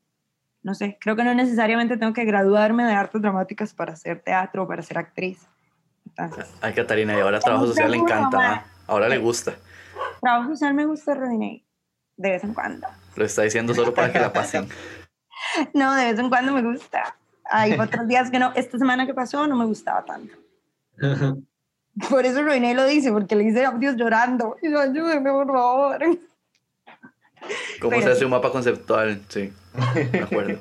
no 0.67 0.75
sé, 0.75 0.97
creo 0.99 1.15
que 1.15 1.23
no 1.23 1.33
necesariamente 1.33 1.95
tengo 1.95 2.11
que 2.11 2.25
graduarme 2.25 2.83
de 2.83 2.91
artes 2.91 3.21
dramáticas 3.21 3.73
para 3.73 3.93
hacer 3.93 4.19
teatro 4.19 4.63
o 4.63 4.67
para 4.67 4.81
ser 4.81 4.97
actriz. 4.97 5.47
Ay, 6.61 6.73
Catarina, 6.73 7.15
y 7.15 7.21
ahora 7.21 7.39
trabajo 7.39 7.67
social 7.67 7.91
le 7.91 7.97
encanta, 7.97 8.53
¿ah? 8.53 8.65
ahora 8.87 9.07
le 9.07 9.17
gusta. 9.17 9.55
Trabajo 10.21 10.49
social 10.49 10.73
me 10.73 10.85
gusta, 10.85 11.13
Rodinei, 11.13 11.65
de 12.17 12.31
vez 12.31 12.43
en 12.43 12.53
cuando. 12.53 12.87
Lo 13.15 13.25
está 13.25 13.43
diciendo 13.43 13.73
solo 13.73 13.93
para 13.93 14.11
que 14.11 14.19
la 14.19 14.33
pasen. 14.33 14.67
no, 15.73 15.93
de 15.95 16.11
vez 16.11 16.19
en 16.19 16.29
cuando 16.29 16.53
me 16.53 16.61
gusta. 16.61 17.15
Hay 17.49 17.73
otros 17.73 18.07
días 18.07 18.29
que 18.29 18.39
no, 18.39 18.51
esta 18.55 18.77
semana 18.77 19.05
que 19.05 19.13
pasó 19.13 19.47
no 19.47 19.55
me 19.55 19.65
gustaba 19.65 20.03
tanto. 20.05 20.35
Por 22.09 22.25
eso 22.25 22.43
Rodinei 22.43 22.75
lo 22.75 22.85
dice, 22.85 23.11
porque 23.11 23.35
le 23.35 23.43
dice 23.45 23.65
audios 23.65 23.95
llorando. 23.95 24.55
Y 24.61 24.69
yo, 24.69 24.79
ayúdeme, 24.79 25.31
por 25.31 25.47
favor. 25.47 25.99
¿Cómo 27.81 28.01
se 28.01 28.11
hace 28.11 28.25
un 28.25 28.31
mapa 28.31 28.51
conceptual? 28.51 29.19
Sí, 29.29 29.51
me 30.11 30.19
acuerdo. 30.19 30.59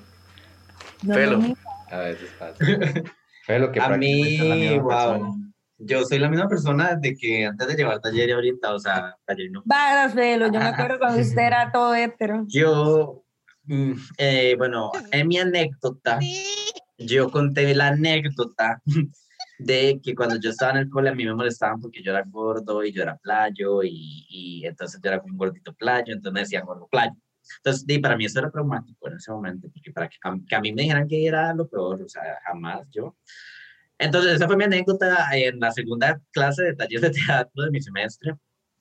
Felo. 1.07 1.43
A 1.91 1.99
veces 1.99 2.31
pasa. 2.39 2.65
Felo, 3.45 3.70
que 3.70 3.81
A 3.81 3.91
mí, 3.91 4.78
wow. 4.78 5.45
Yo 5.78 6.05
soy 6.05 6.19
la 6.19 6.28
misma 6.28 6.48
persona 6.48 6.97
de 6.97 7.15
que 7.15 7.47
antes 7.47 7.69
de 7.69 7.74
llevar 7.74 8.01
taller 8.01 8.28
y 8.28 8.32
ahorita, 8.32 8.74
o 8.74 8.78
sea, 8.78 9.16
taller 9.24 9.51
no. 9.51 9.62
Varas, 9.65 10.15
Felo, 10.15 10.47
yo 10.47 10.59
me 10.59 10.66
acuerdo 10.66 10.98
cuando 10.98 11.20
usted 11.20 11.43
era 11.43 11.70
todo 11.70 11.94
hétero. 11.94 12.44
Yo, 12.48 13.24
mm, 13.65 13.93
eh, 14.19 14.55
bueno, 14.57 14.90
en 15.12 15.28
mi 15.28 15.39
anécdota, 15.39 16.19
yo 16.97 17.31
conté 17.31 17.74
la 17.74 17.89
anécdota 17.89 18.81
de 19.59 20.01
que 20.03 20.15
cuando 20.15 20.40
yo 20.40 20.51
estaba 20.51 20.73
en 20.73 20.78
el 20.78 20.90
cole 20.90 21.11
a 21.11 21.15
mí 21.15 21.24
me 21.24 21.35
molestaban 21.35 21.81
porque 21.81 22.03
yo 22.03 22.12
era 22.12 22.24
gordo 22.27 22.85
y 22.85 22.93
yo 22.93 23.03
era 23.03 23.16
playo 23.16 23.82
y, 23.82 24.27
y 24.28 24.66
entonces 24.66 25.01
yo 25.03 25.11
era 25.11 25.20
como 25.20 25.32
un 25.32 25.39
gordito 25.39 25.74
playo, 25.74 26.12
entonces 26.12 26.32
me 26.32 26.40
decían 26.40 26.65
gordo 26.65 26.89
playo. 26.89 27.15
Entonces, 27.59 27.85
y 27.86 27.98
para 27.98 28.16
mí 28.16 28.24
eso 28.24 28.39
era 28.39 28.51
traumático 28.51 29.09
en 29.09 29.16
ese 29.16 29.31
momento, 29.31 29.69
porque 29.73 29.93
para 29.93 30.09
que, 30.09 30.16
a 30.23 30.61
mí 30.61 30.73
me 30.73 30.82
dijeran 30.82 31.09
que 31.09 31.27
era 31.27 31.55
lo 31.55 31.69
peor, 31.69 32.03
o 32.03 32.09
sea, 32.09 32.23
jamás 32.44 32.86
yo. 32.90 33.16
Entonces, 33.98 34.35
esa 34.35 34.47
fue 34.47 34.56
mi 34.56 34.64
anécdota 34.64 35.28
en 35.32 35.59
la 35.60 35.73
segunda 35.73 36.20
clase 36.32 36.62
de 36.64 36.74
taller 36.74 37.01
de 37.01 37.10
teatro 37.10 37.64
de 37.64 37.70
mi 37.70 37.81
semestre. 37.81 38.35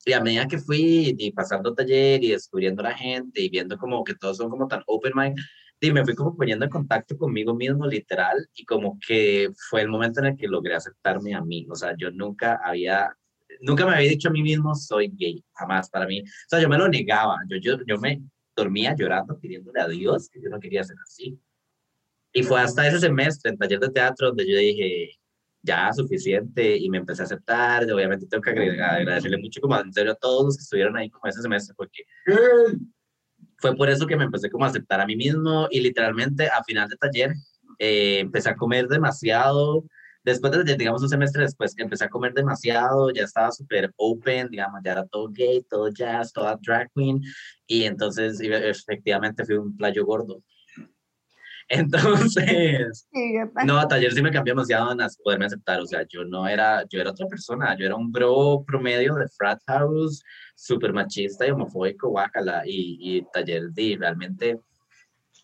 Y 0.04 0.12
a 0.12 0.20
medida 0.20 0.46
que 0.46 0.58
fui 0.58 1.14
y 1.18 1.32
pasando 1.32 1.74
taller 1.74 2.22
y 2.22 2.30
descubriendo 2.30 2.82
a 2.82 2.90
la 2.90 2.94
gente 2.94 3.40
y 3.40 3.48
viendo 3.48 3.76
como 3.76 4.04
que 4.04 4.14
todos 4.14 4.36
son 4.36 4.50
como 4.50 4.68
tan 4.68 4.82
open 4.86 5.12
mind, 5.14 5.36
y 5.80 5.92
me 5.92 6.04
fui 6.04 6.14
como 6.14 6.36
poniendo 6.36 6.64
en 6.64 6.70
contacto 6.70 7.16
conmigo 7.16 7.54
mismo, 7.54 7.86
literal, 7.86 8.48
y 8.54 8.64
como 8.64 8.98
que 9.06 9.50
fue 9.68 9.82
el 9.82 9.88
momento 9.88 10.20
en 10.20 10.26
el 10.26 10.36
que 10.36 10.48
logré 10.48 10.74
aceptarme 10.74 11.34
a 11.34 11.42
mí. 11.42 11.66
O 11.70 11.74
sea, 11.74 11.94
yo 11.96 12.10
nunca 12.10 12.60
había, 12.64 13.14
nunca 13.60 13.84
me 13.86 13.94
había 13.94 14.10
dicho 14.10 14.28
a 14.28 14.32
mí 14.32 14.42
mismo, 14.42 14.74
soy 14.74 15.08
gay, 15.14 15.44
jamás 15.54 15.90
para 15.90 16.06
mí. 16.06 16.20
O 16.22 16.48
sea, 16.48 16.60
yo 16.60 16.68
me 16.68 16.78
lo 16.78 16.88
negaba, 16.88 17.36
yo, 17.48 17.58
yo, 17.58 17.78
yo 17.86 17.98
me 17.98 18.22
dormía 18.56 18.94
llorando, 18.96 19.38
pidiéndole 19.38 19.80
a 19.80 19.88
Dios 19.88 20.28
que 20.30 20.40
yo 20.40 20.48
no 20.48 20.58
quería 20.58 20.82
ser 20.82 20.96
así. 21.04 21.38
Y 22.36 22.42
fue 22.42 22.60
hasta 22.60 22.86
ese 22.86 23.00
semestre 23.00 23.50
en 23.50 23.56
taller 23.56 23.80
de 23.80 23.88
teatro 23.88 24.28
donde 24.28 24.46
yo 24.46 24.58
dije, 24.58 25.10
ya, 25.62 25.90
suficiente, 25.94 26.76
y 26.76 26.90
me 26.90 26.98
empecé 26.98 27.22
a 27.22 27.24
aceptar, 27.24 27.90
obviamente 27.90 28.26
tengo 28.26 28.42
que 28.42 28.50
agradecerle 28.50 29.38
mucho 29.38 29.58
como 29.58 29.80
en 29.80 29.90
serio 29.90 30.12
a 30.12 30.16
todos 30.16 30.44
los 30.44 30.56
que 30.58 30.60
estuvieron 30.60 30.98
ahí 30.98 31.08
como 31.08 31.26
ese 31.28 31.40
semestre, 31.40 31.74
porque 31.74 32.02
fue 33.56 33.74
por 33.74 33.88
eso 33.88 34.06
que 34.06 34.16
me 34.18 34.24
empecé 34.24 34.50
como 34.50 34.66
a 34.66 34.68
aceptar 34.68 35.00
a 35.00 35.06
mí 35.06 35.16
mismo 35.16 35.66
y 35.70 35.80
literalmente 35.80 36.46
a 36.46 36.62
final 36.62 36.90
de 36.90 36.96
taller 36.96 37.32
eh, 37.78 38.18
empecé 38.18 38.50
a 38.50 38.54
comer 38.54 38.86
demasiado. 38.86 39.86
Después 40.22 40.52
de, 40.52 40.76
digamos, 40.76 41.02
un 41.02 41.08
semestre 41.08 41.42
después, 41.42 41.72
empecé 41.78 42.04
a 42.04 42.10
comer 42.10 42.34
demasiado, 42.34 43.10
ya 43.12 43.22
estaba 43.22 43.50
súper 43.50 43.90
open, 43.96 44.50
digamos, 44.50 44.82
ya 44.84 44.92
era 44.92 45.06
todo 45.06 45.30
gay, 45.30 45.64
todo 45.70 45.88
jazz, 45.88 46.34
toda 46.34 46.58
drag 46.60 46.90
queen, 46.94 47.22
y 47.66 47.84
entonces 47.84 48.38
efectivamente 48.42 49.46
fui 49.46 49.56
un 49.56 49.74
playo 49.74 50.04
gordo. 50.04 50.42
Entonces, 51.68 53.08
no, 53.64 53.78
a 53.78 53.88
taller 53.88 54.12
sí 54.12 54.22
me 54.22 54.30
cambió 54.30 54.52
demasiado 54.54 54.92
en 54.92 54.98
poderme 55.24 55.46
aceptar, 55.46 55.80
o 55.80 55.86
sea, 55.86 56.06
yo 56.08 56.24
no 56.24 56.46
era, 56.46 56.84
yo 56.88 57.00
era 57.00 57.10
otra 57.10 57.26
persona, 57.26 57.76
yo 57.76 57.86
era 57.86 57.96
un 57.96 58.12
bro 58.12 58.62
promedio 58.64 59.16
de 59.16 59.26
frat 59.28 59.60
house, 59.66 60.22
súper 60.54 60.92
machista 60.92 61.44
y 61.44 61.50
homofóbico, 61.50 62.08
guácala, 62.08 62.62
y, 62.64 62.98
y 63.00 63.26
taller 63.32 63.70
de 63.70 63.96
realmente, 63.98 64.60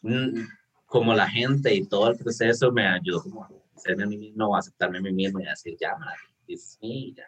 mm, 0.02 0.42
como 0.86 1.12
la 1.12 1.28
gente 1.28 1.74
y 1.74 1.88
todo 1.88 2.10
el 2.10 2.16
proceso 2.16 2.70
me 2.70 2.86
ayudó 2.86 3.22
como 3.22 3.42
a 3.42 3.50
hacerme 3.74 4.04
a 4.04 4.06
mí 4.06 4.16
mismo, 4.16 4.54
a 4.54 4.60
aceptarme 4.60 4.98
a 4.98 5.02
mí 5.02 5.12
mismo 5.12 5.40
y 5.40 5.46
a 5.46 5.50
decir, 5.50 5.76
ya, 5.80 5.96
madre, 5.96 6.20
sí, 6.56 7.14
ya. 7.16 7.26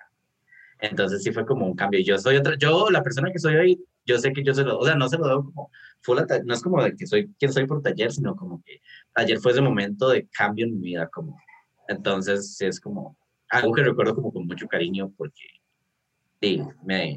Entonces 0.81 1.23
sí 1.23 1.33
fue 1.33 1.47
como 1.47 1.67
un 1.67 1.75
cambio. 1.75 2.01
Yo 2.01 2.19
soy 2.19 2.37
otra, 2.37 2.57
yo, 2.57 2.91
la 2.91 3.03
persona 3.03 3.31
que 3.33 3.39
soy 3.39 3.57
hoy, 3.57 3.85
yo 4.07 4.19
sé 4.19 4.33
que 4.33 4.43
yo 4.43 4.55
se 4.55 4.63
lo, 4.63 4.79
o 4.79 4.85
sea, 4.85 4.95
no 4.95 5.09
se 5.09 5.19
lo 5.19 5.27
doy 5.27 5.45
como, 5.45 5.71
full 6.03 6.19
no 6.45 6.55
es 6.55 6.63
como 6.63 6.83
de 6.83 6.97
que 6.97 7.07
soy 7.07 7.33
quien 7.39 7.53
soy 7.53 7.67
por 7.67 7.83
taller, 7.83 8.13
sino 8.13 8.37
como 8.37 8.63
que 8.63 8.81
ayer 9.15 9.39
fue 9.39 9.53
ese 9.53 9.61
momento 9.61 10.09
de 10.09 10.29
cambio 10.29 10.67
en 10.67 10.79
mi 10.79 10.89
vida, 10.89 11.09
como, 11.09 11.41
entonces 11.89 12.57
sí 12.57 12.67
es 12.67 12.81
como 12.81 13.17
algo 13.51 13.73
que 13.73 13.83
recuerdo 13.83 14.15
como 14.15 14.33
con 14.33 14.47
mucho 14.47 14.67
cariño 14.67 15.13
porque 15.17 15.43
sí, 16.41 16.63
me, 16.85 17.17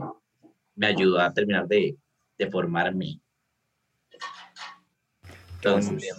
me 0.75 0.87
ayudó 0.87 1.19
a 1.19 1.33
terminar 1.33 1.67
de, 1.67 1.97
de 2.37 2.51
formarme. 2.51 3.19
Entonces, 5.55 6.13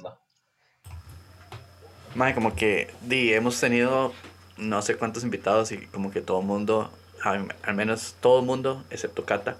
Mae, 2.14 2.34
como 2.34 2.56
que 2.56 2.90
di, 3.02 3.32
hemos 3.32 3.60
tenido 3.60 4.12
no 4.56 4.82
sé 4.82 4.96
cuántos 4.96 5.22
invitados 5.22 5.70
y 5.72 5.86
como 5.86 6.10
que 6.10 6.20
todo 6.20 6.40
el 6.40 6.46
mundo, 6.46 6.90
al 7.22 7.74
menos 7.74 8.16
todo 8.20 8.40
el 8.40 8.46
mundo, 8.46 8.84
excepto 8.90 9.24
Cata, 9.24 9.56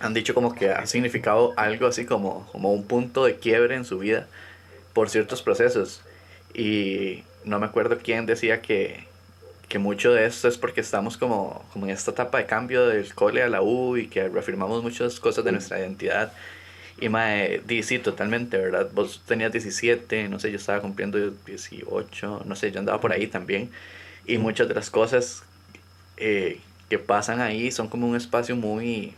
han 0.00 0.14
dicho 0.14 0.34
como 0.34 0.54
que 0.54 0.70
ha 0.70 0.86
significado 0.86 1.54
algo 1.56 1.86
así 1.86 2.04
como, 2.04 2.46
como 2.52 2.72
un 2.72 2.84
punto 2.84 3.24
de 3.24 3.36
quiebre 3.36 3.74
en 3.74 3.84
su 3.84 3.98
vida 3.98 4.26
por 4.92 5.10
ciertos 5.10 5.42
procesos. 5.42 6.02
Y 6.54 7.24
no 7.44 7.58
me 7.58 7.66
acuerdo 7.66 7.98
quién 8.02 8.26
decía 8.26 8.60
que, 8.60 9.04
que 9.68 9.78
mucho 9.78 10.12
de 10.12 10.26
esto 10.26 10.48
es 10.48 10.58
porque 10.58 10.80
estamos 10.80 11.16
como, 11.16 11.64
como 11.72 11.86
en 11.86 11.92
esta 11.92 12.10
etapa 12.10 12.38
de 12.38 12.46
cambio 12.46 12.86
del 12.86 13.12
cole 13.14 13.42
a 13.42 13.48
la 13.48 13.62
U 13.62 13.96
y 13.96 14.08
que 14.08 14.28
reafirmamos 14.28 14.82
muchas 14.82 15.18
cosas 15.20 15.44
de 15.44 15.52
nuestra 15.52 15.78
identidad. 15.78 16.32
Y 16.98 17.08
mae, 17.08 17.62
sí, 17.82 17.98
totalmente, 17.98 18.56
¿verdad? 18.56 18.88
Vos 18.92 19.22
tenías 19.26 19.52
17, 19.52 20.28
no 20.28 20.40
sé, 20.40 20.50
yo 20.50 20.56
estaba 20.56 20.80
cumpliendo 20.80 21.18
18, 21.30 22.42
no 22.46 22.56
sé, 22.56 22.72
yo 22.72 22.80
andaba 22.80 23.00
por 23.00 23.12
ahí 23.12 23.26
también. 23.26 23.70
Y 24.26 24.38
muchas 24.38 24.68
de 24.68 24.74
las 24.74 24.88
cosas 24.90 25.42
eh, 26.16 26.60
que 26.88 26.98
pasan 26.98 27.40
ahí 27.40 27.70
son 27.70 27.88
como 27.88 28.08
un 28.08 28.16
espacio 28.16 28.56
muy, 28.56 29.14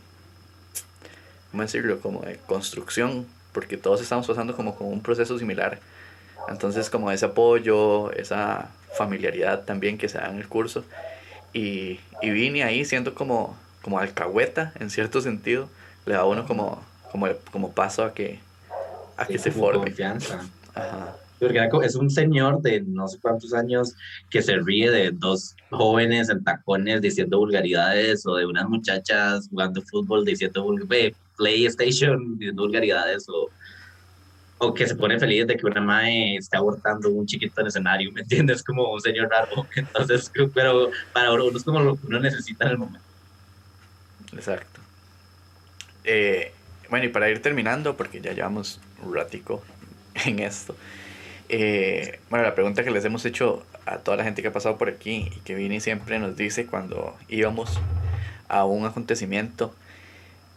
¿cómo 1.51 1.63
decirlo? 1.63 1.99
Como 1.99 2.21
de 2.21 2.37
construcción, 2.47 3.25
porque 3.53 3.77
todos 3.77 4.01
estamos 4.01 4.27
pasando 4.27 4.55
como 4.55 4.75
con 4.75 4.87
un 4.87 5.01
proceso 5.01 5.37
similar. 5.37 5.79
Entonces, 6.47 6.89
como 6.89 7.11
ese 7.11 7.25
apoyo, 7.25 8.11
esa 8.11 8.69
familiaridad 8.97 9.65
también 9.65 9.97
que 9.97 10.09
se 10.09 10.17
da 10.17 10.29
en 10.29 10.37
el 10.37 10.47
curso. 10.47 10.83
Y, 11.53 11.99
y 12.21 12.29
vine 12.29 12.63
ahí 12.63 12.85
siendo 12.85 13.13
como, 13.13 13.57
como 13.81 13.99
alcahueta, 13.99 14.73
en 14.79 14.89
cierto 14.89 15.21
sentido. 15.21 15.69
Le 16.05 16.13
da 16.13 16.21
a 16.21 16.25
uno 16.25 16.45
como, 16.45 16.81
como, 17.11 17.27
como 17.51 17.71
paso 17.71 18.03
a 18.03 18.13
que, 18.13 18.39
a 19.17 19.25
que 19.25 19.37
se 19.37 19.51
forme. 19.51 19.87
confianza. 19.87 20.41
Ajá. 20.73 21.15
Porque 21.39 21.69
es 21.83 21.95
un 21.95 22.09
señor 22.09 22.61
de 22.61 22.81
no 22.81 23.07
sé 23.07 23.17
cuántos 23.21 23.53
años 23.53 23.95
que 24.29 24.41
se 24.41 24.57
ríe 24.57 24.91
de 24.91 25.11
dos 25.11 25.55
jóvenes 25.69 26.29
en 26.29 26.43
tacones 26.43 27.01
diciendo 27.01 27.37
vulgaridades 27.37 28.25
o 28.25 28.35
de 28.35 28.45
unas 28.45 28.67
muchachas 28.67 29.47
jugando 29.49 29.81
fútbol 29.83 30.25
diciendo 30.25 30.63
PlayStation 31.39 32.37
diciendo 32.37 32.63
vulgaridades 32.63 33.25
o 33.29 33.49
o 34.59 34.73
que 34.73 34.85
se 34.85 34.95
pone 34.95 35.17
feliz 35.17 35.47
de 35.47 35.55
que 35.55 35.65
una 35.65 35.81
madre 35.81 36.35
está 36.35 36.57
abortando 36.57 37.09
un 37.09 37.25
chiquito 37.25 37.61
en 37.61 37.65
el 37.65 37.67
escenario, 37.69 38.11
¿me 38.11 38.21
entiendes? 38.21 38.61
Como 38.61 38.91
un 38.91 38.99
señor 38.99 39.29
raro. 39.29 39.65
Entonces, 39.75 40.31
pero 40.53 40.91
para 41.13 41.31
uno 41.31 41.57
es 41.57 41.63
como 41.63 41.79
lo 41.79 41.95
que 41.95 42.05
uno 42.07 42.19
necesita 42.19 42.65
en 42.65 42.71
el 42.71 42.77
momento. 42.77 43.07
Exacto. 44.33 44.81
Eh, 46.03 46.51
bueno, 46.89 47.05
y 47.05 47.09
para 47.09 47.29
ir 47.29 47.41
terminando, 47.41 47.95
porque 47.95 48.19
ya 48.19 48.33
llevamos 48.33 48.81
un 49.01 49.15
ratico 49.15 49.63
en 50.25 50.39
esto. 50.39 50.75
eh, 51.47 52.19
bueno, 52.29 52.43
la 52.45 52.53
pregunta 52.53 52.83
que 52.83 52.91
les 52.91 53.05
hemos 53.05 53.25
hecho 53.25 53.65
a 53.85 53.99
toda 53.99 54.17
la 54.17 54.23
gente 54.25 54.41
que 54.41 54.49
ha 54.49 54.53
pasado 54.53 54.77
por 54.77 54.89
aquí 54.89 55.31
y 55.35 55.39
que 55.39 55.55
Vini 55.55 55.79
siempre 55.79 56.19
nos 56.19 56.35
dice 56.35 56.67
cuando 56.67 57.17
íbamos 57.29 57.79
a 58.49 58.65
un 58.65 58.85
acontecimiento, 58.85 59.73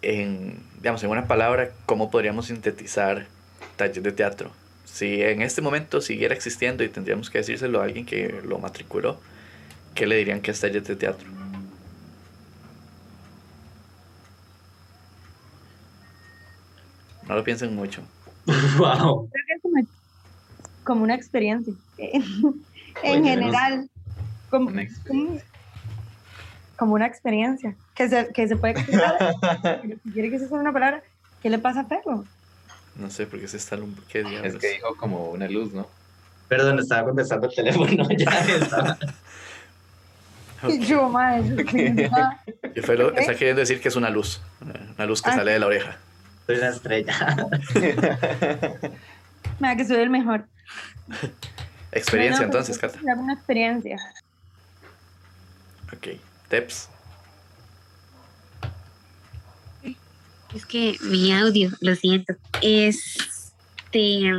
en, 0.03 0.59
digamos, 0.77 1.03
en 1.05 1.11
una 1.11 1.27
palabra, 1.27 1.71
¿cómo 1.87 2.11
podríamos 2.11 2.47
sintetizar 2.47 3.27
taller 3.77 4.03
de 4.03 4.13
teatro? 4.13 4.51
Si 4.85 5.23
en 5.23 5.41
este 5.41 5.63
momento 5.63 6.01
siguiera 6.01 6.35
existiendo 6.35 6.85
y 6.85 6.89
tendríamos 6.89 7.31
que 7.31 7.39
decírselo 7.39 7.81
a 7.81 7.85
alguien 7.85 8.05
que 8.05 8.43
lo 8.45 8.59
matriculó, 8.59 9.19
¿qué 9.95 10.07
le 10.07 10.17
dirían 10.17 10.43
que 10.43 10.51
es 10.51 10.61
taller 10.61 10.83
de 10.83 10.97
teatro? 10.97 11.29
No 17.29 17.37
lo 17.37 17.45
piensen 17.45 17.75
mucho. 17.75 18.03
wow. 18.79 19.29
Creo 19.31 19.47
que 19.47 19.53
es 19.55 19.63
como, 19.63 19.87
como 20.85 21.05
una 21.05 21.15
experiencia. 21.15 21.73
en 21.99 22.23
Oye, 23.05 23.31
general, 23.31 23.89
como, 24.51 24.69
Una 24.69 24.83
como- 26.85 26.95
una 26.95 27.07
experiencia 27.07 27.75
que 27.95 28.09
se, 28.09 28.29
que 28.33 28.49
se 28.49 28.57
puede 28.57 28.75
explicar. 28.75 29.17
Pero 29.83 29.97
si 30.05 30.11
quiere 30.13 30.31
que 30.31 30.39
se 30.39 30.49
sea 30.49 30.59
una 30.59 30.73
palabra, 30.73 31.03
¿qué 31.43 31.51
le 31.51 31.59
pasa 31.59 31.81
a 31.81 31.89
Pedro? 31.89 32.25
No 32.97 33.11
sé 33.11 33.27
por 33.27 33.41
qué 33.41 33.49
se 33.49 33.57
está... 33.57 33.79
¿Qué 34.09 34.23
diablos? 34.23 34.55
Es 34.55 34.61
que 34.61 34.73
dijo 34.75 34.95
como 34.97 35.31
una 35.31 35.49
luz, 35.49 35.73
¿no? 35.73 35.87
Perdón, 36.49 36.79
estaba 36.79 37.05
contestando 37.05 37.49
el 37.49 37.55
teléfono. 37.55 38.07
Ya 38.19 38.31
estaba. 38.41 38.99
Y 40.69 40.79
yo, 40.79 41.09
madre, 41.09 41.43
yo 41.49 41.57
soy 41.69 41.91
una- 42.07 42.41
Y 42.77 42.81
Felo 42.83 43.13
está 43.17 43.35
queriendo 43.35 43.59
decir 43.61 43.81
que 43.81 43.89
es 43.89 43.97
una 43.97 44.11
luz. 44.11 44.41
Una 44.97 45.07
luz 45.07 45.21
que 45.21 45.31
Ah. 45.31 45.35
sale 45.35 45.51
de 45.53 45.59
la 45.59 45.67
oreja. 45.67 45.97
Soy 46.47 46.57
una 46.59 46.69
estrella. 46.69 47.15
madre, 49.59 49.77
que 49.77 49.85
soy 49.85 49.97
el 49.97 50.11
mejor. 50.11 50.45
Experiencia, 51.91 52.43
No, 52.43 52.53
no, 52.53 52.59
entonces, 52.59 52.79
Cata. 52.79 52.99
Una 53.03 53.33
experiencia. 53.35 53.97
Ok. 55.93 56.09
Es 60.55 60.67
que 60.67 60.99
mi 61.01 61.33
audio, 61.33 61.71
lo 61.81 61.95
siento. 61.95 62.35
Este. 62.61 64.31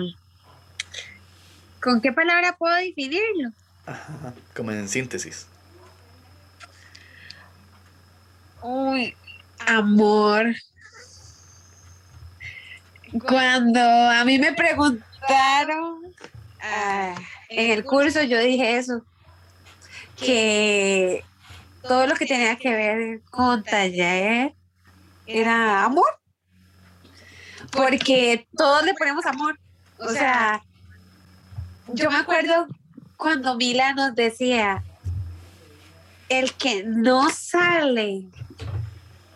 ¿Con 1.81 2.02
qué 2.02 2.14
palabra 2.14 2.56
puedo 2.56 2.76
definirlo? 2.76 3.52
Ajá. 3.85 4.34
Como 4.56 4.72
en 4.72 4.88
síntesis. 4.88 5.48
Uy, 8.61 9.15
amor. 9.65 10.56
Cuando 13.27 13.80
a 13.80 14.23
mí 14.23 14.40
me 14.40 14.53
preguntaron 14.53 16.14
ah, 16.61 17.15
en 17.49 17.72
el 17.72 17.84
curso, 17.84 18.23
yo 18.23 18.40
dije 18.40 18.77
eso, 18.77 19.03
que 20.18 21.23
todo 21.84 22.07
lo 22.07 22.15
que 22.15 22.26
tenía 22.26 22.55
que 22.55 22.72
ver 22.72 23.22
con 23.30 23.64
taller 23.64 24.53
era 25.27 25.84
amor, 25.84 26.07
porque 27.72 28.47
todos 28.57 28.84
le 28.84 28.93
ponemos 28.93 29.26
amor. 29.26 29.60
O 29.99 30.10
sea, 30.10 30.64
yo 31.89 32.10
me 32.10 32.18
acuerdo 32.18 32.68
cuando 33.18 33.55
Mila 33.55 33.93
nos 33.93 34.15
decía, 34.15 34.84
el 36.30 36.53
que 36.53 36.84
no 36.84 37.30
sale 37.30 38.23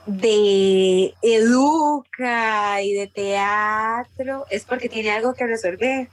de 0.06 1.14
educa 1.22 2.82
y 2.82 2.94
de 2.94 3.08
teatro 3.08 4.46
es 4.50 4.64
porque 4.64 4.90
tiene 4.90 5.12
algo 5.12 5.34
que 5.34 5.46
resolver. 5.48 6.10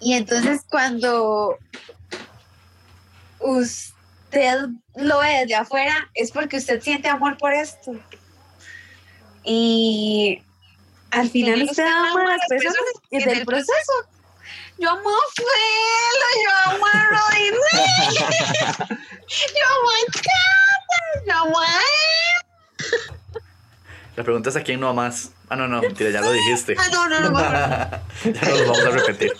Y 0.00 0.14
entonces 0.14 0.62
cuando 0.68 1.58
usted 3.40 3.93
lo 4.96 5.18
ve 5.20 5.28
desde 5.40 5.54
afuera 5.54 6.10
es 6.14 6.30
porque 6.30 6.56
usted 6.58 6.80
siente 6.80 7.08
amor 7.08 7.36
por 7.38 7.52
esto. 7.52 7.92
Y 9.44 10.42
al 11.10 11.30
final 11.30 11.62
usted 11.62 11.86
ama 11.86 12.22
a 12.22 12.36
las 12.36 12.40
personas 12.48 12.76
desde 13.10 13.32
el 13.32 13.44
proceso. 13.44 13.92
Yo 14.78 14.90
amo 14.90 15.08
a 15.08 15.22
Felo, 15.36 16.28
yo 16.44 16.50
amo 16.72 16.86
a 16.86 16.98
Rodinei, 17.10 17.60
yo 18.88 19.64
amo 19.74 19.90
a 19.90 20.12
Cata, 20.12 20.98
yo 21.26 21.34
amo 21.34 21.60
a 21.60 21.66
él. 21.66 22.44
La 24.16 24.22
pregunta 24.22 24.48
es 24.50 24.56
a 24.56 24.62
quién 24.62 24.78
no 24.78 24.88
amas. 24.88 25.32
Ah, 25.48 25.56
no, 25.56 25.66
no, 25.66 25.82
mentira, 25.82 26.10
ya 26.10 26.20
lo 26.20 26.30
dijiste. 26.30 26.76
Ah, 26.78 26.88
no, 26.92 27.08
no, 27.08 27.20
no, 27.20 27.40
ya 27.40 28.48
no 28.48 28.56
lo 28.56 28.72
vamos 28.72 28.84
a 28.84 28.90
repetir. 28.90 29.32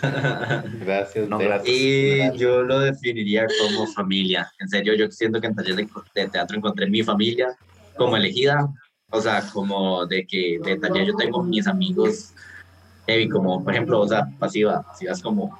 Gracias. 0.81 1.29
No, 1.29 1.39
gracias. 1.39 1.69
Y 1.69 2.37
yo 2.37 2.63
lo 2.63 2.81
definiría 2.81 3.47
como 3.61 3.87
familia. 3.87 4.51
En 4.59 4.69
serio, 4.69 4.95
yo 4.95 5.11
siento 5.11 5.41
que 5.41 5.47
en 5.47 5.55
taller 5.55 5.77
de, 5.77 5.89
de 6.15 6.29
teatro 6.29 6.57
encontré 6.57 6.89
mi 6.89 7.03
familia 7.03 7.57
como 7.97 8.17
elegida. 8.17 8.69
O 9.11 9.21
sea, 9.21 9.43
como 9.53 10.07
de 10.07 10.27
que 10.27 10.59
de 10.65 10.77
taller 10.77 11.07
yo 11.07 11.15
tengo 11.15 11.43
mis 11.45 11.69
amigos 11.69 12.33
heavy, 13.07 13.29
como 13.29 13.63
por 13.63 13.73
ejemplo, 13.73 14.01
o 14.01 14.09
sea, 14.09 14.27
pasiva. 14.41 14.83
Pasiva 14.83 15.13
es 15.13 15.23
como. 15.23 15.57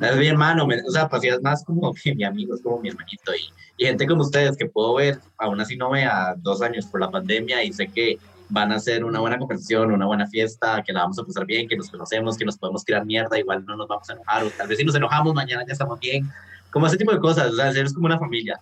Es 0.00 0.16
mi 0.16 0.26
hermano, 0.26 0.66
o 0.66 0.90
sea, 0.90 1.08
pasiva 1.08 1.36
es 1.36 1.42
más 1.42 1.64
como 1.64 1.94
que 1.94 2.12
mi 2.12 2.24
amigo, 2.24 2.56
es 2.56 2.62
como 2.62 2.80
mi 2.80 2.88
hermanito. 2.88 3.32
Y, 3.34 3.82
y 3.82 3.86
gente 3.86 4.06
como 4.06 4.22
ustedes 4.22 4.56
que 4.56 4.66
puedo 4.66 4.94
ver, 4.94 5.20
aún 5.38 5.60
así 5.60 5.76
no 5.76 5.90
vea 5.90 6.34
dos 6.38 6.60
años 6.60 6.86
por 6.86 7.00
la 7.00 7.10
pandemia 7.10 7.62
y 7.62 7.72
sé 7.72 7.86
que 7.86 8.18
van 8.52 8.70
a 8.70 8.76
hacer 8.76 9.02
una 9.02 9.18
buena 9.18 9.38
conversación, 9.38 9.90
una 9.92 10.04
buena 10.04 10.26
fiesta, 10.26 10.82
que 10.86 10.92
la 10.92 11.00
vamos 11.00 11.18
a 11.18 11.24
pasar 11.24 11.46
bien, 11.46 11.66
que 11.66 11.74
nos 11.74 11.90
conocemos, 11.90 12.36
que 12.36 12.44
nos 12.44 12.58
podemos 12.58 12.84
tirar 12.84 13.06
mierda, 13.06 13.38
igual 13.38 13.64
no 13.64 13.76
nos 13.76 13.88
vamos 13.88 14.08
a 14.10 14.12
enojar, 14.12 14.44
o 14.44 14.50
tal 14.50 14.68
vez 14.68 14.76
si 14.76 14.84
nos 14.84 14.94
enojamos, 14.94 15.32
mañana 15.32 15.64
ya 15.66 15.72
estamos 15.72 15.98
bien. 15.98 16.30
Como 16.70 16.86
ese 16.86 16.98
tipo 16.98 17.12
de 17.12 17.18
cosas, 17.18 17.50
o 17.50 17.62
es 17.62 17.94
como 17.94 18.06
una 18.06 18.18
familia. 18.18 18.60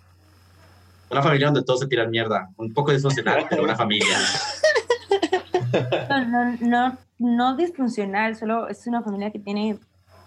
Una 1.11 1.23
familia 1.23 1.47
donde 1.47 1.65
todos 1.65 1.81
se 1.81 1.89
tiran 1.89 2.09
mierda. 2.09 2.49
Un 2.57 2.73
poco 2.73 2.93
disfuncional, 2.93 3.47
pero 3.51 3.65
una 3.65 3.75
familia. 3.75 4.17
No, 6.09 6.25
no, 6.25 6.57
no, 6.61 6.99
no 7.19 7.57
disfuncional, 7.57 8.37
solo 8.37 8.69
es 8.69 8.87
una 8.87 9.03
familia 9.03 9.31
que 9.31 9.39
tiene 9.39 9.79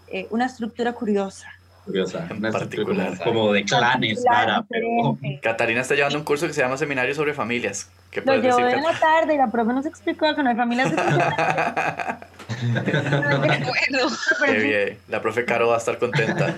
eh, 0.07 0.27
una 0.30 0.45
estructura 0.45 0.94
curiosa. 0.94 1.48
Curiosa. 1.85 2.27
En 2.30 2.38
Una 2.38 2.51
particular. 2.51 3.18
Como 3.23 3.51
de 3.51 3.65
clanes, 3.65 4.23
rara, 4.26 4.64
pero. 4.69 5.18
Catarina 5.41 5.81
está 5.81 5.95
llevando 5.95 6.18
un 6.18 6.23
curso 6.23 6.47
que 6.47 6.53
se 6.53 6.61
llama 6.61 6.77
Seminario 6.77 7.14
sobre 7.14 7.34
Familias. 7.34 7.89
¿Qué 8.10 8.22
Lo 8.22 8.35
llevó 8.35 8.57
decir, 8.57 8.77
en 8.77 8.84
la 8.84 8.99
tarde 8.99 9.34
y 9.34 9.38
la 9.38 9.51
profe 9.51 9.73
nos 9.73 9.85
explicó 9.85 10.34
que 10.35 10.43
no 10.43 10.49
hay 10.49 10.55
familias? 10.55 10.93
Bueno, 12.64 14.07
Qué 14.45 14.51
bien. 14.53 14.97
La 15.10 15.22
profe 15.22 15.43
Caro 15.45 15.68
va 15.69 15.76
a 15.76 15.77
estar 15.80 15.97
contenta. 15.97 16.55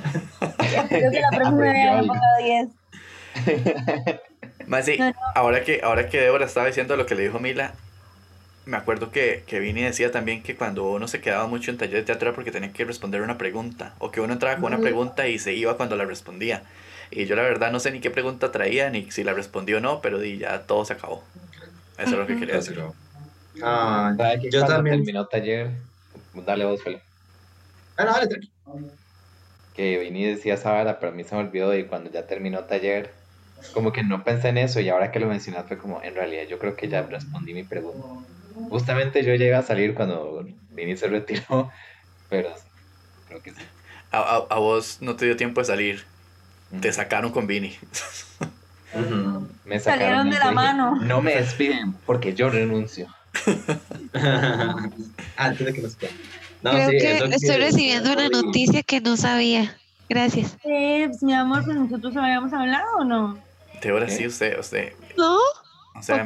Creo 0.90 1.12
que 1.12 1.20
la 1.22 1.30
profe 1.32 1.52
me 1.52 1.70
había 1.70 2.00
enfocado 2.00 2.38
10. 2.44 2.68
Más 4.68 4.86
sí, 4.86 4.98
No, 4.98 5.08
no. 5.10 5.16
ahora 5.36 5.64
que, 5.64 5.82
ahora 5.84 6.10
que 6.10 6.20
Débora 6.20 6.46
estaba 6.46 6.68
diciendo 6.68 6.96
lo 6.98 7.06
que 7.06 7.16
le 7.16 7.24
dijo 7.24 7.40
Mila, 7.40 7.74
me 8.66 8.78
acuerdo 8.78 9.12
que, 9.12 9.44
que 9.46 9.60
Vini 9.60 9.84
decía 9.84 10.12
también 10.12 10.42
que 10.42 10.56
cuando 10.56 10.92
uno 10.92 11.08
se 11.08 11.22
quedaba 11.22 11.48
mucho 11.48 11.72
en 11.72 11.78
taller 11.78 11.98
de 11.98 12.04
teatro 12.04 12.30
era 12.30 12.36
porque 12.36 12.52
tenía 12.52 12.74
que 12.74 12.84
responder 12.84 13.22
una 13.22 13.38
pregunta, 13.38 13.94
o 14.00 14.12
que 14.12 14.22
uno 14.22 14.34
entraba 14.34 14.56
con 14.60 14.74
una 14.74 14.82
pregunta 14.82 15.28
y 15.28 15.38
se 15.38 15.54
iba 15.54 15.78
cuando 15.78 15.96
la 15.96 16.06
respondía. 16.06 16.64
Y 17.12 17.26
yo 17.26 17.36
la 17.36 17.44
verdad 17.44 17.72
no 17.72 17.80
sé 17.80 17.92
ni 17.92 18.00
qué 18.00 18.10
pregunta 18.10 18.52
traía, 18.52 18.90
ni 18.90 19.10
si 19.12 19.24
la 19.24 19.34
respondió 19.34 19.78
o 19.78 19.82
no, 19.82 20.02
pero 20.02 20.20
di, 20.20 20.40
ya 20.40 20.64
todo 20.64 20.84
se 20.84 20.94
acabó. 20.94 21.24
Eso 21.98 22.12
es 22.12 22.12
lo 22.12 22.28
que 22.28 22.38
quería 22.38 22.56
decir. 22.56 22.82
Ah, 23.62 24.14
¿Sabe 24.18 24.40
que 24.42 24.52
yo 24.52 24.60
cuando 24.60 24.76
también. 24.76 24.98
terminó 24.98 25.28
taller? 25.28 25.72
Dale 26.34 26.66
vos, 26.66 26.82
Felipe. 26.84 27.04
Ah, 27.98 28.04
no, 28.04 28.12
dale, 28.12 28.28
tranqui. 28.28 28.52
que 29.76 30.00
Vini 30.00 30.26
decía 30.26 30.56
esa 30.56 30.72
vara, 30.72 31.00
pero 31.00 31.12
a 31.12 31.16
mí 31.16 31.24
se 31.24 31.36
me 31.36 31.42
olvidó 31.42 31.76
y 31.78 31.86
cuando 31.86 32.12
ya 32.12 32.26
terminó 32.26 32.64
taller, 32.66 33.14
como 33.74 33.92
que 33.94 34.04
no 34.04 34.24
pensé 34.24 34.50
en 34.50 34.58
eso 34.58 34.80
y 34.80 34.90
ahora 34.90 35.12
que 35.12 35.20
lo 35.20 35.28
mencionas 35.28 35.68
fue 35.68 35.78
como, 35.78 36.02
en 36.02 36.16
realidad 36.16 36.44
yo 36.50 36.60
creo 36.60 36.76
que 36.76 36.90
ya 36.90 37.04
respondí 37.04 37.54
mi 37.54 37.64
pregunta. 37.64 38.08
Justamente 38.70 39.24
yo 39.24 39.36
llegué 39.36 39.54
a 39.56 39.62
salir 39.62 39.94
cuando 39.96 40.46
Vini 40.70 40.96
se 40.98 41.08
retiró, 41.08 41.70
pero 42.30 42.54
creo 43.28 43.42
que 43.42 43.52
sí. 43.52 43.62
A, 44.12 44.20
a- 44.20 44.46
a 44.50 44.60
vos 44.60 44.98
no 45.02 45.16
te 45.16 45.26
dio 45.26 45.36
tiempo 45.36 45.62
de 45.62 45.66
salir, 45.66 46.06
te 46.82 46.92
sacaron 46.94 47.32
con 47.32 47.48
Vini. 47.48 47.78
Me 49.66 49.80
Salieron 49.80 50.30
de 50.30 50.38
la 50.38 50.44
dije, 50.46 50.54
mano. 50.54 50.96
No 51.02 51.22
me 51.22 51.36
despiden 51.36 51.94
porque 52.06 52.34
yo 52.34 52.50
renuncio. 52.50 53.08
Antes 55.38 55.66
de 55.66 55.74
que 55.74 55.82
nos. 55.82 55.98
No, 56.62 56.72
creo 56.72 56.90
sí, 56.90 56.98
que 56.98 57.18
estoy 57.36 57.58
recibiendo 57.58 58.14
una 58.14 58.30
noticia 58.30 58.84
que 58.84 59.02
no 59.02 59.18
sabía. 59.18 59.76
Gracias. 60.08 60.56
Eh, 60.64 61.06
pues, 61.08 61.22
mi 61.24 61.34
amor, 61.34 61.64
pues 61.66 61.76
nosotros 61.78 62.16
habíamos 62.16 62.54
hablado 62.54 62.86
o 63.00 63.04
no. 63.04 63.44
Débora, 63.82 64.06
¿Qué? 64.06 64.14
sí, 64.14 64.28
usted, 64.28 64.58
usted, 64.60 64.94
¿No? 65.18 65.36
o 65.36 66.02
sea, 66.02 66.22
¿O 66.22 66.26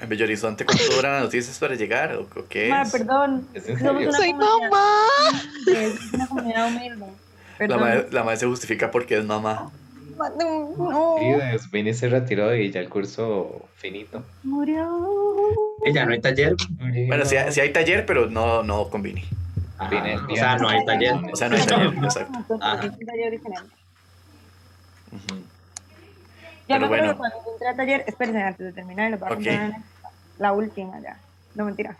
en 0.00 0.08
Bello 0.08 0.24
Horizonte, 0.24 0.64
¿cuánto 0.64 0.84
duran 0.96 1.12
las 1.12 1.22
noticias 1.24 1.58
para 1.58 1.74
llegar? 1.74 2.14
¿O, 2.16 2.22
o 2.22 2.48
qué 2.48 2.68
Ma, 2.68 2.82
es? 2.82 2.92
perdón. 2.92 3.48
¿Es 3.54 3.64
Soy 3.64 4.32
mamá. 4.34 4.96
Es 5.66 6.12
una 6.12 6.26
comunidad 6.26 6.68
humilde. 6.68 7.06
La 7.60 7.78
madre, 7.78 8.08
la 8.10 8.24
madre 8.24 8.36
se 8.38 8.46
justifica 8.46 8.90
porque 8.90 9.16
es 9.18 9.24
mamá. 9.24 9.70
No, 10.16 11.16
Vini 11.72 11.92
se 11.92 12.08
retiró 12.08 12.54
y 12.54 12.70
ya 12.70 12.80
el 12.80 12.88
curso 12.88 13.66
finito. 13.76 14.22
murió. 14.44 14.88
Ella 15.84 16.06
no 16.06 16.12
hay 16.12 16.20
taller. 16.20 16.54
Bueno, 17.08 17.24
sí, 17.24 17.36
sí 17.50 17.60
hay 17.60 17.72
taller, 17.72 18.06
pero 18.06 18.30
no, 18.30 18.62
no 18.62 18.88
con 18.90 19.02
Vini. 19.02 19.24
Viene- 19.90 20.16
O 20.16 20.36
sea, 20.36 20.56
no 20.56 20.68
hay 20.68 20.84
taller. 20.84 21.14
O 21.32 21.36
sea, 21.36 21.48
no 21.48 21.56
hay 21.56 21.66
taller, 21.66 21.94
exacto. 22.04 22.58
Ajá. 22.60 22.84
Es 25.12 25.32
un 25.32 25.44
Yo 26.66 26.78
Pero 26.78 26.80
me 26.80 26.86
acuerdo 26.86 27.04
bueno. 27.04 27.12
que 27.12 27.18
cuando 27.18 27.36
yo 27.44 27.52
entré 27.52 27.68
al 27.68 27.76
taller, 27.76 28.04
espérense 28.06 28.42
antes 28.42 28.66
de 28.66 28.72
terminar, 28.72 29.10
les 29.10 29.20
voy 29.20 29.28
a 29.28 29.32
Ok. 29.32 29.36
contar 29.38 29.72
la 30.38 30.52
última 30.52 31.00
ya. 31.00 31.18
No, 31.54 31.64
mentira. 31.66 31.96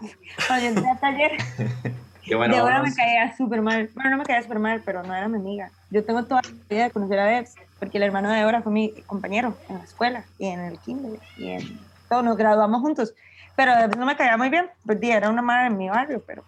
Cuando 0.46 0.64
yo 0.64 0.68
entré 0.70 0.90
al 0.90 1.00
taller, 1.00 1.30
Qué 2.24 2.34
bueno. 2.34 2.54
Débora 2.56 2.76
vamos. 2.78 2.88
me 2.90 2.96
caía 2.96 3.36
súper 3.36 3.60
mal. 3.60 3.90
Bueno, 3.94 4.10
no 4.10 4.16
me 4.16 4.24
caía 4.24 4.42
súper 4.42 4.58
mal, 4.58 4.82
pero 4.84 5.02
no 5.02 5.14
era 5.14 5.28
mi 5.28 5.36
amiga. 5.36 5.70
Yo 5.90 6.04
tengo 6.04 6.24
toda 6.24 6.40
la 6.42 6.74
idea 6.74 6.84
de 6.84 6.90
conocer 6.90 7.18
a 7.18 7.26
Debs, 7.26 7.54
porque 7.78 7.98
el 7.98 8.04
hermano 8.04 8.30
de 8.30 8.38
Débora 8.38 8.62
fue 8.62 8.72
mi 8.72 8.94
compañero 9.02 9.58
en 9.68 9.76
la 9.78 9.84
escuela 9.84 10.24
y 10.38 10.46
en 10.48 10.60
el 10.60 10.78
kinder 10.80 11.20
y 11.36 11.50
en 11.50 11.78
todo. 12.08 12.22
Nos 12.22 12.36
graduamos 12.38 12.80
juntos. 12.80 13.12
Pero 13.56 13.76
Debs 13.76 13.96
no 13.98 14.06
me 14.06 14.16
caía 14.16 14.38
muy 14.38 14.48
bien. 14.48 14.70
Pues 14.86 14.98
sí, 15.00 15.10
era 15.10 15.28
una 15.28 15.42
madre 15.42 15.66
en 15.66 15.76
mi 15.76 15.90
barrio, 15.90 16.24
pero 16.26 16.44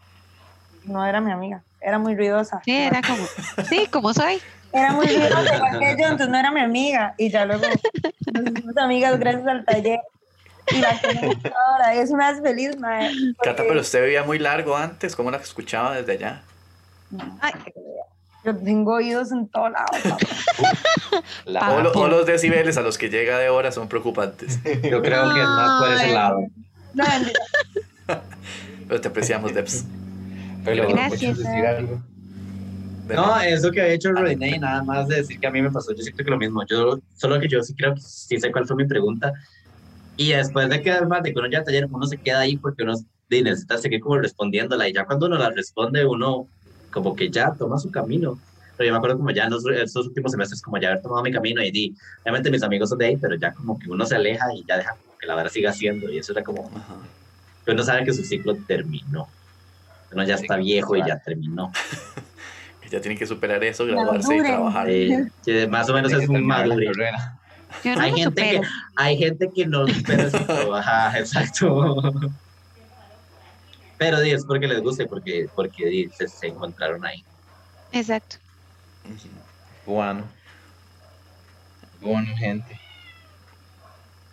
no 0.84 1.04
era 1.04 1.20
mi 1.20 1.30
amiga. 1.30 1.62
Era 1.80 1.98
muy 1.98 2.16
ruidosa. 2.16 2.62
Sí, 2.64 2.74
era 2.74 3.02
como, 3.02 3.22
sí, 3.68 3.86
como 3.92 4.14
soy. 4.14 4.40
Era 4.72 4.92
muy 4.92 5.06
que 5.80 5.96
yo, 5.98 6.04
entonces 6.04 6.28
no 6.28 6.38
era 6.38 6.50
mi 6.50 6.60
amiga. 6.60 7.14
Y 7.18 7.30
ya 7.30 7.44
luego 7.44 7.64
nos 8.32 8.50
hicimos 8.50 8.76
amigas 8.76 9.18
gracias 9.18 9.46
al 9.46 9.64
taller. 9.64 10.00
Y 10.72 10.78
la 10.80 10.88
ahora. 11.68 11.94
Es 11.94 12.12
vez 12.12 12.40
feliz, 12.42 12.78
madre. 12.78 13.10
Cata, 13.38 13.56
porque- 13.56 13.68
pero 13.68 13.80
usted 13.80 14.02
vivía 14.02 14.24
muy 14.24 14.38
largo 14.38 14.76
antes, 14.76 15.14
¿cómo 15.16 15.30
la 15.30 15.36
escuchaba 15.38 15.94
desde 15.94 16.12
allá? 16.12 16.42
No, 17.10 17.38
Ay. 17.40 17.52
Yo 18.44 18.56
tengo 18.56 18.94
oídos 18.94 19.32
en 19.32 19.48
todos 19.48 19.72
lados. 19.72 19.90
papá. 20.02 21.22
La- 21.46 21.70
O, 21.72 21.80
lo- 21.82 21.92
o 21.92 22.06
los 22.08 22.26
decibeles 22.26 22.76
a 22.76 22.80
los 22.82 22.96
que 22.98 23.08
llega 23.10 23.38
de 23.38 23.48
hora 23.48 23.72
son 23.72 23.88
preocupantes. 23.88 24.60
Yo 24.64 25.02
creo 25.02 25.34
que 25.34 25.40
es 25.40 25.46
más 25.48 25.80
por 25.82 25.92
ese 25.92 26.04
Ay. 26.06 26.12
lado. 26.12 26.38
No, 26.94 27.04
mentira. 27.08 27.40
Pero 28.88 29.00
te 29.00 29.08
apreciamos, 29.08 29.52
Debs. 29.52 29.84
Pero 30.64 30.88
Gracias. 30.88 31.08
¿puedes 31.20 31.38
decir 31.38 31.66
algo? 31.66 32.00
No, 33.08 33.40
eso 33.40 33.70
que 33.70 33.80
había 33.80 33.94
hecho 33.94 34.12
René, 34.12 34.58
nada 34.58 34.82
más 34.82 35.06
de 35.06 35.16
decir 35.16 35.38
que 35.38 35.46
a 35.46 35.50
mí 35.50 35.62
me 35.62 35.70
pasó, 35.70 35.94
yo 35.94 36.02
siento 36.02 36.24
que 36.24 36.30
lo 36.30 36.38
mismo, 36.38 36.64
yo, 36.68 36.98
solo 37.14 37.38
que 37.38 37.48
yo 37.48 37.62
sí 37.62 37.74
creo 37.74 37.94
que 37.94 38.00
sí 38.00 38.38
sé 38.38 38.50
cuál 38.50 38.66
fue 38.66 38.76
mi 38.76 38.86
pregunta, 38.86 39.32
y 40.16 40.32
después 40.32 40.68
de 40.68 40.82
que 40.82 40.90
además 40.90 41.22
de 41.22 41.32
que 41.32 41.38
uno 41.38 41.48
ya 41.50 41.58
al 41.58 41.64
taller, 41.64 41.86
uno 41.90 42.06
se 42.06 42.18
queda 42.18 42.40
ahí 42.40 42.56
porque 42.56 42.82
uno 42.82 42.94
necesita 43.28 43.78
seguir 43.78 44.00
como 44.00 44.18
respondiéndola, 44.18 44.88
y 44.88 44.92
ya 44.92 45.04
cuando 45.04 45.26
uno 45.26 45.38
la 45.38 45.50
responde, 45.50 46.04
uno 46.04 46.48
como 46.92 47.14
que 47.14 47.30
ya 47.30 47.54
toma 47.56 47.78
su 47.78 47.90
camino, 47.90 48.40
pero 48.76 48.88
yo 48.88 48.92
me 48.92 48.98
acuerdo 48.98 49.18
como 49.18 49.30
ya 49.30 49.44
en 49.44 49.50
los, 49.50 49.64
estos 49.66 50.08
últimos 50.08 50.32
semestres, 50.32 50.60
como 50.60 50.78
ya 50.78 50.88
haber 50.88 51.02
tomado 51.02 51.22
mi 51.22 51.30
camino, 51.30 51.62
y 51.62 51.70
di, 51.70 51.94
obviamente 52.24 52.50
mis 52.50 52.62
amigos 52.62 52.88
son 52.88 52.98
de 52.98 53.06
ahí, 53.06 53.16
pero 53.18 53.36
ya 53.36 53.54
como 53.54 53.78
que 53.78 53.88
uno 53.88 54.04
se 54.04 54.16
aleja 54.16 54.46
y 54.54 54.64
ya 54.66 54.78
deja 54.78 54.90
como 54.90 55.16
que 55.18 55.26
la 55.26 55.36
verdad 55.36 55.52
siga 55.52 55.70
haciendo, 55.70 56.10
y 56.10 56.18
eso 56.18 56.32
era 56.32 56.42
como, 56.42 56.68
Ajá. 56.74 56.96
uno 57.66 57.82
sabe 57.84 58.04
que 58.04 58.12
su 58.12 58.24
ciclo 58.24 58.56
terminó, 58.66 59.28
uno 60.10 60.24
ya 60.24 60.34
está 60.34 60.56
viejo 60.56 60.96
y 60.96 61.06
ya 61.06 61.20
terminó. 61.20 61.70
Ya 62.90 63.00
tienen 63.00 63.18
que 63.18 63.26
superar 63.26 63.62
eso, 63.64 63.86
graduarse 63.86 64.36
y 64.36 64.42
trabajar. 64.42 64.86
Que 64.86 65.66
más 65.68 65.88
o 65.88 65.94
menos 65.94 66.10
Tiene 66.10 66.24
es 66.24 66.28
un 66.28 66.34
terminar 66.36 66.66
la 66.66 66.74
madure. 66.74 66.86
carrera. 66.86 67.38
Yo 67.84 67.94
no 67.94 68.00
Hay 68.00 68.12
gente, 68.14 68.42
que, 68.42 68.60
hay 68.96 69.18
gente 69.18 69.50
que 69.54 69.66
no 69.66 69.86
supera 69.86 70.30
ajá, 70.78 71.18
exacto. 71.18 72.12
Pero 73.98 74.20
di, 74.20 74.30
es 74.30 74.44
porque 74.44 74.66
les 74.66 74.80
gusta 74.82 75.02
y 75.02 75.06
porque, 75.06 75.48
porque 75.54 76.08
se, 76.16 76.28
se 76.28 76.46
encontraron 76.48 77.04
ahí. 77.04 77.24
Exacto. 77.92 78.36
Bueno. 79.84 80.24
Bueno, 82.00 82.36
gente. 82.36 82.78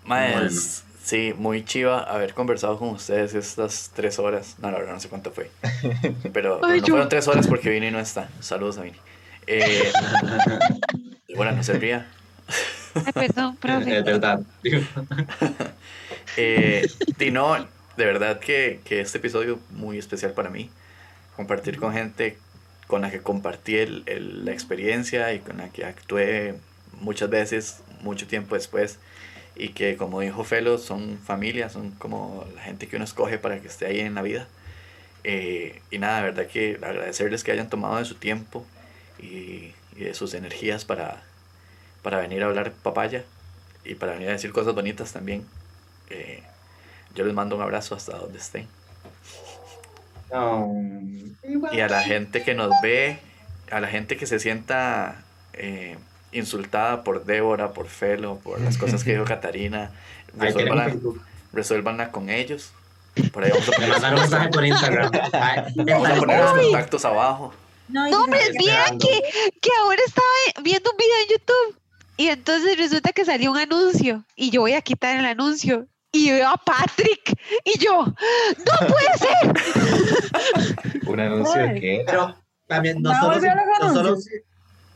Bueno. 0.06 0.50
Sí, 1.04 1.34
muy 1.38 1.64
chiva 1.66 2.00
haber 2.04 2.34
conversado 2.34 2.80
con 2.80 2.90
ustedes 2.90 3.34
estas 3.36 3.92
tres 3.94 4.18
horas. 4.20 4.56
No, 4.60 4.72
la 4.72 4.78
verdad 4.80 4.94
no 4.94 5.00
sé 5.00 5.10
cuánto 5.10 5.32
fue. 5.32 5.52
Pero, 6.34 6.60
no 6.62 6.76
yo- 6.76 6.86
fueron 6.88 7.10
tres 7.10 7.28
horas 7.28 7.48
porque 7.48 7.70
Vini 7.70 7.92
no 7.92 8.00
está. 8.00 8.30
Saludos 8.40 8.78
a 8.78 8.84
Vini. 8.84 8.98
Eh, 9.48 9.92
y 11.28 11.36
bueno, 11.36 11.52
no 11.52 11.64
se 11.64 11.74
ría. 11.74 12.08
Perdón, 13.14 13.58
profe. 13.58 13.98
Es 14.00 14.06
verdad. 14.06 14.42
Eh, 16.38 16.88
y 17.20 17.32
no, 17.32 17.56
de 17.98 18.06
verdad 18.06 18.40
que, 18.40 18.80
que 18.86 19.02
este 19.02 19.20
episodio 19.20 19.60
muy 19.72 19.98
especial 20.00 20.32
para 20.32 20.50
mí. 20.50 20.70
Compartir 21.36 21.78
con 21.80 21.94
gente 21.94 22.38
con 22.88 23.02
la 23.02 23.12
que 23.12 23.22
compartí 23.22 23.76
el- 23.78 24.04
el- 24.08 24.46
la 24.46 24.52
experiencia 24.52 25.34
y 25.34 25.40
con 25.40 25.58
la 25.58 25.70
que 25.70 25.86
actué 25.86 26.56
muchas 27.02 27.30
veces, 27.30 27.82
mucho 28.02 28.26
tiempo 28.28 28.56
después. 28.56 29.00
Y 29.56 29.70
que 29.70 29.98
como 29.98 30.22
dijo 30.22 30.44
Felo, 30.44 30.78
son 30.78 31.20
familia, 31.20 31.70
son 31.70 31.92
como 31.92 32.46
la 32.56 32.62
gente 32.62 32.88
que 32.88 32.96
uno 32.96 33.06
escoge 33.06 33.38
para 33.38 33.60
que 33.60 33.68
esté 33.68 33.86
ahí 33.86 34.00
en 34.00 34.16
la 34.16 34.22
vida. 34.22 34.48
Eh, 35.24 35.82
y 35.92 36.00
nada, 36.00 36.18
de 36.18 36.24
verdad 36.24 36.48
que 36.48 36.80
agradecerles 36.82 37.44
que 37.44 37.52
hayan 37.52 37.70
tomado 37.70 37.98
de 37.98 38.06
su 38.06 38.16
tiempo 38.16 38.66
y, 39.20 39.74
y 39.96 40.04
de 40.04 40.14
sus 40.14 40.34
energías 40.34 40.86
para, 40.86 41.24
para 42.02 42.20
venir 42.20 42.44
a 42.44 42.48
hablar 42.48 42.72
papaya 42.72 43.24
y 43.86 43.96
para 43.96 44.14
venir 44.14 44.30
a 44.30 44.34
decir 44.34 44.52
cosas 44.52 44.76
bonitas 44.76 45.14
también. 45.14 45.46
Eh, 46.10 46.44
yo 47.16 47.26
les 47.26 47.34
mando 47.34 47.56
un 47.56 47.62
abrazo 47.62 47.96
hasta 47.96 48.18
donde 48.18 48.40
estén. 48.40 48.68
No. 50.32 50.74
Y 51.72 51.80
a 51.80 51.88
la 51.88 52.02
gente 52.02 52.44
que 52.44 52.56
nos 52.56 52.72
ve, 52.82 53.20
a 53.72 53.80
la 53.80 53.88
gente 53.88 54.18
que 54.18 54.26
se 54.26 54.40
sienta 54.40 55.24
eh, 55.54 55.98
insultada 56.34 57.04
por 57.04 57.26
Débora, 57.26 57.74
por 57.74 57.88
Felo, 57.88 58.40
por 58.44 58.60
las 58.62 58.78
cosas 58.78 59.04
que 59.04 59.12
dijo 59.14 59.26
Catarina, 59.28 59.92
resuélvanla, 60.38 60.96
resuélvanla 61.52 62.12
con 62.12 62.30
ellos. 62.30 62.72
Por 63.32 63.44
ahí 63.44 63.52
vamos 63.52 63.70
a 63.70 63.72
poner, 63.76 63.90
mandaron 63.90 64.16
un 64.16 64.22
mensaje 64.22 64.50
por 64.50 64.66
Instagram. 64.66 65.12
Ay, 65.34 65.74
vamos 65.76 66.10
a 66.10 66.16
poner 66.16 66.40
los 66.42 66.52
contactos 66.52 67.06
abajo. 67.06 67.54
No, 67.90 68.10
No, 68.10 68.26
siente 68.26 68.58
vieran 68.58 68.94
esperando. 68.94 69.08
que, 69.08 69.52
que 69.62 69.70
ahora 69.82 70.02
estaba 70.08 70.28
viendo 70.64 70.90
un 70.92 70.98
video 70.98 71.16
en 71.24 71.30
YouTube 71.30 71.80
y 72.18 72.28
entonces 72.30 72.78
resulta 72.78 73.12
que 73.12 73.26
salió 73.26 73.52
un 73.52 73.58
anuncio 73.58 74.24
y 74.36 74.50
yo 74.52 74.62
voy 74.62 74.74
a 74.74 74.82
quitar 74.82 75.18
el 75.18 75.26
anuncio 75.26 75.86
y 76.12 76.32
veo 76.32 76.48
a 76.48 76.58
Patrick 76.58 77.36
y 77.66 77.80
yo, 77.80 78.06
no 78.06 78.88
puede 78.88 79.18
ser. 79.18 79.54
Un 81.08 81.20
anuncio 81.20 81.62
de 81.62 81.70
Ay. 81.70 81.80
que 81.82 82.04
Pero 82.06 82.36
también 82.68 83.02
no 83.02 83.10
¿Va 83.10 83.18
a 83.18 83.22
solo, 83.22 83.34
volver 83.36 83.50
a 83.50 83.56
los 83.56 83.80
no 83.80 83.94
solo 83.94 84.08
anuncios? 84.10 84.42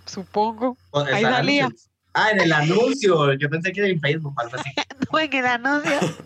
Supongo, 0.07 0.75
Ahí 1.11 1.21
salía. 1.21 1.69
Ah, 2.13 2.31
en 2.31 2.41
el 2.41 2.51
anuncio. 2.51 3.33
Yo 3.33 3.49
pensé 3.49 3.71
que 3.71 3.81
era 3.81 3.89
en 3.89 3.99
Facebook 4.01 4.33
o 4.35 4.41
algo 4.41 4.55
así. 4.57 4.71
no 5.11 5.19
en 5.19 5.33
el 5.35 5.45
anuncio. 5.45 5.99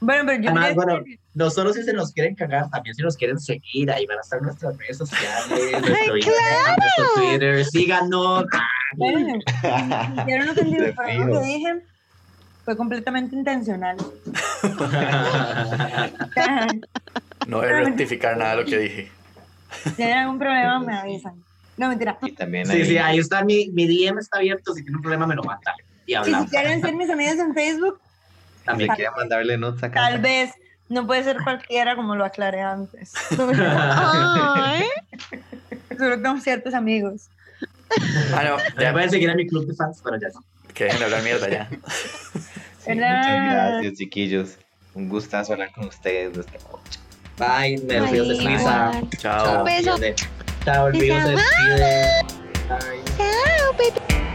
Bueno, 0.00 0.22
pero 0.26 0.40
yo 0.40 0.50
Además, 0.50 0.68
ya- 0.68 0.74
bueno, 0.76 1.00
no 1.34 1.50
solo 1.50 1.72
si 1.72 1.82
se 1.82 1.92
nos 1.92 2.12
quieren 2.12 2.36
cagar, 2.36 2.70
también 2.70 2.94
si 2.94 3.02
nos 3.02 3.16
quieren 3.16 3.36
seguir, 3.40 3.90
ahí 3.90 4.06
van 4.06 4.18
a 4.18 4.20
estar 4.20 4.40
nuestras 4.40 4.76
redes 4.78 4.96
sociales, 4.96 5.48
nuestro 5.72 6.16
Instagram, 6.16 6.76
nuestro 6.78 7.04
Twitter, 7.16 7.64
síganos. 7.64 8.44
espérenme. 8.92 9.38
Hicieron 10.22 10.48
ofendido, 10.50 10.84
De 10.84 10.92
pero 10.92 11.24
lo 11.26 11.40
que 11.40 11.46
dije 11.46 11.82
fue 12.64 12.76
completamente 12.76 13.34
intencional. 13.34 13.96
No 17.48 17.58
voy 17.58 17.66
a 17.66 17.72
rectificar 17.80 18.36
nada 18.36 18.50
de 18.54 18.62
lo 18.62 18.68
que 18.68 18.78
dije. 18.78 19.12
Si 19.82 19.90
tienen 19.92 20.18
algún 20.18 20.38
problema, 20.38 20.78
me 20.78 20.96
avisan. 20.96 21.42
No, 21.78 21.88
mentira. 21.88 22.18
Y 22.22 22.32
también 22.32 22.66
Sí, 22.66 22.84
sí, 22.84 22.98
ahí 22.98 23.18
está 23.18 23.44
mi, 23.44 23.68
mi 23.70 23.86
DM 23.86 24.18
está 24.18 24.38
abierto, 24.38 24.74
si 24.74 24.82
tiene 24.82 24.96
un 24.96 25.02
problema 25.02 25.26
me 25.26 25.34
lo 25.36 25.42
manda. 25.44 25.74
Y 26.06 26.10
Si, 26.12 26.14
hablamos. 26.14 26.50
si 26.50 26.56
quieren 26.56 26.80
ser 26.82 26.94
mis 26.94 27.08
amigas 27.10 27.38
en 27.38 27.54
Facebook, 27.54 28.00
También. 28.64 28.90
Quieren 28.94 29.14
mandarle 29.16 29.56
notas 29.58 29.82
acá. 29.84 30.00
tal 30.00 30.20
vez 30.20 30.50
no 30.88 31.06
puede 31.06 31.22
ser 31.24 31.38
cualquiera 31.42 31.96
como 31.96 32.16
lo 32.16 32.24
aclaré 32.24 32.60
antes. 32.62 33.12
Ay, 33.58 34.84
Solo 35.96 36.20
tengo 36.20 36.38
ciertos 36.40 36.74
amigos. 36.74 37.28
Ah, 38.34 38.44
no, 38.44 38.80
Ya 38.82 38.92
pueden 38.92 39.10
seguir 39.10 39.30
a 39.30 39.34
mi 39.34 39.46
club 39.46 39.66
de 39.66 39.74
fans, 39.74 40.00
pero 40.04 40.16
ya 40.20 40.28
sí. 40.30 40.38
que 40.74 40.84
dejen 40.84 40.98
de 40.98 41.04
hablar 41.06 41.22
mierda 41.22 41.48
ya. 41.48 41.68
Sí, 42.84 42.94
muchas 42.94 43.26
gracias, 43.52 43.94
chiquillos. 43.98 44.58
Un 44.94 45.08
gustazo 45.10 45.52
hablar 45.52 45.70
con 45.72 45.86
ustedes. 45.88 46.46
Bye, 47.36 47.76
despido 47.82 48.24
de 48.28 48.36
Suiza. 48.36 48.92
Chao. 49.18 49.58
Un 49.58 49.64
beso. 49.64 49.96
hasta 50.68 50.84
would 50.84 50.92
be 50.92 51.08
decir. 51.08 51.36
Bye. 52.68 53.02
Chao, 53.16 53.72
bebé. 53.72 54.27